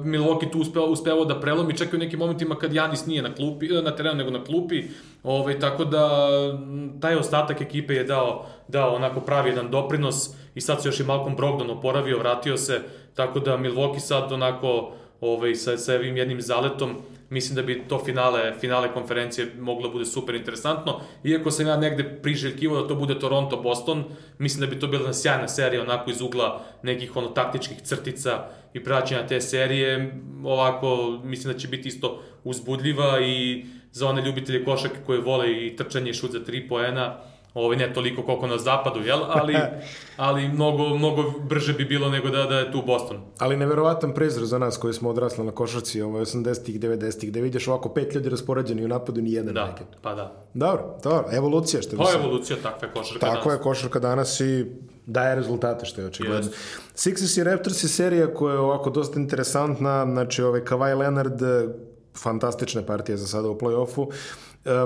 Milwaukee 0.05 0.51
tu 0.51 0.59
uspeo, 0.59 0.85
uspevao 0.85 1.25
da 1.25 1.39
prelomi, 1.39 1.77
čak 1.77 1.93
i 1.93 1.95
u 1.95 1.99
nekim 1.99 2.19
momentima 2.19 2.55
kad 2.55 2.73
Janis 2.73 3.05
nije 3.05 3.21
na 3.21 3.33
klupi, 3.35 3.65
eh, 3.65 3.81
na 3.81 3.95
terenu 3.95 4.17
nego 4.17 4.31
na 4.31 4.43
klupi, 4.43 4.83
ovaj, 5.23 5.59
tako 5.59 5.85
da 5.85 6.19
taj 7.01 7.15
ostatak 7.15 7.61
ekipe 7.61 7.93
je 7.93 8.03
dao, 8.03 8.45
dao 8.67 8.95
onako 8.95 9.19
pravi 9.19 9.49
jedan 9.49 9.71
doprinos 9.71 10.29
i 10.55 10.61
sad 10.61 10.81
se 10.81 10.89
još 10.89 10.99
i 10.99 11.03
Malcolm 11.03 11.35
Brogdon 11.35 11.69
oporavio, 11.69 12.19
vratio 12.19 12.57
se, 12.57 12.81
tako 13.15 13.39
da 13.39 13.57
Milwaukee 13.57 13.99
sad 13.99 14.31
onako 14.31 14.93
ovaj, 15.21 15.55
sa, 15.55 15.77
sa 15.77 15.95
ovim 15.95 16.17
jednim 16.17 16.41
zaletom, 16.41 16.95
mislim 17.29 17.55
da 17.55 17.61
bi 17.61 17.83
to 17.87 17.99
finale, 18.05 18.53
finale 18.59 18.93
konferencije 18.93 19.47
moglo 19.59 19.87
da 19.87 19.93
bude 19.93 20.05
super 20.05 20.35
interesantno. 20.35 20.99
Iako 21.23 21.51
sam 21.51 21.67
ja 21.67 21.77
negde 21.77 22.03
priželjkivao 22.03 22.81
da 22.81 22.87
to 22.87 22.95
bude 22.95 23.19
Toronto-Boston, 23.19 24.03
mislim 24.37 24.61
da 24.61 24.75
bi 24.75 24.79
to 24.79 24.87
bila 24.87 25.01
jedna 25.01 25.13
sjajna 25.13 25.47
serija 25.47 25.81
onako 25.81 26.11
iz 26.11 26.21
ugla 26.21 26.65
nekih 26.83 27.15
ono 27.15 27.27
taktičkih 27.27 27.81
crtica 27.81 28.45
i 28.73 28.83
praćenja 28.83 29.27
te 29.27 29.41
serije. 29.41 30.19
Ovako, 30.43 31.19
mislim 31.23 31.53
da 31.53 31.59
će 31.59 31.67
biti 31.67 31.87
isto 31.87 32.23
uzbudljiva 32.43 33.19
i 33.21 33.65
za 33.91 34.07
one 34.07 34.21
ljubitelje 34.21 34.65
košake 34.65 34.95
koje 35.05 35.21
vole 35.21 35.65
i 35.65 35.75
trčanje 35.75 36.09
i 36.09 36.13
šut 36.13 36.31
za 36.31 36.43
tri 36.43 36.67
poena, 36.67 37.17
Ovaj 37.53 37.77
ne 37.77 37.93
toliko 37.93 38.23
koliko 38.23 38.47
na 38.47 38.57
zapadu, 38.57 38.99
jel? 39.01 39.19
Ali, 39.23 39.55
ali 40.17 40.47
mnogo, 40.47 40.89
mnogo 40.89 41.23
brže 41.39 41.73
bi 41.73 41.85
bilo 41.85 42.09
nego 42.09 42.29
da, 42.29 42.43
da 42.43 42.59
je 42.59 42.71
tu 42.71 42.83
Boston. 42.87 43.17
Ali 43.37 43.57
neverovatan 43.57 44.13
prizor 44.13 44.45
za 44.45 44.57
nas 44.57 44.77
koji 44.77 44.93
smo 44.93 45.09
odrasli 45.09 45.45
na 45.45 45.51
košarci 45.51 46.01
ovaj 46.01 46.21
80-ih, 46.21 46.79
90-ih, 46.79 47.29
gde 47.29 47.41
vidiš 47.41 47.67
ovako 47.67 47.89
pet 47.89 48.15
ljudi 48.15 48.29
raspoređeni 48.29 48.85
u 48.85 48.87
napadu, 48.87 49.21
ni 49.21 49.31
jedan 49.33 49.53
Da, 49.53 49.65
reket. 49.65 49.87
pa 50.01 50.15
da. 50.15 50.45
Dobro, 50.53 50.95
dobro, 51.03 51.25
evolucija 51.31 51.81
što 51.81 51.91
bi 51.91 51.97
Pa 51.97 52.05
se... 52.05 52.17
evolucija 52.17 52.57
takve 52.63 52.89
košarke 52.89 53.19
Tako 53.19 53.33
danas. 53.39 53.53
je, 53.53 53.63
košarka 53.63 53.99
danas 53.99 54.39
i 54.39 54.65
daje 55.05 55.35
rezultate, 55.35 55.85
što 55.85 56.01
je 56.01 56.07
očigledno. 56.07 56.37
Jest. 56.39 56.55
Sixers 56.95 57.39
i 57.39 57.43
Raptors 57.43 57.83
je 57.83 57.89
serija 57.89 58.33
koja 58.33 58.53
je 58.53 58.59
ovako 58.59 58.89
dosta 58.89 59.19
interesantna, 59.19 60.05
znači 60.05 60.43
ovaj 60.43 60.61
Kawhi 60.61 60.97
Leonard, 60.97 61.41
fantastične 62.15 62.85
partije 62.85 63.17
za 63.17 63.27
sada 63.27 63.49
u 63.49 63.57
play-offu, 63.57 64.11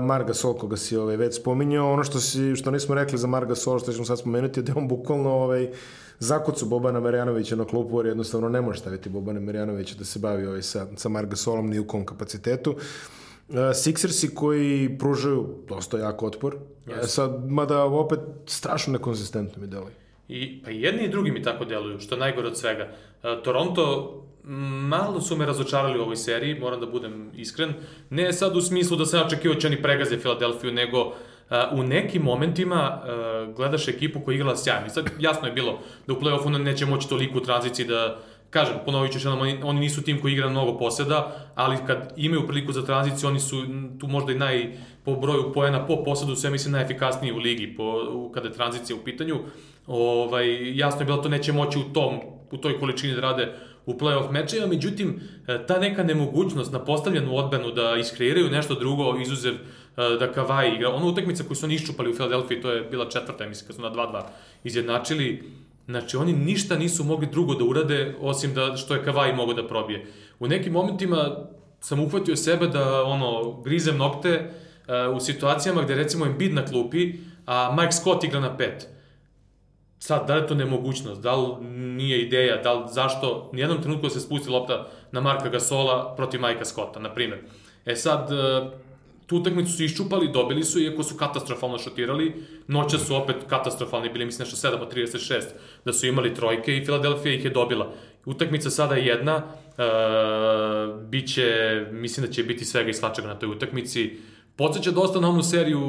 Marga 0.01 0.33
Sol, 0.33 0.53
koga 0.53 0.77
si 0.77 0.97
ovaj, 0.97 1.17
već 1.17 1.35
spominjao, 1.35 1.93
ono 1.93 2.03
što, 2.03 2.19
si, 2.19 2.55
što 2.55 2.71
nismo 2.71 2.95
rekli 2.95 3.17
za 3.17 3.27
Marga 3.27 3.55
Sol, 3.55 3.79
što 3.79 3.93
ćemo 3.93 4.05
sad 4.05 4.19
spomenuti, 4.19 4.59
je 4.59 4.63
da 4.63 4.71
je 4.71 4.77
on 4.77 4.87
bukvalno 4.87 5.29
ovaj, 5.29 5.69
zakucu 6.19 6.65
Bobana 6.65 6.99
Marjanovića 6.99 7.55
na 7.55 7.65
klupu, 7.65 7.99
jer 7.99 8.05
jednostavno 8.05 8.49
ne 8.49 8.61
može 8.61 8.79
staviti 8.79 9.09
Bobana 9.09 9.39
Marjanovića 9.39 9.95
da 9.95 10.05
se 10.05 10.19
bavi 10.19 10.47
ovaj, 10.47 10.61
sa, 10.61 10.87
sa 10.95 11.09
Marga 11.09 11.35
Solom 11.35 11.69
ni 11.69 11.79
u 11.79 11.87
kom 11.87 12.05
kapacitetu. 12.05 12.75
E, 13.49 13.53
Sixersi 13.53 14.33
koji 14.33 14.97
pružaju 14.99 15.47
dosta 15.67 15.97
jak 15.97 16.23
otpor, 16.23 16.55
e, 16.87 17.07
sad, 17.07 17.51
mada 17.51 17.83
opet 17.83 18.19
strašno 18.45 18.93
nekonzistentno 18.93 19.61
mi 19.61 19.67
deluje. 19.67 19.93
I, 20.27 20.63
pa 20.63 20.71
i 20.71 20.81
jedni 20.81 21.03
i 21.03 21.09
drugi 21.09 21.31
mi 21.31 21.43
tako 21.43 21.65
deluju, 21.65 21.99
što 21.99 22.15
je 22.15 22.19
najgore 22.19 22.47
od 22.47 22.57
svega. 22.57 22.83
E, 22.83 23.41
Toronto 23.43 24.24
malo 24.87 25.21
su 25.21 25.35
me 25.35 25.45
razočarali 25.45 25.99
u 25.99 26.01
ovoj 26.01 26.15
seriji, 26.15 26.59
moram 26.59 26.79
da 26.79 26.85
budem 26.85 27.31
iskren. 27.35 27.73
Ne 28.09 28.33
sad 28.33 28.57
u 28.57 28.61
smislu 28.61 28.97
da 28.97 29.05
sam 29.05 29.19
ja 29.19 29.25
očekivao 29.25 29.55
da 29.55 29.61
će 29.61 29.67
oni 29.67 29.81
pregaze 29.81 30.17
Filadelfiju, 30.17 30.71
nego 30.71 31.13
e, 31.49 31.63
u 31.71 31.83
nekim 31.83 32.21
momentima 32.21 33.01
e, 33.05 33.53
gledaš 33.55 33.87
ekipu 33.87 34.19
koja 34.19 34.33
je 34.33 34.35
igrala 34.35 34.57
sjajno. 34.57 34.87
I 34.87 34.89
sad 34.89 35.09
jasno 35.19 35.47
je 35.47 35.53
bilo 35.53 35.79
da 36.07 36.13
u 36.13 36.15
play-offu 36.15 36.57
neće 36.57 36.85
moći 36.85 37.09
toliko 37.09 37.37
u 37.37 37.41
tranziciji 37.41 37.85
da 37.85 38.19
kažem, 38.49 38.75
ponovit 38.85 39.21
ću 39.21 39.29
oni, 39.29 39.59
oni 39.63 39.79
nisu 39.79 40.03
tim 40.03 40.21
koji 40.21 40.33
igra 40.33 40.49
mnogo 40.49 40.77
poseda, 40.77 41.49
ali 41.55 41.77
kad 41.87 42.13
imaju 42.17 42.47
priliku 42.47 42.71
za 42.71 42.85
tranziciju, 42.85 43.29
oni 43.29 43.39
su 43.39 43.63
tu 43.99 44.07
možda 44.07 44.31
i 44.31 44.37
naj, 44.37 44.77
po 45.05 45.15
broju 45.15 45.53
poena 45.53 45.85
po 45.87 46.03
posedu, 46.03 46.35
sve 46.35 46.49
mislim 46.49 46.71
najefikasniji 46.71 47.33
u 47.33 47.37
ligi 47.37 47.75
po, 47.77 47.83
u, 48.11 48.29
kada 48.29 48.47
je 48.47 48.53
tranzicija 48.53 48.95
u 48.95 49.03
pitanju. 49.03 49.39
Ovaj, 49.87 50.77
jasno 50.77 51.01
je 51.01 51.05
bilo 51.05 51.17
da 51.17 51.23
to 51.23 51.29
neće 51.29 51.53
moći 51.53 51.79
u 51.79 51.93
tom 51.93 52.19
u 52.51 52.57
toj 52.57 52.79
količini 52.79 53.15
da 53.15 53.21
rade 53.21 53.53
u 53.85 53.93
play-off 53.93 54.31
mečeva, 54.31 54.67
međutim, 54.67 55.19
e, 55.47 55.65
ta 55.67 55.79
neka 55.79 56.03
nemogućnost 56.03 56.71
na 56.71 56.79
postavljenu 56.79 57.35
odbranu 57.35 57.71
da 57.71 57.95
iskreiraju 57.99 58.49
nešto 58.49 58.75
drugo, 58.75 59.17
izuzev 59.21 59.53
e, 59.53 59.57
da 59.95 60.33
Kawhi 60.35 60.75
igra, 60.75 60.89
ona 60.89 61.05
utakmica 61.05 61.43
koju 61.43 61.55
su 61.55 61.65
oni 61.65 61.75
iščupali 61.75 62.11
u 62.11 62.15
Filadelfiji, 62.15 62.61
to 62.61 62.71
je 62.71 62.81
bila 62.81 63.09
četvrta, 63.09 63.47
mislim, 63.47 63.67
kad 63.67 63.75
su 63.75 63.81
na 63.81 63.91
2-2 63.91 64.21
izjednačili, 64.63 65.43
Znači, 65.87 66.17
oni 66.17 66.33
ništa 66.33 66.77
nisu 66.77 67.03
mogli 67.03 67.27
drugo 67.31 67.55
da 67.55 67.63
urade, 67.63 68.15
osim 68.21 68.53
da 68.53 68.75
što 68.77 68.93
je 68.93 69.03
Kawhi 69.05 69.35
mogao 69.35 69.53
da 69.53 69.67
probije. 69.67 70.05
U 70.39 70.47
nekim 70.47 70.73
momentima 70.73 71.35
sam 71.79 71.99
uhvatio 71.99 72.35
sebe 72.35 72.67
da, 72.67 73.03
ono, 73.03 73.61
grizem 73.61 73.97
nokte 73.97 74.51
uh, 75.09 75.15
u 75.15 75.19
situacijama 75.19 75.81
gde, 75.81 75.95
recimo, 75.95 76.25
Embiid 76.25 76.53
na 76.53 76.65
klupi, 76.65 77.13
a 77.45 77.75
Mike 77.77 77.91
Scott 77.91 78.23
igra 78.23 78.39
na 78.39 78.57
pet. 78.57 78.87
Sad, 80.05 80.27
da 80.27 80.35
li 80.35 80.41
je 80.41 80.47
to 80.47 80.55
nemogućnost, 80.55 81.21
da 81.21 81.35
li 81.35 81.65
nije 81.69 82.21
ideja, 82.21 82.61
da 82.61 82.73
li, 82.73 82.83
zašto, 82.91 83.49
nijednom 83.53 83.81
trenutku 83.81 84.09
se 84.09 84.19
spusti 84.19 84.49
lopta 84.49 84.87
na 85.11 85.21
Marka 85.21 85.49
Gasola 85.49 86.13
protiv 86.15 86.41
Majka 86.41 86.65
Scotta, 86.65 86.99
na 86.99 87.13
primjer. 87.13 87.39
E 87.85 87.95
sad, 87.95 88.29
uh, 88.31 88.71
tu 89.25 89.37
utakmicu 89.37 89.71
su 89.71 89.83
iščupali, 89.83 90.31
dobili 90.31 90.63
su, 90.63 90.79
iako 90.79 91.03
su 91.03 91.17
katastrofalno 91.17 91.77
šutirali, 91.77 92.33
noća 92.67 92.97
su 92.97 93.15
opet 93.15 93.35
katastrofalni, 93.49 94.09
bili 94.09 94.25
mislim 94.25 94.45
nešto 94.45 94.67
7 94.67 94.81
od 94.81 94.93
36, 94.93 95.41
da 95.85 95.93
su 95.93 96.07
imali 96.07 96.35
trojke 96.35 96.77
i 96.77 96.85
Filadelfija 96.85 97.33
ih 97.33 97.45
je 97.45 97.49
dobila. 97.49 97.91
Utakmica 98.25 98.69
sada 98.69 98.95
je 98.95 99.05
jedna, 99.05 99.35
uh, 99.37 101.01
biće, 101.09 101.47
mislim 101.91 102.25
da 102.25 102.31
će 102.31 102.43
biti 102.43 102.65
svega 102.65 102.89
i 102.89 102.93
svačega 102.93 103.27
na 103.27 103.39
toj 103.39 103.49
utakmici. 103.49 104.19
Podseća 104.55 104.91
dosta 104.91 105.19
na 105.19 105.29
onu 105.29 105.43
seriju 105.43 105.81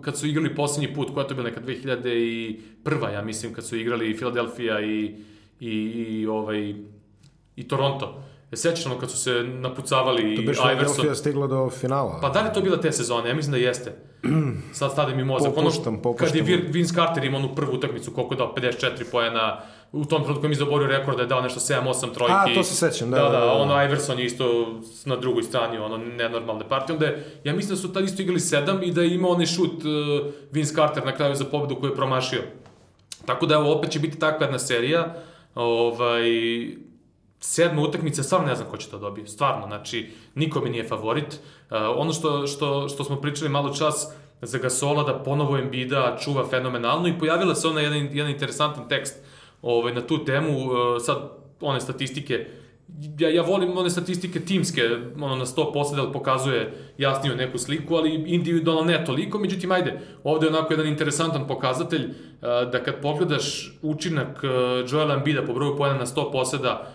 kad 0.00 0.18
su 0.18 0.26
igrali 0.26 0.54
poslednji 0.54 0.94
put, 0.94 1.14
koja 1.14 1.22
je 1.22 1.28
to 1.28 1.34
bila 1.34 1.48
neka 1.48 1.60
2001. 1.60 3.12
ja 3.12 3.22
mislim, 3.22 3.54
kad 3.54 3.66
su 3.66 3.76
igrali 3.76 4.16
Filadelfija 4.16 4.80
i, 4.80 5.14
i, 5.60 5.70
i, 5.70 6.26
ovaj, 6.26 6.74
i 7.56 7.68
Toronto. 7.68 8.22
E, 8.52 8.56
sećaš 8.56 8.86
ono 8.86 8.98
kad 8.98 9.10
su 9.10 9.16
se 9.16 9.30
napucavali 9.32 10.36
To 10.36 10.42
bi 10.42 10.42
Iverson? 10.42 10.64
Philadelphia 10.64 11.14
stigla 11.14 11.46
do 11.46 11.70
finala. 11.70 12.18
Pa 12.20 12.28
da 12.28 12.40
li 12.40 12.48
je 12.48 12.52
to 12.52 12.60
bila 12.60 12.80
te 12.80 12.92
sezone? 12.92 13.28
Ja 13.28 13.34
mislim 13.34 13.52
da 13.52 13.58
jeste. 13.58 13.92
Sad 14.72 14.92
stade 14.92 15.16
mi 15.16 15.24
mozak. 15.24 15.54
Popuštam, 15.54 16.02
popuštam. 16.02 16.38
Kad 16.38 16.48
je 16.48 16.56
Vince 16.56 16.94
Carter 16.94 17.24
imao 17.24 17.40
onu 17.40 17.54
prvu 17.54 17.74
utakmicu, 17.74 18.10
koliko 18.10 18.34
je 18.34 18.38
dao 18.38 18.54
54 18.56 19.04
poena, 19.12 19.60
u 19.92 20.04
tom 20.04 20.22
trenutku 20.22 20.44
je 20.44 20.48
mi 20.48 20.54
zaborio 20.54 20.86
rekord 20.86 21.16
da 21.16 21.22
je 21.22 21.26
dao 21.26 21.40
nešto 21.40 21.60
7-8 21.60 22.14
trojki. 22.14 22.32
A, 22.32 22.54
to 22.54 22.62
se 22.62 22.74
sećam, 22.74 23.10
da, 23.10 23.16
Da, 23.16 23.22
da, 23.22 23.30
da, 23.30 23.38
da. 23.38 23.52
ono 23.52 23.84
Iverson 23.84 24.18
je 24.18 24.24
isto 24.24 24.74
na 25.04 25.16
drugoj 25.16 25.42
strani, 25.42 25.78
ono 25.78 25.96
nenormalne 25.96 26.68
partije. 26.68 26.94
Onda 26.94 27.06
je, 27.06 27.40
ja 27.44 27.54
mislim 27.54 27.70
da 27.70 27.76
su 27.76 27.92
tad 27.92 28.04
isto 28.04 28.22
igrali 28.22 28.40
7 28.40 28.82
i 28.88 28.92
da 28.92 29.02
je 29.02 29.14
imao 29.14 29.30
onaj 29.30 29.46
šut 29.46 29.72
uh, 29.72 30.32
Vince 30.52 30.74
Carter 30.74 31.06
na 31.06 31.16
kraju 31.16 31.34
za 31.34 31.44
pobedu 31.44 31.80
koju 31.80 31.90
je 31.90 31.96
promašio. 31.96 32.42
Tako 33.26 33.46
da 33.46 33.54
evo, 33.54 33.72
opet 33.72 33.90
će 33.90 33.98
biti 33.98 34.18
takva 34.18 34.46
jedna 34.46 34.58
serija. 34.58 35.14
Ovaj, 35.54 36.22
sedma 37.40 37.82
utakmica, 37.82 38.22
stvarno 38.22 38.46
ne 38.46 38.54
znam 38.54 38.68
ko 38.70 38.76
će 38.76 38.88
to 38.88 38.98
dobije. 38.98 39.26
Stvarno, 39.26 39.66
znači, 39.66 40.10
niko 40.34 40.60
mi 40.60 40.70
nije 40.70 40.88
favorit. 40.88 41.40
Uh, 41.70 41.76
ono 41.96 42.12
što, 42.12 42.46
što, 42.46 42.88
što 42.88 43.04
smo 43.04 43.16
pričali 43.16 43.50
malo 43.50 43.74
čas, 43.74 44.12
za 44.42 44.58
Gasola 44.58 45.02
da 45.02 45.18
ponovo 45.18 45.58
Embida 45.58 46.16
čuva 46.24 46.48
fenomenalno 46.48 47.08
i 47.08 47.18
pojavila 47.18 47.54
se 47.54 47.68
ona 47.68 47.80
jedan, 47.80 48.08
jedan 48.12 48.30
interesantan 48.30 48.88
tekst 48.88 49.16
ovaj, 49.62 49.94
na 49.94 50.00
tu 50.00 50.24
temu, 50.24 50.58
uh, 50.58 50.72
sad 51.00 51.16
one 51.60 51.80
statistike 51.80 52.46
ja, 53.18 53.28
ja 53.28 53.42
volim 53.42 53.78
one 53.78 53.90
statistike 53.90 54.40
timske, 54.40 54.82
ono 55.20 55.36
na 55.36 55.46
100% 55.46 55.96
da 55.96 56.12
pokazuje 56.12 56.72
jasniju 56.98 57.36
neku 57.36 57.58
sliku, 57.58 57.94
ali 57.94 58.14
individualno 58.26 58.82
ne 58.84 59.04
toliko, 59.04 59.38
međutim, 59.38 59.72
ajde, 59.72 60.00
ovde 60.24 60.46
je 60.46 60.50
onako 60.50 60.72
jedan 60.72 60.86
interesantan 60.86 61.46
pokazatelj 61.46 62.04
uh, 62.04 62.70
da 62.72 62.82
kad 62.82 63.00
pogledaš 63.02 63.72
učinak 63.82 64.42
uh, 64.42 64.50
Joela 64.92 65.14
Embida 65.14 65.44
po 65.46 65.52
broju 65.52 65.76
pojena 65.76 65.98
na 65.98 66.06
100 66.06 66.32
poseda 66.32 66.94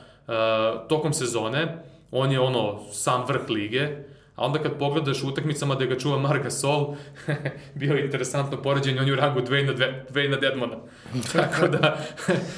tokom 0.89 1.13
sezone, 1.13 1.83
on 2.11 2.31
je 2.31 2.39
ono 2.39 2.79
sam 2.91 3.25
vrh 3.27 3.49
lige, 3.49 3.87
A 4.35 4.45
onda 4.45 4.59
kad 4.59 4.79
pogledaš 4.79 5.23
u 5.23 5.27
utakmicama 5.27 5.75
da 5.75 5.85
ga 5.85 5.97
čuva 5.97 6.17
Marga 6.17 6.51
Sol, 6.51 6.95
bio 7.75 7.93
je 7.93 8.05
interesantno 8.05 8.61
poređenje, 8.61 9.01
on 9.01 9.07
je 9.07 9.13
u 9.13 9.15
rangu 9.15 9.39
Dwayne 9.39 9.65
na, 9.65 9.85
Dwayne 10.13 10.29
na 10.29 10.37
Deadmana. 10.37 10.75
Tako 11.33 11.67
da, 11.67 11.97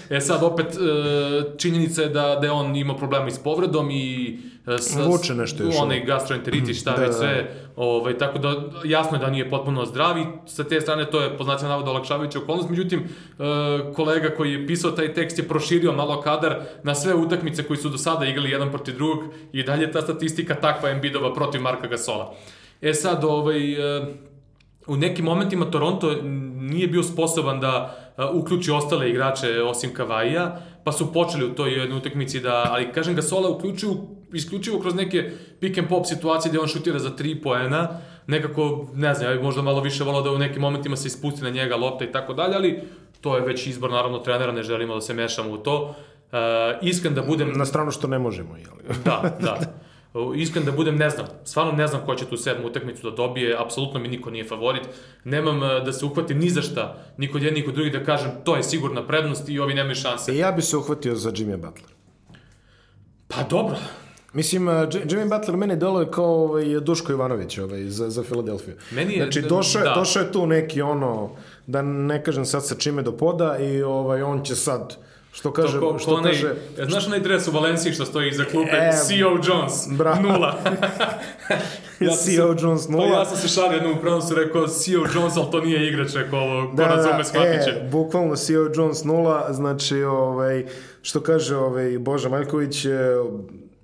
e 0.16 0.22
sad 0.22 0.44
opet, 0.44 0.68
e, 0.68 0.78
činjenica 1.58 2.02
je 2.02 2.10
da, 2.10 2.38
da 2.42 2.48
je 2.48 2.52
on 2.52 2.76
imao 2.76 2.98
problema 2.98 3.28
i 3.28 3.32
s 3.32 3.44
povredom 3.44 3.92
i 3.92 4.40
e, 4.54 4.55
sa, 4.80 5.04
Vuče 5.04 5.36
nešto 5.36 5.64
još. 5.64 5.76
Onaj 5.80 6.06
gastroenteritis, 6.06 6.82
šta 6.82 6.92
da, 6.92 7.02
već 7.02 7.08
da, 7.10 7.14
sve, 7.14 7.34
da. 7.34 7.72
ovaj, 7.76 8.18
tako 8.18 8.40
da 8.40 8.64
jasno 8.86 9.18
je 9.18 9.22
da 9.22 9.30
nije 9.30 9.50
potpuno 9.50 9.86
zdravi, 9.86 10.26
sa 10.46 10.64
te 10.64 10.82
strane 10.82 11.10
to 11.10 11.22
je 11.22 11.38
poznacija 11.38 11.70
navoda 11.70 11.92
olakšavajuća 11.92 12.40
okolnost, 12.40 12.70
međutim, 12.70 13.00
e, 13.00 13.94
kolega 13.94 14.30
koji 14.30 14.52
je 14.52 14.68
pisao 14.68 14.92
taj 14.92 15.14
tekst 15.14 15.38
je 15.38 15.48
proširio 15.48 15.92
malo 15.92 16.22
kadar 16.22 16.60
na 16.84 16.96
sve 16.96 17.16
utakmice 17.16 17.64
koji 17.64 17.78
su 17.78 17.90
do 17.90 17.98
sada 17.98 18.26
igrali 18.26 18.52
jedan 18.52 18.72
protiv 18.72 18.96
drugog 18.96 19.24
i 19.54 19.64
dalje 19.64 19.92
ta 19.92 20.02
statistika 20.02 20.56
takva 20.56 20.90
Embiidova 20.90 21.34
protiv 21.34 21.62
Marka 21.62 21.88
Gasola. 21.88 22.36
E 22.82 22.94
sad, 22.94 23.24
ovaj, 23.24 23.74
e, 23.98 24.06
u 24.88 24.98
nekim 24.98 25.26
momentima 25.26 25.72
Toronto 25.72 26.16
nije 26.56 26.88
bio 26.88 27.04
sposoban 27.04 27.60
da 27.60 27.98
e, 28.18 28.24
uključi 28.34 28.72
ostale 28.72 29.10
igrače 29.10 29.64
osim 29.64 29.94
Kavaija, 29.94 30.60
pa 30.84 30.92
su 30.92 31.14
počeli 31.14 31.46
u 31.46 31.56
toj 31.56 31.80
jednoj 31.80 31.98
utakmici 31.98 32.40
da, 32.40 32.66
ali 32.70 32.92
kažem 32.92 33.16
Gasola 33.16 33.50
uključuju 33.50 33.98
isključivo 34.36 34.80
kroz 34.80 34.96
neke 34.96 35.32
pick 35.60 35.78
and 35.78 35.88
pop 35.90 36.06
situacije 36.06 36.50
gde 36.50 36.60
on 36.60 36.68
šutira 36.68 37.00
za 37.00 37.10
3 37.10 37.44
poena, 37.44 38.00
nekako, 38.28 38.88
ne 38.96 39.14
znam, 39.14 39.30
ja 39.30 39.34
bih 39.36 39.44
možda 39.44 39.62
malo 39.62 39.82
više 39.82 40.04
volao 40.04 40.22
da 40.22 40.32
u 40.32 40.38
nekim 40.38 40.62
momentima 40.62 40.96
se 40.96 41.08
ispusti 41.08 41.44
na 41.44 41.50
njega 41.50 41.76
lopta 41.76 42.06
i 42.06 42.12
tako 42.12 42.34
dalje, 42.34 42.56
ali 42.56 42.82
to 43.22 43.36
je 43.36 43.42
već 43.42 43.68
izbor 43.68 43.92
naravno 43.92 44.20
trenera, 44.20 44.52
ne 44.52 44.64
želimo 44.64 44.96
da 44.96 45.02
se 45.02 45.14
mešamo 45.14 45.52
u 45.52 45.58
to. 45.58 45.96
Uh, 46.32 46.38
iskren 46.82 47.14
da 47.14 47.22
budem... 47.22 47.54
Na 47.56 47.66
stranu 47.66 47.92
što 47.92 48.08
ne 48.08 48.20
možemo, 48.20 48.58
jel? 48.58 48.96
da, 49.06 49.22
da. 49.46 49.60
Iskren 50.36 50.66
da 50.66 50.72
budem, 50.72 50.96
ne 50.96 51.10
znam, 51.10 51.26
stvarno 51.44 51.72
ne 51.72 51.88
znam 51.88 52.06
ko 52.06 52.16
će 52.16 52.26
tu 52.26 52.38
sedmu 52.38 52.68
utakmicu 52.68 53.10
da 53.10 53.16
dobije, 53.16 53.56
apsolutno 53.60 54.00
mi 54.00 54.08
niko 54.08 54.32
nije 54.32 54.44
favorit. 54.44 54.84
Nemam 55.24 55.64
e, 55.64 55.80
da 55.86 55.94
se 55.94 56.06
uhvatim 56.06 56.40
ni 56.40 56.50
za 56.50 56.62
šta, 56.62 56.98
ni 57.18 57.32
kod 57.32 57.44
jednih, 57.44 57.66
kod 57.66 57.74
drugih 57.74 57.94
da 57.94 58.04
kažem 58.04 58.32
to 58.44 58.56
je 58.56 58.64
sigurna 58.64 59.08
prednost 59.08 59.50
i 59.50 59.60
ovi 59.60 59.74
nemaju 59.74 59.96
šanse. 59.96 60.32
E, 60.32 60.38
ja 60.38 60.52
bi 60.52 60.62
se 60.62 60.78
uhvatio 60.78 61.16
za 61.16 61.32
Jimmy 61.32 61.56
Butler. 61.56 61.92
Pa 63.28 63.44
dobro, 63.44 63.76
Mislim, 64.36 64.68
uh, 64.68 64.74
Jimmy 64.74 65.30
Butler 65.30 65.58
meni 65.58 65.76
deluje 65.76 66.12
kao 66.12 66.44
ovaj, 66.44 66.66
Duško 66.66 67.12
Ivanović 67.12 67.58
ovaj, 67.58 67.84
za, 67.84 68.10
za 68.10 68.24
Filadelfiju. 68.24 68.76
Meni 68.92 69.14
je, 69.14 69.24
znači, 69.24 69.42
došao, 69.42 69.84
da. 69.84 69.94
došao 69.96 70.24
je 70.24 70.32
tu 70.32 70.48
neki 70.48 70.82
ono, 70.82 71.30
da 71.68 71.82
ne 71.82 72.24
kažem 72.24 72.46
sad 72.46 72.66
sa 72.66 72.76
čime 72.76 73.02
do 73.02 73.12
poda 73.12 73.58
i 73.58 73.82
ovaj, 73.82 74.22
on 74.22 74.44
će 74.44 74.56
sad 74.56 74.98
Što 75.36 75.54
kaže, 75.54 75.80
ko, 75.80 76.00
što 76.00 76.16
onaj, 76.16 76.32
kaže... 76.32 76.56
Znaš 76.90 77.08
onaj 77.08 77.20
dres 77.20 77.48
u 77.48 77.52
Valenciji 77.52 77.94
što 77.94 78.06
stoji 78.06 78.30
iza 78.30 78.46
klupe? 78.46 78.72
E, 78.72 78.92
C.O. 79.08 79.40
Jones, 79.48 79.74
bra. 79.98 80.20
nula. 80.20 80.56
ja 82.00 82.16
C.O. 82.16 82.56
Jones, 82.62 82.88
nula. 82.90 83.08
Pa 83.12 83.20
ja 83.20 83.26
sam 83.26 83.38
se 83.38 83.48
šalio 83.48 83.76
jednom 83.76 83.98
u 83.98 84.02
prenosu 84.02 84.36
rekao 84.36 84.68
C.O. 84.68 85.06
Jones, 85.16 85.38
ali 85.38 85.52
to 85.52 85.62
nije 85.62 85.88
igrač, 85.88 86.14
rekao 86.14 86.40
ovo, 86.40 86.70
ko 86.70 86.76
da, 86.76 86.88
razume, 86.88 87.24
shvatit 87.24 87.64
će. 87.64 87.70
E, 87.70 87.90
bukvalno 87.92 88.36
C.O. 88.36 88.70
Jones 88.76 89.04
nula, 89.04 89.54
znači, 89.54 90.04
ovaj, 90.04 90.66
što 91.02 91.22
kaže 91.22 91.56
ovaj, 91.56 92.00
Boža 92.00 92.30
Maljković, 92.30 92.86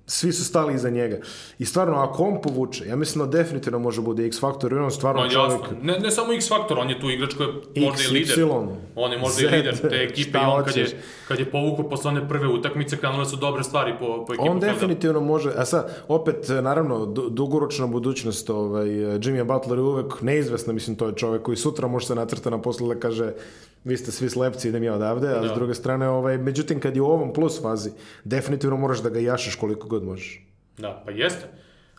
svi 0.06 0.32
su 0.32 0.44
stali 0.44 0.74
iza 0.74 0.90
njega. 0.90 1.16
I 1.58 1.64
stvarno, 1.64 1.96
ako 1.96 2.22
on 2.22 2.42
povuče, 2.42 2.88
ja 2.88 2.96
mislim 2.96 3.24
da 3.24 3.38
definitivno 3.38 3.78
može 3.78 4.00
bude 4.00 4.26
X 4.26 4.40
faktor, 4.40 4.72
i 4.72 4.76
on 4.76 4.90
stvarno 4.90 5.22
no, 5.22 5.30
čovjek... 5.30 5.60
Ne, 5.82 5.98
ne 5.98 6.10
samo 6.10 6.32
X 6.32 6.48
faktor, 6.48 6.78
on 6.78 6.90
je 6.90 7.00
tu 7.00 7.10
igrač 7.10 7.34
koji 7.34 7.48
je 7.74 7.86
možda 7.86 8.02
i 8.10 8.12
lider. 8.12 8.46
On 8.94 9.12
je 9.12 9.18
možda 9.18 9.36
Z, 9.36 9.42
i 9.42 9.56
lider 9.56 9.78
te 9.90 9.96
ekipe 9.96 10.38
i 10.38 10.40
on 10.40 10.64
kad 10.64 10.76
je, 10.76 10.86
kad 11.28 11.38
je 11.38 11.50
povukao 11.50 11.88
posle 11.88 12.10
one 12.10 12.28
prve 12.28 12.48
utakmice, 12.48 12.96
krenule 12.96 13.24
su 13.24 13.36
dobre 13.36 13.64
stvari 13.64 13.92
po, 14.00 14.24
po 14.26 14.34
ekipu. 14.34 14.50
On 14.50 14.60
definitivno 14.60 15.20
može, 15.20 15.52
a 15.56 15.64
sad, 15.64 16.04
opet, 16.08 16.48
naravno, 16.62 17.06
dugoročna 17.06 17.86
budućnost, 17.86 18.50
ovaj, 18.50 18.88
Jimmy 18.88 19.44
Butler 19.44 19.78
je 19.78 19.82
uvek 19.82 20.22
neizvesna, 20.22 20.72
mislim, 20.72 20.96
to 20.96 21.06
je 21.06 21.14
čovjek 21.14 21.42
koji 21.42 21.56
sutra 21.56 21.88
može 21.88 22.06
se 22.06 22.14
nacrta 22.14 22.50
na 22.50 22.62
posle 22.62 22.94
da 22.94 23.00
kaže 23.00 23.32
vi 23.84 23.96
ste 23.96 24.12
svi 24.12 24.30
slepci, 24.30 24.68
idem 24.68 24.82
ja 24.82 24.94
odavde, 24.94 25.28
a 25.28 25.40
da. 25.40 25.48
s 25.48 25.52
druge 25.52 25.74
strane, 25.74 26.08
ovaj, 26.08 26.38
međutim, 26.38 26.80
kad 26.80 26.96
je 26.96 27.02
u 27.02 27.06
ovom 27.06 27.32
plus 27.32 27.62
fazi, 27.62 27.90
definitivno 28.24 28.76
moraš 28.76 29.02
da 29.02 29.10
ga 29.10 29.20
jašeš 29.20 29.54
koliko 29.54 29.88
god 29.88 30.04
možeš. 30.04 30.46
Da, 30.78 31.02
pa 31.04 31.10
jeste. 31.10 31.46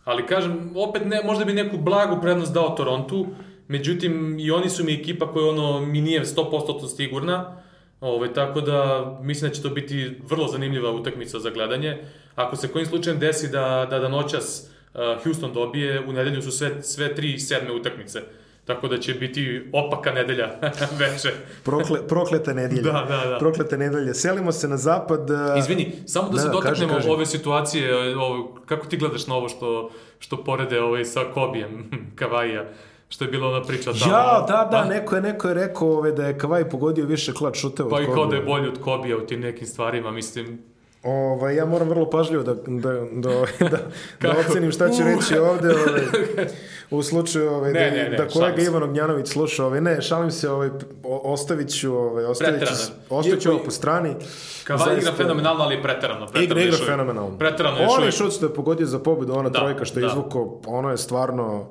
Ali 0.03 0.25
kažem, 0.27 0.71
opet 0.75 1.05
ne, 1.05 1.21
možda 1.25 1.45
bi 1.45 1.53
neku 1.53 1.77
blagu 1.77 2.21
prednost 2.21 2.53
dao 2.53 2.69
Torontu, 2.69 3.27
međutim, 3.67 4.39
i 4.39 4.51
oni 4.51 4.69
su 4.69 4.83
mi 4.83 4.93
ekipa 4.93 5.31
koja 5.31 5.49
ono, 5.49 5.85
mi 5.85 6.01
nije 6.01 6.25
100% 6.25 6.95
sigurna, 6.95 7.63
Ove, 8.03 8.33
tako 8.33 8.61
da 8.61 9.05
mislim 9.21 9.49
da 9.49 9.55
će 9.55 9.61
to 9.61 9.69
biti 9.69 10.15
vrlo 10.29 10.47
zanimljiva 10.47 10.91
utakmica 10.91 11.39
za 11.39 11.49
gledanje. 11.49 11.97
Ako 12.35 12.55
se 12.55 12.67
kojim 12.67 12.85
slučajem 12.85 13.19
desi 13.19 13.47
da, 13.47 13.87
da, 13.89 13.99
da 13.99 14.09
noćas 14.09 14.69
uh, 14.93 15.23
Houston 15.23 15.53
dobije, 15.53 16.05
u 16.07 16.13
nedelju 16.13 16.41
su 16.41 16.51
sve, 16.51 16.83
sve 16.83 17.15
tri 17.15 17.39
sedme 17.39 17.71
utakmice. 17.71 18.21
Tako 18.65 18.87
da 18.87 18.97
će 18.97 19.13
biti 19.13 19.69
opaka 19.73 20.11
nedelja 20.11 20.49
veče. 20.99 21.33
Prokle, 21.63 22.07
prokleta 22.07 22.53
nedelja. 22.53 22.91
Da, 22.91 23.05
da, 23.09 23.29
da. 23.29 23.37
Prokleta 23.39 23.77
nedelja. 23.77 24.13
Selimo 24.13 24.51
se 24.51 24.67
na 24.67 24.77
zapad. 24.77 25.29
Izvini, 25.57 25.91
samo 26.05 26.29
da, 26.29 26.33
da 26.33 26.39
se 26.39 26.49
dotaknemo 26.49 26.93
kaže, 26.93 27.01
kaže. 27.01 27.11
ove 27.11 27.25
situacije, 27.25 28.15
ovo, 28.17 28.55
kako 28.65 28.85
ti 28.85 28.97
gledaš 28.97 29.27
na 29.27 29.35
ovo 29.35 29.49
što, 29.49 29.89
što 30.19 30.43
porede 30.43 30.81
ovaj, 30.81 31.05
sa 31.05 31.19
Kobijem, 31.33 31.89
Kavaija? 32.19 32.65
što 33.13 33.23
je 33.23 33.31
bilo 33.31 33.49
ona 33.49 33.61
priča 33.63 33.93
tamo. 33.93 34.13
Ja, 34.13 34.45
da, 34.47 34.67
da, 34.71 34.77
a? 34.77 34.85
neko 34.85 35.15
je, 35.15 35.21
neko 35.21 35.47
je 35.47 35.53
rekao 35.53 35.97
ove, 35.97 36.11
da 36.11 36.27
je 36.27 36.37
Kavaj 36.37 36.69
pogodio 36.69 37.05
više 37.05 37.33
klat 37.33 37.55
šuteva. 37.55 37.89
Pa 37.89 38.01
i 38.01 38.05
kao 38.05 38.25
da 38.25 38.35
je 38.35 38.41
bolji 38.41 38.67
od 38.67 38.81
Kobija 38.81 39.17
u 39.17 39.25
tim 39.25 39.39
nekim 39.39 39.67
stvarima, 39.67 40.11
mislim, 40.11 40.59
Ovaj, 41.03 41.55
ja 41.55 41.65
moram 41.65 41.89
vrlo 41.89 42.09
pažljivo 42.09 42.43
da, 42.43 42.53
da, 42.53 42.91
da, 43.11 43.29
da, 43.69 43.77
da 44.21 44.35
ocenim 44.39 44.71
šta 44.71 44.89
će 44.89 45.03
reći 45.03 45.37
ovde. 45.37 45.69
Ovaj, 45.69 46.01
u 46.91 47.03
slučaju 47.03 47.49
ovaj, 47.49 47.73
ne, 47.73 47.89
da, 47.89 47.95
ne, 47.95 48.09
ne, 48.09 48.17
da 48.17 48.27
kolega 48.27 48.61
Ivan 48.61 48.83
Ognjanović 48.83 49.27
sluša. 49.27 49.65
Ovaj, 49.65 49.81
ne, 49.81 50.01
šalim 50.01 50.31
se, 50.31 50.49
ovaj, 50.49 50.69
ostavit 51.03 51.79
ću, 51.79 51.95
ovaj, 51.95 52.25
ostavit 52.25 52.67
ću, 52.67 52.73
ostavit 53.09 53.41
ću 53.41 53.49
ovo 53.49 53.63
po 53.65 53.71
strani. 53.71 54.15
Kavalj 54.63 54.97
igra 54.97 55.11
fenomenalno, 55.11 55.63
ali 55.63 55.75
je 55.75 55.83
preterano. 55.83 56.27
preterano 56.27 56.61
igra, 56.61 56.75
igra 56.75 56.85
fenomenalno. 56.85 57.37
Preterano 57.37 57.77
je 57.77 57.87
Onaj 57.89 58.11
šut 58.11 58.33
što 58.33 58.45
je 58.45 58.53
pogodio 58.53 58.85
za 58.85 58.99
pobedu, 58.99 59.33
ona 59.33 59.49
da, 59.49 59.59
trojka 59.59 59.85
što 59.85 59.99
je 59.99 60.01
da. 60.01 60.07
izvukao, 60.07 60.61
ono 60.67 60.91
je 60.91 60.97
stvarno 60.97 61.69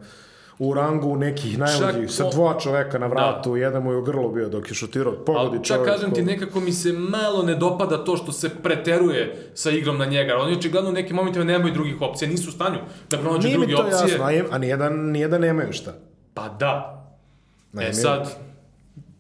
u 0.63 0.75
rangu 0.75 1.17
nekih 1.17 1.59
najluđih, 1.59 2.11
sa 2.11 2.31
dva 2.31 2.59
čoveka 2.61 2.99
na 2.99 3.07
vratu, 3.07 3.53
da. 3.53 3.59
jedan 3.59 3.83
mu 3.83 3.93
je 3.93 3.97
u 3.97 4.03
grlu 4.03 4.33
bio 4.33 4.49
dok 4.49 4.69
je 4.69 4.75
šutirao, 4.75 5.13
pogodi 5.13 5.65
čovek. 5.65 5.87
Čak 5.87 5.95
kažem 5.95 6.15
ti, 6.15 6.23
nekako 6.23 6.61
mi 6.61 6.73
se 6.73 6.93
malo 6.93 7.43
ne 7.43 7.55
dopada 7.55 8.05
to 8.05 8.17
što 8.17 8.33
se 8.33 8.49
preteruje 8.49 9.51
sa 9.55 9.71
igrom 9.71 9.99
na 9.99 10.05
njega. 10.05 10.37
Oni 10.37 10.57
očigledno 10.57 10.91
u 10.91 10.93
nekim 10.93 11.17
momentima 11.17 11.45
nemaju 11.45 11.75
drugih 11.75 12.01
opcija, 12.01 12.31
nisu 12.31 12.49
u 12.49 12.53
stanju 12.53 12.79
da 13.11 13.19
pronađu 13.19 13.49
druge 13.49 13.77
opcije. 13.77 14.05
Nije 14.05 14.13
mi 14.13 14.19
to 14.19 14.31
jasno, 14.31 14.55
a 14.55 14.59
nijedan, 14.59 15.11
nijedan 15.11 15.41
nemaju 15.41 15.73
šta. 15.73 15.95
Pa 16.35 16.49
da. 16.49 17.05
Naime, 17.73 17.91
e 17.91 17.95
sad, 17.95 18.37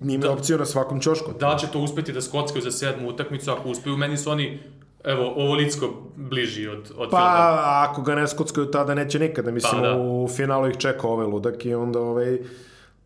Nije 0.00 0.18
da, 0.18 0.32
opciju 0.32 0.58
na 0.58 0.64
svakom 0.64 1.00
čošku. 1.00 1.32
Da 1.40 1.56
će 1.60 1.66
to 1.66 1.78
uspeti 1.78 2.12
da 2.12 2.20
skockaju 2.20 2.62
za 2.62 2.70
sedmu 2.70 3.08
utakmicu, 3.08 3.50
ako 3.50 3.68
uspeju, 3.68 3.96
meni 3.96 4.16
su 4.16 4.30
oni 4.30 4.60
Evo, 5.04 5.32
ovo 5.36 5.54
Licko 5.54 5.94
bliži 6.16 6.68
od, 6.68 6.92
od 6.96 7.10
pa, 7.10 7.16
filma. 7.16 7.32
Pa, 7.32 7.86
ako 7.90 8.02
ga 8.02 8.14
ne 8.14 8.28
skockaju, 8.28 8.66
tada 8.66 8.94
neće 8.94 9.18
nikada. 9.18 9.50
Mislim, 9.50 9.82
pa, 9.82 9.88
da. 9.88 9.96
u 9.98 10.28
finalu 10.28 10.68
ih 10.68 10.76
čeka 10.76 11.08
ovaj 11.08 11.26
ludak 11.26 11.64
i 11.64 11.74
onda 11.74 12.00
ovaj, 12.00 12.38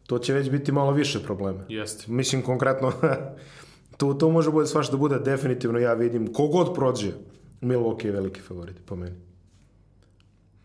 to 0.06 0.18
će 0.18 0.32
već 0.32 0.50
biti 0.50 0.72
malo 0.72 0.92
više 0.92 1.22
problema. 1.22 1.64
Jeste. 1.68 2.04
Mislim, 2.08 2.42
konkretno, 2.42 2.92
to, 3.98 4.14
to 4.14 4.30
može 4.30 4.50
bude 4.50 4.66
svašta 4.66 4.92
da 4.92 4.98
bude 4.98 5.18
definitivno, 5.18 5.78
ja 5.78 5.94
vidim, 5.94 6.32
kogod 6.32 6.74
prođe, 6.74 7.12
Milwaukee 7.60 8.06
je 8.06 8.12
veliki 8.12 8.40
favorit, 8.40 8.76
po 8.86 8.96
meni. 8.96 9.16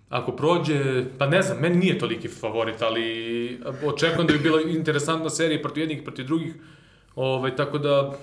Ako 0.10 0.32
prođe, 0.32 1.06
pa 1.18 1.28
ne 1.28 1.42
znam, 1.42 1.60
meni 1.60 1.76
nije 1.76 2.00
toliki 2.00 2.28
favorit, 2.28 2.82
ali 2.82 3.62
očekujem 3.86 4.28
da 4.28 4.34
bi 4.34 4.40
bila 4.40 4.62
interesantna 4.62 5.30
serija 5.30 5.62
protiv 5.62 5.82
jednih 5.82 6.00
i 6.02 6.04
protiv 6.04 6.26
drugih, 6.26 6.56
ovaj, 7.16 7.56
tako 7.56 7.78
da 7.78 8.14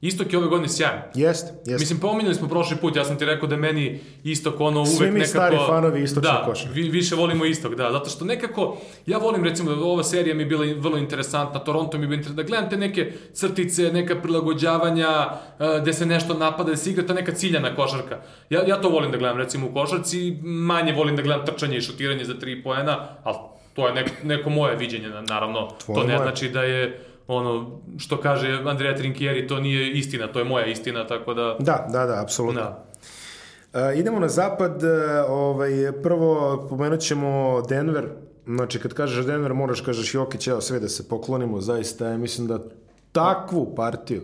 Istok 0.00 0.32
je 0.32 0.38
ove 0.38 0.48
godine 0.48 0.68
sjajan. 0.68 1.02
Jeste, 1.14 1.52
jeste. 1.58 1.78
Mislim, 1.78 2.00
pominjali 2.00 2.34
smo 2.34 2.48
prošli 2.48 2.76
put, 2.76 2.96
ja 2.96 3.04
sam 3.04 3.18
ti 3.18 3.24
rekao 3.24 3.48
da 3.48 3.56
meni 3.56 4.00
Istok 4.24 4.60
ono 4.60 4.80
uvek 4.80 4.90
nekako... 4.90 5.04
Svi 5.04 5.10
mi 5.10 5.18
nekako, 5.18 5.30
stari 5.30 5.56
fanovi 5.66 6.02
Istočne 6.02 6.30
da, 6.30 6.42
koša. 6.46 6.68
Vi, 6.72 6.82
više 6.82 7.14
volimo 7.14 7.44
Istok, 7.44 7.74
da, 7.74 7.92
zato 7.92 8.10
što 8.10 8.24
nekako, 8.24 8.76
ja 9.06 9.18
volim 9.18 9.44
recimo, 9.44 9.70
ova 9.70 10.04
serija 10.04 10.34
mi 10.34 10.42
je 10.42 10.46
bila 10.46 10.66
vrlo 10.76 10.98
interesantna, 10.98 11.60
Toronto 11.60 11.98
mi 11.98 12.04
je 12.04 12.08
bilo 12.08 12.18
interesantna, 12.18 12.42
da 12.42 12.48
gledam 12.48 12.70
te 12.70 12.76
neke 12.76 13.12
crtice, 13.32 13.92
neka 13.92 14.20
prilagođavanja, 14.20 15.26
uh, 15.58 15.82
gde 15.82 15.92
se 15.92 16.06
nešto 16.06 16.34
napada, 16.34 16.70
da 16.70 16.76
se 16.76 16.90
igra 16.90 17.06
ta 17.06 17.14
neka 17.14 17.32
ciljana 17.34 17.74
košarka. 17.74 18.18
Ja, 18.50 18.62
ja 18.66 18.80
to 18.80 18.88
volim 18.88 19.10
da 19.10 19.18
gledam 19.18 19.38
recimo 19.38 19.66
u 19.66 19.74
košarci, 19.74 20.36
manje 20.42 20.92
volim 20.92 21.16
da 21.16 21.22
gledam 21.22 21.46
trčanje 21.46 21.76
i 21.76 21.80
šutiranje 21.80 22.24
za 22.24 22.34
tri 22.34 22.62
poena, 22.62 23.08
ali 23.24 23.36
To 23.78 23.86
je 23.88 23.94
neko, 23.94 24.10
neko 24.22 24.50
moje 24.50 24.76
viđenje, 24.76 25.08
naravno. 25.08 25.68
Tvoje 25.84 26.00
to 26.00 26.06
ne 26.06 26.14
moje. 26.14 26.26
znači 26.26 26.48
da 26.48 26.62
je 26.62 27.07
ono 27.28 27.80
što 27.98 28.20
kaže 28.20 28.62
Andrea 28.66 28.94
Trinkieri, 28.94 29.46
to 29.46 29.60
nije 29.60 29.92
istina, 29.92 30.32
to 30.32 30.38
je 30.38 30.44
moja 30.44 30.66
istina, 30.66 31.06
tako 31.06 31.34
da... 31.34 31.56
Da, 31.58 31.86
da, 31.92 32.06
da, 32.06 32.22
apsolutno. 32.22 32.60
Da. 32.60 32.84
E, 33.90 33.98
idemo 33.98 34.20
na 34.20 34.28
zapad, 34.28 34.82
e, 34.84 35.20
ovaj, 35.28 35.70
prvo 36.02 36.66
pomenut 36.68 37.00
ćemo 37.00 37.62
Denver, 37.68 38.08
znači 38.46 38.78
kad 38.78 38.94
kažeš 38.94 39.26
Denver 39.26 39.54
moraš 39.54 39.80
kažeš 39.80 40.14
Jokić, 40.14 40.48
evo 40.48 40.60
sve 40.60 40.80
da 40.80 40.88
se 40.88 41.08
poklonimo, 41.08 41.60
zaista 41.60 42.08
ja 42.08 42.16
mislim 42.16 42.46
da 42.46 42.58
takvu 43.12 43.74
partiju 43.74 44.22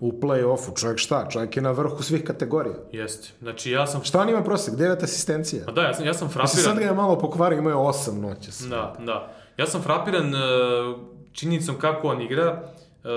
u 0.00 0.12
play-offu, 0.12 0.80
čovjek 0.80 0.98
šta, 0.98 1.28
čovjek 1.30 1.56
je 1.56 1.62
na 1.62 1.70
vrhu 1.70 2.02
svih 2.02 2.24
kategorija. 2.24 2.74
Jeste. 2.92 3.28
Znači 3.40 3.70
ja 3.70 3.86
sam... 3.86 4.04
Šta 4.04 4.20
on 4.20 4.28
ima 4.28 4.42
prosek? 4.42 4.74
Devet 4.74 5.02
asistencija. 5.02 5.62
Pa 5.66 5.72
da, 5.72 5.82
ja 5.82 5.94
sam, 5.94 6.06
ja 6.06 6.14
sam 6.14 6.26
Mislim, 6.26 6.46
sad 6.46 6.62
frapiran. 6.62 6.76
ga 6.76 6.84
je 6.84 6.92
malo 6.92 7.18
pokvario, 7.18 7.58
imao 7.58 7.70
je 7.70 7.76
osam 7.76 8.20
noćas. 8.20 8.60
Da, 8.60 8.96
da. 8.98 9.32
Ja 9.56 9.66
sam 9.66 9.82
frapiran 9.82 10.34
uh, 10.34 11.17
činjenicom 11.38 11.76
kako 11.76 12.08
on 12.08 12.22
igra, 12.22 12.62
uh, 12.94 13.10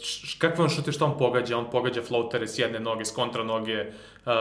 š- 0.00 0.38
kakve 0.38 0.64
on 0.64 0.70
šute, 0.70 0.92
šta 0.92 1.04
on 1.04 1.18
pogađa. 1.18 1.58
On 1.58 1.66
pogađa 1.66 2.02
floatere 2.02 2.48
s 2.48 2.58
jedne 2.58 2.80
noge, 2.80 3.04
s 3.04 3.10
kontra 3.12 3.44
noge. 3.44 3.80
Uh, 4.26 4.32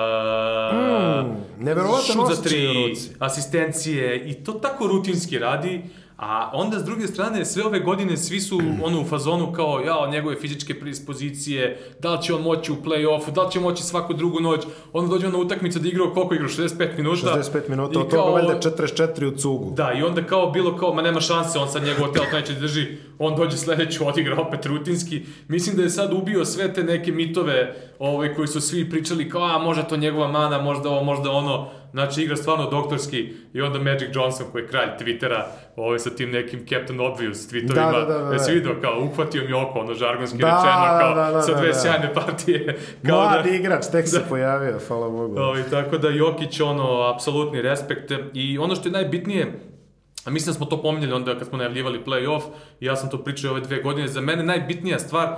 Mm, 1.23 1.63
šut 2.03 2.35
za 2.35 2.43
tri, 2.43 2.67
ruci. 2.67 3.09
asistencije 3.19 4.03
i 4.21 4.33
to 4.35 4.51
tako 4.53 4.87
rutinski 4.87 5.39
radi. 5.39 5.81
A 6.23 6.51
onda 6.53 6.79
s 6.79 6.83
druge 6.83 7.07
strane 7.07 7.45
sve 7.45 7.65
ove 7.65 7.79
godine 7.79 8.17
svi 8.17 8.39
su 8.39 8.61
ono 8.83 9.01
u 9.01 9.05
fazonu 9.05 9.51
kao 9.51 9.81
ja 9.85 10.11
njegove 10.11 10.35
fizičke 10.35 10.79
predispozicije, 10.79 11.79
da 11.99 12.13
li 12.13 12.23
će 12.23 12.33
on 12.33 12.41
moći 12.41 12.71
u 12.71 12.75
play-offu, 12.75 13.31
da 13.31 13.43
li 13.43 13.51
će 13.51 13.59
moći 13.59 13.83
svaku 13.83 14.13
drugu 14.13 14.39
noć. 14.39 14.61
Onda 14.93 15.09
dođe 15.09 15.27
on 15.27 15.33
na 15.33 15.39
utakmicu 15.39 15.79
da 15.79 15.87
igra 15.87 16.13
koliko 16.13 16.33
igra 16.35 16.47
65 16.47 16.97
minuta. 16.97 17.41
65 17.53 17.69
minuta, 17.69 17.99
od 17.99 18.09
toga 18.09 18.31
valjda 18.31 18.59
44 18.59 19.33
u 19.33 19.37
cugu. 19.37 19.73
Da, 19.75 19.93
i 19.93 20.03
onda 20.03 20.23
kao 20.23 20.51
bilo 20.51 20.77
kao, 20.77 20.93
ma 20.93 21.01
nema 21.01 21.19
šanse, 21.19 21.59
on 21.59 21.69
sad 21.69 21.83
njegovo 21.83 22.07
telo 22.07 22.25
to 22.31 22.37
neće 22.37 22.53
da 22.53 22.59
drži, 22.59 22.87
on 23.19 23.35
dođe 23.35 23.57
sledeću, 23.57 24.07
odigra 24.07 24.41
opet 24.41 24.65
rutinski. 24.65 25.21
Mislim 25.47 25.75
da 25.75 25.83
je 25.83 25.89
sad 25.89 26.13
ubio 26.13 26.45
sve 26.45 26.73
te 26.73 26.83
neke 26.83 27.11
mitove 27.11 27.75
ovaj, 27.99 28.35
koji 28.35 28.47
su 28.47 28.61
svi 28.61 28.89
pričali 28.89 29.29
kao, 29.29 29.43
a 29.43 29.57
može 29.57 29.83
to 29.87 29.97
njegova 29.97 30.27
mana, 30.27 30.61
možda 30.61 30.89
ovo, 30.89 31.03
možda 31.03 31.31
ono. 31.31 31.82
Znači, 31.93 32.23
igra 32.23 32.35
stvarno 32.35 32.69
doktorski 32.69 33.33
i 33.53 33.61
onda 33.61 33.79
Magic 33.79 34.09
Johnson 34.13 34.45
koji 34.51 34.61
je 34.61 34.67
kralj 34.67 34.89
Twittera 34.99 35.41
ovaj, 35.75 35.99
sa 35.99 36.09
tim 36.09 36.31
nekim 36.31 36.67
Captain 36.67 36.99
Obvious 36.99 37.51
tweetovima. 37.51 37.91
Da, 37.91 37.99
da, 37.99 38.05
da, 38.05 38.19
da, 38.19 38.25
da. 38.25 38.33
Jesi 38.33 38.51
vidio 38.51 38.75
kao, 38.81 38.99
uhvatio 39.03 39.43
mi 39.43 39.53
oko, 39.53 39.79
ono 39.79 39.93
žargonski 39.93 40.37
Da, 40.37 40.47
rečeno, 40.47 40.99
kao, 40.99 41.15
da, 41.15 41.31
da, 41.31 41.41
sa 41.41 41.51
da, 41.51 41.57
dve 41.57 41.67
da. 41.67 41.73
sjajne 41.73 42.13
partije. 42.13 42.77
Kao 43.07 43.21
Mlad 43.21 43.45
da, 43.45 43.49
igrač, 43.49 43.85
tek 43.91 44.07
se 44.07 44.21
pojavio, 44.29 44.79
hvala 44.87 45.09
Bogu. 45.09 45.39
Ovaj, 45.39 45.63
tako 45.69 45.97
da 45.97 46.09
Jokić, 46.09 46.59
ono, 46.59 47.01
apsolutni 47.01 47.61
respekt. 47.61 48.11
I 48.33 48.57
ono 48.57 48.75
što 48.75 48.87
je 48.87 48.91
najbitnije, 48.91 49.59
a 50.25 50.29
mislim 50.29 50.53
da 50.53 50.57
smo 50.57 50.65
to 50.65 50.81
pominjali 50.81 51.13
onda 51.13 51.37
kad 51.37 51.47
smo 51.47 51.57
najavljivali 51.57 52.03
play-off, 52.05 52.41
i 52.79 52.85
ja 52.85 52.95
sam 52.95 53.09
to 53.09 53.23
pričao 53.23 53.51
ove 53.51 53.61
dve 53.61 53.81
godine, 53.81 54.07
za 54.07 54.21
mene 54.21 54.43
najbitnija 54.43 54.99
stvar 54.99 55.35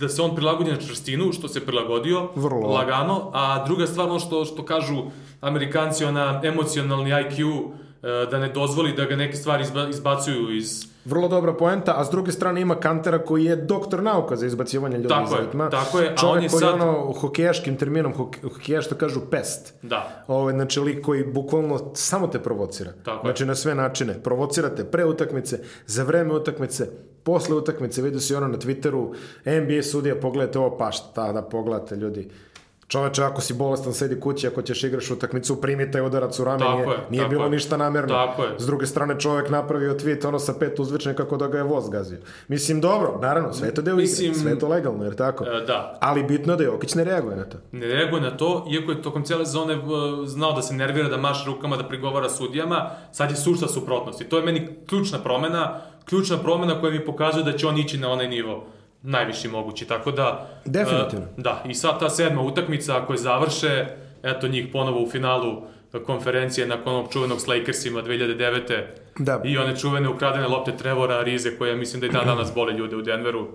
da 0.00 0.08
se 0.08 0.22
on 0.22 0.34
prilagodi 0.36 0.70
na 0.70 0.76
čvrstinu, 0.76 1.32
što 1.32 1.48
se 1.48 1.66
prilagodio, 1.66 2.28
Vrlo. 2.34 2.68
lagano, 2.68 3.30
a 3.32 3.64
druga 3.64 3.86
stvar, 3.86 4.08
ono 4.08 4.18
što, 4.18 4.44
što 4.44 4.64
kažu 4.64 5.02
Amerikanci, 5.40 6.04
ona 6.04 6.40
emocionalni 6.44 7.10
IQ, 7.10 7.68
e, 8.02 8.26
da 8.30 8.38
ne 8.38 8.48
dozvoli 8.48 8.92
da 8.92 9.04
ga 9.04 9.16
neke 9.16 9.36
stvari 9.36 9.62
izba, 9.62 9.88
izbacuju 9.88 10.56
iz... 10.56 10.93
Vrlo 11.04 11.28
dobra 11.28 11.52
poenta, 11.52 11.94
a 11.96 12.04
s 12.04 12.10
druge 12.10 12.32
strane 12.32 12.60
ima 12.60 12.74
Kantera 12.76 13.18
koji 13.18 13.44
je 13.44 13.56
doktor 13.56 14.02
nauka 14.02 14.36
za 14.36 14.46
izbacivanje 14.46 14.96
ljudi 14.96 15.08
Tako 15.08 15.24
iz 15.24 15.32
je, 15.32 15.40
ritma. 15.40 15.70
tako 15.70 16.00
je, 16.00 16.14
a 16.16 16.26
on 16.26 16.42
je 16.42 16.48
koji 16.48 16.60
sad- 16.60 16.74
ono 16.74 17.12
hokejaškim 17.12 17.76
terminom, 17.76 18.14
hoke, 18.14 18.38
hokejaš 18.44 18.86
što 18.86 18.94
kažu 18.94 19.20
pest. 19.22 19.74
Da, 19.82 20.24
Ovo, 20.28 20.50
znači 20.50 20.80
lik 20.80 21.04
koji 21.04 21.24
bukvalno 21.24 21.90
samo 21.94 22.26
te 22.26 22.38
provocira. 22.38 22.92
Tako 22.94 23.16
je. 23.18 23.22
znači 23.22 23.44
na 23.44 23.54
sve 23.54 23.74
načine. 23.74 24.14
Provocirate 24.14 24.84
pre 24.84 25.04
utakmice, 25.04 25.58
za 25.86 26.02
vreme 26.02 26.34
utakmice, 26.34 26.88
posle 27.22 27.56
utakmice, 27.56 28.02
vidio 28.02 28.20
si 28.20 28.34
ono 28.34 28.48
na 28.48 28.56
Twitteru, 28.56 29.14
NBA 29.46 29.82
sudija, 29.82 30.14
pogledajte 30.16 30.58
ovo, 30.58 30.76
pa 30.78 30.92
šta 30.92 31.32
da 31.32 31.42
pogledate 31.42 31.96
ljudi. 31.96 32.28
Čoveče, 32.94 33.22
ako 33.24 33.40
si 33.40 33.54
bolestan, 33.54 33.92
sedi 33.92 34.20
kući, 34.20 34.46
ako 34.46 34.62
ćeš 34.62 34.84
igraš 34.84 35.10
utakmicu, 35.10 35.60
primi 35.60 35.90
taj 35.90 36.00
udarac 36.02 36.38
u 36.38 36.44
rame, 36.44 36.58
Tako 36.58 36.72
nije, 36.74 36.88
je, 36.88 36.98
nije 37.10 37.28
bilo 37.28 37.44
je. 37.44 37.50
ništa 37.50 37.76
namerno. 37.76 38.08
Tako 38.08 38.42
je. 38.42 38.54
S 38.58 38.66
druge 38.66 38.86
strane, 38.86 39.20
čovek 39.20 39.50
napravio 39.50 39.94
tweet 39.94 40.28
ono 40.28 40.38
sa 40.38 40.54
pet 40.54 40.78
uzvičnika 40.78 41.16
kako 41.16 41.36
da 41.36 41.46
ga 41.46 41.58
je 41.58 41.64
voz 41.64 41.88
gazio. 41.88 42.18
Mislim, 42.48 42.80
dobro, 42.80 43.18
naravno, 43.22 43.52
sve 43.52 43.74
to 43.74 43.82
deo 43.82 43.96
Mislim- 43.96 44.30
igre, 44.30 44.40
sve 44.40 44.58
to 44.58 44.68
legalno, 44.68 45.04
jer 45.04 45.14
tako? 45.14 45.44
e, 45.44 45.64
da. 45.66 45.98
Ali 46.00 46.22
bitno 46.22 46.52
je 46.52 46.56
da 46.56 46.64
Jokić 46.64 46.94
ne 46.94 47.04
reaguje 47.04 47.36
na 47.36 47.44
to. 47.44 47.58
ne 47.72 47.86
reaguje 47.86 48.22
na 48.22 48.30
to, 48.30 48.66
iako 48.70 48.92
je 48.92 49.02
tokom 49.02 49.24
cijele 49.24 49.44
zone 49.44 49.78
znao 50.26 50.52
da 50.52 50.62
se 50.62 50.74
nervira, 50.74 51.08
da 51.08 51.16
maše 51.16 51.46
rukama, 51.46 51.76
da 51.76 51.84
prigovara 51.84 52.28
sudijama, 52.28 52.90
sad 53.12 53.30
je 53.30 53.36
sušta 53.36 53.68
suprotnost. 53.68 54.20
I 54.20 54.24
to 54.24 54.38
je 54.38 54.44
meni 54.44 54.68
ključna 54.86 55.18
promena, 55.18 55.80
ključna 56.04 56.36
promena 56.38 56.80
koja 56.80 56.92
mi 56.92 57.04
pokazuje 57.04 57.44
da 57.44 57.52
će 57.52 57.66
on 57.66 57.78
ići 57.78 57.98
na 57.98 58.10
onaj 58.10 58.28
nivo 58.28 58.64
najviši 59.04 59.48
mogući, 59.48 59.84
tako 59.84 60.10
da... 60.10 60.50
Definitivno. 60.64 61.24
e, 61.24 61.42
da, 61.42 61.62
i 61.68 61.74
sad 61.74 62.00
ta 62.00 62.10
sedma 62.10 62.42
utakmica, 62.42 62.96
ako 62.96 63.12
je 63.12 63.18
završe, 63.18 63.86
eto 64.22 64.48
njih 64.48 64.68
ponovo 64.72 65.02
u 65.02 65.10
finalu 65.10 65.62
konferencije 66.06 66.66
nakon 66.66 66.94
onog 66.94 67.12
čuvenog 67.12 67.40
s 67.40 67.46
Lakersima 67.46 68.02
2009. 68.02 68.82
Da. 69.18 69.40
I 69.44 69.58
one 69.58 69.76
čuvene 69.76 70.08
ukradene 70.08 70.48
lopte 70.48 70.76
Trevora 70.76 71.18
Arize, 71.18 71.58
koje 71.58 71.76
mislim 71.76 72.00
da 72.00 72.06
i 72.06 72.10
dan 72.10 72.26
danas 72.34 72.54
bole 72.54 72.72
ljude 72.72 72.96
u 72.96 73.02
Denveru. 73.02 73.48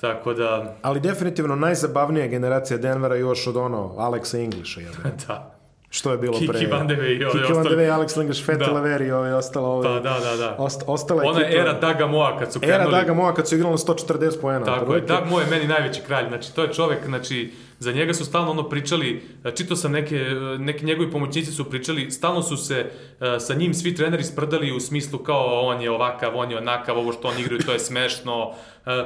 Tako 0.00 0.34
da, 0.34 0.76
Ali 0.82 1.00
definitivno 1.00 1.56
najzabavnija 1.56 2.26
generacija 2.26 2.78
Denvera 2.78 3.16
još 3.16 3.46
od 3.46 3.56
ono 3.56 3.94
Alexa 3.96 4.44
Englisha. 4.44 4.80
Jedan. 4.80 5.12
da. 5.26 5.57
Što 5.90 6.12
je 6.12 6.18
bilo 6.18 6.38
Kiki 6.38 6.46
pre... 6.46 6.66
Van 6.66 6.86
de 6.86 6.94
Vee 6.94 7.14
i 7.16 7.24
ovi 7.24 7.32
Kiki 7.32 7.52
Van 7.52 7.52
de 7.52 7.58
ostali. 7.58 7.76
Vee, 7.76 7.90
Alex 7.90 8.20
English, 8.20 8.44
Fete 8.44 8.64
Da. 8.64 9.04
I 9.04 9.10
ove 9.10 9.34
ostalo. 9.34 9.68
Ove, 9.68 9.82
Pa 9.82 10.00
da, 10.00 10.18
da, 10.20 10.36
da. 10.36 10.56
Ost, 10.58 10.82
ostala 10.86 11.22
Ona 11.26 11.40
ekipa. 11.40 11.60
era 11.60 11.72
Daga 11.72 12.06
Moa 12.06 12.38
kad 12.38 12.52
su 12.52 12.60
Era 12.62 12.76
krenuli. 12.76 12.96
Daga 12.96 13.14
Moa 13.14 13.34
kad 13.34 13.48
su 13.48 13.54
igrali 13.54 13.72
na 13.72 13.78
140 13.78 14.40
poena. 14.40 14.64
Tako 14.64 14.76
je, 14.76 14.82
otprilike. 14.82 15.06
Dag 15.06 15.26
Mo 15.30 15.40
je 15.40 15.46
meni 15.50 15.66
najveći 15.66 16.00
kralj, 16.06 16.28
znači 16.28 16.54
to 16.54 16.62
je 16.62 16.72
čovek, 16.72 16.98
znači 17.04 17.52
za 17.78 17.92
njega 17.92 18.14
su 18.14 18.24
stalno 18.24 18.50
ono 18.50 18.68
pričali, 18.68 19.22
čito 19.54 19.76
sam 19.76 19.92
neke, 19.92 20.18
neki 20.58 20.84
njegovi 20.84 21.10
pomoćnici 21.10 21.52
su 21.52 21.70
pričali, 21.70 22.10
stalno 22.10 22.42
su 22.42 22.56
se 22.56 22.90
uh, 23.20 23.26
sa 23.38 23.54
njim 23.54 23.74
svi 23.74 23.94
treneri 23.94 24.24
sprdali 24.24 24.72
u 24.72 24.80
smislu 24.80 25.18
kao 25.18 25.60
on 25.60 25.82
je 25.82 25.90
ovakav, 25.90 26.36
on 26.36 26.50
je 26.50 26.56
onakav, 26.58 26.98
ovo 26.98 27.12
što 27.12 27.28
on 27.28 27.38
igraju 27.38 27.60
to 27.66 27.72
je 27.72 27.78
smešno, 27.78 28.48
uh, 28.48 28.54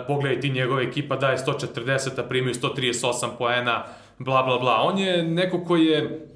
pogledaj 0.07 0.41
ti 0.41 0.51
njegove 0.51 0.83
ekipa 0.85 1.17
daje 1.17 1.39
140, 1.39 2.21
a 2.21 2.23
primaju 2.23 2.55
138 2.55 3.29
poena, 3.39 3.85
bla 4.19 4.43
bla 4.43 4.59
bla. 4.59 4.83
On 4.83 4.99
je 4.99 5.23
neko 5.23 5.65
koji 5.65 5.85
je 5.87 6.29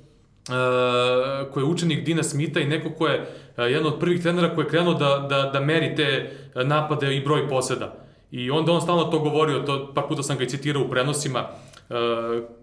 koji 1.53 1.65
je 1.65 1.69
učenik 1.69 2.05
Dina 2.05 2.23
Smitha 2.23 2.61
i 2.61 2.67
neko 2.67 2.91
ko 2.91 3.07
je 3.07 3.21
uh, 3.21 3.27
jedan 3.71 3.87
od 3.87 3.99
prvih 3.99 4.23
trenera 4.23 4.55
koji 4.55 4.65
je 4.65 4.69
krenuo 4.69 4.95
da, 4.95 5.27
da, 5.31 5.51
da 5.53 5.61
meri 5.61 5.95
te 5.97 6.31
uh, 6.55 6.63
napade 6.63 7.17
i 7.17 7.25
broj 7.25 7.49
poseda. 7.49 8.07
I 8.31 8.51
onda 8.51 8.73
on 8.73 8.81
stalno 8.81 9.05
to 9.05 9.19
govorio, 9.19 9.59
to 9.59 9.93
par 9.95 10.05
puta 10.09 10.23
sam 10.23 10.39
ga 10.39 10.45
i 10.45 10.49
citirao 10.49 10.83
u 10.83 10.89
prenosima, 10.91 11.49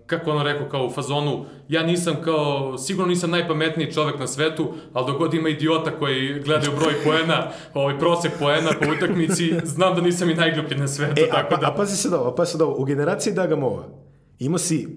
kako 0.05 0.31
on 0.31 0.43
rekao 0.43 0.69
kao 0.69 0.85
u 0.85 0.89
fazonu, 0.89 1.45
ja 1.69 1.83
nisam 1.83 2.15
kao, 2.23 2.77
sigurno 2.77 3.09
nisam 3.09 3.31
najpametniji 3.31 3.91
čovek 3.91 4.19
na 4.19 4.27
svetu, 4.27 4.73
ali 4.93 5.05
dok 5.05 5.17
god 5.17 5.33
ima 5.33 5.49
idiota 5.49 5.91
koji 5.91 6.41
gledaju 6.45 6.71
broj 6.79 6.93
poena, 7.03 7.47
ovaj 7.73 7.99
prosek 7.99 8.31
poena 8.39 8.69
po 8.79 8.85
utakmici, 8.97 9.53
znam 9.63 9.95
da 9.95 10.01
nisam 10.01 10.29
i 10.29 10.33
najgluplji 10.33 10.77
na 10.77 10.87
svetu, 10.87 11.21
E, 11.21 11.23
a, 11.31 11.35
tako 11.35 11.49
pa, 11.49 11.57
da... 11.57 11.67
a 11.67 11.75
pazi 11.75 11.97
se 11.97 12.09
da 12.09 12.19
ovo, 12.19 12.35
pazi 12.35 12.51
se 12.51 12.57
da 12.57 12.65
ovo. 12.65 12.75
U 12.77 12.85
generaciji 12.85 13.33
Daga 13.33 13.55
Mova 13.55 13.83
imao 14.39 14.57
si 14.57 14.87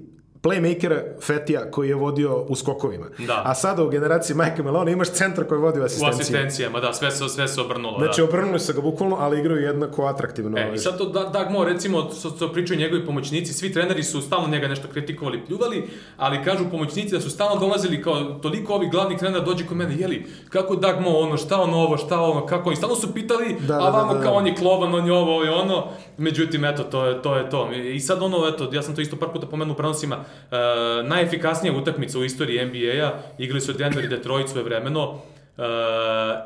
playmakera 0.46 1.02
Fetija 1.22 1.70
koji 1.70 1.88
je 1.88 1.94
vodio 1.94 2.44
u 2.48 2.56
skokovima. 2.56 3.06
Da. 3.18 3.42
A 3.44 3.54
sada 3.54 3.82
u 3.84 3.88
generaciji 3.88 4.36
Majka 4.36 4.62
Melona 4.62 4.90
imaš 4.90 5.10
centar 5.10 5.44
koji 5.44 5.60
vodi 5.60 5.78
u 5.78 5.82
U 5.82 5.84
asistenciji. 5.84 6.20
asistencijama, 6.20 6.80
da, 6.80 6.92
sve 6.92 7.10
se, 7.10 7.28
sve 7.28 7.48
se 7.48 7.60
obrnulo. 7.60 7.98
Znači, 7.98 8.20
da. 8.20 8.24
obrnuli 8.24 8.60
se 8.60 8.72
ga 8.72 8.80
bukvalno, 8.80 9.16
ali 9.20 9.40
igraju 9.40 9.60
jednako 9.62 10.04
atraktivno. 10.06 10.58
E, 10.58 10.64
ovaj. 10.64 10.74
i 10.74 10.78
sad 10.78 10.98
to 10.98 11.04
da, 11.04 11.20
Doug 11.24 11.50
Moore, 11.50 11.72
recimo, 11.72 12.10
što, 12.18 12.30
što 12.30 12.52
pričaju 12.52 12.80
njegovi 12.80 13.06
pomoćnici, 13.06 13.52
svi 13.52 13.72
treneri 13.72 14.02
su 14.02 14.20
stalno 14.20 14.48
njega 14.48 14.68
nešto 14.68 14.88
kritikovali, 14.92 15.44
pljuvali, 15.46 15.88
ali 16.16 16.44
kažu 16.44 16.64
pomoćnici 16.70 17.14
da 17.14 17.20
su 17.20 17.30
stalno 17.30 17.60
dolazili 17.60 18.02
kao 18.02 18.22
toliko 18.42 18.74
ovih 18.74 18.90
glavnih 18.90 19.18
trenera 19.18 19.44
dođe 19.44 19.66
kod 19.66 19.76
mene, 19.76 19.96
jeli, 19.98 20.26
kako 20.48 20.76
Doug 20.76 21.00
Moore, 21.00 21.18
ono, 21.18 21.36
šta 21.36 21.60
ono 21.60 21.76
ovo, 21.76 21.96
šta 21.96 22.20
ono, 22.20 22.46
kako 22.46 22.68
oni, 22.68 22.76
stalno 22.76 22.96
su 22.96 23.14
pitali, 23.14 23.56
Da, 23.60 23.74
a 23.74 23.78
da, 23.78 23.90
da, 23.90 23.98
vamo 23.98 24.14
da, 24.14 24.20
kao 24.20 24.32
da. 24.32 24.38
on 24.38 24.46
je 24.46 24.54
klovan, 24.54 24.94
on 24.94 25.06
je 25.06 25.12
ovo, 25.12 25.44
je 25.44 25.50
ono, 25.50 25.84
međutim, 26.18 26.64
eto, 26.64 26.82
to 26.82 27.06
je 27.06 27.22
to. 27.22 27.36
Je 27.36 27.50
to. 27.50 27.72
I 27.72 28.00
sad 28.00 28.22
ono, 28.22 28.48
eto, 28.48 28.68
ja 28.72 28.82
sam 28.82 28.94
to 28.94 29.00
isto 29.00 29.16
par 29.16 29.28
puta 29.32 29.46
pomenuo 29.46 29.74
u 29.74 29.76
prenosima, 29.76 30.24
najefikasnija 31.04 31.76
utakmica 31.76 32.18
u 32.18 32.24
istoriji 32.24 32.64
NBA-a, 32.64 33.12
igrali 33.38 33.60
su 33.60 33.72
Denver 33.72 34.04
i 34.04 34.08
Detroit 34.08 34.48
svoje 34.48 34.64
vremeno, 34.64 35.20
Uh, 35.58 35.64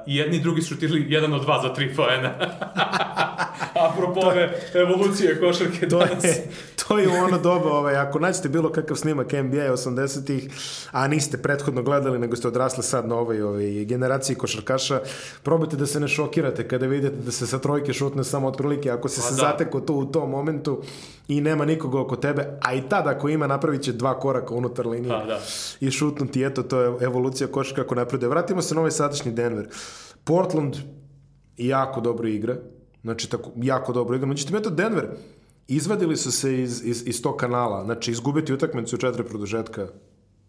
i 0.07 0.17
jedni 0.17 0.37
i 0.37 0.41
drugi 0.41 0.63
su 0.63 0.75
šutirali 0.75 1.07
jedan 1.09 1.33
od 1.35 1.43
dva 1.43 1.63
za 1.63 1.75
tri 1.75 1.95
poena. 1.97 2.31
Apropo 3.91 4.21
ove 4.21 4.61
evolucije 4.75 5.41
košarke 5.41 5.89
To 5.89 5.99
danas. 5.99 6.25
je, 6.25 6.49
to 6.89 6.99
je 6.99 7.09
u 7.09 7.25
ono 7.25 7.39
doba, 7.39 7.71
ovaj, 7.73 7.97
ako 7.97 8.19
naćete 8.19 8.49
bilo 8.49 8.73
kakav 8.73 8.97
snimak 8.97 9.33
NBA 9.33 9.73
80-ih, 9.73 10.51
a 10.93 11.09
niste 11.09 11.37
prethodno 11.39 11.83
gledali, 11.83 12.19
nego 12.19 12.37
ste 12.37 12.49
odrasli 12.49 12.83
sad 12.83 13.09
na 13.09 13.15
ovoj, 13.15 13.43
ovoj 13.43 13.85
generaciji 13.85 14.37
košarkaša, 14.37 15.01
probajte 15.43 15.77
da 15.77 15.87
se 15.87 16.01
ne 16.01 16.09
šokirate 16.09 16.69
kada 16.69 16.87
vidite 16.87 17.17
da 17.17 17.33
se 17.33 17.47
sa 17.47 17.59
trojke 17.59 17.93
šutne 17.93 18.25
samo 18.25 18.49
otprilike, 18.49 18.91
ako 18.91 19.09
si 19.09 19.21
Pa 19.21 19.27
se 19.27 19.35
da. 19.35 19.37
zateko 19.41 19.81
tu 19.81 19.95
u 19.95 20.07
tom 20.07 20.31
momentu 20.31 20.83
i 21.29 21.41
nema 21.41 21.65
nikoga 21.65 22.01
oko 22.01 22.17
tebe, 22.17 22.59
a 22.61 22.75
i 22.75 22.83
tad 22.89 23.07
ako 23.07 23.29
ima, 23.29 23.47
napravit 23.47 23.83
će 23.83 23.93
dva 23.93 24.21
koraka 24.21 24.55
unutar 24.55 24.87
linije 24.87 25.11
Pa 25.21 25.25
da. 25.25 25.41
i 25.81 25.91
šutnuti, 25.91 26.45
eto, 26.45 26.63
to 26.63 26.81
je 26.81 26.93
evolucija 27.01 27.49
košarka 27.49 27.83
kako 27.83 27.95
napreduje. 27.95 28.29
Vratimo 28.29 28.63
se 28.63 28.75
na 28.75 28.81
ovaj 28.81 28.91
sadašnji 29.01 29.32
Denver. 29.32 29.68
Portland 30.24 30.76
jako 31.57 32.01
dobro 32.01 32.28
igra, 32.28 32.57
znači 33.03 33.30
tako, 33.30 33.51
jako 33.57 33.92
dobro 33.92 34.16
igra. 34.16 34.28
Međutim, 34.28 34.57
eto 34.57 34.70
Denver, 34.70 35.09
izvadili 35.68 36.16
su 36.16 36.32
se 36.32 36.62
iz, 36.62 36.82
iz, 36.84 37.03
iz 37.07 37.22
tog 37.22 37.36
kanala, 37.36 37.84
znači 37.84 38.11
izgubiti 38.11 38.53
utakmicu 38.53 38.96
u 38.96 38.98
četiri 38.98 39.24
produžetka, 39.24 39.86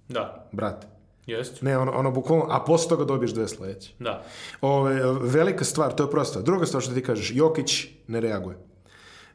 Da, 0.09 0.49
brate. 0.51 0.87
jest. 1.25 1.61
Ne, 1.61 1.77
ono, 1.77 1.91
ono 1.91 2.11
bukvalno, 2.11 2.45
a 2.49 2.59
posle 2.65 2.89
toga 2.89 3.05
dobiješ 3.05 3.31
dve 3.31 3.47
sledeće. 3.47 3.93
Da. 3.99 4.23
Ove, 4.61 5.01
velika 5.21 5.63
stvar, 5.63 5.93
to 5.95 6.03
je 6.03 6.25
stvar. 6.25 6.43
Druga 6.43 6.65
stvar 6.65 6.83
što 6.83 6.93
ti 6.93 7.03
kažeš, 7.03 7.31
Jokić 7.35 7.87
ne 8.07 8.19
reaguje. 8.19 8.57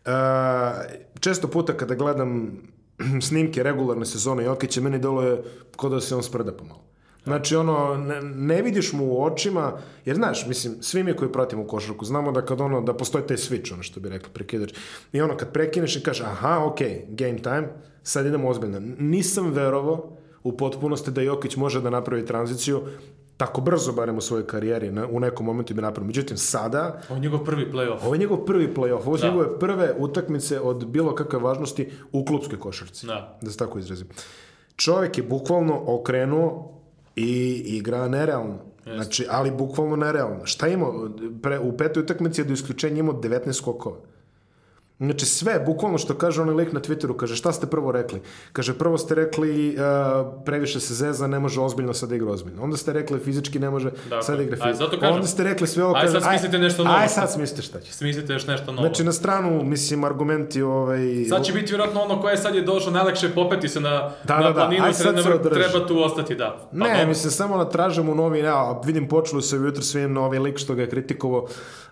E, 0.04 0.10
često 1.20 1.48
puta 1.48 1.76
kada 1.76 1.94
gledam 1.94 2.58
snimke 3.28 3.62
regularne 3.62 4.06
sezone 4.06 4.44
Jokića, 4.44 4.80
meni 4.80 4.98
deluje 4.98 5.42
kao 5.76 5.90
da 5.90 6.00
se 6.00 6.16
on 6.16 6.22
sprda 6.22 6.52
pomalo. 6.52 6.82
Znači, 7.26 7.56
ono, 7.56 7.96
ne, 7.96 8.20
ne 8.22 8.62
vidiš 8.62 8.92
mu 8.92 9.04
u 9.06 9.22
očima, 9.22 9.72
jer 10.04 10.16
znaš, 10.16 10.46
mislim, 10.46 10.74
svi 10.80 11.02
mi 11.02 11.12
koji 11.12 11.32
pratimo 11.32 11.66
košarku, 11.66 12.04
znamo 12.04 12.32
da 12.32 12.42
kad 12.42 12.60
ono, 12.60 12.80
da 12.80 12.94
postoji 12.94 13.26
taj 13.26 13.36
switch, 13.36 13.72
ono 13.72 13.82
što 13.82 14.00
bi 14.00 14.08
rekli, 14.08 14.28
prekidač. 14.32 14.72
I 15.12 15.20
ono, 15.20 15.36
kad 15.36 15.52
prekineš 15.52 15.96
i 15.96 16.02
kažeš, 16.02 16.22
aha, 16.22 16.64
ok, 16.64 16.78
game 17.08 17.36
time, 17.36 17.68
sad 18.02 18.26
idemo 18.26 18.48
ozbiljno. 18.48 18.80
Nisam 18.98 19.50
verovao 19.50 20.12
u 20.42 20.52
potpunosti 20.52 21.10
da 21.10 21.20
Jokić 21.20 21.56
može 21.56 21.80
da 21.80 21.90
napravi 21.90 22.26
tranziciju 22.26 22.82
tako 23.36 23.60
brzo, 23.60 23.92
barem 23.92 24.16
u 24.16 24.20
svojoj 24.20 24.46
karijeri, 24.46 24.90
na, 24.90 25.06
u 25.06 25.20
nekom 25.20 25.46
momentu 25.46 25.74
bi 25.74 25.82
napravio. 25.82 26.06
Međutim, 26.06 26.36
sada, 26.36 27.00
Ovo 27.08 27.16
je 27.16 27.20
njegov 27.20 27.44
prvi 27.44 27.66
play-off. 27.72 27.98
ovo 28.04 28.14
je 28.14 28.18
njegov 28.18 28.38
prvi 28.38 28.74
play-off, 28.74 29.06
ovo 29.06 29.16
su 29.18 29.22
Da. 29.22 29.28
njegove 29.28 29.58
prve 29.58 29.94
utakmice 29.98 30.60
od 30.60 30.86
bilo 30.86 31.14
kakve 31.14 31.38
važnosti 31.38 31.90
u 32.12 32.24
klubskoj 32.24 32.58
košarci 32.60 33.06
Da. 33.06 33.38
da 33.42 33.50
se 33.50 33.56
tako 33.56 33.78
izrazim. 33.78 34.06
Čovjek 34.76 35.18
je 35.18 35.24
bukvalno 35.24 35.82
okrenuo 35.86 36.72
i 37.16 37.62
igra 37.66 38.08
nerealno. 38.08 38.58
Znači, 38.94 39.26
ali 39.30 39.50
bukvalno 39.50 39.96
nerealno. 39.96 40.46
Šta 40.46 40.68
imao? 40.68 41.10
Pre, 41.42 41.58
u 41.58 41.76
petoj 41.76 42.02
utakmici 42.02 42.40
je 42.40 42.44
do 42.44 42.52
isključenja 42.52 42.98
imao 42.98 43.14
19 43.14 43.52
skokova. 43.52 43.96
Znači 44.98 45.26
sve, 45.26 45.60
bukvalno 45.60 45.98
što 45.98 46.14
kaže 46.14 46.42
onaj 46.42 46.54
lik 46.54 46.72
na 46.72 46.80
Twitteru, 46.80 47.16
kaže 47.16 47.36
šta 47.36 47.52
ste 47.52 47.66
prvo 47.66 47.92
rekli? 47.92 48.20
Kaže 48.52 48.74
prvo 48.74 48.98
ste 48.98 49.14
rekli 49.14 49.76
uh, 49.76 49.82
previše 50.44 50.80
se 50.80 50.94
zeza, 50.94 51.26
ne 51.26 51.38
može 51.38 51.60
ozbiljno 51.60 51.94
sad 51.94 52.08
da 52.08 52.14
igra 52.14 52.30
ozbiljno. 52.30 52.62
Onda 52.62 52.76
ste 52.76 52.92
rekli 52.92 53.18
fizički 53.20 53.58
ne 53.58 53.70
može 53.70 53.90
Dakle. 53.90 54.22
sad 54.22 54.36
da 54.36 54.42
igra 54.42 54.56
Aj, 54.56 54.60
fizički. 54.62 54.84
zato 54.84 55.00
kažem, 55.00 55.14
Onda 55.14 55.26
ste 55.26 55.44
rekli 55.44 55.66
sve 55.66 55.84
ovo. 55.84 55.94
aj 55.96 56.08
sad 56.08 56.22
smislite 56.22 56.58
nešto 56.58 56.84
novo. 56.84 56.96
Aj 56.96 57.08
sad 57.08 57.32
smislite 57.32 57.62
šta 57.62 57.80
će. 57.80 57.92
Smislite 57.92 58.32
još 58.32 58.46
nešto 58.46 58.72
novo. 58.72 58.82
Znači 58.82 59.04
na 59.04 59.12
stranu, 59.12 59.62
mislim, 59.64 60.04
argumenti 60.04 60.62
ovaj... 60.62 61.24
Sad 61.28 61.44
će 61.44 61.52
biti 61.52 61.72
vjerojatno 61.72 62.00
ono 62.00 62.20
koje 62.20 62.36
sad 62.36 62.54
je 62.54 62.62
došlo, 62.62 62.92
najlakše 62.92 63.28
popeti 63.30 63.68
se 63.68 63.80
na, 63.80 64.10
Da, 64.24 64.36
na 64.36 64.42
da, 64.42 64.48
da. 64.48 64.54
planinu, 64.54 64.84
Aj 64.84 64.90
i 64.90 64.94
sad 64.94 65.22
treba, 65.22 65.50
treba 65.50 65.86
tu 65.86 66.02
ostati, 66.02 66.34
da. 66.34 66.68
Pa 66.70 66.76
Ne, 66.78 66.90
dobro. 66.90 67.08
mislim, 67.08 67.30
samo 67.30 67.56
na 67.56 67.64
tražemu 67.64 68.14
novi, 68.14 68.38
ja, 68.38 68.80
vidim 68.84 69.08
počelo 69.08 69.40
se 69.42 69.56
jutro 69.56 69.82
svim 69.82 70.12
na 70.12 70.20
ovaj 70.20 70.38
lik 70.38 70.58
što 70.58 70.74
ga 70.74 70.82
je 70.82 70.90
kritikovao 70.90 71.46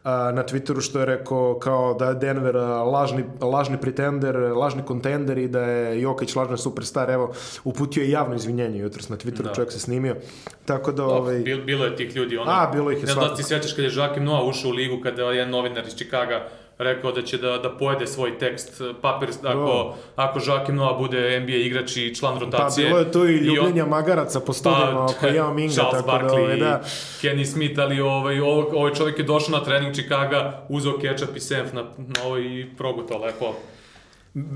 a, 0.05 0.33
na 0.33 0.45
Twitteru 0.45 0.81
što 0.81 0.99
je 0.99 1.07
rekao 1.07 1.59
kao 1.59 1.95
da 1.95 2.05
je 2.05 2.15
Denver 2.15 2.57
lažni, 2.87 3.25
lažni 3.43 3.79
pretender, 3.79 4.37
lažni 4.37 4.83
kontender 4.83 5.39
i 5.39 5.49
da 5.49 5.61
je 5.61 6.01
Jokić 6.01 6.37
lažni 6.37 6.59
superstar, 6.59 7.11
evo, 7.11 7.33
uputio 7.65 8.03
je 8.03 8.11
javno 8.11 8.35
izvinjenje 8.35 8.79
jutros 8.79 9.09
na 9.09 9.17
Twitteru, 9.17 9.43
Da. 9.43 9.55
čovjek 9.55 9.73
se 9.73 9.81
snimio, 9.81 10.17
tako 10.65 10.93
da, 10.93 10.97
Dobro, 10.97 11.17
ovaj, 11.17 11.39
bil, 11.39 11.65
bilo 11.65 11.85
je 11.85 11.97
tih 11.97 12.17
ljudi, 12.17 12.37
ono, 12.37 12.51
A, 12.51 12.71
bilo 12.73 12.91
ih 12.91 12.99
je 12.99 13.01
ne 13.01 13.07
znam 13.07 13.15
da 13.15 13.21
svakako. 13.21 13.37
ti 13.37 13.45
sjećaš 13.45 13.73
kad 13.73 13.85
je 13.85 13.91
Žakim 13.91 14.25
Noa 14.25 14.45
ušao 14.45 14.71
u 14.71 14.75
ligu, 14.75 15.01
kada 15.03 15.23
je 15.23 15.37
jedan 15.37 15.51
novinar 15.51 15.87
iz 15.87 15.97
Čikaga 15.97 16.49
rekao 16.79 17.13
da 17.13 17.23
će 17.23 17.39
da, 17.39 17.59
da 17.59 17.71
pojede 17.71 18.07
svoj 18.07 18.39
tekst, 18.39 18.81
eh, 18.81 18.93
papir, 19.03 19.29
ako, 19.45 19.95
ako 20.17 20.41
Žakim 20.41 20.77
Noa 20.77 20.99
bude 20.99 21.41
NBA 21.41 21.57
igrač 21.57 21.97
i 21.97 22.15
član 22.15 22.35
pa 22.35 22.41
rotacije. 22.41 22.87
bilo 22.87 22.99
je 22.99 23.13
tu 23.13 23.29
i 23.29 23.39
on- 23.39 23.45
ljubljenja 23.45 23.87
magaraca 23.87 24.41
po 24.41 24.53
studijama 24.53 25.05
oko 25.05 25.27
Yao 25.27 25.55
Minga, 25.55 25.73
Charles 25.73 25.95
tako 25.97 26.19
da, 26.19 26.25
Barkley, 26.25 26.41
ovaj, 26.41 26.57
da, 26.57 26.83
Kenny 27.23 27.45
Smith, 27.45 27.81
ali 27.81 28.01
ovaj, 28.01 28.41
ovaj, 28.41 28.67
ovaj 28.73 28.95
čovjek 28.95 29.19
je 29.19 29.25
došao 29.25 29.59
na 29.59 29.65
trening 29.65 29.95
Čikaga, 29.95 30.67
uzeo 30.69 30.99
ketchup 30.99 31.37
i 31.37 31.41
senf 31.41 31.73
na, 31.73 31.83
na 31.99 32.25
ovaj 32.27 32.41
i 32.41 32.67
progutao 32.79 33.19
lepo. 33.19 33.55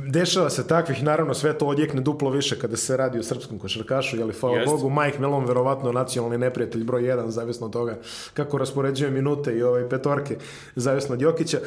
Dešava 0.09 0.51
se 0.51 0.69
takvih, 0.69 1.03
naravno 1.03 1.35
sve 1.35 1.59
to 1.59 1.67
odjekne 1.67 2.01
duplo 2.01 2.31
više 2.31 2.59
kada 2.59 2.77
se 2.77 2.97
radi 2.97 3.19
o 3.19 3.23
srpskom 3.23 3.59
košarkašu, 3.59 4.17
jeli 4.17 4.33
hvala 4.33 4.57
Jest. 4.57 4.73
Bogu, 4.73 4.91
Mike 4.91 5.19
Melon 5.19 5.45
verovatno 5.45 5.93
nacionalni 5.93 6.39
neprijatelj 6.39 6.85
broj 6.85 7.03
1, 7.03 7.29
zavisno 7.29 7.67
od 7.67 7.73
toga 7.73 7.99
kako 8.35 8.59
raspoređuje 8.59 9.11
minute 9.11 9.53
i 9.53 9.63
ove 9.63 9.89
petorke, 9.89 10.37
zavisno 10.77 11.15
od 11.15 11.21
Jokića. 11.23 11.59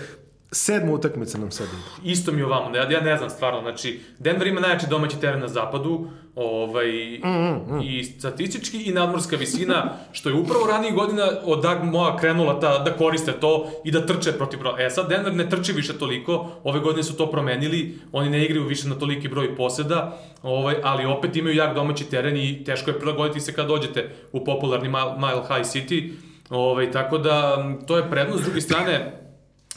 Sedma 0.53 0.91
utakmica 0.91 1.37
nam 1.37 1.51
sad 1.51 1.67
ide. 1.67 2.11
Isto 2.11 2.31
mi 2.31 2.41
ovamo, 2.41 2.75
ja, 2.75 2.91
ja 2.91 3.01
ne 3.01 3.17
znam 3.17 3.29
stvarno, 3.29 3.61
znači, 3.61 3.99
Denver 4.19 4.47
ima 4.47 4.61
najjači 4.61 4.85
domaći 4.89 5.19
teren 5.19 5.39
na 5.39 5.47
zapadu, 5.47 6.07
ovaj, 6.35 7.19
Mm, 7.23 7.81
i 7.83 8.03
statistički 8.03 8.83
i 8.83 8.91
nadmorska 8.91 9.35
visina, 9.35 9.93
što 10.11 10.29
je 10.29 10.35
upravo 10.35 10.67
ranijih 10.67 10.93
godina 10.93 11.29
od 11.43 11.61
Dag 11.61 11.83
Moa 11.83 12.17
krenula 12.17 12.59
ta, 12.59 12.79
da 12.79 12.93
koriste 12.93 13.31
to 13.31 13.71
i 13.85 13.91
da 13.91 14.05
trče 14.05 14.31
protiv 14.31 14.59
broja. 14.59 14.85
E 14.85 14.89
sad, 14.89 15.09
Denver 15.09 15.33
ne 15.33 15.49
trči 15.49 15.73
više 15.73 15.97
toliko, 15.97 16.51
ove 16.63 16.79
godine 16.79 17.03
su 17.03 17.17
to 17.17 17.31
promenili, 17.31 17.99
oni 18.11 18.29
ne 18.29 18.45
igraju 18.45 18.67
više 18.67 18.87
na 18.87 18.95
toliki 18.95 19.27
broj 19.27 19.55
poseda, 19.55 20.17
ovaj, 20.43 20.75
ali 20.83 21.05
opet 21.05 21.35
imaju 21.35 21.55
jak 21.55 21.75
domaći 21.75 22.09
teren 22.09 22.37
i 22.37 22.63
teško 22.63 22.89
je 22.89 22.99
prilagoditi 22.99 23.39
se 23.39 23.53
kad 23.53 23.67
dođete 23.67 24.09
u 24.31 24.43
popularni 24.43 24.89
Mile, 24.89 25.41
High 25.47 25.65
City, 25.65 26.11
ovaj, 26.49 26.91
tako 26.91 27.17
da 27.17 27.65
to 27.87 27.97
je 27.97 28.09
prednost, 28.09 28.41
s 28.41 28.45
druge 28.45 28.61
strane, 28.61 29.20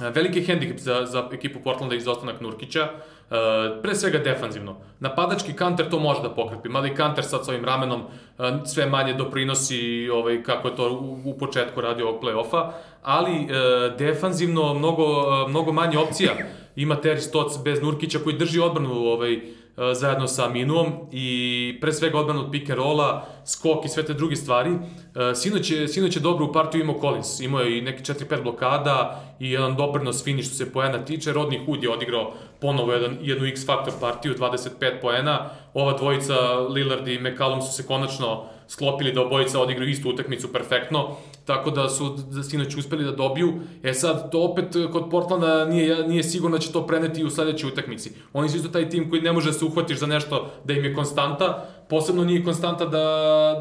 E, 0.01 0.11
Veliki 0.11 0.43
hendikep 0.43 0.79
za, 0.79 1.07
za 1.07 1.29
ekipu 1.33 1.61
Portlanda 1.61 1.95
izostanak 1.95 2.41
Nurkića, 2.41 2.81
e, 2.83 2.93
pre 3.83 3.95
svega 3.95 4.19
defanzivno. 4.19 4.77
Napadački 5.01 5.53
kanter 5.53 5.91
to 5.91 5.99
može 5.99 6.23
da 6.23 6.31
pokrepi, 6.31 6.69
mada 6.69 6.87
i 6.87 6.95
kanter 6.95 7.25
sad 7.25 7.45
s 7.45 7.49
ovim 7.49 7.65
ramenom 7.65 8.01
e, 8.01 8.53
sve 8.67 8.87
manje 8.87 9.13
doprinosi 9.15 10.09
ovaj, 10.13 10.43
kako 10.43 10.69
je 10.69 10.77
to 10.77 10.93
u, 10.93 11.31
u 11.31 11.39
početku 11.39 11.81
radio 11.81 12.09
ovog 12.09 12.23
play-offa, 12.23 12.71
ali 13.03 13.49
defanzivno 13.99 14.75
mnogo, 14.75 15.05
mnogo 15.49 15.73
manje 15.73 15.99
opcija 15.99 16.33
ima 16.77 16.97
Terry 16.97 17.21
Stotts 17.21 17.59
bez 17.65 17.83
Nurkića 17.83 18.19
koji 18.19 18.39
drži 18.39 18.61
odbranu 18.61 18.93
ovaj, 18.93 19.41
zajedno 19.77 20.27
sa 20.27 20.49
Minuom 20.49 20.93
i 21.13 21.79
pre 21.81 21.93
svega 21.93 22.19
odbranu 22.19 22.41
od 22.41 22.51
pick 22.51 22.71
and 22.71 22.79
rolla, 22.79 23.27
skok 23.47 23.85
i 23.85 23.89
sve 23.89 24.03
te 24.03 24.15
druge 24.15 24.37
stvari. 24.37 24.71
E, 24.71 25.35
Sinoć 25.35 25.71
je, 25.71 25.89
sinoć 25.89 26.17
je 26.17 26.21
dobro 26.21 26.45
u 26.45 26.53
partiju 26.53 26.81
imao 26.83 27.01
Collins, 27.01 27.41
imao 27.41 27.61
je 27.61 27.79
i 27.79 27.83
neki 27.83 28.03
4-5 28.03 28.43
blokada 28.43 29.23
i 29.41 29.51
jedan 29.51 29.77
doprinos 29.77 30.25
finish 30.25 30.49
što 30.49 30.57
se 30.57 30.73
poena 30.73 31.05
tiče. 31.05 31.33
Rodney 31.33 31.67
Hood 31.67 31.83
je 31.83 31.91
odigrao 31.91 32.33
ponovo 32.61 32.93
jedan, 32.93 33.19
jednu 33.23 33.47
X-Factor 33.47 33.93
partiju, 34.01 34.35
25 34.35 35.01
poena. 35.01 35.51
Ova 35.75 35.93
dvojica, 35.99 36.35
Lillard 36.59 37.09
i 37.09 37.19
McCallum 37.19 37.63
su 37.63 37.73
se 37.73 37.87
konačno 37.87 38.45
sklopili 38.69 39.13
da 39.13 39.23
obojica 39.23 39.61
odigraju 39.61 39.91
istu 39.91 40.09
utakmicu 40.11 40.53
perfektno, 40.53 41.17
tako 41.45 41.71
da 41.71 41.89
su 41.89 42.17
da 42.31 42.43
sinoć 42.43 42.77
uspeli 42.77 43.05
da 43.05 43.13
dobiju. 43.13 43.53
E 43.83 43.95
sad, 43.95 44.31
to 44.31 44.43
opet 44.43 44.77
kod 44.93 45.11
Portlanda 45.11 45.65
nije, 45.65 46.09
nije 46.09 46.23
sigurno 46.23 46.57
da 46.57 46.61
će 46.61 46.73
to 46.73 46.87
preneti 46.87 47.21
i 47.21 47.25
u 47.25 47.31
sledećoj 47.31 47.69
utakmici. 47.69 48.13
Oni 48.33 48.49
su 48.49 48.57
isto 48.57 48.69
taj 48.69 48.89
tim 48.89 49.11
koji 49.11 49.23
ne 49.23 49.33
može 49.33 49.47
da 49.47 49.59
se 49.59 49.65
uhvatiš 49.65 49.99
za 49.99 50.07
nešto 50.07 50.51
da 50.65 50.73
im 50.73 50.85
je 50.85 50.95
konstanta, 50.95 51.69
posebno 51.95 52.25
nije 52.25 52.45
konstanta 52.45 52.85
da, 52.85 53.07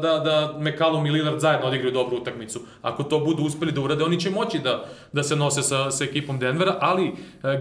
da, 0.02 0.18
da 0.18 0.58
McCallum 0.58 1.06
i 1.06 1.10
Lillard 1.10 1.40
zajedno 1.40 1.66
odigraju 1.66 1.92
dobru 1.92 2.16
utakmicu. 2.16 2.60
Ako 2.82 3.02
to 3.02 3.18
budu 3.20 3.42
uspeli 3.42 3.72
da 3.72 3.80
urade, 3.80 4.04
oni 4.04 4.20
će 4.20 4.30
moći 4.30 4.58
da, 4.58 4.84
da 5.12 5.22
se 5.22 5.36
nose 5.36 5.62
sa, 5.62 5.90
sa 5.90 6.04
ekipom 6.04 6.38
Denvera, 6.38 6.76
ali 6.80 7.06
e, 7.06 7.12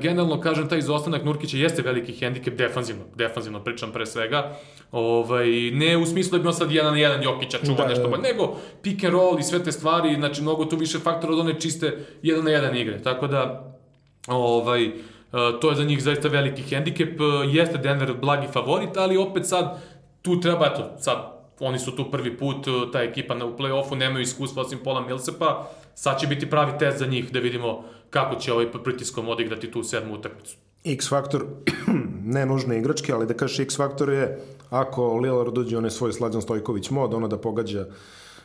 generalno, 0.01 0.39
kažem, 0.41 0.69
taj 0.69 0.80
izostanak 0.80 1.26
Nurkića 1.26 1.57
jeste 1.57 1.82
veliki 1.82 2.13
hendikep 2.13 2.57
defanzivno, 2.57 3.03
defanzivno 3.15 3.59
pričam 3.59 3.91
pre 3.91 4.05
svega, 4.05 4.55
ovaj, 4.91 5.47
ne 5.71 5.97
u 5.97 6.05
smislu 6.05 6.38
da 6.38 6.41
bi 6.41 6.47
on 6.47 6.53
sad 6.53 6.71
jedan 6.71 6.93
na 6.93 6.99
jedan 6.99 7.24
Jokića 7.24 7.57
čuva 7.65 7.78
Da, 7.78 7.84
da, 7.84 7.89
nešto, 7.89 8.03
da. 8.03 8.11
pa 8.11 8.17
nego 8.17 8.55
pick 8.82 9.03
and 9.03 9.13
roll 9.13 9.39
i 9.39 9.43
sve 9.43 9.63
te 9.63 9.71
stvari, 9.71 10.15
znači 10.15 10.41
mnogo 10.41 10.65
tu 10.65 10.76
više 10.76 10.99
faktora 10.99 11.34
od 11.34 11.39
one 11.39 11.59
čiste 11.59 11.97
jedan 12.21 12.43
na 12.43 12.51
jedan 12.51 12.76
igre, 12.78 13.01
tako 13.03 13.28
da 13.28 13.74
ovaj, 14.28 14.86
e, 14.86 14.91
to 15.61 15.69
je 15.69 15.76
za 15.76 15.84
njih 15.84 16.03
zaista 16.03 16.28
veliki 16.28 16.61
hendikep, 16.61 17.19
E, 17.19 17.24
jeste 17.53 17.78
Denver 17.78 18.13
blagi 18.21 18.47
favorit, 18.53 18.97
ali 18.97 19.17
opet 19.17 19.45
sad 19.45 19.92
tu 20.24 20.39
treba, 20.39 20.65
eto, 20.65 20.91
sad 20.99 21.17
oni 21.59 21.80
su 21.80 21.95
tu 21.95 22.11
prvi 22.11 22.38
put, 22.38 22.67
e, 22.67 22.91
ta 22.91 23.01
ekipa 23.01 23.36
na, 23.36 23.45
u 23.45 23.57
play-offu 23.57 23.95
nemaju 23.95 24.24
iskustva 24.24 24.61
osim 24.61 24.80
Pola 24.84 25.01
Millsepa, 25.01 25.69
sad 25.95 26.19
će 26.19 26.28
biti 26.28 26.49
pravi 26.49 26.78
test 26.80 26.99
za 26.99 27.05
njih 27.05 27.32
da 27.32 27.39
vidimo 27.39 27.84
kako 28.09 28.36
će 28.36 28.53
ovaj 28.53 28.71
pod 28.71 28.84
pritiskom 28.84 29.30
odigrati 29.30 29.71
tu 29.71 29.84
sedmu 29.84 30.13
utakmicu. 30.13 30.55
X 30.84 31.09
faktor, 31.09 31.45
ne 32.36 32.45
nužno 32.45 32.74
igrački, 32.74 33.13
ali 33.13 33.28
da 33.28 33.34
kažeš 33.34 33.59
X 33.59 33.78
faktor 33.78 34.09
je 34.09 34.39
ako 34.69 35.17
Lillard 35.17 35.53
dođe 35.53 35.78
onaj 35.78 35.91
svoj 35.91 36.13
Slađan 36.13 36.41
Stojković 36.41 36.89
mod, 36.89 37.13
ono 37.13 37.28
da 37.28 37.38
pogađa 37.38 37.86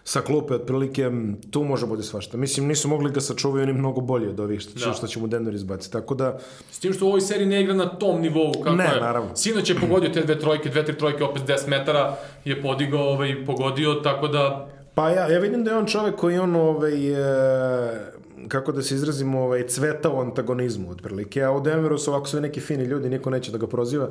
sa 0.08 0.20
klupe, 0.20 0.54
otprilike 0.54 1.10
tu 1.50 1.64
može 1.64 1.86
bude 1.86 2.02
svašta. 2.02 2.36
Mislim, 2.36 2.66
nisu 2.66 2.88
mogli 2.88 3.10
ga 3.10 3.20
sačuvaju 3.20 3.62
oni 3.62 3.72
mnogo 3.72 4.00
bolje 4.00 4.28
od 4.28 4.40
ovih 4.40 4.60
što, 4.60 4.78
Da. 4.80 4.92
što 4.92 5.06
će 5.06 5.20
mu 5.20 5.26
Denver 5.26 5.54
izbaciti. 5.54 5.92
Tako 5.92 6.14
da, 6.14 6.38
S 6.70 6.78
tim 6.78 6.92
što 6.92 7.04
u 7.04 7.08
ovoj 7.08 7.20
seriji 7.20 7.46
ne 7.46 7.62
igra 7.62 7.74
na 7.74 7.88
tom 7.88 8.20
nivou 8.20 8.52
kako 8.54 8.76
Ne, 8.76 8.84
je. 8.84 9.00
naravno. 9.00 9.36
Sinoć 9.36 9.70
je 9.70 9.76
pogodio 9.76 10.10
te 10.10 10.20
dve 10.20 10.38
trojke, 10.38 10.68
dve, 10.68 10.84
tri 10.84 10.96
trojke, 10.96 11.24
opet 11.24 11.42
10 11.42 11.68
metara 11.68 12.16
je 12.44 12.62
podigao 12.62 13.02
ovaj, 13.04 13.44
pogodio, 13.46 13.94
tako 13.94 14.28
da 14.28 14.68
pa 14.94 15.10
ja, 15.10 15.28
ja 15.28 15.38
vidim 15.38 15.64
da 15.64 15.70
je 15.70 15.76
on 15.76 15.86
čovek 15.86 16.16
koji 16.16 16.38
on 16.38 16.56
ovaj, 16.56 17.12
e, 17.12 18.17
kako 18.48 18.72
da 18.72 18.82
se 18.82 18.94
izrazimo, 18.94 19.40
ovaj, 19.40 19.66
cveta 19.66 20.10
u 20.10 20.20
antagonizmu, 20.20 20.90
otprilike. 20.90 21.42
A 21.42 21.52
u 21.52 21.60
Denveru 21.60 21.98
su 21.98 22.10
ovako 22.10 22.26
sve 22.26 22.40
neki 22.40 22.60
fini 22.60 22.84
ljudi, 22.84 23.08
niko 23.08 23.30
neće 23.30 23.52
da 23.52 23.58
ga 23.58 23.66
proziva. 23.66 24.08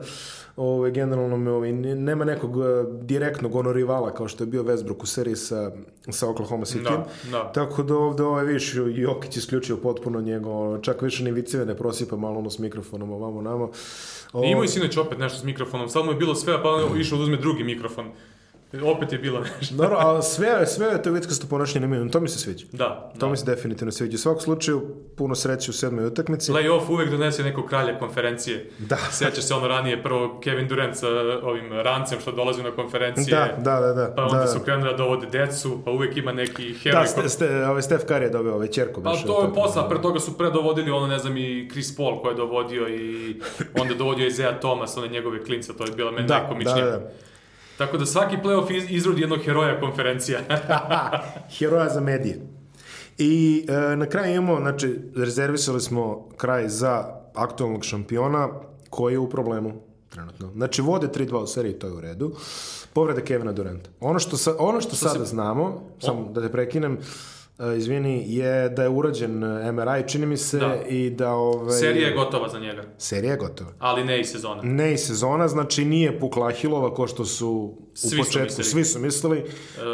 Ovaj, 0.56 0.92
generalno 0.92 1.38
me, 1.38 1.52
ovaj, 1.52 1.72
nema 1.72 2.26
nekog 2.26 2.58
uh, 2.58 2.66
direktnog 3.02 3.56
ono 3.56 3.74
rivala, 3.74 4.14
kao 4.14 4.28
što 4.28 4.44
je 4.44 4.48
bio 4.48 4.64
Westbrook 4.64 5.04
u 5.04 5.06
seriji 5.06 5.36
sa, 5.36 5.72
sa 6.10 6.30
Oklahoma 6.30 6.66
City. 6.66 6.84
Da, 6.84 7.08
da. 7.32 7.52
Tako 7.52 7.84
da 7.84 7.96
ovde, 7.96 8.24
ovaj, 8.24 8.46
viš, 8.46 8.74
Jokić 8.96 9.38
isključio 9.38 9.78
potpuno 9.78 10.22
njego, 10.22 10.78
čak 10.82 11.02
više 11.02 11.24
ni 11.24 11.32
viceve 11.32 11.66
ne 11.66 11.78
prosipa 11.78 12.16
malo 12.16 12.40
ono 12.40 12.50
s 12.50 12.60
mikrofonom 12.60 13.12
ovamo 13.12 13.42
namo. 13.42 13.72
O... 14.34 14.44
Imao 14.44 14.64
je 14.64 14.68
sinoć 14.68 14.98
opet 14.98 15.20
nešto 15.20 15.40
s 15.40 15.44
mikrofonom, 15.44 15.90
sad 15.90 16.06
mu 16.06 16.12
je 16.12 16.18
bilo 16.18 16.36
sve, 16.36 16.64
pa 16.64 16.70
on 16.70 17.02
išao 17.02 17.18
da 17.18 17.24
uzme 17.24 17.38
drugi 17.38 17.64
mikrofon. 17.64 18.12
Opet 18.74 19.12
je 19.12 19.18
bilo 19.18 19.40
nešto. 19.40 19.76
Dobro, 19.76 19.98
a 20.00 20.22
sve, 20.22 20.66
sve 20.66 20.88
je 20.88 21.04
to 21.04 21.12
vitkasto 21.12 21.48
ponašanje 21.48 21.88
na 21.88 22.12
to 22.12 22.20
mi 22.20 22.28
se 22.28 22.40
sviđa. 22.40 22.66
Da. 22.72 23.12
To 23.20 23.26
da. 23.26 23.32
mi 23.32 23.38
se 23.38 23.46
definitivno 23.46 23.92
sviđa. 23.92 24.16
U 24.16 24.18
svakom 24.18 24.42
slučaju, 24.42 24.96
puno 25.16 25.36
sreće 25.36 25.72
u 25.72 25.74
sedmoj 25.74 26.06
utakmici. 26.06 26.52
Playoff 26.52 26.90
uvek 26.90 27.10
donese 27.10 27.44
nekog 27.44 27.66
kralja 27.66 28.00
konferencije. 28.00 28.70
Da. 28.78 28.98
Sjeća 29.18 29.42
se 29.42 29.54
ono 29.54 29.68
ranije, 29.68 30.04
prvo 30.04 30.40
Kevin 30.44 30.68
Durant 30.68 30.96
sa 30.96 31.08
ovim 31.44 31.74
rancem 31.74 32.20
što 32.20 32.32
dolazi 32.32 32.64
na 32.64 32.72
konferencije. 32.72 33.38
Da, 33.38 33.72
da, 33.72 33.80
da. 33.80 33.94
da 33.94 34.14
pa 34.16 34.24
onda 34.24 34.38
da. 34.38 34.48
su 34.48 34.60
krenuli 34.60 34.92
da 34.92 34.98
dovode 34.98 35.28
decu, 35.28 35.82
pa 35.86 35.92
uvek 35.92 36.18
ima 36.18 36.32
neki 36.32 36.74
heroj. 36.74 37.02
Da, 37.02 37.08
ste, 37.08 37.30
ste, 37.30 37.66
ovaj 37.66 37.82
Steph 37.82 38.06
Curry 38.06 38.22
je 38.22 38.30
dobio 38.30 38.54
ovaj 38.54 38.68
čerku. 38.68 39.04
Pa 39.04 39.16
to 39.16 39.44
je 39.44 39.54
posla, 39.54 39.90
pre 39.90 40.02
toga 40.02 40.20
su 40.20 40.38
predovodili 40.38 40.92
ono, 40.92 41.08
ne 41.08 41.20
znam, 41.20 41.38
i 41.38 41.70
Chris 41.72 41.96
Paul 41.96 42.22
koji 42.22 42.32
je 42.32 42.38
dovodio 42.38 42.88
i 42.88 43.36
onda 43.80 43.94
dovodio 43.94 44.28
Isaiah 44.28 44.60
Thomas, 44.60 44.98
one 44.98 45.08
njegove 45.08 45.44
klinca, 45.44 45.74
to 45.74 45.86
je 45.86 45.92
bila 45.92 46.12
meni 46.12 46.28
da, 46.28 46.40
najkomičnije. 46.40 46.86
Da, 46.86 46.92
da. 46.92 47.12
Tako 47.78 47.98
da 47.98 48.06
svaki 48.06 48.38
playoff 48.44 48.78
iz, 48.78 48.84
izrodi 48.90 49.22
jednog 49.22 49.40
heroja 49.46 49.80
konferencija. 49.80 50.40
Heroja 51.58 51.90
za 51.90 52.02
medije. 52.02 52.40
I 53.18 53.66
e, 53.70 53.96
na 53.96 54.06
kraju 54.06 54.36
imamo, 54.36 54.60
znači, 54.60 55.00
rezervisali 55.16 55.82
smo 55.82 56.30
kraj 56.38 56.70
za 56.70 57.06
aktualnog 57.36 57.84
šampiona 57.84 58.50
koji 58.90 59.14
je 59.14 59.20
u 59.20 59.30
problemu 59.30 59.74
trenutno. 60.10 60.52
Znači, 60.56 60.82
vode 60.82 61.08
3-2 61.08 61.36
u 61.36 61.48
seriji, 61.48 61.74
to 61.74 61.88
je 61.88 61.94
u 61.94 62.02
redu. 62.02 62.36
Povrede 62.94 63.22
Kevina 63.22 63.52
Duranta. 63.52 63.90
Ono 64.00 64.20
što, 64.20 64.38
sa, 64.38 64.56
ono 64.60 64.82
što, 64.82 64.96
što 64.96 65.10
sada 65.10 65.26
se... 65.26 65.32
znamo, 65.32 65.82
samo 66.00 66.32
da 66.34 66.42
te 66.42 66.52
prekinem, 66.52 66.98
izvini, 67.68 68.24
je 68.28 68.70
da 68.70 68.84
je 68.84 68.90
urađen 68.90 69.32
MRI, 69.74 70.08
čini 70.08 70.26
mi 70.26 70.38
se, 70.38 70.60
Da. 70.60 70.76
i 70.84 71.10
da... 71.10 71.32
Ovaj, 71.32 71.72
Serija 71.72 72.08
je 72.08 72.14
gotova 72.14 72.50
za 72.50 72.60
njega, 72.60 72.84
Serija 72.98 73.32
je 73.32 73.38
gotova. 73.38 73.70
ali 73.80 74.04
ne 74.04 74.20
i 74.20 74.24
sezona. 74.24 74.62
Ne 74.64 74.94
i 74.94 74.98
sezona, 74.98 75.48
znači 75.48 75.86
nije 75.86 76.20
pukla 76.20 76.48
Ahilova 76.48 76.94
ko 76.94 77.08
što 77.08 77.26
su 77.26 77.50
u 77.50 77.78
Svi 77.94 78.10
su 78.10 78.18
početku, 78.18 78.44
mislili. 78.46 78.64
svi 78.66 78.86
su 78.86 79.00
mislili. 79.00 79.44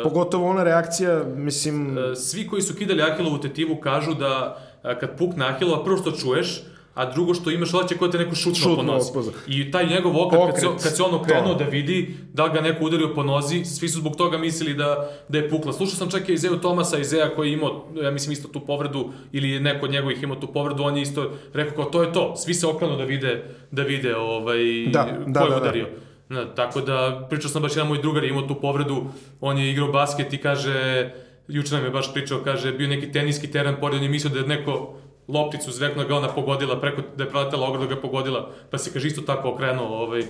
Pogotovo 0.03 0.49
ona 0.49 0.63
reakcija, 0.63 1.23
mislim... 1.27 1.97
E, 1.97 2.15
Svi 2.15 2.47
koji 2.47 2.61
su 2.61 2.75
kidali 2.75 3.01
Ahilovu 3.01 3.37
tetivu 3.39 3.75
kažu 3.75 4.13
da 4.13 4.57
kad 4.99 5.17
pukne 5.17 5.45
Ahilova, 5.45 5.83
prvo 5.83 5.97
što 5.97 6.11
čuješ, 6.11 6.63
a 6.93 7.11
drugo 7.11 7.33
što 7.33 7.51
imaš 7.51 7.71
kao 7.71 8.07
da 8.07 8.11
te 8.11 8.17
neko 8.17 8.35
šutno, 8.35 8.55
Šutnuo 8.55 8.75
po 8.75 8.83
nozi. 8.83 9.11
po 9.13 9.19
nozi. 9.19 9.31
I 9.47 9.71
taj 9.71 9.85
njegov 9.87 10.17
okret, 10.21 10.41
kad, 10.45 10.59
se, 10.59 10.67
Okret, 10.67 10.83
kad 10.83 10.95
se 10.95 11.03
on 11.03 11.13
okrenuo 11.15 11.53
to. 11.53 11.59
da 11.63 11.65
vidi 11.65 12.15
da 12.33 12.47
ga 12.47 12.61
neko 12.61 12.85
udario 12.85 13.13
po 13.15 13.23
nozi, 13.23 13.65
svi 13.65 13.89
su 13.89 13.99
zbog 13.99 14.15
toga 14.15 14.37
mislili 14.37 14.73
da, 14.73 15.09
da 15.29 15.37
je 15.37 15.49
pukla. 15.49 15.73
Slušao 15.73 15.95
sam 15.95 16.09
čak 16.09 16.29
i 16.29 16.33
Izeu 16.33 16.57
Tomasa, 16.57 16.97
Izeja 16.97 17.35
koji 17.35 17.49
je 17.49 17.53
imao, 17.53 17.85
ja 18.03 18.11
mislim, 18.11 18.33
isto 18.33 18.47
tu 18.47 18.59
povredu, 18.59 19.09
ili 19.31 19.59
neko 19.59 19.85
od 19.85 19.91
njegovih 19.91 20.23
imao 20.23 20.35
tu 20.35 20.47
povredu, 20.47 20.83
on 20.83 20.95
je 20.97 21.01
isto 21.01 21.31
rekao 21.53 21.75
kao 21.75 21.85
to 21.85 22.03
je 22.03 22.13
to. 22.13 22.35
Svi 22.35 22.53
se 22.53 22.67
okrenu 22.67 22.97
da 22.97 23.03
vide, 23.03 23.43
da 23.71 23.81
vide 23.83 24.15
ovaj, 24.15 24.57
Da, 24.91 25.03
ko 25.03 25.09
da, 25.27 25.39
je 25.39 25.49
da, 25.49 25.49
da. 25.49 25.57
udario. 25.57 25.87
Da, 26.29 26.55
tako 26.55 26.81
da, 26.81 27.27
pričao 27.29 27.49
sam 27.49 27.61
baš 27.61 27.75
jedan 27.75 27.87
moj 27.87 28.01
drugar 28.01 28.23
je 28.23 28.29
imao 28.29 28.41
tu 28.41 28.55
povredu, 28.55 29.03
on 29.41 29.57
je 29.57 29.71
igrao 29.71 29.87
basket 29.87 30.33
i 30.33 30.37
kaže, 30.37 31.09
juče 31.47 31.75
nam 31.75 31.83
je 31.85 31.89
baš 31.91 32.13
pričao, 32.13 32.39
kaže, 32.43 32.71
bio 32.71 32.87
neki 32.87 33.11
teniski 33.11 33.51
teren 33.51 33.75
pored, 33.79 33.97
on 33.97 34.03
je 34.03 34.09
mislio 34.09 34.33
da 34.33 34.39
je 34.39 34.47
neko 34.47 34.93
lopticu 35.27 35.71
zvekno 35.71 36.03
ga 36.05 36.15
ona 36.15 36.27
pogodila, 36.27 36.79
preko 36.79 37.01
da 37.15 37.23
je 37.23 37.29
proletela 37.29 37.67
ograda 37.67 37.85
ga 37.85 38.01
pogodila, 38.01 38.49
pa 38.69 38.77
se 38.77 38.93
kaže 38.93 39.07
isto 39.07 39.21
tako 39.21 39.49
okrenuo, 39.49 39.87
ovaj, 39.87 40.23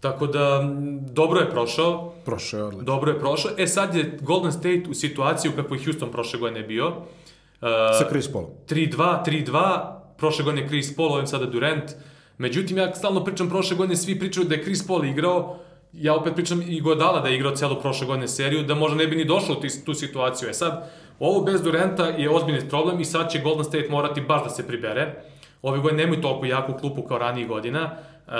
Tako 0.00 0.26
da, 0.26 0.60
dobro 1.10 1.40
je 1.40 1.50
prošao, 1.50 2.12
Prošao 2.24 2.58
je 2.58 2.64
odlično. 2.64 2.84
dobro 2.84 3.12
je 3.12 3.18
prošao. 3.18 3.50
E 3.58 3.66
sad 3.66 3.94
je 3.94 4.18
Golden 4.20 4.52
State 4.52 4.82
u 4.90 4.94
situaciji 4.94 5.50
u 5.50 5.56
kakvoj 5.56 5.78
je 5.78 5.84
Houston 5.84 6.10
prošle 6.12 6.38
godine 6.38 6.62
bio. 6.62 6.88
Uh, 6.88 6.96
Sa 7.98 8.06
Chris 8.08 8.32
Paulom. 8.32 8.50
3-2, 8.68 9.24
3-2, 9.26 9.92
prošle 10.18 10.44
godine 10.44 10.68
Chris 10.68 10.96
Paul, 10.96 11.12
ovim 11.12 11.26
sada 11.26 11.46
Durant. 11.46 11.92
Međutim, 12.38 12.78
ja 12.78 12.94
stalno 12.94 13.24
pričam 13.24 13.48
prošle 13.48 13.76
godine, 13.76 13.96
svi 13.96 14.18
pričaju 14.18 14.46
da 14.46 14.54
je 14.54 14.62
Chris 14.62 14.86
Paul 14.86 15.04
igrao, 15.04 15.58
ja 15.92 16.14
opet 16.14 16.34
pričam 16.34 16.62
i 16.62 16.80
Godala 16.80 17.20
da 17.20 17.28
je 17.28 17.36
igrao 17.36 17.56
celu 17.56 17.80
prošle 17.80 18.06
godine 18.06 18.28
seriju, 18.28 18.62
da 18.62 18.74
možda 18.74 18.96
ne 18.96 19.06
bi 19.06 19.16
ni 19.16 19.24
došao 19.24 19.56
u 19.56 19.60
tu 19.84 19.94
situaciju. 19.94 20.48
E 20.48 20.52
sad, 20.52 20.90
ovo 21.20 21.40
bez 21.40 21.62
Duranta 21.62 22.04
je 22.04 22.30
ozbiljni 22.30 22.68
problem 22.68 23.00
i 23.00 23.04
sad 23.04 23.30
će 23.30 23.38
Golden 23.38 23.64
State 23.64 23.88
morati 23.90 24.20
baš 24.20 24.44
da 24.44 24.50
se 24.50 24.66
pribere. 24.66 25.14
Ove 25.62 25.78
godine 25.78 26.02
nemaju 26.02 26.22
toliko 26.22 26.46
jaku 26.46 26.72
klupu 26.72 27.02
kao 27.02 27.18
ranijih 27.18 27.48
godina. 27.48 27.90
Uh, 28.26 28.32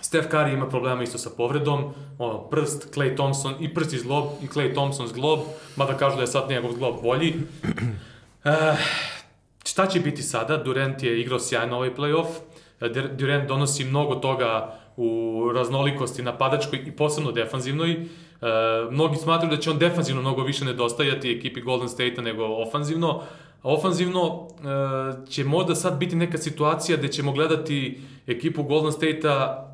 Steph 0.00 0.28
Curry 0.28 0.54
ima 0.54 0.68
problema 0.68 1.02
isto 1.02 1.18
sa 1.18 1.30
povredom, 1.36 1.94
ono, 2.18 2.38
prst, 2.38 2.94
Clay 2.94 3.16
Thompson, 3.16 3.54
i 3.60 3.74
prst 3.74 3.92
iz 3.92 4.02
glob, 4.02 4.24
i 4.42 4.46
Clay 4.46 4.74
Thompson's 4.74 5.14
glob, 5.14 5.40
mada 5.76 5.96
kažu 5.96 6.16
da 6.16 6.22
je 6.22 6.26
sad 6.26 6.50
njegov 6.50 6.72
glob 6.72 7.02
bolji. 7.02 7.34
Uh, 8.44 8.52
šta 9.64 9.86
će 9.86 10.00
biti 10.00 10.22
sada? 10.22 10.56
Durant 10.56 11.02
je 11.02 11.20
igrao 11.20 11.38
sjajno 11.38 11.76
ovaj 11.76 11.94
playoff, 11.94 12.26
Dur- 12.80 13.16
Durant 13.16 13.48
donosi 13.48 13.84
mnogo 13.84 14.14
toga 14.14 14.78
u 14.96 15.40
raznolikosti 15.54 16.22
napadačkoj 16.22 16.82
i 16.86 16.92
posebno 16.92 17.32
defanzivnoj. 17.32 18.06
E, 18.42 18.46
mnogi 18.90 19.16
smatruju 19.16 19.50
da 19.50 19.56
će 19.56 19.70
on 19.70 19.78
defanzivno 19.78 20.20
mnogo 20.20 20.42
više 20.42 20.64
nedostajati 20.64 21.32
ekipi 21.32 21.60
Golden 21.60 21.88
State-a 21.88 22.22
nego 22.22 22.44
ofanzivno. 22.44 23.22
A 23.62 23.72
ofanzivno 23.72 24.48
e, 25.26 25.30
će 25.30 25.44
možda 25.44 25.74
sad 25.74 25.98
biti 25.98 26.16
neka 26.16 26.38
situacija 26.38 26.96
gde 26.98 27.08
ćemo 27.08 27.32
gledati 27.32 28.00
ekipu 28.26 28.62
Golden 28.62 28.92
State-a 28.92 29.66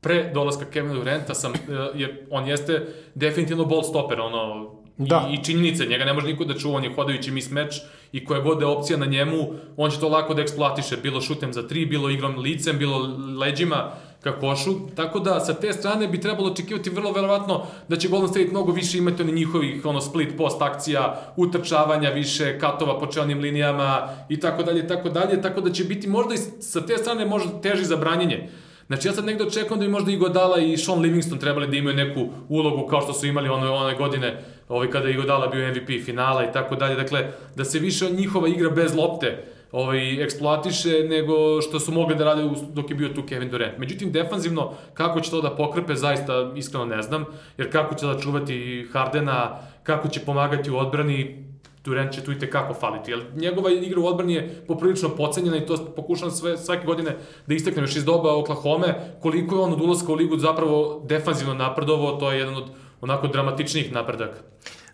pre 0.00 0.30
dolaska 0.34 0.64
Kevina 0.64 0.94
Duranta 0.94 1.34
sam, 1.34 1.52
e, 1.54 1.56
jer 1.94 2.26
on 2.30 2.46
jeste 2.46 2.86
definitivno 3.14 3.64
ball 3.64 3.82
stopper, 3.82 4.20
ono, 4.20 4.70
Da. 4.98 5.28
i, 5.30 5.34
i 5.34 5.44
činjenice, 5.44 5.86
njega 5.86 6.04
ne 6.04 6.12
može 6.12 6.26
niko 6.26 6.44
da 6.44 6.54
čuva, 6.54 6.76
on 6.76 6.84
je 6.84 6.94
hodajući 6.94 7.30
mismatch 7.30 7.76
i 8.12 8.24
koja 8.24 8.40
god 8.40 8.58
da 8.58 8.64
je 8.64 8.70
opcija 8.72 8.98
na 8.98 9.06
njemu, 9.06 9.36
on 9.76 9.90
će 9.90 10.00
to 10.00 10.08
lako 10.08 10.34
da 10.34 10.42
eksploatiše, 10.42 10.96
bilo 10.96 11.20
šutem 11.20 11.52
za 11.52 11.68
tri, 11.68 11.86
bilo 11.86 12.10
igrom 12.10 12.38
licem, 12.38 12.78
bilo 12.78 12.98
leđima 13.40 13.90
ka 14.26 14.40
košu, 14.40 14.74
tako 14.96 15.18
da 15.18 15.40
sa 15.40 15.54
te 15.54 15.72
strane 15.72 16.08
bi 16.08 16.20
trebalo 16.20 16.50
očekivati 16.50 16.90
vrlo 16.90 17.12
verovatno 17.12 17.62
da 17.88 17.96
će 17.96 18.08
Golden 18.08 18.28
State 18.28 18.50
mnogo 18.50 18.72
više 18.72 18.98
imati 18.98 19.22
oni 19.22 19.32
njihovih 19.32 19.86
ono 19.86 20.00
split 20.00 20.36
post 20.36 20.62
akcija, 20.62 21.32
utrčavanja 21.36 22.10
više, 22.10 22.58
katova 22.58 22.98
po 22.98 23.06
čelnim 23.06 23.40
linijama 23.40 24.08
i 24.28 24.40
tako 24.40 24.62
dalje 24.62 24.88
tako 24.88 25.08
dalje, 25.08 25.42
tako 25.42 25.60
da 25.60 25.72
će 25.72 25.84
biti 25.84 26.08
možda 26.08 26.34
i 26.34 26.38
sa 26.60 26.86
te 26.86 26.98
strane 26.98 27.26
možda 27.26 27.60
teži 27.60 27.84
za 27.84 27.96
branjenje. 27.96 28.48
Znači 28.86 29.08
ja 29.08 29.12
sad 29.12 29.24
negde 29.24 29.44
očekujem 29.44 29.80
da 29.80 29.86
bi 29.86 29.92
možda 29.92 30.12
i 30.12 30.16
Godala 30.16 30.58
i 30.58 30.76
Sean 30.76 31.00
Livingston 31.00 31.38
trebali 31.38 31.66
da 31.66 31.76
imaju 31.76 31.96
neku 31.96 32.28
ulogu 32.48 32.86
kao 32.86 33.00
što 33.00 33.12
su 33.12 33.26
imali 33.26 33.48
one, 33.48 33.70
one 33.70 33.96
godine 33.96 34.44
ovaj, 34.68 34.90
kada 34.90 35.08
je 35.08 35.16
Godala 35.16 35.46
bio 35.46 35.70
MVP 35.70 36.04
finala 36.04 36.44
i 36.44 36.52
tako 36.52 36.76
dalje. 36.76 36.94
Dakle, 36.94 37.32
da 37.56 37.64
se 37.64 37.78
više 37.78 38.10
njihova 38.10 38.48
igra 38.48 38.70
bez 38.70 38.94
lopte 38.94 39.55
ovaj, 39.72 40.22
eksploatiše 40.24 41.04
nego 41.08 41.62
što 41.62 41.80
su 41.80 41.92
mogli 41.92 42.14
da 42.14 42.24
rade 42.24 42.42
dok 42.72 42.90
je 42.90 42.96
bio 42.96 43.08
tu 43.08 43.22
Kevin 43.22 43.50
Durant. 43.50 43.78
Međutim, 43.78 44.12
defanzivno, 44.12 44.72
kako 44.94 45.20
će 45.20 45.30
to 45.30 45.40
da 45.40 45.56
pokrepe, 45.56 45.94
zaista 45.94 46.52
iskreno 46.56 46.84
ne 46.84 47.02
znam, 47.02 47.24
jer 47.58 47.72
kako 47.72 47.94
će 47.94 48.06
da 48.06 48.18
čuvati 48.18 48.88
Hardena, 48.92 49.58
kako 49.82 50.08
će 50.08 50.20
pomagati 50.20 50.70
u 50.70 50.76
odbrani, 50.76 51.46
Durant 51.86 52.12
će 52.12 52.24
tu 52.24 52.32
i 52.32 52.38
tekako 52.38 52.74
faliti, 52.74 53.10
jer 53.10 53.24
njegova 53.36 53.70
igra 53.70 54.00
u 54.00 54.06
odbrani 54.06 54.34
je 54.34 54.64
poprilično 54.68 55.08
pocenjena 55.08 55.56
i 55.56 55.66
to 55.66 55.76
pokušam 55.96 56.30
sve, 56.30 56.56
svake 56.58 56.86
godine 56.86 57.16
da 57.46 57.54
istaknem 57.54 57.84
još 57.84 57.96
iz 57.96 58.04
doba 58.04 58.36
Oklahoma, 58.36 58.94
koliko 59.22 59.54
je 59.54 59.60
on 59.60 59.72
od 59.72 59.80
ulaska 59.80 60.12
u 60.12 60.14
ligu 60.14 60.38
zapravo 60.38 61.02
defanzivno 61.04 61.54
napredovao, 61.54 62.16
to 62.16 62.32
je 62.32 62.38
jedan 62.38 62.56
od 62.56 62.64
onako 63.00 63.26
dramatičnijih 63.26 63.92
napredaka. 63.92 64.38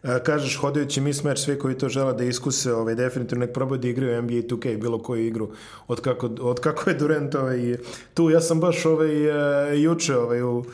E, 0.03 0.19
kažeš 0.25 0.57
hodajući 0.57 1.01
mismatch, 1.01 1.43
svi 1.43 1.59
koji 1.59 1.79
to 1.79 1.89
žele 1.89 2.15
da 2.15 2.25
iskuse, 2.25 2.75
ovaj, 2.75 2.95
definitivno 2.95 3.45
nek 3.47 3.55
probaju 3.55 3.79
da 3.79 3.89
igraju 3.89 4.23
NBA 4.23 4.35
2K, 4.35 4.77
bilo 4.81 4.99
koju 4.99 5.27
igru, 5.27 5.51
od 5.89 6.01
kako, 6.01 6.31
od 6.41 6.61
kako 6.61 6.91
je 6.91 6.97
Durant 6.97 7.35
ovaj, 7.35 7.77
tu. 8.15 8.31
Ja 8.31 8.41
sam 8.41 8.61
baš 8.61 8.87
ovaj, 8.87 9.27
e, 9.73 9.81
juče 9.81 10.17
ovaj, 10.17 10.43
u 10.43 10.65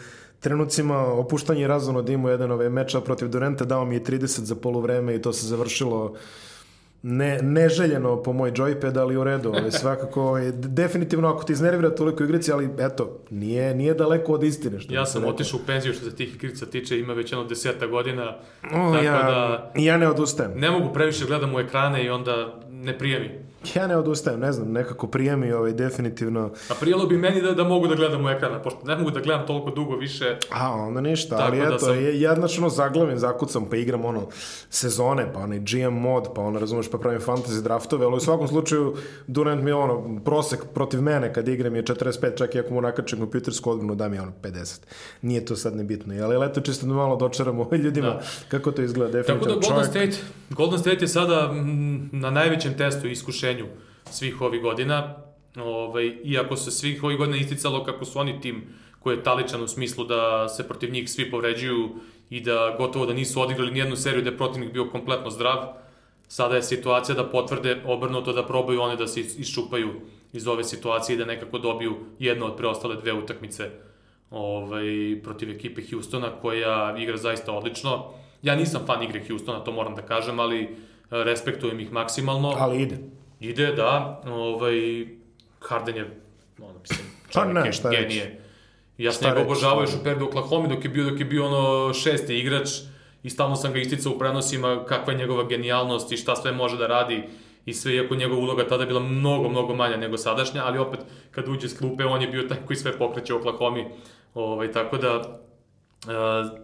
trenucima 0.41 0.99
opuštanja 0.99 1.61
i 1.61 1.67
razvono 1.67 2.03
da 2.03 2.13
imao 2.13 2.31
jedan 2.31 2.51
ovaj 2.51 2.71
meča 2.71 3.01
protiv 3.01 3.29
Duranta, 3.29 3.65
dao 3.65 3.85
mi 3.85 3.95
je 3.95 4.05
30 4.05 4.41
za 4.41 4.55
poluvreme 4.55 5.15
i 5.15 5.23
to 5.23 5.33
se 5.33 5.47
završilo 5.47 6.15
ne, 7.03 7.39
neželjeno 7.43 8.23
po 8.23 8.33
moj 8.33 8.51
joypad, 8.53 8.99
ali 8.99 9.17
u 9.17 9.25
redu, 9.25 9.49
ovaj, 9.49 9.71
svakako, 9.71 10.23
ovaj, 10.23 10.53
definitivno 10.53 11.29
ako 11.29 11.45
ti 11.45 11.53
iznervira 11.53 11.91
toliko 11.91 12.25
igrici, 12.25 12.53
ali 12.53 12.69
eto, 12.79 13.19
nije, 13.31 13.75
nije 13.75 13.95
daleko 13.95 14.33
od 14.33 14.43
istine. 14.43 14.81
Što 14.81 14.95
Ja 14.95 15.07
sam 15.07 15.25
otišao 15.25 15.61
u 15.63 15.67
penziju 15.67 15.95
što 15.95 16.05
se 16.11 16.17
tih 16.17 16.35
igrica 16.35 16.67
tiče, 16.67 16.99
ima 16.99 17.13
već 17.13 17.33
jedno 17.33 17.45
deseta 17.45 17.87
godina, 17.87 18.37
O, 18.65 18.93
tako 18.93 19.05
ja, 19.05 19.13
da 19.13 19.73
ja 19.77 19.97
ne 19.97 20.09
odustajem. 20.09 20.53
ne 20.57 20.71
mogu 20.71 20.93
previše 20.93 21.25
gledam 21.27 21.55
u 21.55 21.59
ekrane 21.61 22.05
i 22.05 22.11
onda 22.11 22.61
ne 22.71 22.99
prijemi. 22.99 23.31
Ja 23.75 23.87
ne 23.87 23.97
odustajem, 23.97 24.41
ne 24.41 24.53
znam, 24.53 24.73
nekako 24.73 25.07
prijemi 25.07 25.53
ovaj, 25.53 25.73
definitivno. 25.73 26.51
A 26.71 26.75
prijelo 26.81 27.07
bi 27.07 27.17
meni 27.17 27.43
da, 27.43 27.53
da 27.53 27.65
mogu 27.65 27.87
da 27.87 27.95
gledam 27.95 28.25
u 28.25 28.29
ekrana, 28.29 28.63
pošto 28.63 28.81
ne 28.85 28.97
mogu 28.97 29.11
da 29.11 29.21
gledam 29.21 29.47
toliko 29.47 29.71
dugo 29.71 29.97
više. 29.97 30.37
A, 30.51 30.73
onda 30.73 31.01
ništa, 31.01 31.37
Tako 31.37 31.49
ali 31.49 31.59
da 31.59 31.65
eto, 31.65 31.79
sam- 31.79 32.21
ja 32.21 32.35
znači 32.35 32.61
ono 32.61 32.69
zaglavim, 32.69 33.19
zakucam, 33.19 33.67
pa 33.71 33.77
igram 33.77 34.05
ono 34.05 34.27
sezone, 34.71 35.33
pa 35.33 35.41
onaj 35.41 35.59
GM 35.59 35.95
mod, 35.95 36.29
pa 36.35 36.43
ono, 36.43 36.59
razumeš, 36.59 36.91
pa 36.91 36.99
pravim 36.99 37.21
fantasy 37.21 37.63
draftove, 37.63 38.07
ali 38.07 38.17
u 38.17 38.21
svakom 38.21 38.49
slučaju 38.49 38.97
Durant 39.27 39.63
mi 39.63 39.71
je 39.71 39.75
ono, 39.75 40.21
prosek 40.25 40.61
protiv 40.75 41.03
mene 41.03 41.33
kad 41.33 41.49
igram 41.49 41.77
je 41.77 41.83
45, 41.85 42.37
čak 42.39 42.55
i 42.55 42.59
ako 42.59 42.75
mu 42.75 42.81
nakačem 42.81 43.19
kompjutersku 43.19 43.71
odbranu 43.71 43.95
da 43.95 44.09
mi 44.09 44.17
je 44.17 44.23
ono 44.23 44.33
50. 44.43 44.81
Nije 45.23 45.45
to 45.45 45.57
sad 45.57 45.77
nebitno, 45.77 46.25
ali 46.25 46.37
leto 46.37 46.61
čisto 46.61 46.87
da 46.87 46.95
malo 46.95 47.17
dočaramo 47.17 47.69
ljudima 47.85 48.09
da. 48.09 48.23
kako 48.49 48.73
to 48.73 48.83
izgleda 48.83 49.13
definitivno. 49.13 49.55
Tako 49.55 49.61
da 49.61 49.75
Golden. 49.75 49.91
State, 49.91 50.17
Golden 50.51 50.79
State 50.79 51.05
je 51.05 51.09
sada 51.09 51.51
na 52.13 52.31
najvećem 52.31 52.75
testu 52.79 53.07
i 53.07 53.17
iskušenju 53.49 53.67
svih 54.11 54.41
ovih 54.41 54.63
godina, 54.63 55.15
ovaj, 55.57 56.17
iako 56.25 56.57
se 56.57 56.71
svih 56.71 57.05
ovih 57.05 57.19
godina 57.19 57.37
isticalo 57.37 57.85
kako 57.85 58.05
su 58.05 58.19
oni 58.19 58.41
tim 58.41 58.65
koji 59.01 59.17
je 59.17 59.23
taličan 59.23 59.63
u 59.63 59.69
smislu 59.69 60.05
da 60.05 60.49
se 60.49 60.69
protiv 60.69 60.91
njih 60.91 61.11
svi 61.11 61.31
povređuju 61.31 61.89
i 62.31 62.41
da 62.41 62.75
gotovo 62.79 63.07
da 63.07 63.13
nisu 63.13 63.41
odigrali 63.41 63.71
nijednu 63.71 63.97
seriju 63.97 64.23
da 64.23 64.31
je 64.31 64.37
protivnik 64.37 64.73
bio 64.73 64.91
kompletno 64.91 65.31
zdrav. 65.31 65.75
Sada 66.29 66.57
je 66.57 66.63
situacija 66.63 67.15
da 67.15 67.25
potvrde 67.25 67.83
obrnuto 67.87 68.33
da 68.33 68.47
probaju 68.47 68.83
one 68.83 68.97
da 68.97 69.07
se 69.07 69.21
iščupaju 69.21 70.01
iz 70.33 70.47
ove 70.47 70.65
situacije 70.65 71.15
i 71.15 71.19
da 71.19 71.25
nekako 71.25 71.59
dobiju 71.59 71.97
jedno 72.19 72.47
od 72.47 72.57
preostale 72.57 72.97
dve 72.97 73.13
utakmice 73.13 73.71
ovaj, 74.31 75.21
protiv 75.23 75.51
ekipe 75.51 75.83
Houstona 75.91 76.31
koja 76.41 76.97
igra 76.99 77.17
zaista 77.17 77.53
odlično. 77.53 78.13
Ja 78.43 78.57
nisam 78.57 78.83
fan 78.87 79.03
igre 79.03 79.25
Houstona, 79.29 79.65
to 79.65 79.73
moram 79.73 79.95
da 79.95 80.03
kažem, 80.03 80.41
ali 80.41 80.63
eh, 80.63 80.69
respektujem 81.11 81.81
ih 81.81 81.93
maksimalno. 81.93 82.55
Ali 82.59 82.83
ide. 82.83 82.99
Ide, 83.41 83.73
da. 83.73 84.23
Ovaj, 84.27 85.07
Harden 85.61 85.97
je, 85.97 86.21
ono, 86.63 86.79
mislim, 86.81 87.07
pa 87.27 87.33
čovjek 87.33 87.55
pa 87.55 87.61
ne, 87.61 87.73
šta 87.73 87.91
genije. 87.91 88.25
Reći 88.25 88.49
Ja 88.99 89.13
sam 89.13 89.29
njega 89.29 89.43
obožavao 89.43 89.81
još 89.81 89.95
u 89.95 90.05
periodu 90.05 90.27
Oklahoma 90.27 90.69
dok 90.69 90.85
je 90.85 90.91
bio, 90.91 91.11
dok 91.11 91.21
je 91.21 91.25
bio 91.25 91.47
ono 91.47 91.95
šesti 91.95 92.39
igrač 92.39 92.69
i 93.23 93.31
stalno 93.31 93.57
sam 93.57 93.73
ga 93.73 93.79
isticao 93.79 94.13
u 94.13 94.19
prenosima 94.19 94.85
kakva 94.85 95.13
je 95.13 95.19
njegova 95.19 95.45
genijalnost 95.45 96.13
i 96.13 96.17
šta 96.17 96.37
sve 96.37 96.53
može 96.53 96.77
da 96.77 96.87
radi 96.87 97.23
i 97.67 97.75
sve, 97.75 97.95
iako 97.95 98.15
njegova 98.15 98.41
uloga 98.41 98.69
tada 98.69 98.87
bila 98.87 99.01
mnogo, 99.01 99.49
mnogo 99.49 99.75
manja 99.75 99.97
nego 99.97 100.17
sadašnja, 100.17 100.63
ali 100.65 100.79
opet 100.79 101.01
kad 101.31 101.49
uđe 101.49 101.69
s 101.69 101.79
klupe, 101.79 102.05
on 102.05 102.23
je 102.23 102.29
bio 102.29 102.43
taj 102.43 102.59
koji 102.67 102.77
sve 102.77 102.99
pokreće 102.99 103.35
u 103.35 103.39
Oklahoma. 103.39 103.85
Ovaj, 104.35 104.73
tako 104.73 104.97
da, 104.97 105.19
uh, 105.19 106.61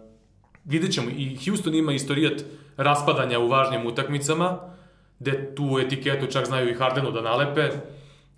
vidjet 0.65 0.93
ćemo, 0.93 1.09
i 1.17 1.37
Houston 1.45 1.75
ima 1.75 1.93
istorijat 1.93 2.43
raspadanja 2.77 3.39
u 3.39 3.47
važnim 3.47 3.85
utakmicama, 3.85 4.74
gde 5.19 5.55
tu 5.55 5.79
etiketu 5.79 6.27
čak 6.27 6.45
znaju 6.45 6.69
i 6.69 6.73
Hardenu 6.73 7.11
da 7.11 7.21
nalepe, 7.21 7.69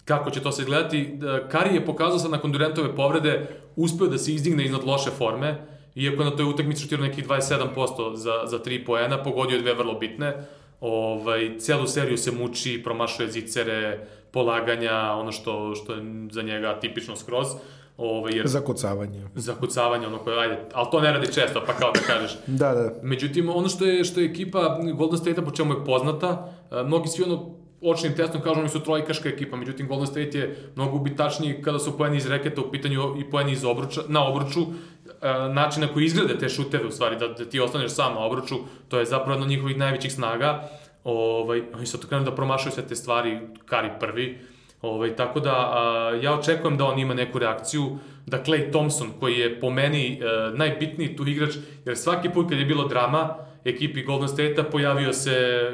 kako 0.05 0.29
će 0.31 0.41
to 0.41 0.51
se 0.51 0.63
gledati. 0.63 1.19
Kari 1.51 1.75
je 1.75 1.85
pokazao 1.85 2.19
sad 2.19 2.31
nakon 2.31 2.51
Durantove 2.51 2.95
povrede 2.95 3.47
uspeo 3.75 4.07
da 4.07 4.17
se 4.17 4.33
izdigne 4.33 4.65
iznad 4.65 4.83
loše 4.83 5.09
forme, 5.17 5.55
iako 5.95 6.23
na 6.23 6.35
toj 6.35 6.45
utakmici 6.45 6.81
šutirao 6.81 7.05
nekih 7.05 7.27
27% 7.27 8.15
za, 8.15 8.33
za 8.45 8.59
3 8.59 8.85
poena, 8.85 9.23
pogodio 9.23 9.55
je 9.55 9.61
dve 9.61 9.73
vrlo 9.73 9.93
bitne. 9.93 10.33
Ovaj, 10.81 11.57
celu 11.59 11.87
seriju 11.87 12.17
se 12.17 12.31
muči, 12.31 12.81
promašuje 12.83 13.31
zicere, 13.31 14.07
polaganja, 14.31 15.11
ono 15.13 15.31
što, 15.31 15.75
što 15.75 15.93
je 15.93 16.01
za 16.31 16.41
njega 16.41 16.79
tipično 16.79 17.15
skroz. 17.15 17.47
Ovaj, 17.97 18.31
jer, 18.35 18.47
zakucavanje. 18.47 19.23
Zakucavanje, 19.35 20.07
ono 20.07 20.17
koje, 20.17 20.39
ajde, 20.39 20.57
ali 20.73 20.87
to 20.91 21.01
ne 21.01 21.11
radi 21.11 21.33
često, 21.33 21.63
pa 21.67 21.73
kao 21.73 21.91
da 21.91 21.99
kažeš. 21.99 22.37
da, 22.61 22.73
da. 22.73 22.93
Međutim, 23.01 23.49
ono 23.49 23.69
što 23.69 23.85
je, 23.85 24.03
što 24.03 24.19
je 24.19 24.25
ekipa 24.25 24.79
Golden 24.93 25.19
State-a 25.19 25.45
po 25.45 25.51
čemu 25.51 25.73
je 25.73 25.85
poznata, 25.85 26.53
mnogi 26.85 27.07
svi 27.07 27.23
ono 27.23 27.57
očnim 27.81 28.15
testom 28.15 28.41
kažu 28.41 28.59
oni 28.59 28.69
su 28.69 28.79
trojkaška 28.79 29.29
ekipa, 29.29 29.57
međutim 29.57 29.87
Golden 29.87 30.07
State 30.07 30.37
je 30.37 30.71
mnogo 30.75 30.97
ubitačniji 30.97 31.61
kada 31.61 31.79
su 31.79 31.97
poeni 31.97 32.17
iz 32.17 32.27
reketa 32.27 32.61
u 32.61 32.71
pitanju 32.71 33.15
i 33.19 33.29
poeni 33.29 33.51
iz 33.51 33.65
obruča, 33.65 34.01
na 34.07 34.27
obruču, 34.27 34.61
e, 34.61 35.33
način 35.53 35.81
na 35.81 35.93
koji 35.93 36.05
izglede 36.05 36.37
te 36.37 36.49
šuteve 36.49 36.87
u 36.87 36.91
stvari, 36.91 37.15
da, 37.15 37.27
da 37.27 37.45
ti 37.45 37.59
ostaneš 37.59 37.91
sam 37.91 38.13
na 38.13 38.19
obruču, 38.19 38.55
to 38.87 38.99
je 38.99 39.05
zapravo 39.05 39.31
jedna 39.31 39.43
od 39.43 39.49
njihovih 39.49 39.77
najvećih 39.77 40.13
snaga. 40.13 40.69
Ovaj, 41.03 41.61
oni 41.73 41.85
su 41.85 41.99
to 41.99 42.07
krenu 42.07 42.25
da 42.25 42.35
promašaju 42.35 42.71
sve 42.71 42.83
te 42.87 42.95
stvari, 42.95 43.39
Kari 43.65 43.89
prvi. 43.99 44.39
Ovaj, 44.81 45.15
tako 45.15 45.39
da 45.39 45.53
a, 45.53 46.19
ja 46.21 46.39
očekujem 46.39 46.77
da 46.77 46.85
on 46.85 46.99
ima 46.99 47.13
neku 47.13 47.39
reakciju, 47.39 47.97
da 48.25 48.43
Clay 48.43 48.71
Thompson, 48.71 49.07
koji 49.19 49.39
je 49.39 49.59
po 49.59 49.69
meni 49.69 50.13
e, 50.13 50.25
najbitniji 50.53 51.15
tu 51.15 51.27
igrač, 51.27 51.55
jer 51.85 51.97
svaki 51.97 52.29
put 52.29 52.49
kad 52.49 52.59
je 52.59 52.65
bilo 52.65 52.87
drama, 52.87 53.35
ekipi 53.65 54.03
Golden 54.03 54.27
State-a 54.27 54.63
pojavio 54.63 55.13
se 55.13 55.31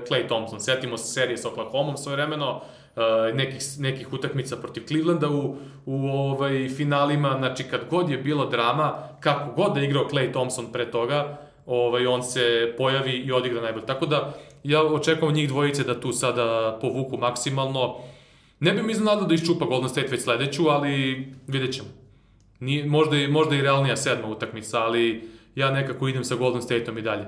Clay 0.10 0.28
Thompson. 0.28 0.60
Setimo 0.60 0.98
se 0.98 1.14
serije 1.14 1.38
sa 1.38 1.50
Oklahoma 1.50 1.98
svoje 1.98 2.16
vremeno, 2.16 2.62
uh, 2.96 3.36
nekih, 3.36 3.62
nekih 3.80 4.14
utakmica 4.14 4.58
protiv 4.58 4.84
Clevelanda 4.88 5.30
u, 5.30 5.56
u 5.86 6.08
ovaj, 6.08 6.70
finalima, 6.70 7.36
znači 7.38 7.64
kad 7.64 7.82
god 7.90 8.10
je 8.10 8.18
bilo 8.18 8.46
drama, 8.46 8.94
kako 9.20 9.52
god 9.52 9.74
da 9.74 9.80
je 9.80 9.86
igrao 9.86 10.08
Clay 10.10 10.32
Thompson 10.32 10.72
pre 10.72 10.92
toga, 10.92 11.38
ovaj, 11.66 12.08
on 12.08 12.24
se 12.24 12.74
pojavi 12.78 13.12
i 13.12 13.32
odigra 13.32 13.62
najbolje. 13.62 13.86
Tako 13.86 14.06
da, 14.06 14.34
ja 14.64 14.84
očekujem 14.84 15.36
njih 15.36 15.48
dvojice 15.48 15.84
da 15.84 16.00
tu 16.00 16.12
sada 16.12 16.78
povuku 16.82 17.18
maksimalno. 17.18 17.96
Ne 18.64 18.74
bi 18.74 18.84
mi 18.84 18.92
iznenadao 18.92 19.28
da 19.28 19.34
iščupa 19.34 19.66
Golden 19.66 19.90
State 19.90 20.08
već 20.08 20.22
sledeću, 20.22 20.68
ali 20.70 21.26
vidjet 21.48 21.74
ćemo. 21.76 21.88
Nije, 22.60 22.86
možda, 22.86 23.18
i, 23.18 23.28
možda 23.28 23.56
i 23.56 23.62
realnija 23.62 23.98
sedma 23.98 24.28
utakmica, 24.28 24.80
ali 24.80 25.30
ja 25.56 25.72
nekako 25.72 26.08
idem 26.08 26.24
sa 26.24 26.36
Golden 26.36 26.62
Stateom 26.62 26.98
i 26.98 27.02
dalje 27.02 27.26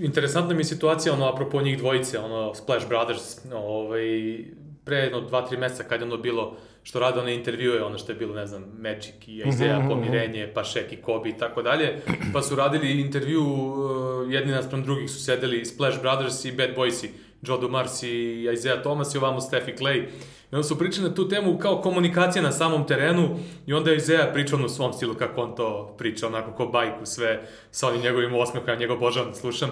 interesantna 0.00 0.54
mi 0.54 0.60
je 0.60 0.64
situacija, 0.64 1.12
ono, 1.12 1.28
apropo 1.28 1.62
njih 1.62 1.78
dvojice, 1.78 2.18
ono, 2.18 2.54
Splash 2.54 2.88
Brothers, 2.88 3.38
ovaj, 3.54 4.38
pre 4.84 4.96
jedno, 4.96 5.20
dva, 5.20 5.46
tri 5.46 5.56
meseca 5.56 5.82
kad 5.82 6.00
je 6.00 6.06
ono 6.06 6.16
bilo, 6.16 6.56
što 6.82 7.00
rade 7.00 7.20
one 7.20 7.34
intervjue, 7.34 7.84
ono 7.84 7.98
što 7.98 8.12
je 8.12 8.16
bilo, 8.16 8.34
ne 8.34 8.46
znam, 8.46 8.64
Magic 8.78 9.14
i 9.26 9.42
Isaiah, 9.46 9.78
mm 9.78 9.82
-hmm. 9.82 9.88
Pomirenje, 9.88 10.50
pa 10.54 10.64
Shaq 10.64 10.92
i 10.92 10.96
Kobe 10.96 11.28
i 11.28 11.38
tako 11.38 11.62
dalje, 11.62 11.98
pa 12.32 12.42
su 12.42 12.56
radili 12.56 13.00
intervju, 13.00 13.42
uh, 13.42 14.32
jedni 14.32 14.52
naspram 14.52 14.82
drugih 14.82 15.10
su 15.10 15.24
sedeli 15.24 15.64
Splash 15.64 16.00
Brothers 16.00 16.44
i 16.44 16.52
Bad 16.52 16.70
Boysi, 16.76 17.08
Joe 17.46 17.60
Dumars 17.60 18.02
i 18.02 18.48
Isaiah 18.54 18.82
Thomas 18.82 19.14
i 19.14 19.18
ovamo 19.18 19.40
Steffi 19.40 19.72
Clay. 19.72 20.08
I 20.52 20.54
onda 20.54 20.62
su 20.62 20.78
pričali 20.78 21.08
na 21.08 21.14
tu 21.14 21.28
temu 21.28 21.58
kao 21.58 21.80
komunikacija 21.80 22.42
na 22.42 22.52
samom 22.52 22.86
terenu 22.86 23.38
i 23.66 23.72
onda 23.72 23.90
je 23.90 23.96
Isaiah 23.96 24.28
pričao 24.32 24.58
u 24.64 24.68
svom 24.68 24.92
stilu 24.92 25.14
kako 25.14 25.42
on 25.42 25.54
to 25.54 25.94
priča, 25.98 26.26
onako 26.26 26.52
ko 26.52 26.66
bajku 26.66 27.06
sve 27.06 27.48
sa 27.70 27.88
onim 27.88 28.02
njegovim 28.02 28.34
osmehom, 28.34 28.78
njegov 28.78 28.98
božan 28.98 29.34
slušam. 29.34 29.70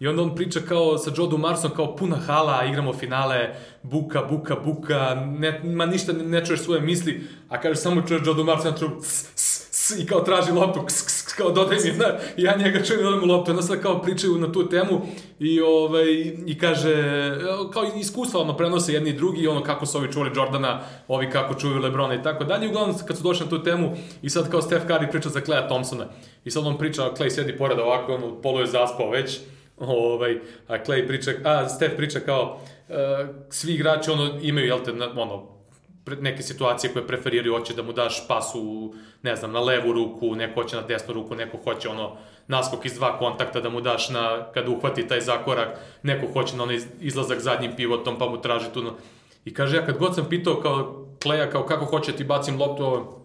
I 0.00 0.06
onda 0.06 0.22
on 0.22 0.34
priča 0.34 0.60
kao 0.68 0.98
sa 0.98 1.10
Joe 1.16 1.28
Dumarsom, 1.28 1.70
kao 1.70 1.96
puna 1.96 2.16
hala, 2.16 2.64
igramo 2.64 2.92
finale, 2.92 3.54
buka, 3.82 4.22
buka, 4.22 4.56
buka, 4.56 5.14
ne, 5.14 5.60
ma 5.64 5.86
ništa 5.86 6.12
ne, 6.12 6.46
čuješ 6.46 6.60
svoje 6.60 6.80
misli, 6.80 7.22
a 7.48 7.60
kaže 7.60 7.76
samo 7.76 8.02
čuješ 8.02 8.22
Joe 8.26 8.34
Dumars 8.34 8.64
na 8.64 8.74
trubu, 8.74 8.96
i 9.98 10.06
kao 10.06 10.20
traži 10.20 10.52
loptu, 10.52 10.86
ks, 10.86 11.02
ks, 11.02 11.21
kao 11.38 11.50
dodaj 11.50 11.76
mi, 11.84 11.92
zna, 11.92 12.06
i 12.36 12.42
ja 12.42 12.56
njega 12.56 12.82
čujem 12.82 13.00
i 13.00 13.20
mu 13.20 13.26
loptu, 13.26 13.50
onda 13.50 13.62
sad 13.62 13.82
kao 13.82 14.02
pričaju 14.02 14.38
na 14.38 14.52
tu 14.52 14.68
temu 14.68 15.00
i, 15.38 15.60
ovaj, 15.60 16.12
i 16.46 16.58
kaže, 16.60 16.94
kao 17.72 17.84
iskustva 18.00 18.40
ono 18.40 18.56
prenose 18.56 18.92
jedni 18.92 19.10
i 19.10 19.16
drugi, 19.16 19.46
ono 19.46 19.62
kako 19.62 19.86
su 19.86 19.98
ovi 19.98 20.12
čuli 20.12 20.30
Jordana, 20.34 20.80
ovi 21.08 21.30
kako 21.30 21.54
čuju 21.54 21.78
Lebrona 21.78 22.14
i 22.14 22.22
tako 22.22 22.44
dalje, 22.44 22.68
uglavnom 22.68 22.96
kad 23.06 23.16
su 23.16 23.22
došli 23.22 23.44
na 23.44 23.50
tu 23.50 23.62
temu 23.62 23.96
i 24.22 24.30
sad 24.30 24.50
kao 24.50 24.62
Steph 24.62 24.86
Curry 24.86 25.10
priča 25.10 25.28
za 25.28 25.40
Claya 25.40 25.68
Thompsona 25.68 26.06
i 26.44 26.50
sad 26.50 26.66
on 26.66 26.78
priča, 26.78 27.10
Clay 27.18 27.30
sedi 27.30 27.56
pored 27.58 27.78
ovako, 27.78 28.14
on 28.14 28.42
polu 28.42 28.60
je 28.60 28.66
zaspao 28.66 29.10
već, 29.10 29.40
ovaj, 29.78 30.38
a 30.68 30.84
Clay 30.84 31.06
priča, 31.06 31.30
a 31.44 31.68
Steph 31.68 31.96
priča 31.96 32.20
kao, 32.20 32.60
uh, 32.88 32.96
svi 33.50 33.74
igrači 33.74 34.10
ono 34.10 34.38
imaju, 34.42 34.66
jel 34.66 34.78
te, 34.84 34.92
ono, 35.16 35.51
neke 36.06 36.42
situacije 36.42 36.92
koje 36.92 37.06
preferiraju, 37.06 37.58
hoće 37.58 37.74
da 37.74 37.82
mu 37.82 37.92
daš 37.92 38.28
pasu, 38.28 38.94
ne 39.22 39.36
znam, 39.36 39.52
na 39.52 39.60
levu 39.60 39.92
ruku, 39.92 40.34
neko 40.34 40.62
hoće 40.62 40.76
na 40.76 40.82
desnu 40.82 41.14
ruku, 41.14 41.34
neko 41.34 41.56
hoće 41.64 41.88
ono 41.88 42.16
naskok 42.46 42.84
iz 42.84 42.94
dva 42.94 43.18
kontakta 43.18 43.60
da 43.60 43.68
mu 43.68 43.80
daš 43.80 44.08
na, 44.08 44.46
kada 44.54 44.70
uhvati 44.70 45.08
taj 45.08 45.20
zakorak, 45.20 45.68
neko 46.02 46.26
hoće 46.32 46.56
na 46.56 46.62
onaj 46.62 46.78
izlazak 47.00 47.40
zadnjim 47.40 47.76
pivotom 47.76 48.18
pa 48.18 48.28
mu 48.28 48.40
traži 48.40 48.66
tu. 48.74 48.92
I 49.44 49.54
kaže, 49.54 49.76
ja 49.76 49.86
kad 49.86 49.98
god 49.98 50.14
sam 50.14 50.26
pitao 50.28 50.60
kao 50.60 50.98
Kleja, 51.22 51.50
kao 51.50 51.66
kako 51.66 51.84
hoće 51.84 52.12
ti 52.12 52.24
bacim 52.24 52.60
loptu, 52.60 52.84
ovo, 52.84 53.22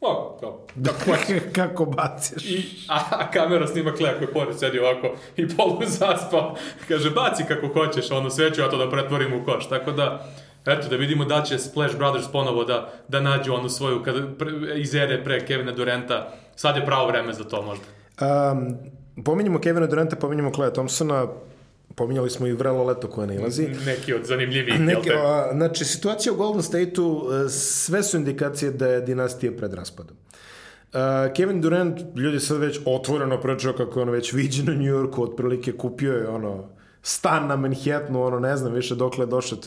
O, 0.00 0.36
kao, 0.40 0.66
da 0.74 0.90
kako 1.64 1.84
baciš? 1.84 2.44
I, 2.44 2.64
a, 2.88 3.00
a 3.10 3.30
kamera 3.30 3.66
snima 3.66 3.92
Kleja 3.92 4.18
koji 4.18 4.28
pored 4.28 4.58
sedi 4.58 4.78
ovako 4.78 5.08
i 5.36 5.48
polu 5.48 5.80
zaspao. 5.98 6.56
Kaže, 6.88 7.10
baci 7.10 7.44
kako 7.48 7.66
hoćeš, 7.66 8.10
ono, 8.10 8.30
sve 8.30 8.54
ću 8.54 8.60
ja 8.60 8.70
to 8.70 8.76
da 8.76 8.90
pretvorim 8.90 9.32
u 9.32 9.44
koš. 9.44 9.68
Tako 9.68 9.92
da, 9.92 10.26
Eto, 10.66 10.88
da 10.88 10.96
vidimo 10.96 11.24
da 11.24 11.42
će 11.42 11.58
Splash 11.58 11.96
Brothers 11.96 12.26
ponovo 12.32 12.64
da, 12.64 12.92
da 13.08 13.20
nađu 13.20 13.54
onu 13.54 13.68
svoju, 13.68 14.02
kada, 14.02 14.26
pre, 14.38 14.52
iz 14.76 14.94
ere 14.94 15.24
pre 15.24 15.46
Kevina 15.46 15.72
Durenta, 15.72 16.32
sad 16.56 16.76
je 16.76 16.86
pravo 16.86 17.06
vreme 17.06 17.32
za 17.32 17.44
to 17.44 17.62
možda. 17.62 17.84
Um, 18.52 18.76
pominjamo 19.24 19.58
Kevina 19.58 19.86
Durenta, 19.86 20.16
pominjamo 20.16 20.50
Clay 20.50 20.72
Thompsona, 20.72 21.26
pominjali 21.94 22.30
smo 22.30 22.46
i 22.46 22.52
vrelo 22.52 22.84
leto 22.84 23.08
koje 23.08 23.26
nailazi. 23.26 23.68
Neki 23.86 24.14
od 24.14 24.24
zanimljivih, 24.24 24.80
Neki, 24.80 25.10
a, 25.12 25.50
znači, 25.52 25.84
situacija 25.84 26.32
u 26.32 26.36
Golden 26.36 26.62
State-u, 26.62 27.28
e, 27.32 27.48
sve 27.48 28.02
su 28.02 28.16
indikacije 28.16 28.70
da 28.70 28.86
je 28.86 29.00
dinastija 29.00 29.52
pred 29.56 29.74
raspadom. 29.74 30.16
Uh, 30.92 31.00
Kevin 31.34 31.60
Durant, 31.60 32.00
ljudi 32.16 32.40
sad 32.40 32.58
već 32.58 32.80
otvoreno 32.86 33.40
pričao 33.40 33.72
kako 33.72 33.98
je 33.98 34.02
ono 34.02 34.12
već 34.12 34.32
viđen 34.32 34.68
u 34.68 34.72
New 34.72 34.94
Yorku, 34.94 35.22
otprilike 35.22 35.72
kupio 35.72 36.12
je 36.12 36.28
ono 36.28 36.68
stan 37.06 37.46
na 37.46 37.56
Manhattanu, 37.56 38.22
ono, 38.22 38.38
ne 38.38 38.56
znam 38.56 38.72
više 38.72 38.94
dokle 38.94 39.22
je 39.22 39.26
došao. 39.26 39.58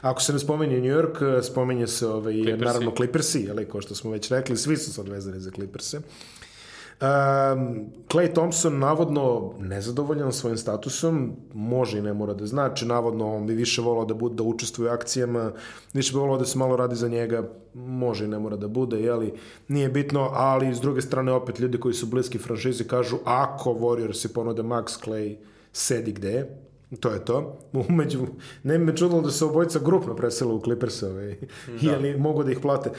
Ako 0.00 0.22
se 0.22 0.32
ne 0.32 0.38
spomenje 0.38 0.80
New 0.80 0.96
York, 0.96 1.42
spomenje 1.42 1.86
se 1.86 2.06
ovaj, 2.06 2.34
Clippersi. 2.34 2.64
naravno 2.64 2.92
Clippersi, 2.96 3.40
jeli, 3.40 3.68
ko 3.68 3.80
što 3.80 3.94
smo 3.94 4.10
već 4.10 4.30
rekli, 4.30 4.56
svi 4.56 4.76
su 4.76 4.92
sad 4.92 5.08
vezani 5.08 5.40
za 5.40 5.50
Clippers-e. 5.50 5.96
Um, 5.98 7.86
Clay 8.08 8.32
Thompson 8.34 8.78
navodno 8.78 9.52
nezadovoljan 9.58 10.32
svojim 10.32 10.56
statusom, 10.56 11.32
može 11.54 11.98
i 11.98 12.02
ne 12.02 12.12
mora 12.12 12.34
da 12.34 12.46
znači, 12.46 12.86
navodno 12.86 13.34
on 13.36 13.46
bi 13.46 13.54
više 13.54 13.82
volao 13.82 14.04
da, 14.04 14.14
bude, 14.14 14.34
da 14.34 14.42
učestvuje 14.42 14.90
u 14.90 14.94
akcijama, 14.94 15.52
više 15.92 16.12
bi 16.12 16.18
volao 16.18 16.38
da 16.38 16.44
se 16.44 16.58
malo 16.58 16.76
radi 16.76 16.96
za 16.96 17.08
njega, 17.08 17.48
može 17.74 18.24
i 18.24 18.28
ne 18.28 18.38
mora 18.38 18.56
da 18.56 18.68
bude, 18.68 19.00
jeli, 19.00 19.32
nije 19.68 19.88
bitno, 19.88 20.30
ali 20.32 20.74
s 20.74 20.80
druge 20.80 21.00
strane 21.00 21.32
opet 21.32 21.58
ljudi 21.58 21.80
koji 21.80 21.94
su 21.94 22.06
bliski 22.06 22.38
franšizi 22.38 22.84
kažu 22.84 23.18
ako 23.24 23.70
Warriors 23.70 24.20
se 24.22 24.32
ponude 24.32 24.62
Max 24.62 25.04
Clay, 25.04 25.36
sedi 25.72 26.12
gde 26.12 26.30
je, 26.30 26.67
To 27.00 27.10
je 27.10 27.24
to. 27.24 27.58
Umeđu, 27.88 28.26
ne 28.62 28.78
bi 28.78 28.84
me 28.84 28.96
čudilo 28.96 29.20
da 29.20 29.30
se 29.30 29.44
obojica 29.44 29.78
grupno 29.78 30.16
presela 30.16 30.54
u 30.54 30.62
Clippers, 30.62 31.02
ovaj, 31.02 31.36
da. 31.82 31.90
jeli 31.90 32.18
mogu 32.18 32.44
da 32.44 32.52
ih 32.52 32.58
plate. 32.62 32.90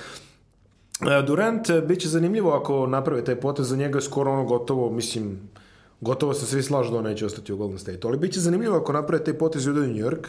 E, 1.02 1.22
Durant, 1.28 1.70
e, 1.70 1.82
bit 1.82 2.00
će 2.00 2.08
zanimljivo 2.10 2.52
ako 2.52 2.88
naprave 2.88 3.24
taj 3.24 3.40
potez, 3.40 3.68
za 3.68 3.76
njega 3.76 3.98
je 3.98 4.02
skoro 4.02 4.32
ono 4.32 4.44
gotovo, 4.44 4.90
mislim, 4.90 5.50
gotovo 6.02 6.34
se 6.34 6.46
svi 6.46 6.64
slažu 6.64 6.92
da 6.92 6.98
on 6.98 7.04
neće 7.04 7.26
ostati 7.26 7.54
u 7.54 7.58
Golden 7.58 7.80
State. 7.80 8.00
Ali 8.04 8.18
bit 8.18 8.34
će 8.34 8.40
zanimljivo 8.40 8.78
ako 8.78 8.94
naprave 8.94 9.24
taj 9.24 9.38
potez 9.38 9.66
i 9.66 9.70
u 9.70 9.74
New 9.74 10.06
York, 10.06 10.28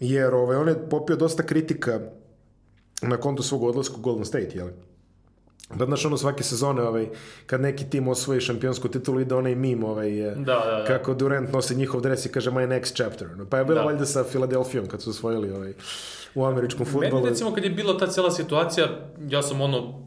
jer 0.00 0.34
ovaj, 0.34 0.56
on 0.56 0.68
je 0.68 0.88
popio 0.90 1.16
dosta 1.16 1.42
kritika 1.42 2.00
na 3.02 3.16
kontu 3.16 3.42
svog 3.42 3.62
odlaska 3.62 3.94
u 3.98 4.00
Golden 4.00 4.24
State, 4.24 4.50
jel? 4.54 4.68
Da, 5.74 5.84
znaš, 5.84 6.04
ono 6.04 6.16
svake 6.16 6.42
sezone, 6.42 6.82
ovaj, 6.82 7.08
kad 7.46 7.60
neki 7.60 7.90
tim 7.90 8.08
osvoji 8.08 8.40
šampionsku 8.40 8.88
titulu, 8.88 9.20
ide 9.20 9.34
onaj 9.34 9.54
mim, 9.54 9.84
ovaj, 9.84 10.10
da, 10.20 10.34
da, 10.34 10.78
da. 10.78 10.84
kako 10.86 11.14
Durant 11.14 11.52
nosi 11.52 11.74
njihov 11.74 12.00
dres 12.00 12.26
i 12.26 12.32
kaže 12.32 12.50
my 12.50 12.68
next 12.68 12.96
chapter. 12.96 13.28
Pa 13.50 13.58
je 13.58 13.64
bilo 13.64 13.78
da. 13.78 13.84
valjda 13.86 14.06
sa 14.06 14.24
Filadelfijom 14.24 14.86
kad 14.86 15.02
su 15.02 15.10
osvojili 15.10 15.50
ovaj, 15.50 15.72
u 16.34 16.44
američkom 16.44 16.86
futbolu. 16.86 17.14
Meni, 17.14 17.28
recimo, 17.28 17.54
kad 17.54 17.64
je 17.64 17.70
bila 17.70 17.98
ta 17.98 18.06
cela 18.06 18.30
situacija, 18.30 18.86
ja 19.28 19.42
sam 19.42 19.60
ono 19.60 20.04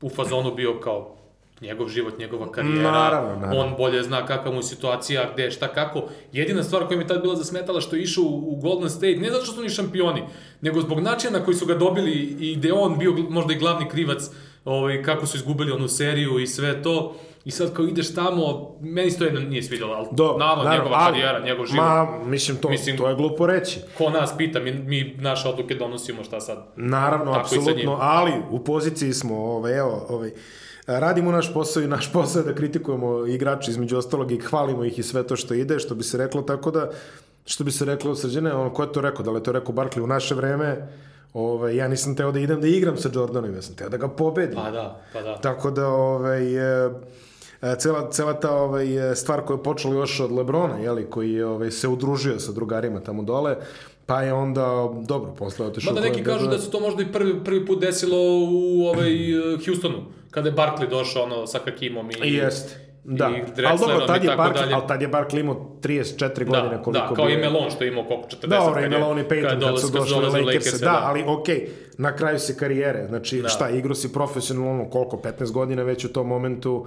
u 0.00 0.10
fazonu 0.10 0.54
bio 0.54 0.80
kao 0.80 1.16
njegov 1.60 1.88
život, 1.88 2.18
njegova 2.18 2.52
karijera, 2.52 2.90
naravno, 2.90 3.34
naravno. 3.34 3.60
on 3.60 3.74
bolje 3.78 4.02
zna 4.02 4.26
kakva 4.26 4.52
mu 4.52 4.58
je 4.58 4.62
situacija, 4.62 5.30
gde, 5.32 5.50
šta, 5.50 5.68
kako. 5.68 6.08
Jedina 6.32 6.62
stvar 6.62 6.86
koja 6.86 6.98
mi 6.98 7.04
je 7.04 7.08
tad 7.08 7.22
bila 7.22 7.36
zasmetala 7.36 7.80
što 7.80 7.96
je 7.96 8.02
išao 8.02 8.24
u 8.24 8.56
Golden 8.62 8.90
State, 8.90 9.16
ne 9.16 9.30
zato 9.30 9.44
što 9.44 9.52
su 9.52 9.60
oni 9.60 9.68
šampioni, 9.68 10.22
nego 10.60 10.80
zbog 10.80 11.00
načina 11.00 11.38
na 11.38 11.44
koji 11.44 11.54
su 11.54 11.66
ga 11.66 11.74
dobili 11.74 12.12
i 12.40 12.56
gde 12.56 12.72
on 12.72 12.98
bio 12.98 13.12
možda 13.12 13.52
i 13.52 13.58
glavni 13.58 13.88
krivac 13.88 14.30
ovaj, 14.64 15.02
kako 15.02 15.26
su 15.26 15.36
izgubili 15.36 15.72
onu 15.72 15.88
seriju 15.88 16.38
i 16.38 16.46
sve 16.46 16.82
to. 16.82 17.16
I 17.44 17.50
sad 17.50 17.74
kao 17.74 17.84
ideš 17.84 18.14
tamo, 18.14 18.76
meni 18.80 19.10
se 19.10 19.18
to 19.18 19.24
jedno 19.24 19.40
nije 19.40 19.62
svidjelo, 19.62 19.92
ali 19.92 20.06
Do, 20.12 20.24
naravno, 20.38 20.64
naravno 20.64 20.70
njegova 20.70 20.96
ali, 21.00 21.12
karijera, 21.12 21.44
njegov 21.44 21.66
život. 21.66 21.84
Ma, 21.84 22.18
mislim, 22.24 22.56
to, 22.56 22.68
mislim, 22.68 22.96
to 22.96 23.08
je 23.08 23.14
glupo 23.14 23.46
reći. 23.46 23.80
Ko 23.98 24.10
nas 24.10 24.36
pita, 24.38 24.60
mi, 24.60 24.72
mi 24.72 25.16
naše 25.18 25.48
odluke 25.48 25.74
donosimo, 25.74 26.24
šta 26.24 26.40
sad? 26.40 26.66
Naravno, 26.76 27.32
apsolutno, 27.32 27.98
ali 28.00 28.32
u 28.50 28.64
poziciji 28.64 29.12
smo, 29.12 29.36
ovaj, 29.36 29.78
evo, 29.78 30.06
ovaj, 30.08 30.30
radimo 30.86 31.32
naš 31.32 31.54
posao 31.54 31.82
i 31.82 31.88
naš 31.88 32.12
posao 32.12 32.40
je 32.40 32.44
da 32.44 32.54
kritikujemo 32.54 33.26
igrače 33.26 33.70
između 33.70 33.96
ostalog 33.96 34.32
i 34.32 34.38
hvalimo 34.38 34.84
ih 34.84 34.98
i 34.98 35.02
sve 35.02 35.26
to 35.26 35.36
što 35.36 35.54
ide, 35.54 35.78
što 35.78 35.94
bi 35.94 36.02
se 36.02 36.18
reklo, 36.18 36.42
tako 36.42 36.70
da, 36.70 36.90
što 37.46 37.64
bi 37.64 37.70
se 37.70 37.84
reklo 37.84 38.14
srđene, 38.14 38.54
ono, 38.54 38.72
ko 38.72 38.82
je 38.82 38.92
to 38.92 39.00
rekao, 39.00 39.24
da 39.24 39.30
li 39.30 39.38
je 39.38 39.42
to 39.42 39.52
rekao 39.52 39.74
Barkley 39.74 40.00
u 40.00 40.06
naše 40.06 40.34
vreme, 40.34 40.88
Ove, 41.34 41.76
ja 41.76 41.88
nisam 41.88 42.16
teo 42.16 42.32
da 42.32 42.40
idem 42.40 42.60
da 42.60 42.66
igram 42.66 42.96
sa 42.96 43.08
Jordanom, 43.14 43.54
ja 43.54 43.62
sam 43.62 43.74
teo 43.74 43.88
da 43.88 43.96
ga 43.96 44.08
pobedim. 44.08 44.54
Pa 44.54 44.70
da, 44.70 45.00
pa 45.12 45.22
da. 45.22 45.36
Tako 45.40 45.70
da, 45.70 45.88
ovaj, 45.88 46.56
e, 46.56 46.90
cela, 47.78 48.10
cela 48.10 48.40
ta 48.40 48.56
ovaj, 48.56 48.86
stvar 49.14 49.40
koja 49.40 49.56
je 49.56 49.62
počela 49.62 49.94
još 49.94 50.20
od 50.20 50.32
Lebrona, 50.32 50.78
jeli, 50.78 51.10
koji 51.10 51.32
je 51.32 51.46
ovaj, 51.46 51.70
se 51.70 51.88
udružio 51.88 52.38
sa 52.38 52.52
drugarima 52.52 53.00
tamo 53.00 53.22
dole, 53.22 53.56
pa 54.06 54.22
je 54.22 54.32
onda, 54.32 54.88
dobro, 55.08 55.34
posle 55.38 55.66
otišao... 55.66 55.94
Mada 55.94 56.06
neki 56.06 56.24
kažu 56.24 56.46
da 56.46 56.58
se 56.58 56.70
to 56.70 56.80
možda 56.80 57.02
i 57.02 57.12
prvi, 57.12 57.44
prvi 57.44 57.66
put 57.66 57.80
desilo 57.80 58.18
u 58.50 58.86
ovaj, 58.86 59.10
Houstonu, 59.66 60.04
kada 60.30 60.48
je 60.48 60.54
Barkley 60.54 60.90
došao 60.90 61.22
ono, 61.22 61.46
sa 61.46 61.58
Hakimom 61.64 62.10
i... 62.10 62.34
Jeste 62.34 62.83
Da, 63.04 63.24
ali 63.66 63.78
dobro, 63.78 64.06
tad 64.06 64.24
je, 64.24 64.36
Bark, 64.36 64.56
ali 64.72 64.82
tad 64.88 65.02
je 65.02 65.08
Barkley 65.08 65.40
imao 65.40 65.78
34 65.82 66.18
da, 66.18 66.44
godine 66.44 66.82
koliko 66.82 67.08
Da, 67.08 67.14
kao 67.14 67.28
i 67.28 67.36
Melon 67.36 67.70
što 67.70 67.84
je 67.84 67.88
imao 67.88 68.04
koliko 68.04 68.28
40. 68.28 68.46
Dobro, 68.46 68.84
i 68.84 68.88
Melon 68.88 69.18
i 69.18 69.22
Peyton 69.22 69.60
kad, 69.60 69.80
su 69.80 69.90
došli 69.90 70.16
u 70.16 70.46
Lakers. 70.46 70.80
Da, 70.80 70.86
da, 70.86 71.00
ali 71.04 71.24
okej, 71.26 71.56
okay, 71.56 71.68
na 71.98 72.16
kraju 72.16 72.38
se 72.38 72.56
karijere, 72.56 73.06
znači 73.08 73.42
da. 73.42 73.48
šta, 73.48 73.70
igro 73.70 73.94
si 73.94 74.12
profesionalno 74.12 74.90
koliko, 74.90 75.16
15 75.16 75.52
godina 75.52 75.82
već 75.82 76.04
u 76.04 76.12
tom 76.12 76.28
momentu 76.28 76.86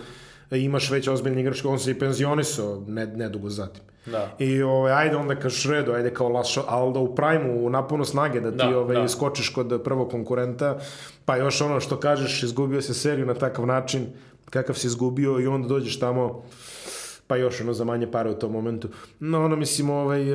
imaš 0.52 0.92
već 0.92 1.08
ozbiljni 1.08 1.42
igrač, 1.42 1.66
on 1.66 1.80
se 1.80 1.92
i 1.92 2.00
penzionisao 2.00 2.84
ne, 2.88 3.06
nedugo 3.06 3.50
zatim. 3.50 3.84
Da. 4.06 4.36
I 4.40 4.62
ovaj, 4.62 4.94
ajde 4.94 5.16
onda 5.16 5.36
ka 5.36 5.50
šredu, 5.50 5.92
ajde 5.92 6.14
kao 6.14 6.30
lašo, 6.30 6.64
ali 6.68 6.94
da 6.94 7.00
u 7.00 7.16
prajmu, 7.16 7.66
u 7.66 7.70
napunu 7.70 8.06
snage 8.06 8.40
da 8.42 8.52
ti 8.52 8.58
da, 8.58 8.80
ovaj, 8.80 8.96
da. 8.96 9.08
skočiš 9.08 9.50
kod 9.50 9.82
prvog 9.84 10.12
konkurenta, 10.12 10.78
pa 11.26 11.36
još 11.36 11.62
ono 11.62 11.80
što 11.80 12.00
kažeš, 12.00 12.44
izgubio 12.44 12.82
se 12.82 12.94
seriju 12.94 13.26
na 13.26 13.34
takav 13.34 13.66
način, 13.66 14.08
kakav 14.50 14.76
si 14.76 14.88
izgubio 14.88 15.40
i 15.40 15.48
onda 15.48 15.68
dođeš 15.68 16.00
tamo 16.00 16.44
pa 17.28 17.36
još 17.36 17.62
ono 17.62 17.74
za 17.74 17.84
manje 17.84 18.12
pare 18.12 18.30
u 18.30 18.40
tom 18.40 18.52
momentu. 18.52 18.90
No, 19.20 19.46
ono, 19.46 19.56
mislim, 19.56 19.90
ovaj, 19.90 20.26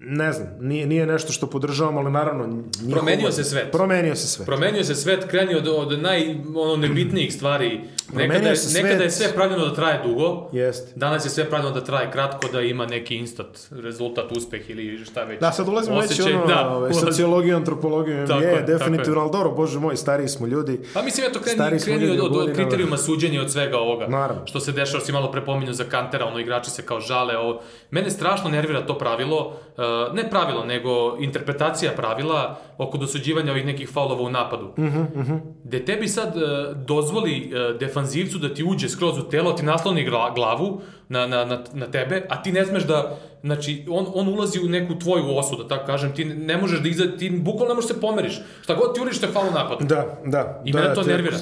ne 0.00 0.32
znam, 0.32 0.48
nije, 0.60 0.86
nije 0.86 1.06
nešto 1.06 1.32
što 1.32 1.46
podržavam, 1.46 1.96
ali 1.96 2.12
naravno... 2.12 2.46
Njihovo, 2.46 2.92
promenio 2.92 3.32
se 3.32 3.44
svet. 3.44 3.72
Promenio 3.72 4.16
se 4.16 4.26
svet. 4.26 4.46
Promenio 4.46 4.84
se 4.84 4.94
svet, 4.94 5.24
kreni 5.24 5.54
od, 5.54 5.68
od 5.68 6.00
naj, 6.00 6.36
ono, 6.54 6.76
nebitnijih 6.76 7.34
stvari. 7.34 7.80
Nekada 8.12 8.48
je, 8.48 8.56
svet. 8.56 8.82
nekada 8.82 9.04
je 9.04 9.10
sve 9.10 9.32
pravljeno 9.32 9.66
da 9.66 9.74
traje 9.74 10.00
dugo, 10.06 10.48
Jest. 10.52 10.88
danas 10.96 11.24
je 11.24 11.30
sve 11.30 11.44
pravljeno 11.44 11.74
da 11.74 11.84
traje 11.84 12.10
kratko, 12.10 12.48
da 12.52 12.60
ima 12.60 12.86
neki 12.86 13.16
instant 13.16 13.58
rezultat, 13.70 14.32
uspeh 14.32 14.70
ili 14.70 15.04
šta 15.04 15.24
već. 15.24 15.40
Da, 15.40 15.52
sad 15.52 15.68
ulazimo 15.68 16.00
već 16.00 16.20
ono, 16.20 16.46
da, 16.46 16.68
ovaj, 16.68 16.92
sociologiju, 16.92 17.56
antropologiju, 17.56 18.26
tako, 18.26 18.42
je, 18.42 18.62
definitivno, 18.62 19.20
ali 19.20 19.30
dobro, 19.32 19.50
bože 19.50 19.78
moj, 19.78 19.96
stariji 19.96 20.28
smo 20.28 20.46
ljudi. 20.46 20.80
Pa 20.94 21.02
mislim, 21.02 21.26
eto, 21.30 21.40
kreni, 21.40 21.80
kreni 21.80 22.10
od, 22.10 22.20
od, 22.20 22.36
od 22.36 22.54
kriterijuma 22.54 22.96
suđenja 22.96 23.40
od 23.40 23.52
svega 23.52 23.78
ovoga. 23.78 24.06
Naravno. 24.06 24.46
Što 24.46 24.60
se 24.60 24.72
dešava, 24.72 25.04
si 25.04 25.12
malo 25.12 25.32
prepominju 25.32 25.72
za 25.72 25.84
kantera, 25.84 26.26
ono, 26.26 26.38
igrači 26.38 26.70
se 26.70 26.82
kao 26.82 27.00
žale, 27.00 27.38
ovo. 27.38 27.60
Mene 27.90 28.10
strašno 28.10 28.50
nervira 28.50 28.86
to 28.86 28.98
pravilo, 28.98 29.46
uh, 29.46 30.14
ne 30.14 30.30
pravilo, 30.30 30.64
nego 30.64 31.16
interpretacija 31.20 31.92
pravila 31.96 32.60
oko 32.78 32.98
dosuđivanja 32.98 33.52
ovih 33.52 33.66
nekih 33.66 33.88
faulova 33.88 34.22
u 34.22 34.30
napadu. 34.30 34.66
Uh 34.66 34.74
-huh, 34.76 35.06
uh 35.14 35.26
-huh. 35.26 35.40
Gde 35.64 35.84
tebi 35.84 36.08
sad 36.08 36.36
uh, 36.36 36.42
dozvoli 36.76 37.52
uh, 37.52 37.80
defanzivcu 37.80 38.38
da 38.38 38.54
ti 38.54 38.64
uđe 38.64 38.88
skroz 38.88 39.18
u 39.18 39.22
telo, 39.22 39.52
ti 39.52 39.62
nasloni 39.62 40.04
glavu 40.34 40.80
na, 41.08 41.26
na, 41.26 41.44
na, 41.44 41.62
na 41.72 41.86
tebe, 41.86 42.26
a 42.28 42.42
ti 42.42 42.52
ne 42.52 42.66
smeš 42.66 42.82
da, 42.82 43.16
znači, 43.42 43.86
on, 43.90 44.06
on 44.14 44.28
ulazi 44.28 44.60
u 44.60 44.68
neku 44.68 44.98
tvoju 44.98 45.24
osu, 45.36 45.56
da 45.56 45.68
tako 45.68 45.86
kažem, 45.86 46.14
ti 46.14 46.24
ne 46.24 46.56
možeš 46.56 46.80
da 46.80 46.88
iza, 46.88 47.04
ti 47.18 47.30
bukvalno 47.30 47.68
ne 47.68 47.74
možeš 47.74 47.88
da 47.88 47.94
se 47.94 48.00
pomeriš. 48.00 48.40
Šta 48.62 48.74
god 48.74 48.94
ti 48.94 49.00
uriš, 49.00 49.20
te 49.20 49.26
faul 49.26 49.48
u 49.48 49.54
napadu. 49.54 49.84
Da, 49.84 50.18
da. 50.24 50.62
I 50.64 50.72
da, 50.72 50.80
mene 50.80 50.94
to 50.94 51.02
nervira. 51.02 51.36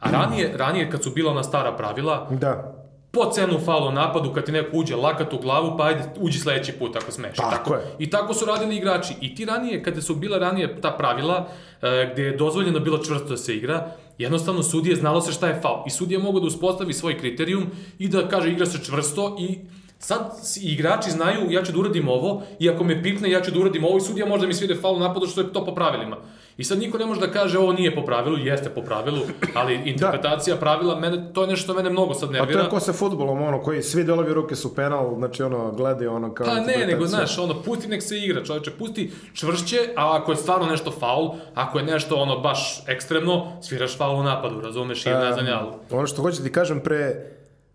A 0.00 0.10
ranije, 0.10 0.52
ranije 0.56 0.90
kad 0.90 1.02
su 1.02 1.10
bila 1.10 1.30
ona 1.30 1.42
stara 1.42 1.76
pravila, 1.76 2.28
da 2.30 2.78
po 3.10 3.30
cenu 3.32 3.58
falu 3.64 3.92
napadu, 3.92 4.32
kad 4.32 4.44
ti 4.44 4.52
neko 4.52 4.76
uđe 4.76 4.96
lakat 4.96 5.32
u 5.32 5.38
glavu, 5.38 5.76
pa 5.78 5.84
ajde, 5.84 6.02
uđi 6.20 6.38
sledeći 6.38 6.72
put 6.72 6.96
ako 6.96 7.12
smeš. 7.12 7.36
Tako, 7.36 7.50
tako 7.50 7.74
je. 7.74 7.80
I 7.98 8.10
tako 8.10 8.34
su 8.34 8.44
radili 8.46 8.76
igrači. 8.76 9.14
I 9.20 9.34
ti 9.34 9.44
ranije, 9.44 9.82
kada 9.82 10.02
su 10.02 10.14
bila 10.14 10.38
ranije 10.38 10.80
ta 10.80 10.90
pravila, 10.90 11.48
e, 11.82 12.10
gde 12.12 12.22
je 12.22 12.36
dozvoljeno 12.36 12.80
bilo 12.80 12.98
čvrsto 12.98 13.28
da 13.28 13.36
se 13.36 13.56
igra, 13.56 13.90
jednostavno 14.18 14.62
sudije 14.62 14.96
znalo 14.96 15.20
se 15.20 15.32
šta 15.32 15.48
je 15.48 15.60
faul. 15.60 15.82
I 15.86 15.90
sudije 15.90 16.18
mogu 16.18 16.40
da 16.40 16.46
uspostavi 16.46 16.92
svoj 16.92 17.18
kriterijum 17.18 17.66
i 17.98 18.08
da 18.08 18.28
kaže 18.28 18.50
igra 18.50 18.66
se 18.66 18.84
čvrsto 18.84 19.36
i 19.40 19.58
Sad 20.00 20.30
igrači 20.62 21.10
znaju, 21.10 21.50
ja 21.50 21.62
ću 21.62 21.72
da 21.72 21.78
uradim 21.78 22.08
ovo, 22.08 22.42
i 22.58 22.70
ako 22.70 22.84
me 22.84 23.02
pipne, 23.02 23.30
ja 23.30 23.40
ću 23.40 23.50
da 23.50 23.60
uradim 23.60 23.84
ovo, 23.84 23.98
i 23.98 24.00
sudija 24.00 24.26
možda 24.26 24.46
mi 24.46 24.54
svide 24.54 24.74
faul 24.74 24.98
napadu, 24.98 25.26
što 25.26 25.40
je 25.40 25.52
to 25.52 25.64
po 25.64 25.74
pravilima. 25.74 26.16
I 26.58 26.64
sad 26.64 26.78
niko 26.78 26.98
ne 26.98 27.06
može 27.06 27.20
da 27.20 27.30
kaže 27.30 27.58
ovo 27.58 27.72
nije 27.72 27.94
po 27.94 28.02
pravilu, 28.02 28.38
jeste 28.38 28.70
po 28.70 28.82
pravilu, 28.82 29.20
ali 29.54 29.78
da. 29.78 29.84
interpretacija 29.84 30.54
da. 30.54 30.60
pravila, 30.60 31.00
mene, 31.00 31.32
to 31.32 31.42
je 31.42 31.48
nešto 31.48 31.64
što 31.64 31.74
mene 31.74 31.90
mnogo 31.90 32.14
sad 32.14 32.30
nervira. 32.30 32.60
A 32.60 32.62
to 32.62 32.66
je 32.66 32.70
ko 32.70 32.80
sa 32.80 32.92
futbolom, 32.92 33.42
ono, 33.42 33.62
koji 33.62 33.82
svi 33.82 34.04
delovi 34.04 34.34
ruke 34.34 34.56
su 34.56 34.74
penal, 34.74 35.14
znači 35.16 35.42
ono, 35.42 35.72
gledaju 35.72 36.12
ono 36.12 36.34
kao... 36.34 36.46
Pa 36.46 36.54
ne, 36.54 36.86
nego 36.86 37.06
znaš, 37.06 37.38
ono, 37.38 37.62
pusti 37.62 37.88
nek 37.88 38.02
se 38.02 38.18
igra, 38.18 38.44
čoveče, 38.44 38.70
pusti 38.70 39.10
čvršće, 39.34 39.76
a 39.96 40.16
ako 40.16 40.32
je 40.32 40.36
stvarno 40.36 40.66
nešto 40.66 40.90
faul, 40.90 41.30
ako 41.54 41.78
je 41.78 41.84
nešto 41.84 42.16
ono 42.16 42.38
baš 42.38 42.82
ekstremno, 42.86 43.52
sviraš 43.62 43.98
faul 43.98 44.20
u 44.20 44.22
napadu, 44.22 44.60
razumeš, 44.60 45.06
i 45.06 45.10
ne 45.10 45.32
znam 45.32 45.46
ja. 45.46 45.70
Ono 45.90 46.06
što 46.06 46.22
hoću 46.22 46.38
da 46.38 46.44
ti 46.44 46.52
kažem 46.52 46.80
pre, 46.80 47.26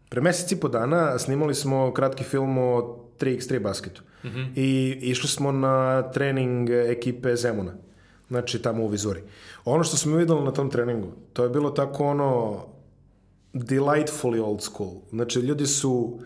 pre 0.09 0.21
mesec 0.21 0.51
i 0.51 0.59
po 0.59 0.67
dana 0.67 1.19
snimali 1.19 1.55
smo 1.55 1.93
kratki 1.93 2.23
film 2.23 2.57
o 2.57 2.99
3x3 3.19 3.59
basketu. 3.59 4.01
Mm 4.23 4.27
-hmm. 4.27 4.47
I 4.55 4.97
išli 5.01 5.27
smo 5.27 5.51
na 5.51 6.01
trening 6.11 6.69
ekipe 6.69 7.35
Zemuna 7.35 7.71
znači 8.33 8.61
tamo 8.61 8.83
u 8.83 8.87
vizuri. 8.87 9.21
Ono 9.65 9.83
što 9.83 9.97
smo 9.97 10.17
videli 10.17 10.43
na 10.43 10.51
tom 10.51 10.69
treningu, 10.69 11.07
to 11.33 11.43
je 11.43 11.49
bilo 11.49 11.69
tako 11.69 12.05
ono 12.05 12.61
delightfully 13.53 14.41
old 14.41 14.61
school. 14.61 14.91
Znači, 15.09 15.39
ljudi 15.39 15.67
su 15.67 16.19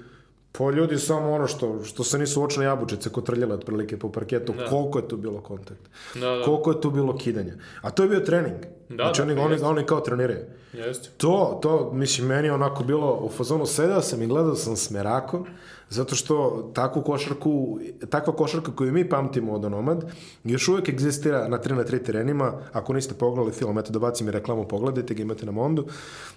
Po 0.51 0.71
ljudi 0.71 0.97
samo 0.97 1.31
ono 1.31 1.47
što, 1.47 1.83
što 1.83 2.03
se 2.03 2.19
nisu 2.19 2.43
očne 2.43 2.65
jabučice 2.65 3.09
kotrljale 3.09 3.53
otprilike 3.53 3.97
po 3.99 4.11
parketu, 4.11 4.53
Da. 4.53 4.65
koliko 4.65 4.99
je 4.99 5.07
tu 5.07 5.17
bilo 5.17 5.41
kontakta, 5.41 5.89
Da, 6.13 6.29
da. 6.29 6.43
koliko 6.45 6.71
je 6.71 6.81
tu 6.81 6.91
bilo 6.91 7.17
kidanja. 7.17 7.53
A 7.81 7.91
to 7.91 8.03
je 8.03 8.09
bio 8.09 8.19
trening. 8.19 8.57
Da, 8.89 8.95
znači 8.95 9.21
da, 9.21 9.23
oni, 9.23 9.41
oni, 9.41 9.61
oni 9.61 9.85
kao 9.85 9.99
treniraju. 9.99 10.45
Jeste. 10.73 11.09
To, 11.17 11.59
to, 11.61 11.91
mislim, 11.93 12.27
meni 12.27 12.47
je 12.47 12.53
onako 12.53 12.83
bilo 12.83 13.19
u 13.23 13.29
fazonu, 13.29 13.65
sedao 13.65 14.01
sam 14.01 14.21
i 14.21 14.27
gledao 14.27 14.55
sam 14.55 14.75
s 14.75 14.89
merakom, 14.89 15.45
zato 15.89 16.15
što 16.15 16.69
takvu 16.73 17.01
košarku, 17.01 17.79
takva 18.09 18.35
košarka 18.35 18.71
koju 18.75 18.93
mi 18.93 19.09
pamtimo 19.09 19.53
od 19.53 19.65
Onomad, 19.65 20.11
još 20.43 20.67
uvijek 20.67 20.89
egzistira 20.89 21.47
na 21.47 21.57
3 21.59 21.71
na 21.73 21.83
3 21.83 22.03
terenima. 22.05 22.53
Ako 22.73 22.93
niste 22.93 23.13
pogledali 23.13 23.51
film, 23.51 23.77
eto 23.77 23.91
da 23.91 23.99
bacim 23.99 24.27
i 24.27 24.31
reklamu, 24.31 24.67
pogledajte 24.67 25.13
ga, 25.13 25.21
imate 25.21 25.45
na 25.45 25.51
Mondu. 25.51 25.85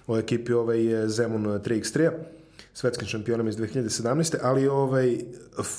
O 0.07 0.17
ekipi 0.17 0.53
ovaj 0.53 0.85
je 0.85 1.09
Zemun 1.09 1.45
3x3 1.45 2.11
svetskim 2.73 3.07
šampionom 3.07 3.47
iz 3.47 3.57
2017. 3.57 4.35
Ali 4.41 4.67
ovaj, 4.67 5.17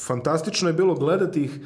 fantastično 0.06 0.68
je 0.68 0.72
bilo 0.72 0.94
gledati 0.94 1.42
ih 1.42 1.60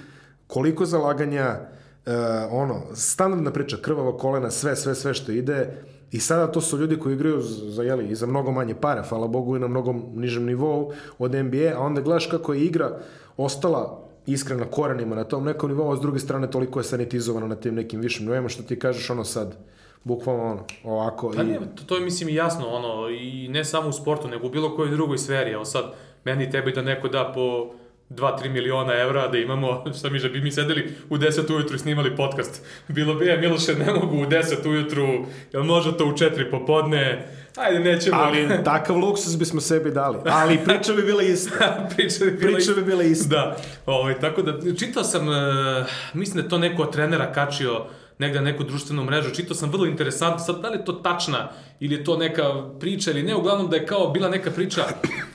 koliko 0.46 0.86
zalaganja, 0.86 1.60
e, 2.06 2.16
ono, 2.50 2.82
standardna 2.94 3.52
priča, 3.52 3.76
krvava 3.82 4.18
kolena, 4.18 4.50
sve, 4.50 4.76
sve, 4.76 4.94
sve 4.94 5.14
što 5.14 5.32
ide, 5.32 5.82
I 6.12 6.20
sada 6.20 6.52
to 6.52 6.60
su 6.60 6.78
ljudi 6.78 6.98
koji 6.98 7.14
igraju 7.14 7.40
za, 7.42 7.82
jeli, 7.82 8.14
za 8.14 8.26
mnogo 8.26 8.52
manje 8.52 8.74
pare, 8.74 9.02
hvala 9.08 9.26
Bogu 9.26 9.56
i 9.56 9.60
na 9.60 9.68
mnogo 9.68 9.92
nižem 10.14 10.44
nivou 10.44 10.92
od 11.18 11.34
NBA, 11.34 11.72
a 11.76 11.80
onda 11.80 12.00
gledaš 12.00 12.26
kako 12.26 12.54
je 12.54 12.64
igra 12.64 12.98
ostala 13.36 14.08
iskrena 14.26 14.64
korenima 14.64 15.16
na 15.16 15.24
tom 15.24 15.44
nekom 15.44 15.70
nivou, 15.70 15.92
a 15.92 15.96
s 15.96 16.00
druge 16.00 16.18
strane 16.18 16.50
toliko 16.50 16.80
je 16.80 16.84
sanitizovano 16.84 17.46
na 17.46 17.56
tim 17.56 17.74
nekim 17.74 18.00
višim 18.00 18.26
nivoima, 18.26 18.48
što 18.48 18.62
ti 18.62 18.78
kažeš 18.78 19.10
ono 19.10 19.24
sad, 19.24 19.56
bukvalno 20.06 20.44
ono, 20.44 20.64
ovako. 20.84 21.32
Pa 21.36 21.42
i... 21.42 21.46
ne, 21.46 21.58
to, 21.76 21.84
to 21.86 21.94
je 21.96 22.00
mislim 22.00 22.28
i 22.28 22.34
jasno, 22.34 22.66
ono, 22.68 23.08
i 23.10 23.48
ne 23.48 23.64
samo 23.64 23.88
u 23.88 23.92
sportu, 23.92 24.28
nego 24.28 24.46
u 24.46 24.50
bilo 24.50 24.76
kojoj 24.76 24.90
drugoj 24.90 25.18
sferi. 25.18 25.50
Evo 25.50 25.64
sad, 25.64 25.84
meni 26.24 26.50
tebi 26.50 26.72
da 26.72 26.82
neko 26.82 27.08
da 27.08 27.32
po 27.34 27.70
2-3 28.10 28.48
miliona 28.48 28.94
evra 28.94 29.28
da 29.28 29.38
imamo, 29.38 29.84
šta 29.98 30.10
mi, 30.10 30.18
da 30.18 30.28
bi 30.28 30.40
mi 30.40 30.52
sedeli 30.52 30.94
u 31.10 31.16
10 31.16 31.54
ujutru 31.54 31.76
i 31.76 31.78
snimali 31.78 32.16
podcast. 32.16 32.62
Bilo 32.88 33.14
bi, 33.14 33.26
je, 33.26 33.38
Miloše, 33.38 33.74
ne 33.74 33.92
mogu 33.92 34.16
u 34.16 34.26
10 34.26 34.68
ujutru, 34.68 35.06
jel 35.52 35.62
može 35.62 35.96
to 35.96 36.06
u 36.06 36.12
4 36.12 36.50
popodne, 36.50 37.28
ajde, 37.56 37.78
nećemo. 37.78 38.16
Ali 38.20 38.48
takav 38.64 38.96
luksus 38.96 39.38
bismo 39.38 39.60
sebi 39.60 39.90
dali. 39.90 40.18
Ali 40.24 40.58
priča 40.64 40.92
bi 40.92 41.02
bila 41.02 41.22
ista. 41.22 41.78
priča 41.96 42.24
bi 42.24 42.30
bila 42.30 42.52
Priča 42.52 42.72
bi 42.72 42.82
bila 42.82 43.02
ista. 43.02 43.28
Da, 43.28 43.56
ovaj, 43.86 44.20
tako 44.20 44.42
da, 44.42 44.74
čitao 44.74 45.04
sam, 45.04 45.28
e, 45.32 45.84
mislim 46.14 46.42
da 46.42 46.48
to 46.48 46.58
neko 46.58 46.82
od 46.82 46.92
trenera 46.92 47.32
kačio 47.32 47.84
negde 48.18 48.40
na 48.40 48.44
neku 48.44 48.64
društvenu 48.64 49.04
mrežu, 49.04 49.34
čitao 49.34 49.54
sam 49.54 49.70
vrlo 49.70 49.86
interesantno, 49.86 50.38
sad 50.38 50.60
da 50.60 50.68
li 50.68 50.78
je 50.78 50.84
to 50.84 50.92
tačna 50.92 51.48
ili 51.80 51.94
je 51.94 52.04
to 52.04 52.16
neka 52.16 52.42
priča 52.80 53.10
ili 53.10 53.22
ne, 53.22 53.34
uglavnom 53.34 53.70
da 53.70 53.76
je 53.76 53.86
kao 53.86 54.08
bila 54.08 54.28
neka 54.28 54.50
priča 54.50 54.80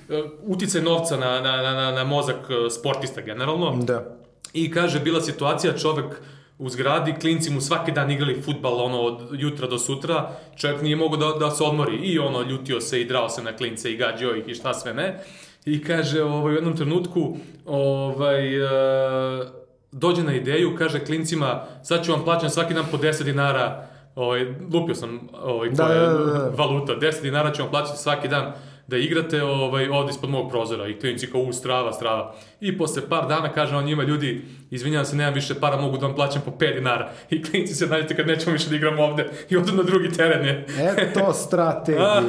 e, 0.09 0.23
uticaj 0.43 0.81
novca 0.81 1.17
na, 1.17 1.41
na, 1.41 1.61
na, 1.61 1.91
na, 1.91 2.03
mozak 2.03 2.35
e, 2.49 2.69
sportista 2.69 3.21
generalno. 3.21 3.77
Da. 3.83 4.17
I 4.53 4.71
kaže, 4.71 4.99
bila 4.99 5.21
situacija, 5.21 5.77
čovek 5.77 6.21
u 6.57 6.69
zgradi, 6.69 7.15
klinci 7.21 7.49
mu 7.49 7.61
svaki 7.61 7.91
dan 7.91 8.11
igrali 8.11 8.41
futbal 8.41 8.81
ono 8.81 9.01
od 9.01 9.29
jutra 9.31 9.67
do 9.67 9.77
sutra, 9.77 10.31
čovjek 10.57 10.81
nije 10.81 10.95
mogao 10.95 11.17
da, 11.17 11.39
da 11.39 11.51
se 11.51 11.63
odmori 11.63 11.95
i 11.95 12.19
ono 12.19 12.41
ljutio 12.41 12.81
se 12.81 13.01
i 13.01 13.05
drao 13.05 13.29
se 13.29 13.43
na 13.43 13.55
klince 13.55 13.91
i 13.91 13.97
gađao 13.97 14.35
ih 14.35 14.47
i 14.47 14.55
šta 14.55 14.73
sve 14.73 14.93
ne. 14.93 15.23
I 15.65 15.83
kaže 15.83 16.23
ovaj, 16.23 16.53
u 16.53 16.55
jednom 16.55 16.77
trenutku 16.77 17.37
ovaj, 17.65 18.55
e, 18.55 19.60
dođe 19.91 20.23
na 20.23 20.35
ideju, 20.35 20.75
kaže 20.77 21.05
klincima 21.05 21.63
sad 21.83 22.05
ću 22.05 22.11
vam 22.11 22.23
plaćam 22.23 22.49
svaki 22.49 22.73
dan 22.73 22.85
po 22.91 22.97
10 22.97 23.23
dinara 23.23 23.87
ovaj, 24.15 24.45
lupio 24.73 24.95
sam 24.95 25.19
ovaj, 25.43 25.69
Da, 25.69 25.85
koja 25.85 25.99
da, 25.99 26.13
da, 26.13 26.25
da. 26.25 26.51
valuta, 26.57 26.93
10 26.93 27.21
dinara 27.21 27.51
ću 27.51 27.61
vam 27.61 27.71
plaćati 27.71 27.99
svaki 27.99 28.27
dan 28.27 28.53
da 28.87 28.97
igrate 28.97 29.43
ovaj, 29.43 29.89
ovde 29.89 30.09
ispod 30.09 30.29
mog 30.29 30.49
prozora 30.49 30.87
i 30.87 30.99
klinci 30.99 31.31
kao 31.31 31.41
u 31.41 31.53
strava, 31.53 31.93
strava. 31.93 32.35
I 32.61 32.77
posle 32.77 33.09
par 33.09 33.27
dana 33.27 33.53
kaže 33.53 33.75
on 33.75 33.85
njima, 33.85 34.03
ljudi, 34.03 34.41
izvinjavam 34.71 35.05
se, 35.05 35.15
nemam 35.15 35.33
više 35.33 35.55
para, 35.59 35.77
mogu 35.77 35.97
da 35.97 36.05
vam 36.05 36.15
plaćam 36.15 36.41
po 36.45 36.51
5 36.51 36.73
dinara. 36.73 37.11
I 37.29 37.43
klinci 37.43 37.73
se 37.75 37.87
nađete 37.87 38.15
kad 38.15 38.27
nećemo 38.27 38.53
više 38.53 38.69
da 38.69 38.75
igramo 38.75 39.03
ovde 39.03 39.29
i 39.49 39.57
odu 39.57 39.73
na 39.73 39.83
drugi 39.83 40.11
teren 40.11 40.45
je. 40.45 40.65
Eto 40.97 41.33
strategije. 41.33 42.05
A, 42.05 42.21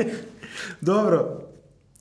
Dobro. 0.80 1.49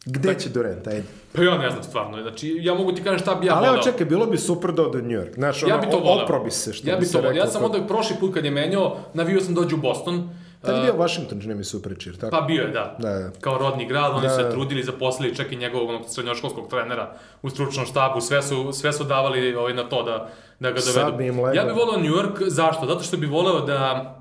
Gde 0.09 0.35
će 0.35 0.49
Durant, 0.49 0.87
ajde. 0.87 1.03
Pa 1.33 1.41
ja 1.43 1.57
ne 1.57 1.69
znam 1.69 1.83
stvarno, 1.83 2.21
znači 2.21 2.57
ja 2.61 2.73
mogu 2.73 2.91
ti 2.91 3.03
kažem 3.03 3.19
šta 3.19 3.35
bi 3.35 3.47
ja 3.47 3.55
Ali 3.55 3.67
evo 3.67 3.77
čekaj, 3.77 4.05
bilo 4.05 4.25
bi 4.25 4.37
super 4.37 4.71
da 4.71 4.81
ode 4.83 4.97
New 4.99 5.11
York. 5.11 5.33
Znaš, 5.33 5.63
ono, 5.63 5.73
Ja 5.73 5.79
bi 5.79 5.87
to 5.87 5.99
volao. 5.99 6.23
opro 6.23 6.39
bi 6.39 6.51
se, 6.51 6.73
što 6.73 6.89
ja 6.89 6.95
bi 6.95 6.99
bi 6.99 7.05
se 7.05 7.11
to 7.11 7.17
volao. 7.17 7.33
Ja 7.33 7.47
sam 7.47 7.63
onda 7.63 7.87
prošli 7.87 8.15
put 8.19 8.33
kad 8.33 8.45
je 8.45 8.51
menjao, 8.51 8.97
navio 9.13 9.41
sam 9.41 9.53
dođu 9.55 9.75
u 9.75 9.79
Boston. 9.79 10.29
Tad 10.61 10.75
je 10.75 10.81
Uh, 10.81 10.85
bio 10.85 10.95
Washington, 10.95 11.41
čini 11.41 11.55
mi 11.55 11.63
se 11.63 11.77
u 11.77 11.81
priči, 11.81 12.09
jer 12.09 12.17
tako? 12.17 12.31
Pa 12.31 12.41
bio 12.41 12.61
je, 12.61 12.67
da. 12.69 12.95
Da, 12.99 13.09
da. 13.09 13.29
Kao 13.31 13.57
rodni 13.57 13.87
grad, 13.87 14.11
oni 14.11 14.21
Da, 14.21 14.29
se 14.29 14.43
da. 14.43 14.51
trudili, 14.51 14.83
zaposlili 14.83 15.35
čak 15.35 15.51
i 15.51 15.55
njegovog 15.55 15.89
onog 15.89 16.01
srednjoškolskog 16.07 16.69
trenera 16.69 17.11
u 17.41 17.49
stručnom 17.49 17.85
štabu, 17.85 18.21
sve 18.21 18.41
su, 18.41 18.71
sve 18.73 18.93
su 18.93 19.03
davali 19.03 19.55
ovaj, 19.55 19.73
na 19.73 19.83
to 19.83 20.03
da, 20.03 20.29
da 20.59 20.71
ga 20.71 20.79
Sad 20.79 20.95
dovedu. 20.95 21.17
bi 21.17 21.27
im 21.27 21.39
legao. 21.39 21.53
Ja 21.53 21.65
bih 21.65 21.75
volao 21.75 21.97
New 21.97 22.13
York, 22.13 22.43
zašto? 22.47 22.85
Zato 22.85 23.03
što 23.03 23.17
bih 23.17 23.29
voleo 23.31 23.61
da 23.61 24.15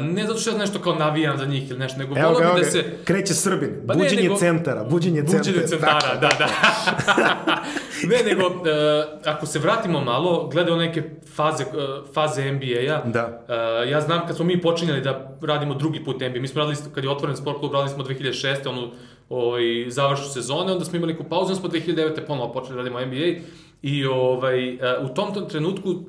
ne 0.00 0.26
zato 0.26 0.38
što 0.38 0.50
ja 0.50 0.58
nešto 0.58 0.78
kao 0.78 0.94
navijam 0.94 1.38
za 1.38 1.46
njih 1.46 1.70
ili 1.70 1.78
nešto, 1.78 1.98
nego 1.98 2.18
Evo 2.18 2.30
bih 2.30 2.38
ga, 2.38 2.58
da 2.58 2.64
se... 2.64 2.84
kreće 3.04 3.34
Srbin. 3.34 3.70
Pa 3.86 3.94
ne, 3.94 4.02
buđenje 4.02 4.22
nego- 4.22 4.36
centara, 4.36 4.84
buđenje 4.84 5.22
centara. 5.26 5.38
Buđenje 5.38 5.66
centara, 5.66 6.16
da, 6.20 6.28
da. 6.38 6.48
ne, 8.10 8.22
nego, 8.24 8.46
uh, 8.46 8.64
ako 9.24 9.46
se 9.46 9.58
vratimo 9.58 10.00
malo, 10.00 10.48
glede 10.52 10.72
one 10.72 10.86
neke 10.86 11.02
faze, 11.34 11.64
uh, 11.64 12.14
faze 12.14 12.52
NBA-a, 12.52 13.02
Da. 13.04 13.44
Uh, 13.84 13.90
ja 13.90 14.00
znam 14.00 14.26
kad 14.26 14.36
smo 14.36 14.44
mi 14.44 14.60
počinjali 14.60 15.00
da 15.00 15.38
radimo 15.42 15.74
drugi 15.74 16.04
put 16.04 16.20
NBA, 16.20 16.40
mi 16.40 16.48
smo 16.48 16.60
radili, 16.60 16.76
kad 16.94 17.04
je 17.04 17.10
otvoren 17.10 17.36
sport 17.36 17.58
klub, 17.58 17.72
radili 17.72 17.94
smo 17.94 18.04
2006. 18.04 18.68
onu 18.68 18.90
ovaj, 19.28 19.62
završnu 19.88 20.26
sezone, 20.26 20.72
onda 20.72 20.84
smo 20.84 20.96
imali 20.96 21.12
neku 21.12 21.24
pauzu, 21.24 21.52
onda 21.52 21.60
smo 21.60 21.68
2009. 21.68 22.26
ponovo 22.26 22.52
počeli 22.52 22.74
da 22.74 22.76
radimo 22.76 23.00
NBA 23.00 23.40
i 23.82 24.06
ovaj, 24.06 24.74
uh, 24.74 25.10
u 25.10 25.14
tom, 25.14 25.34
tom 25.34 25.48
trenutku, 25.48 25.90
uh, 25.90 26.04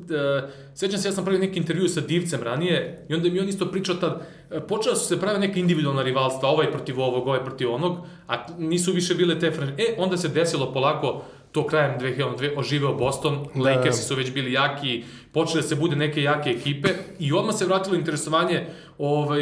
sećam 0.76 1.00
se, 1.00 1.08
ja 1.08 1.12
sam 1.12 1.24
pravio 1.24 1.40
neki 1.40 1.60
intervju 1.60 1.88
sa 1.88 2.02
Divcem 2.02 2.44
ranije 2.44 3.06
i 3.10 3.14
onda 3.14 3.30
mi 3.30 3.40
on 3.40 3.50
isto 3.50 3.66
pričao 3.66 3.96
tad, 3.96 4.28
uh, 4.52 4.58
počela 4.68 4.96
su 4.96 5.08
se 5.08 5.20
prave 5.20 5.40
neke 5.40 5.60
individualna 5.60 6.04
rivalstva, 6.04 6.50
ovaj 6.50 6.72
protiv 6.72 7.02
ovog, 7.02 7.28
ovaj 7.28 7.44
protiv 7.44 7.72
onog, 7.72 7.98
a 8.28 8.46
nisu 8.58 8.92
više 8.92 9.16
bile 9.16 9.40
te 9.40 9.52
franš... 9.52 9.70
E, 9.70 9.96
onda 9.98 10.18
se 10.18 10.28
desilo 10.28 10.74
polako 10.74 11.24
to 11.52 11.68
krajem 11.68 12.00
2002 12.00 12.58
oživeo 12.58 12.94
Boston, 12.94 13.48
Da. 13.56 13.62
Lakersi 13.62 14.04
su 14.04 14.16
već 14.16 14.34
bili 14.34 14.54
jaki, 14.54 15.04
počele 15.32 15.64
se 15.64 15.76
bude 15.76 15.96
neke 15.96 16.22
jake 16.22 16.50
ekipe 16.50 16.90
i 17.20 17.34
odmah 17.34 17.56
se 17.56 17.66
vratilo 17.66 17.96
interesovanje, 17.96 18.66
ovaj, 18.98 19.42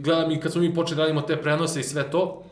gledam 0.00 0.30
i 0.30 0.40
kad 0.40 0.52
smo 0.52 0.60
mi 0.60 0.74
počeli 0.74 0.96
da 0.96 1.02
radimo 1.02 1.20
te 1.20 1.36
prenose 1.36 1.80
i 1.80 1.82
sve 1.82 2.10
to, 2.10 2.44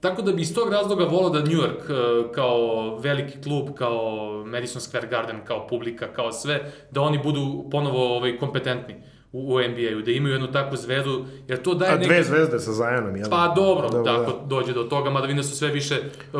Tako 0.00 0.22
da 0.22 0.32
bi 0.32 0.42
iz 0.42 0.54
tog 0.54 0.72
razloga 0.72 1.04
volao 1.04 1.30
da 1.30 1.38
New 1.38 1.58
York 1.58 1.90
eh, 1.90 2.32
kao 2.34 2.96
veliki 2.98 3.42
klub, 3.42 3.68
kao 3.74 4.28
Madison 4.46 4.80
Square 4.80 5.10
Garden, 5.10 5.36
kao 5.44 5.66
publika, 5.66 6.12
kao 6.12 6.32
sve, 6.32 6.72
da 6.90 7.00
oni 7.00 7.18
budu 7.18 7.64
ponovo 7.70 8.16
ovaj, 8.16 8.38
kompetentni 8.38 8.94
u, 9.32 9.54
u 9.54 9.58
NBA-u, 9.58 10.02
da 10.02 10.10
imaju 10.10 10.34
jednu 10.34 10.52
takvu 10.52 10.76
zvezdu, 10.76 11.24
jer 11.48 11.62
to 11.62 11.74
daje 11.74 11.92
A 11.92 11.96
dve 11.96 12.22
zvezde 12.22 12.58
sa 12.58 12.72
Zajanom, 12.72 13.16
jel? 13.16 13.30
Pa 13.30 13.52
dobro, 13.56 13.88
Dobro, 13.88 14.12
da, 14.12 14.22
ako 14.22 14.32
da. 14.32 14.46
dođe 14.46 14.72
do 14.72 14.82
toga, 14.82 15.10
mada 15.10 15.26
vidim 15.26 15.36
da 15.36 15.42
su 15.42 15.56
sve 15.56 15.68
više 15.68 15.96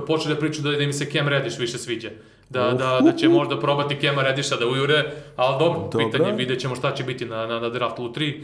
počeli 0.06 0.35
da 0.35 0.40
pričaju 0.40 0.62
da, 0.62 0.70
da 0.70 0.82
im 0.82 0.93
se 0.93 1.10
Cam 1.10 1.28
Reddish 1.28 1.60
više 1.60 1.78
sviđa. 1.78 2.10
Da, 2.51 2.72
da, 2.72 3.01
da 3.05 3.12
će 3.12 3.28
možda 3.28 3.60
probati 3.60 4.01
Cama 4.01 4.22
Redisha 4.22 4.56
da 4.56 4.66
ujure, 4.66 5.05
ali 5.36 5.59
dobro, 5.59 5.80
Dobro. 5.80 5.98
pitanje, 5.98 6.32
vidjet 6.32 6.60
ćemo 6.60 6.76
šta 6.76 6.94
će 6.94 7.05
biti 7.05 7.24
na, 7.24 7.47
na, 7.47 7.60
na 7.60 7.68
draftu 7.68 8.02
3. 8.02 8.43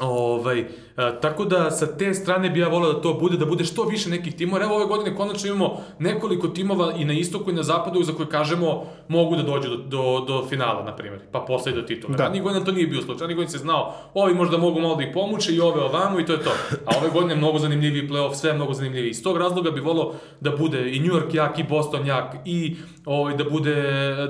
Ovaj, 0.00 0.64
a, 0.96 1.20
tako 1.20 1.44
da 1.44 1.70
sa 1.70 1.86
te 1.86 2.14
strane 2.14 2.50
bi 2.50 2.60
ja 2.60 2.68
voleo 2.68 2.92
da 2.92 3.00
to 3.00 3.14
bude, 3.14 3.36
da 3.36 3.46
bude 3.46 3.64
što 3.64 3.84
više 3.84 4.10
nekih 4.10 4.34
timova. 4.34 4.64
Evo 4.64 4.76
ove 4.76 4.86
godine 4.86 5.16
konačno 5.16 5.48
imamo 5.48 5.80
nekoliko 5.98 6.48
timova 6.48 6.92
i 6.92 7.04
na 7.04 7.12
istoku 7.12 7.50
i 7.50 7.54
na 7.54 7.62
zapadu 7.62 8.02
za 8.02 8.12
koje 8.12 8.28
kažemo 8.28 8.84
mogu 9.08 9.36
da 9.36 9.42
dođu 9.42 9.68
do, 9.68 9.76
do, 9.76 10.24
do 10.28 10.46
finala, 10.48 10.84
na 10.84 10.96
primjer, 10.96 11.20
pa 11.32 11.40
posle 11.40 11.72
do 11.72 11.82
titula. 11.82 12.16
Da. 12.16 12.24
Ranije 12.24 12.42
godina 12.42 12.64
to 12.64 12.72
nije 12.72 12.86
bio 12.86 13.02
slučaj, 13.02 13.20
ranije 13.20 13.36
godine 13.36 13.50
se 13.50 13.58
znao, 13.58 13.94
ovi 14.14 14.34
možda 14.34 14.58
mogu 14.58 14.80
malo 14.80 14.96
da 14.96 15.02
ih 15.02 15.10
pomuče 15.14 15.52
i 15.52 15.60
ove 15.60 15.80
ovamo 15.80 16.20
i 16.20 16.26
to 16.26 16.32
je 16.32 16.42
to. 16.42 16.50
A 16.86 16.98
ove 17.00 17.10
godine 17.10 17.32
je 17.32 17.38
mnogo 17.38 17.58
zanimljiviji 17.58 18.08
playoff, 18.08 18.34
sve 18.34 18.52
mnogo 18.52 18.72
zanimljiviji. 18.72 19.10
Iz 19.10 19.22
tog 19.22 19.36
razloga 19.36 19.70
bi 19.70 19.80
volao 19.80 20.12
da 20.40 20.56
bude 20.56 20.90
i 20.92 21.00
New 21.00 21.12
York 21.12 21.34
jak, 21.34 21.58
i 21.58 21.64
Boston 21.64 22.06
jak, 22.06 22.36
i 22.44 22.76
ovaj, 23.06 23.36
da, 23.36 23.44
bude, 23.44 23.74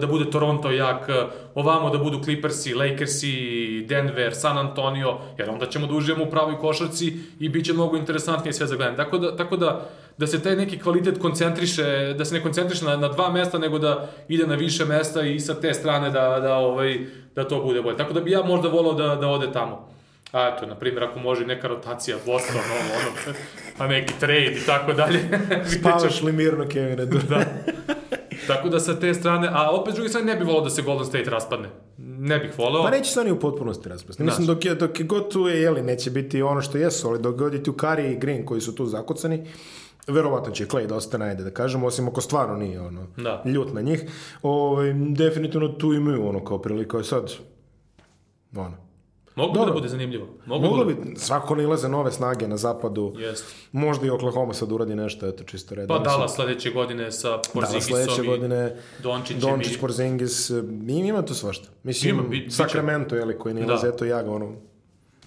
da 0.01 0.07
bude 0.07 0.31
Toronto 0.31 0.71
jak, 0.71 1.09
ovamo 1.55 1.91
da 1.91 1.99
budu 1.99 2.23
Clippersi, 2.25 2.75
Lakersi, 2.75 3.85
Denver, 3.89 4.35
San 4.35 4.59
Antonio, 4.59 5.19
jer 5.39 5.51
onda 5.51 5.67
ćemo 5.67 5.87
da 5.87 5.95
uživamo 5.95 6.25
u 6.25 6.31
pravoj 6.31 6.59
košarci 6.59 7.13
i 7.41 7.49
bit 7.49 7.67
će 7.67 7.73
mnogo 7.73 7.97
interesantnije 7.97 8.53
sve 8.53 8.67
za 8.67 8.77
gledanje. 8.77 8.97
Tako 8.97 9.19
da, 9.19 9.37
tako 9.37 9.57
da, 9.57 9.89
da 10.19 10.27
se 10.27 10.43
taj 10.43 10.57
neki 10.57 10.79
kvalitet 10.79 11.19
koncentriše, 11.19 12.15
da 12.19 12.25
se 12.25 12.35
ne 12.35 12.43
koncentriše 12.43 12.85
na, 12.85 12.97
na 12.97 13.09
dva 13.09 13.31
mesta, 13.31 13.59
nego 13.59 13.79
da 13.79 14.09
ide 14.29 14.47
na 14.47 14.55
više 14.55 14.85
mesta 14.85 15.23
i 15.23 15.41
sa 15.41 15.61
te 15.61 15.75
strane 15.75 16.11
da, 16.11 16.41
da, 16.41 16.55
ovaj, 16.55 16.99
da 17.35 17.49
to 17.49 17.63
bude 17.63 17.83
bolje. 17.83 17.97
Tako 17.97 18.13
da 18.13 18.21
bi 18.21 18.31
ja 18.31 18.43
možda 18.43 18.69
volao 18.69 18.93
da, 18.93 19.17
da 19.17 19.29
ode 19.29 19.53
tamo. 19.53 19.89
A 20.33 20.53
eto, 20.55 20.67
na 20.67 20.75
primjer, 20.75 21.05
ako 21.05 21.19
može 21.19 21.47
neka 21.47 21.69
rotacija 21.69 22.17
Boston, 22.27 22.57
ono, 22.57 22.95
ono, 23.01 23.37
a 23.79 23.87
neki 23.87 24.15
trade 24.21 24.53
i 24.63 24.67
tako 24.67 24.93
dalje. 24.93 25.21
Spavaš 25.81 26.23
li 26.23 26.33
mirno, 26.33 26.69
Kevine? 26.69 27.07
Da. 27.07 27.45
Tako 28.47 28.69
da 28.69 28.81
sa 28.81 28.99
te 29.01 29.15
strane, 29.15 29.49
a 29.53 29.71
opet 29.71 29.93
s 29.93 29.97
druge 29.97 30.09
strane 30.09 30.27
ne 30.27 30.37
bi 30.37 30.45
volao 30.45 30.61
da 30.61 30.71
se 30.71 30.83
Golden 30.83 31.07
State 31.07 31.31
raspadne. 31.31 31.69
ne 31.99 32.39
bih 32.39 32.59
voleo. 32.59 32.83
Pa 32.83 32.91
neće 32.91 33.11
se 33.11 33.21
oni 33.21 33.31
u 33.33 33.41
potpunosti 33.41 33.89
raspasti. 33.89 34.23
Mislim, 34.23 34.47
dok 34.47 34.65
je, 34.65 34.75
dok 34.75 35.01
je 35.01 35.07
god 35.07 35.31
tu 35.31 35.49
je, 35.49 35.63
jeli, 35.63 35.83
neće 35.83 36.11
biti 36.11 36.43
ono 36.43 36.61
što 36.63 36.79
jesu, 36.79 37.09
ali 37.09 37.23
dok 37.23 37.37
god 37.37 37.55
je 37.55 37.63
tu 37.63 37.73
Kari 37.73 38.13
i 38.13 38.19
Green 38.19 38.47
koji 38.47 38.61
su 38.61 38.75
tu 38.75 38.87
zakucani, 38.87 39.47
verovatno 40.07 40.53
će 40.53 40.67
Clay 40.67 40.87
da 40.87 40.95
ostane, 40.97 41.27
ajde 41.27 41.45
da 41.45 41.51
kažemo, 41.51 41.87
osim 41.87 42.09
ako 42.09 42.21
stvarno 42.21 42.57
nije 42.57 42.81
ono, 42.81 43.07
Da. 43.17 43.43
ljut 43.45 43.75
na 43.75 43.81
njih. 43.81 44.05
Ovaj, 44.43 44.93
definitivno 44.93 45.69
tu 45.69 45.93
imaju 45.93 46.29
ono 46.29 46.45
kao 46.45 46.59
prilika, 46.59 47.03
sad, 47.03 47.33
ono, 48.57 48.86
Moglo 49.37 49.53
bi 49.53 49.59
Dobro. 49.59 49.67
da 49.67 49.75
bude 49.75 49.89
zanimljivo. 49.89 50.27
Moglo, 50.47 50.69
Moglo 50.69 50.85
bi. 50.85 50.95
bi, 50.95 51.17
svako 51.17 51.55
nilaze 51.55 51.89
nove 51.89 52.13
snage 52.13 52.49
na 52.49 52.57
zapadu, 52.57 53.15
Jeste. 53.19 53.47
možda 53.73 54.07
i 54.07 54.11
Oklahoma 54.11 54.55
sad 54.55 54.73
uradi 54.73 54.95
nešto, 54.95 55.27
eto, 55.27 55.45
čisto 55.45 55.75
redno. 55.75 55.97
Pa 55.97 56.03
Dallas 56.03 56.35
sledeće 56.35 56.71
godine 56.71 57.13
sa 57.13 57.39
Porzingisom 57.55 57.91
sledeće 57.97 58.23
i 58.23 58.27
godine, 58.27 58.77
Dončićem 59.03 59.41
Dončić, 59.41 59.77
i... 59.77 59.79
Porzingis, 59.79 60.51
e, 60.51 60.59
ima, 60.81 61.07
ima 61.07 61.23
tu 61.23 61.35
svašta. 61.35 61.69
Mislim, 61.83 62.11
Ima, 62.11 62.23
bi- 62.23 62.29
bit. 62.31 62.53
Sacramento, 62.53 63.17
jeli, 63.17 63.39
koji 63.39 63.55
nilaze, 63.55 63.89
Da. 63.89 63.95
eto 63.95 64.05
ja 64.05 64.23
ga 64.23 64.31
ono, 64.31 64.53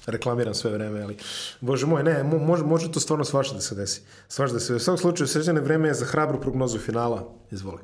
reklamiram 0.06 0.54
sve 0.54 0.72
vreme, 0.72 1.02
ali 1.02 1.18
bože 1.62 1.86
moj, 1.86 2.04
ne, 2.04 2.24
mo- 2.24 2.40
može, 2.40 2.64
može 2.64 2.92
to 2.92 3.00
stvarno 3.00 3.26
svašta 3.26 3.56
da 3.56 3.62
se 3.62 3.76
desi. 3.76 4.02
Svašta 4.28 4.54
da 4.54 4.60
se 4.60 4.74
U 4.76 4.80
svakom 4.80 4.98
slučaju, 4.98 5.28
sređene 5.28 5.62
vreme 5.62 5.88
je 5.88 5.94
za 5.94 6.06
hrabru 6.06 6.42
prognozu 6.42 6.80
finala. 6.80 7.34
Izvoli. 7.52 7.82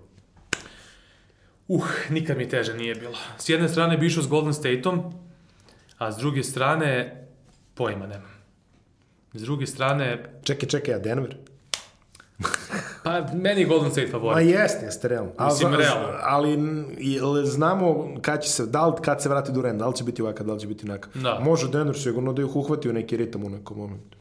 Uh, 1.67 1.81
nikad 2.09 2.37
mi 2.37 2.49
teže 2.49 2.73
nije 2.73 2.95
bilo. 2.95 3.13
S 3.37 3.49
jedne 3.49 3.69
strane 3.69 3.97
bi 3.97 4.05
išao 4.05 4.23
s 4.23 4.27
Golden 4.27 4.53
Stateom, 4.53 5.13
a 5.97 6.11
s 6.11 6.17
druge 6.17 6.43
strane 6.43 7.21
pojma 7.73 8.07
nemam. 8.07 8.35
S 9.33 9.41
druge 9.41 9.67
strane, 9.67 10.25
Čekaj, 10.43 10.69
čekaj, 10.69 10.93
a 10.93 10.99
Denver? 10.99 11.35
pa 13.03 13.21
meni 13.33 13.61
je 13.61 13.67
Golden 13.67 13.91
State 13.91 14.07
Ma 14.07 14.11
favorit. 14.11 14.49
jeste, 14.49 14.85
jeste, 14.85 15.07
realno. 15.07 15.31
A, 15.37 15.45
Mislim, 15.45 15.73
realno. 15.73 16.07
Ali 16.21 16.57
znamo 17.43 18.15
kad 18.21 18.43
će 18.43 18.49
se, 18.49 18.65
da 18.65 18.87
li, 18.87 18.93
kad 19.01 19.21
se 19.21 19.29
vrati 19.29 19.51
Durant, 19.51 19.79
da 19.79 19.87
li 19.87 19.95
će 19.95 20.03
biti 20.03 20.21
ovakav, 20.21 20.47
da 20.47 20.53
li 20.53 20.59
će 20.59 20.67
biti 20.67 20.85
onakav. 20.85 21.21
Da. 21.21 21.39
Može 21.39 21.69
Denver 21.69 21.97
sigurno 21.99 22.33
da 22.33 22.41
ih 22.41 22.55
uhvati 22.55 22.89
u 22.89 22.93
neki 22.93 23.17
ritam 23.17 23.43
u 23.43 23.49
nekom 23.49 23.77
momentu. 23.77 24.17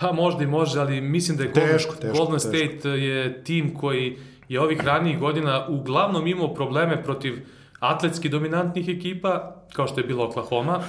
Pa 0.00 0.12
možda 0.12 0.44
i 0.44 0.46
može, 0.46 0.80
ali 0.80 1.00
mislim 1.00 1.36
da 1.36 1.42
je 1.42 1.50
Golden, 1.54 1.72
Teško, 1.72 1.94
teško, 1.94 2.16
Golden 2.16 2.34
teško. 2.34 2.48
State 2.48 2.88
je 2.88 3.44
tim 3.44 3.74
koji 3.74 4.18
je 4.48 4.60
ovih 4.60 4.80
ranijih 4.84 5.18
godina 5.18 5.66
uglavnom 5.68 6.26
imao 6.26 6.54
probleme 6.54 7.02
protiv 7.02 7.46
atletski 7.80 8.28
dominantnih 8.28 8.88
ekipa, 8.88 9.63
kao 9.74 9.86
što 9.86 10.00
je 10.00 10.06
bila 10.06 10.24
Oklahoma, 10.24 10.80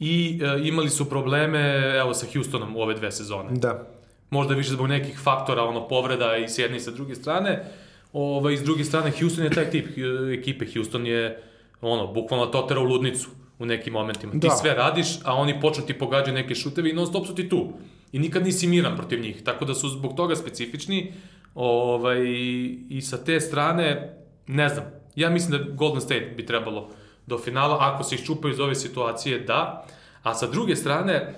i 0.00 0.40
e, 0.42 0.68
imali 0.68 0.90
su 0.90 1.08
probleme, 1.08 1.92
evo, 2.00 2.14
sa 2.14 2.26
Houstonom 2.34 2.76
u 2.76 2.80
ove 2.80 2.94
dve 2.94 3.12
sezone. 3.12 3.48
Da. 3.52 3.86
možda 4.30 4.54
više 4.54 4.70
zbog 4.70 4.88
nekih 4.88 5.18
faktora, 5.18 5.62
ono, 5.62 5.88
povreda 5.88 6.36
i 6.36 6.48
s 6.48 6.58
jedne 6.58 6.76
i 6.76 6.80
sa 6.80 6.90
druge 6.90 7.14
strane. 7.14 7.64
Ovaj, 8.12 8.56
s 8.56 8.62
druge 8.62 8.84
strane, 8.84 9.12
Houston 9.20 9.44
je 9.44 9.50
taj 9.50 9.70
tip 9.70 9.86
e, 9.98 10.34
ekipe. 10.38 10.66
Houston 10.74 11.06
je, 11.06 11.42
ono, 11.80 12.06
bukvalno 12.12 12.46
to 12.46 12.62
tera 12.62 12.80
u 12.80 12.84
ludnicu 12.84 13.28
u 13.58 13.66
nekim 13.66 13.92
momentima. 13.92 14.32
Ti 14.32 14.38
Da. 14.38 14.50
sve 14.50 14.74
radiš, 14.74 15.06
a 15.24 15.34
oni 15.34 15.60
počnu 15.60 15.86
ti 15.86 15.94
pogađaju 15.98 16.34
neke 16.34 16.54
šutevi 16.54 16.90
i 16.90 16.92
non 16.92 17.06
stop 17.06 17.26
su 17.26 17.34
ti 17.34 17.48
tu. 17.48 17.72
I 18.12 18.18
nikad 18.18 18.44
nisi 18.44 18.66
miran 18.66 18.96
protiv 18.96 19.20
njih. 19.20 19.42
Tako 19.44 19.64
da 19.64 19.74
su 19.74 19.88
zbog 19.88 20.16
toga 20.16 20.36
specifični. 20.36 21.12
Ovaj, 21.54 22.18
I 22.88 23.00
sa 23.02 23.24
te 23.24 23.40
strane, 23.40 24.16
ne 24.46 24.68
znam, 24.68 24.84
ja 25.16 25.30
mislim 25.30 25.58
da 25.58 25.70
Golden 25.74 26.00
State 26.00 26.32
bi 26.36 26.46
trebalo 26.46 26.90
do 27.26 27.38
finala, 27.38 27.76
ako 27.80 28.04
se 28.04 28.14
iščupaju 28.14 28.52
iz 28.54 28.60
ove 28.60 28.74
situacije, 28.74 29.38
da. 29.38 29.84
A 30.22 30.34
sa 30.34 30.46
druge 30.46 30.76
strane, 30.76 31.34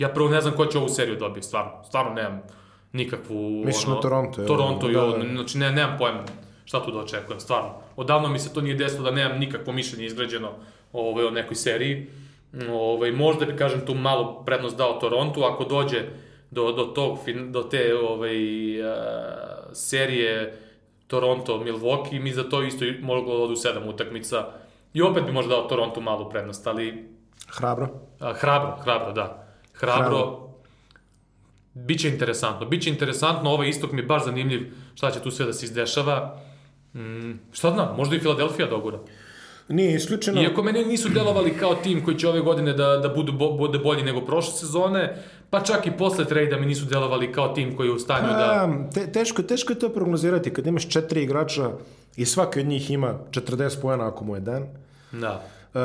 Ja 0.00 0.08
prvo 0.08 0.28
ne 0.28 0.40
znam 0.40 0.54
ko 0.56 0.66
će 0.66 0.78
ovu 0.78 0.88
seriju 0.88 1.16
dobiti, 1.16 1.46
stvarno. 1.46 1.84
Stvarno 1.84 2.14
nemam 2.14 2.42
nikakvu... 2.92 3.62
Misliš 3.64 3.86
na 3.86 4.00
Toronto? 4.00 4.44
Toronto, 4.46 4.88
Da, 4.88 5.00
da. 5.00 5.34
znači 5.34 5.58
ne, 5.58 5.72
nemam 5.72 5.98
pojma 5.98 6.24
šta 6.64 6.84
tu 6.84 6.90
da 6.90 6.98
očekujem, 6.98 7.40
stvarno. 7.40 7.70
Odavno 7.96 8.28
mi 8.28 8.38
se 8.38 8.54
to 8.54 8.60
nije 8.60 8.74
desilo 8.74 9.04
da 9.04 9.10
nemam 9.10 9.38
nikakvo 9.38 9.72
mišljenje 9.72 10.06
izgrađeno 10.06 10.50
ovaj, 10.92 11.24
o 11.24 11.30
nekoj 11.30 11.54
seriji. 11.54 12.06
Ovaj, 12.70 13.12
možda 13.12 13.46
bi, 13.46 13.56
kažem, 13.56 13.86
tu 13.86 13.94
malo 13.94 14.42
prednost 14.44 14.76
dao 14.76 15.00
Toronto, 15.00 15.40
ako 15.40 15.64
dođe 15.64 16.02
do, 16.50 16.72
do, 16.72 16.84
tog, 16.84 17.18
do 17.50 17.62
te 17.62 17.94
ovaj, 17.94 18.80
uh, 18.80 18.96
serije 19.72 20.58
Toronto-Milwaukee, 21.10 22.20
mi 22.20 22.32
za 22.32 22.42
to 22.48 22.62
isto 22.62 22.84
moglo 23.00 23.36
da 23.36 23.42
odu 23.42 23.56
sedam 23.56 23.88
utakmica. 23.88 24.46
I 24.94 25.02
opet 25.02 25.24
bi 25.24 25.32
možda 25.32 25.54
dao 25.54 25.68
Toronto 25.68 26.00
malu 26.00 26.30
prednost, 26.30 26.66
ali 26.66 27.08
Hrabro. 27.48 27.88
A, 28.20 28.32
hrabro, 28.32 28.76
hrabro, 28.82 29.12
da. 29.12 29.46
Hrabro. 29.74 30.04
Hrabro. 30.08 30.50
Biće 31.74 32.08
interesantno. 32.08 32.66
Biće 32.66 32.90
interesantno, 32.90 33.50
ovaj 33.50 33.68
istok 33.68 33.92
mi 33.92 34.00
je 34.00 34.06
baš 34.06 34.24
zanimljiv 34.24 34.72
šta 34.94 35.10
će 35.10 35.20
tu 35.20 35.30
sve 35.30 35.46
da 35.46 35.52
se 35.52 35.66
izdešava. 35.66 36.40
Mm, 36.94 37.32
šta 37.52 37.70
znam, 37.70 37.96
možda 37.96 38.16
i 38.16 38.20
Filadelfija 38.20 38.68
dogura. 38.68 38.98
Nije 39.68 39.94
isključeno. 39.94 40.42
Iako 40.42 40.62
meni 40.62 40.84
nisu 40.84 41.08
delovali 41.08 41.56
kao 41.56 41.74
tim 41.74 42.04
koji 42.04 42.18
će 42.18 42.28
ove 42.28 42.40
godine 42.40 42.72
da, 42.72 42.96
da 42.96 43.08
budu 43.08 43.32
bo, 43.32 43.50
bude 43.52 43.78
bolji 43.78 44.02
nego 44.02 44.20
prošle 44.20 44.52
sezone, 44.52 45.22
pa 45.50 45.60
čak 45.60 45.86
i 45.86 45.92
posle 45.92 46.24
trejda 46.24 46.56
mi 46.56 46.66
nisu 46.66 46.84
delovali 46.84 47.32
kao 47.32 47.48
tim 47.48 47.76
koji 47.76 47.86
je 47.88 47.92
u 47.92 47.98
stanju 47.98 48.28
da... 48.28 48.34
A, 48.34 48.90
te, 48.94 49.06
teško, 49.06 49.42
teško 49.42 49.72
je 49.72 49.78
to 49.78 49.88
prognozirati 49.88 50.52
kad 50.52 50.66
imaš 50.66 50.88
četiri 50.88 51.22
igrača 51.22 51.70
i 52.16 52.26
svaki 52.26 52.60
od 52.60 52.66
njih 52.66 52.90
ima 52.90 53.14
40 53.30 53.80
poena 53.82 54.08
ako 54.08 54.24
mu 54.24 54.34
je 54.34 54.40
dan. 54.40 54.66
Da. 55.12 55.42
Uh, 55.74 55.80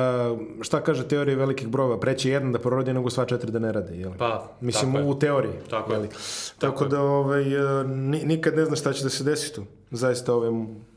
šta 0.61 0.81
kaže 0.81 1.07
teorija 1.07 1.37
velikih 1.37 1.67
brojeva? 1.67 1.99
Preće 1.99 2.29
jedan 2.29 2.51
da 2.51 2.59
prorodi 2.59 2.93
nego 2.93 3.09
sva 3.09 3.25
četiri 3.25 3.51
da 3.51 3.59
ne 3.59 3.71
rade, 3.71 3.97
jel? 3.97 4.11
Pa, 4.17 4.47
Mislim, 4.61 4.91
tako 4.93 5.03
je. 5.03 5.09
u 5.09 5.19
teoriji. 5.19 5.53
Tako 5.69 5.91
je. 5.91 5.95
jeli? 5.95 6.07
Tako 6.07 6.19
Tako 6.59 6.83
je. 6.83 6.89
da 6.89 7.01
ovaj, 7.01 7.43
ni- 7.85 8.25
nikad 8.25 8.55
ne 8.55 8.65
znaš 8.65 8.79
šta 8.79 8.93
će 8.93 9.03
da 9.03 9.09
se 9.09 9.23
desi 9.23 9.53
tu. 9.53 9.63
Zaista 9.91 10.33
ovaj, 10.33 10.49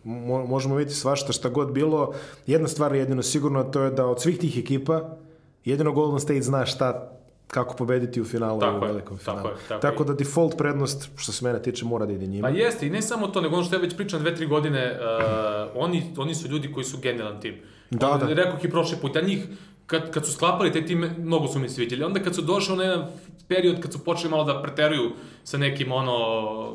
mo, 0.05 0.47
možemo 0.47 0.77
vidjeti 0.77 0.99
svašta 0.99 1.32
šta 1.32 1.49
god 1.49 1.73
bilo. 1.73 2.12
Jedna 2.47 2.69
stvar 2.69 2.93
je 2.93 2.99
jedino 2.99 3.23
sigurno, 3.23 3.65
to 3.65 3.82
je 3.82 3.90
da 3.90 4.07
od 4.07 4.23
svih 4.23 4.39
tih 4.39 4.59
ekipa 4.59 5.16
jedino 5.65 5.93
Golden 5.93 6.20
State 6.20 6.43
zna 6.43 6.66
šta 6.66 7.12
kako 7.48 7.76
pobediti 7.76 8.20
u 8.20 8.24
finalu 8.24 8.60
Tako 8.60 8.78
u 8.78 8.82
je, 8.82 8.92
velikom 8.92 9.18
tako 9.18 9.38
finalu. 9.38 9.48
je, 9.48 9.68
tako 9.68 9.80
tako 9.80 10.02
je. 10.02 10.06
da 10.06 10.12
default 10.14 10.56
prednost, 10.58 11.10
što 11.16 11.32
se 11.32 11.44
mene 11.44 11.62
tiče, 11.62 11.84
mora 11.84 12.06
da 12.06 12.12
ide 12.12 12.26
njima. 12.26 12.48
Pa 12.48 12.54
jeste, 12.54 12.86
i 12.86 12.90
ne 12.90 13.02
samo 13.02 13.26
to, 13.26 13.40
nego 13.40 13.54
ono 13.56 13.64
što 13.64 13.76
ja 13.76 13.80
već 13.80 13.96
pričam 13.96 14.20
dve, 14.20 14.34
tri 14.34 14.46
godine, 14.46 14.98
uh, 15.00 15.82
oni, 15.84 16.14
oni 16.16 16.34
su 16.34 16.48
ljudi 16.48 16.72
koji 16.72 16.84
su 16.84 16.98
genijalan 16.98 17.40
tim. 17.40 17.54
Da, 17.90 18.10
Ono, 18.10 18.26
da. 18.26 18.34
Rekao 18.34 18.58
i 18.64 18.70
prošli 18.70 18.96
put, 19.00 19.16
ja 19.16 19.22
njih, 19.22 19.46
kad, 19.86 20.10
kad 20.10 20.26
su 20.26 20.32
sklapali 20.32 20.72
te 20.72 20.86
time, 20.86 21.10
mnogo 21.18 21.48
su 21.48 21.58
mi 21.58 21.68
sviđali. 21.68 22.04
Onda 22.04 22.20
kad 22.22 22.34
su 22.34 22.42
došli 22.42 22.76
na 22.76 22.84
jedan 22.84 23.06
period, 23.48 23.80
kad 23.80 23.92
su 23.92 24.04
počeli 24.04 24.30
malo 24.30 24.44
da 24.44 24.62
preteruju 24.62 25.10
sa 25.44 25.58
nekim, 25.58 25.92
ono, 25.92 26.16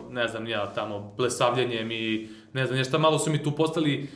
ne 0.09 0.27
znam, 0.27 0.47
ja, 0.47 0.73
tamo, 0.73 1.13
blesavljanjem 1.17 1.91
i 1.91 2.29
ne 2.53 2.65
znam, 2.65 2.77
nešto, 2.77 2.99
malo 2.99 3.19
su 3.19 3.31
mi 3.31 3.43
tu 3.43 3.51
postali, 3.51 4.09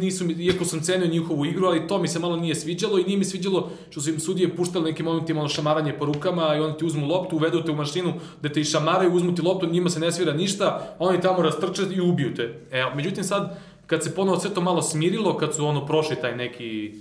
nisu 0.00 0.24
mi, 0.24 0.32
iako 0.32 0.64
sam 0.64 0.80
cenio 0.80 1.06
njihovu 1.06 1.46
igru, 1.46 1.66
ali 1.66 1.86
to 1.86 1.98
mi 1.98 2.08
se 2.08 2.18
malo 2.18 2.36
nije 2.36 2.54
sviđalo 2.54 2.98
i 2.98 3.04
nije 3.04 3.18
mi 3.18 3.24
sviđalo 3.24 3.70
što 3.90 4.00
su 4.00 4.10
im 4.10 4.20
sudije 4.20 4.56
puštali 4.56 4.90
nekim 4.90 5.06
momentima 5.06 5.40
ono 5.40 5.48
šamaranje 5.48 5.92
po 5.98 6.04
rukama 6.04 6.56
i 6.56 6.60
oni 6.60 6.76
ti 6.76 6.84
uzmu 6.84 7.06
loptu, 7.06 7.36
uvedu 7.36 7.62
te 7.62 7.72
u 7.72 7.76
mašinu 7.76 8.12
da 8.42 8.48
te 8.48 8.60
išamaraju, 8.60 9.14
uzmu 9.14 9.34
ti 9.34 9.42
loptu, 9.42 9.66
njima 9.66 9.90
se 9.90 10.00
ne 10.00 10.12
svira 10.12 10.32
ništa, 10.32 10.96
oni 10.98 11.20
tamo 11.20 11.42
rastrče 11.42 11.82
i 11.94 12.00
ubiju 12.00 12.34
te. 12.34 12.60
E, 12.70 12.84
međutim 12.94 13.24
sad, 13.24 13.58
kad 13.86 14.04
se 14.04 14.14
ponovo 14.14 14.38
sve 14.38 14.54
to 14.54 14.60
malo 14.60 14.82
smirilo, 14.82 15.36
kad 15.36 15.54
su 15.54 15.66
ono 15.66 15.86
prošli 15.86 16.16
taj 16.16 16.36
neki 16.36 16.94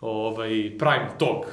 ovaj 0.00 0.50
prime 0.78 1.08
tog 1.18 1.44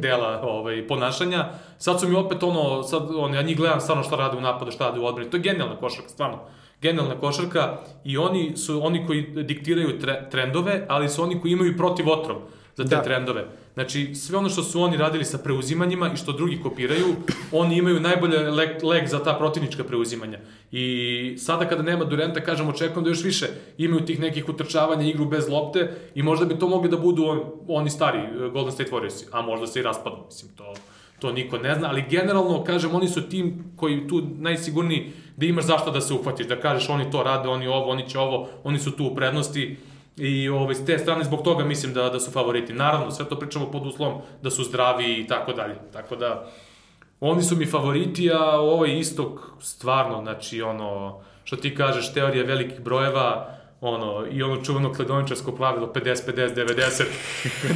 dela 0.00 0.40
ovaj 0.42 0.86
ponašanja. 0.88 1.48
Sad 1.78 2.00
su 2.00 2.08
mi 2.08 2.14
opet 2.16 2.42
ono 2.42 2.82
sad 2.82 3.02
on 3.16 3.34
ja 3.34 3.42
njih 3.42 3.56
gledam 3.56 3.80
stvarno 3.80 4.02
šta 4.02 4.16
rade 4.16 4.36
u 4.36 4.40
napadu, 4.40 4.70
šta 4.70 4.86
rade 4.86 5.00
u 5.00 5.06
odbrani. 5.06 5.30
To 5.30 5.36
je 5.36 5.42
genijalna 5.42 5.76
košarka, 5.76 6.08
stvarno. 6.08 6.38
Genijalna 6.82 7.14
košarka 7.20 7.78
i 8.04 8.18
oni 8.18 8.56
su 8.56 8.86
oni 8.86 9.06
koji 9.06 9.22
diktiraju 9.22 9.98
tre, 10.00 10.28
trendove, 10.30 10.86
ali 10.88 11.08
su 11.08 11.22
oni 11.22 11.40
koji 11.40 11.52
imaju 11.52 11.76
protiv 11.76 12.08
otrov 12.10 12.36
za 12.76 12.84
te 12.84 12.96
Da. 12.96 13.02
trendove. 13.02 13.44
Znači, 13.74 14.14
sve 14.14 14.38
ono 14.38 14.48
što 14.48 14.62
su 14.62 14.82
oni 14.82 14.96
radili 14.96 15.24
sa 15.24 15.38
preuzimanjima 15.38 16.10
i 16.12 16.16
što 16.16 16.32
drugi 16.32 16.58
kopiraju, 16.62 17.06
oni 17.52 17.76
imaju 17.78 18.00
najbolje 18.00 18.38
leg, 18.38 18.84
leg 18.84 19.06
za 19.06 19.22
ta 19.24 19.34
protivnička 19.34 19.84
preuzimanja. 19.84 20.38
I 20.72 21.34
sada 21.38 21.68
kada 21.68 21.82
nema 21.82 22.04
Durenta, 22.04 22.40
kažem, 22.40 22.68
očekujem 22.68 23.04
da 23.04 23.10
još 23.10 23.24
više 23.24 23.46
imaju 23.78 24.04
tih 24.04 24.20
nekih 24.20 24.48
utrčavanja, 24.48 25.06
igru 25.08 25.24
bez 25.24 25.48
lopte 25.48 25.90
i 26.14 26.22
možda 26.22 26.46
bi 26.46 26.58
to 26.58 26.68
mogli 26.68 26.90
da 26.90 26.96
budu 26.96 27.24
on, 27.24 27.40
oni 27.68 27.90
stari 27.90 28.18
eh, 28.18 28.48
Golden 28.52 28.72
State 28.72 28.90
Warriors, 28.90 29.24
a 29.32 29.42
možda 29.42 29.66
se 29.66 29.80
i 29.80 29.82
raspadnu, 29.82 30.18
mislim, 30.26 30.50
to, 30.56 30.74
to 31.18 31.32
niko 31.32 31.58
ne 31.58 31.74
zna, 31.74 31.88
ali 31.88 32.04
generalno, 32.10 32.64
kažem, 32.64 32.94
oni 32.94 33.08
su 33.08 33.28
tim 33.28 33.64
koji 33.76 34.08
tu 34.08 34.22
najsigurniji 34.38 35.12
da 35.42 35.46
imaš 35.46 35.64
zašto 35.64 35.90
da 35.90 36.00
se 36.00 36.14
uhvatiš, 36.14 36.46
da 36.46 36.60
kažeš 36.60 36.88
oni 36.88 37.10
to 37.10 37.22
rade, 37.22 37.48
oni 37.48 37.66
ovo, 37.66 37.90
oni 37.90 38.08
će 38.08 38.18
ovo, 38.18 38.48
oni 38.64 38.78
su 38.78 38.90
tu 38.96 39.06
u 39.06 39.14
prednosti 39.14 39.76
i 40.16 40.48
ovaj, 40.48 40.74
s 40.74 40.84
te 40.86 40.98
strane 40.98 41.24
zbog 41.24 41.42
toga 41.42 41.64
mislim 41.64 41.94
da, 41.94 42.08
da 42.08 42.20
su 42.20 42.30
favoriti. 42.30 42.72
Naravno, 42.72 43.10
sve 43.10 43.28
to 43.28 43.38
pričamo 43.38 43.70
pod 43.70 43.86
uslovom 43.86 44.20
da 44.42 44.50
su 44.50 44.64
zdravi 44.64 45.20
i 45.20 45.26
tako 45.26 45.52
dalje. 45.52 45.74
Tako 45.92 46.16
da, 46.16 46.46
oni 47.20 47.42
su 47.42 47.56
mi 47.56 47.66
favoriti, 47.66 48.30
a 48.30 48.60
ovaj 48.60 48.98
istok 48.98 49.40
stvarno, 49.60 50.22
znači 50.22 50.62
ono, 50.62 51.20
što 51.44 51.56
ti 51.56 51.74
kažeš, 51.74 52.12
teorija 52.14 52.44
velikih 52.44 52.80
brojeva, 52.80 53.50
ono, 53.84 54.26
i 54.30 54.42
ono 54.42 54.62
čuveno 54.64 54.92
kledoničarsko 54.92 55.52
pravilo 55.52 55.92
50-50-90, 55.94 57.04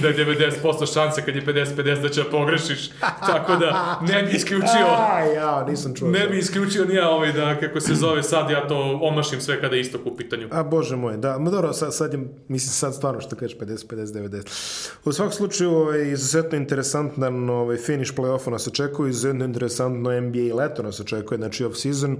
da 0.03 0.09
je 0.09 0.17
90% 0.63 0.95
šanse 0.95 1.25
kad 1.25 1.37
je 1.37 1.47
50-50 1.47 2.03
da 2.03 2.09
će 2.09 2.23
da 2.23 2.31
pogrešiš, 2.31 2.91
tako 3.27 3.57
da 3.57 4.01
ne 4.09 4.23
bi 4.23 4.37
isključio, 4.37 4.87
Aj, 5.13 5.35
ja, 5.35 5.67
nisam 5.69 5.95
čuo. 5.95 6.09
ne 6.09 6.27
bi 6.27 6.39
isključio 6.39 6.85
ni 6.85 6.95
ja 6.95 7.11
ovaj 7.11 7.33
da, 7.33 7.61
kako 7.61 7.81
se 7.81 7.95
zove 7.95 8.23
sad, 8.23 8.51
ja 8.51 8.69
to 8.69 8.99
omašim 9.03 9.41
sve 9.41 9.61
kada 9.61 9.77
je 9.77 9.81
istok 9.81 10.01
u 10.05 10.17
pitanju. 10.17 10.49
A 10.51 10.63
bože 10.63 10.97
moj, 10.97 11.17
da, 11.17 11.39
ma 11.39 11.51
dobro, 11.51 11.73
sad, 11.73 11.95
sad 11.95 12.13
je, 12.13 12.19
mislim 12.49 12.71
sad 12.73 12.95
stvarno 12.95 13.21
što 13.21 13.37
kažeš 13.37 13.59
50, 13.59 13.87
50, 13.87 14.07
90. 14.07 14.99
U 15.05 15.13
svakom 15.13 15.33
slučaju, 15.33 15.71
ovaj, 15.71 16.11
izuzetno 16.11 16.59
interesantan 16.59 17.51
ovaj, 17.51 17.77
finish 17.77 18.15
play-offa 18.15 18.51
nas 18.51 18.69
očekuje, 18.69 19.11
izuzetno 19.11 19.45
interesantno 19.45 20.21
NBA 20.21 20.55
leto 20.55 20.83
nas 20.83 21.01
očekuje, 21.01 21.39
znači 21.39 21.65
off-season. 21.65 22.17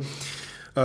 Uh, 0.77 0.83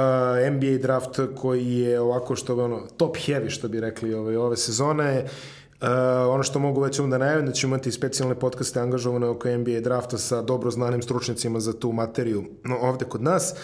NBA 0.54 0.78
draft 0.82 1.20
koji 1.36 1.78
je 1.78 2.00
ovako 2.00 2.36
što 2.36 2.64
ono 2.64 2.82
top 2.98 3.18
heavy 3.18 3.50
što 3.50 3.68
bi 3.68 3.80
rekli 3.80 4.14
ovaj, 4.14 4.36
ove 4.36 4.58
sezone 4.58 5.26
Uh, 5.82 5.88
ono 6.30 6.44
što 6.44 6.60
mogu 6.60 6.82
već 6.82 7.00
onda 7.00 7.18
najaviti 7.18 7.48
da 7.48 7.54
ćemo 7.54 7.76
imati 7.76 7.92
specijalne 7.92 8.36
podcaste 8.36 8.80
angažovane 8.80 9.28
oko 9.28 9.50
NBA 9.50 9.80
drafta 9.80 10.18
sa 10.18 10.42
dobro 10.42 10.72
znanim 10.72 11.02
stručnjacima 11.02 11.60
za 11.60 11.74
tu 11.74 11.92
materiju 11.92 12.44
no, 12.64 12.78
ovde 12.82 13.06
kod 13.06 13.24
nas. 13.24 13.56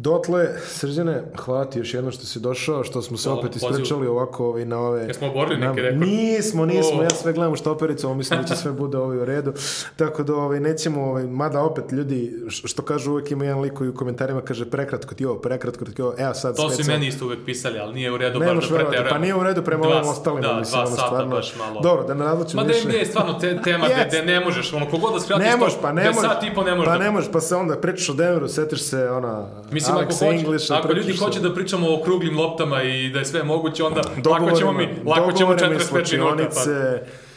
Dotle, 0.00 0.48
Srđane, 0.66 1.22
hvala 1.36 1.64
ti 1.64 1.78
još 1.78 1.94
jedno 1.94 2.10
što 2.10 2.26
si 2.26 2.40
došao, 2.40 2.84
što 2.84 3.02
smo 3.02 3.16
se 3.16 3.28
Hvala 3.28 3.40
opet 3.40 3.56
ispričali 3.56 4.06
ovako 4.06 4.46
ovaj, 4.46 4.64
na 4.64 4.78
ove... 4.78 5.02
Jesmo 5.02 5.26
oborili 5.28 5.60
neki 5.60 5.80
na- 5.80 5.88
rekord? 5.88 6.08
Nismo, 6.08 6.66
nismo, 6.66 7.00
O. 7.00 7.02
ja 7.02 7.10
sve 7.10 7.32
gledam 7.32 7.56
štopericu, 7.56 8.06
ovo 8.06 8.14
mislim 8.16 8.42
da 8.42 8.48
će 8.48 8.56
sve 8.56 8.72
bude 8.72 8.98
ovaj 8.98 9.18
u 9.18 9.24
redu. 9.24 9.52
Tako 9.96 10.22
da 10.22 10.34
ovaj, 10.34 10.60
nećemo, 10.60 11.04
ovaj, 11.04 11.26
mada 11.26 11.62
opet 11.62 11.92
ljudi, 11.92 12.34
što 12.48 12.82
kažu 12.82 13.10
uvek 13.10 13.30
ima 13.30 13.44
jedan 13.44 13.60
lik 13.60 13.72
koji 13.72 13.90
u 13.90 13.94
komentarima 13.94 14.40
kaže 14.40 14.70
prekratko 14.70 15.14
ti 15.14 15.24
ovo, 15.24 15.38
prekratko 15.40 15.84
ti 15.84 16.02
ovo, 16.02 16.14
evo 16.18 16.34
sad 16.34 16.56
To 16.56 16.70
si 16.70 16.90
meni 16.90 17.06
isto 17.06 17.24
uvek 17.24 17.38
pisali, 17.46 17.78
ali 17.78 17.94
nije 17.94 18.12
u 18.12 18.16
redu 18.16 18.38
Ne 18.38 18.54
baš 18.54 18.68
da 18.68 18.74
verovati, 18.74 18.96
preterujem. 18.96 19.14
pa 19.14 19.18
nije 19.18 19.34
u 19.34 19.42
redu 19.42 19.62
prema 19.62 19.86
ovim 19.86 20.08
ostalima, 20.08 20.48
da, 20.48 20.58
mislim, 20.58 20.72
dva 20.72 20.86
ono 20.86 20.96
sata 20.96 21.06
stvarno. 21.06 21.36
baš 21.36 21.56
malo. 21.58 21.80
Dobro, 21.80 22.04
da 22.04 22.14
ne 22.14 22.24
razlučimo 22.24 22.62
Ma 22.62 22.68
da 22.68 22.74
više. 22.74 22.98
Je 22.98 23.06
stvarno 23.06 23.32
te, 23.34 23.62
tema 23.62 23.86
Jeste. 23.86 24.06
gde 24.08 24.22
ne 24.22 24.40
možeš, 24.40 24.72
ono, 24.72 24.86
kogod 24.90 25.14
da 25.14 25.20
skratiš 25.20 25.46
Ne 25.46 25.52
pa 25.82 25.92
ne 25.92 26.14
sat 26.14 26.42
i 26.42 26.54
po 26.54 26.62
ne 26.62 26.74
možeš. 26.74 26.92
Pa 26.92 26.98
ne 26.98 27.10
možeš, 27.10 27.30
pa 27.32 27.40
se 27.40 27.56
onda 27.56 27.76
pričaš 27.76 28.08
o 28.08 28.14
Denveru, 28.14 28.48
setiš 28.48 28.82
se 28.82 29.10
ona 29.10 29.46
Mislim, 29.70 29.87
ako, 29.90 30.00
Alexa 30.00 30.18
hoće, 30.18 30.36
Englisha, 30.36 30.74
ako 30.74 30.88
ljudi 30.88 31.02
pričaš 31.02 31.20
hoće 31.20 31.40
da 31.40 31.54
pričamo 31.54 31.86
o 31.88 32.02
kruglim 32.02 32.38
loptama 32.38 32.82
i 32.82 33.10
da 33.10 33.18
je 33.18 33.24
sve 33.24 33.42
moguće, 33.42 33.84
onda 33.84 34.00
lako 34.00 34.20
dogovorima- 34.20 34.54
ćemo 34.54 34.72
mi, 34.72 34.88
lako 35.06 35.32
ćemo 35.32 35.54
dogovorima 35.54 35.74
iz 35.74 35.82
45 35.82 36.12
minuta. 36.14 36.48
Pa, 36.54 36.70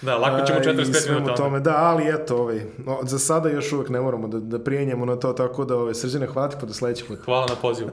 da, 0.02 0.18
lako 0.18 0.46
ćemo 0.46 0.60
a, 0.60 0.62
i 0.62 0.66
45 0.66 0.94
svemu 0.94 1.20
minuta. 1.20 1.36
Tome, 1.36 1.60
da, 1.60 1.76
ali 1.78 2.10
eto, 2.10 2.38
ovaj, 2.38 2.62
o, 2.88 3.00
za 3.04 3.20
sada 3.20 3.50
još 3.50 3.74
uvek 3.74 3.90
ne 3.90 4.02
moramo 4.02 4.28
da, 4.28 4.40
da 4.40 4.60
prijenjamo 4.60 5.06
na 5.06 5.16
to, 5.16 5.34
tako 5.34 5.66
da, 5.66 5.76
ovaj, 5.76 5.94
srđane, 5.94 6.28
hvala 6.28 6.50
ti 6.50 6.56
pa 6.60 6.66
do 6.66 6.74
sledećeg 6.74 7.08
puta. 7.08 7.22
Hvala 7.24 7.46
na 7.46 7.56
pozivu. 7.56 7.90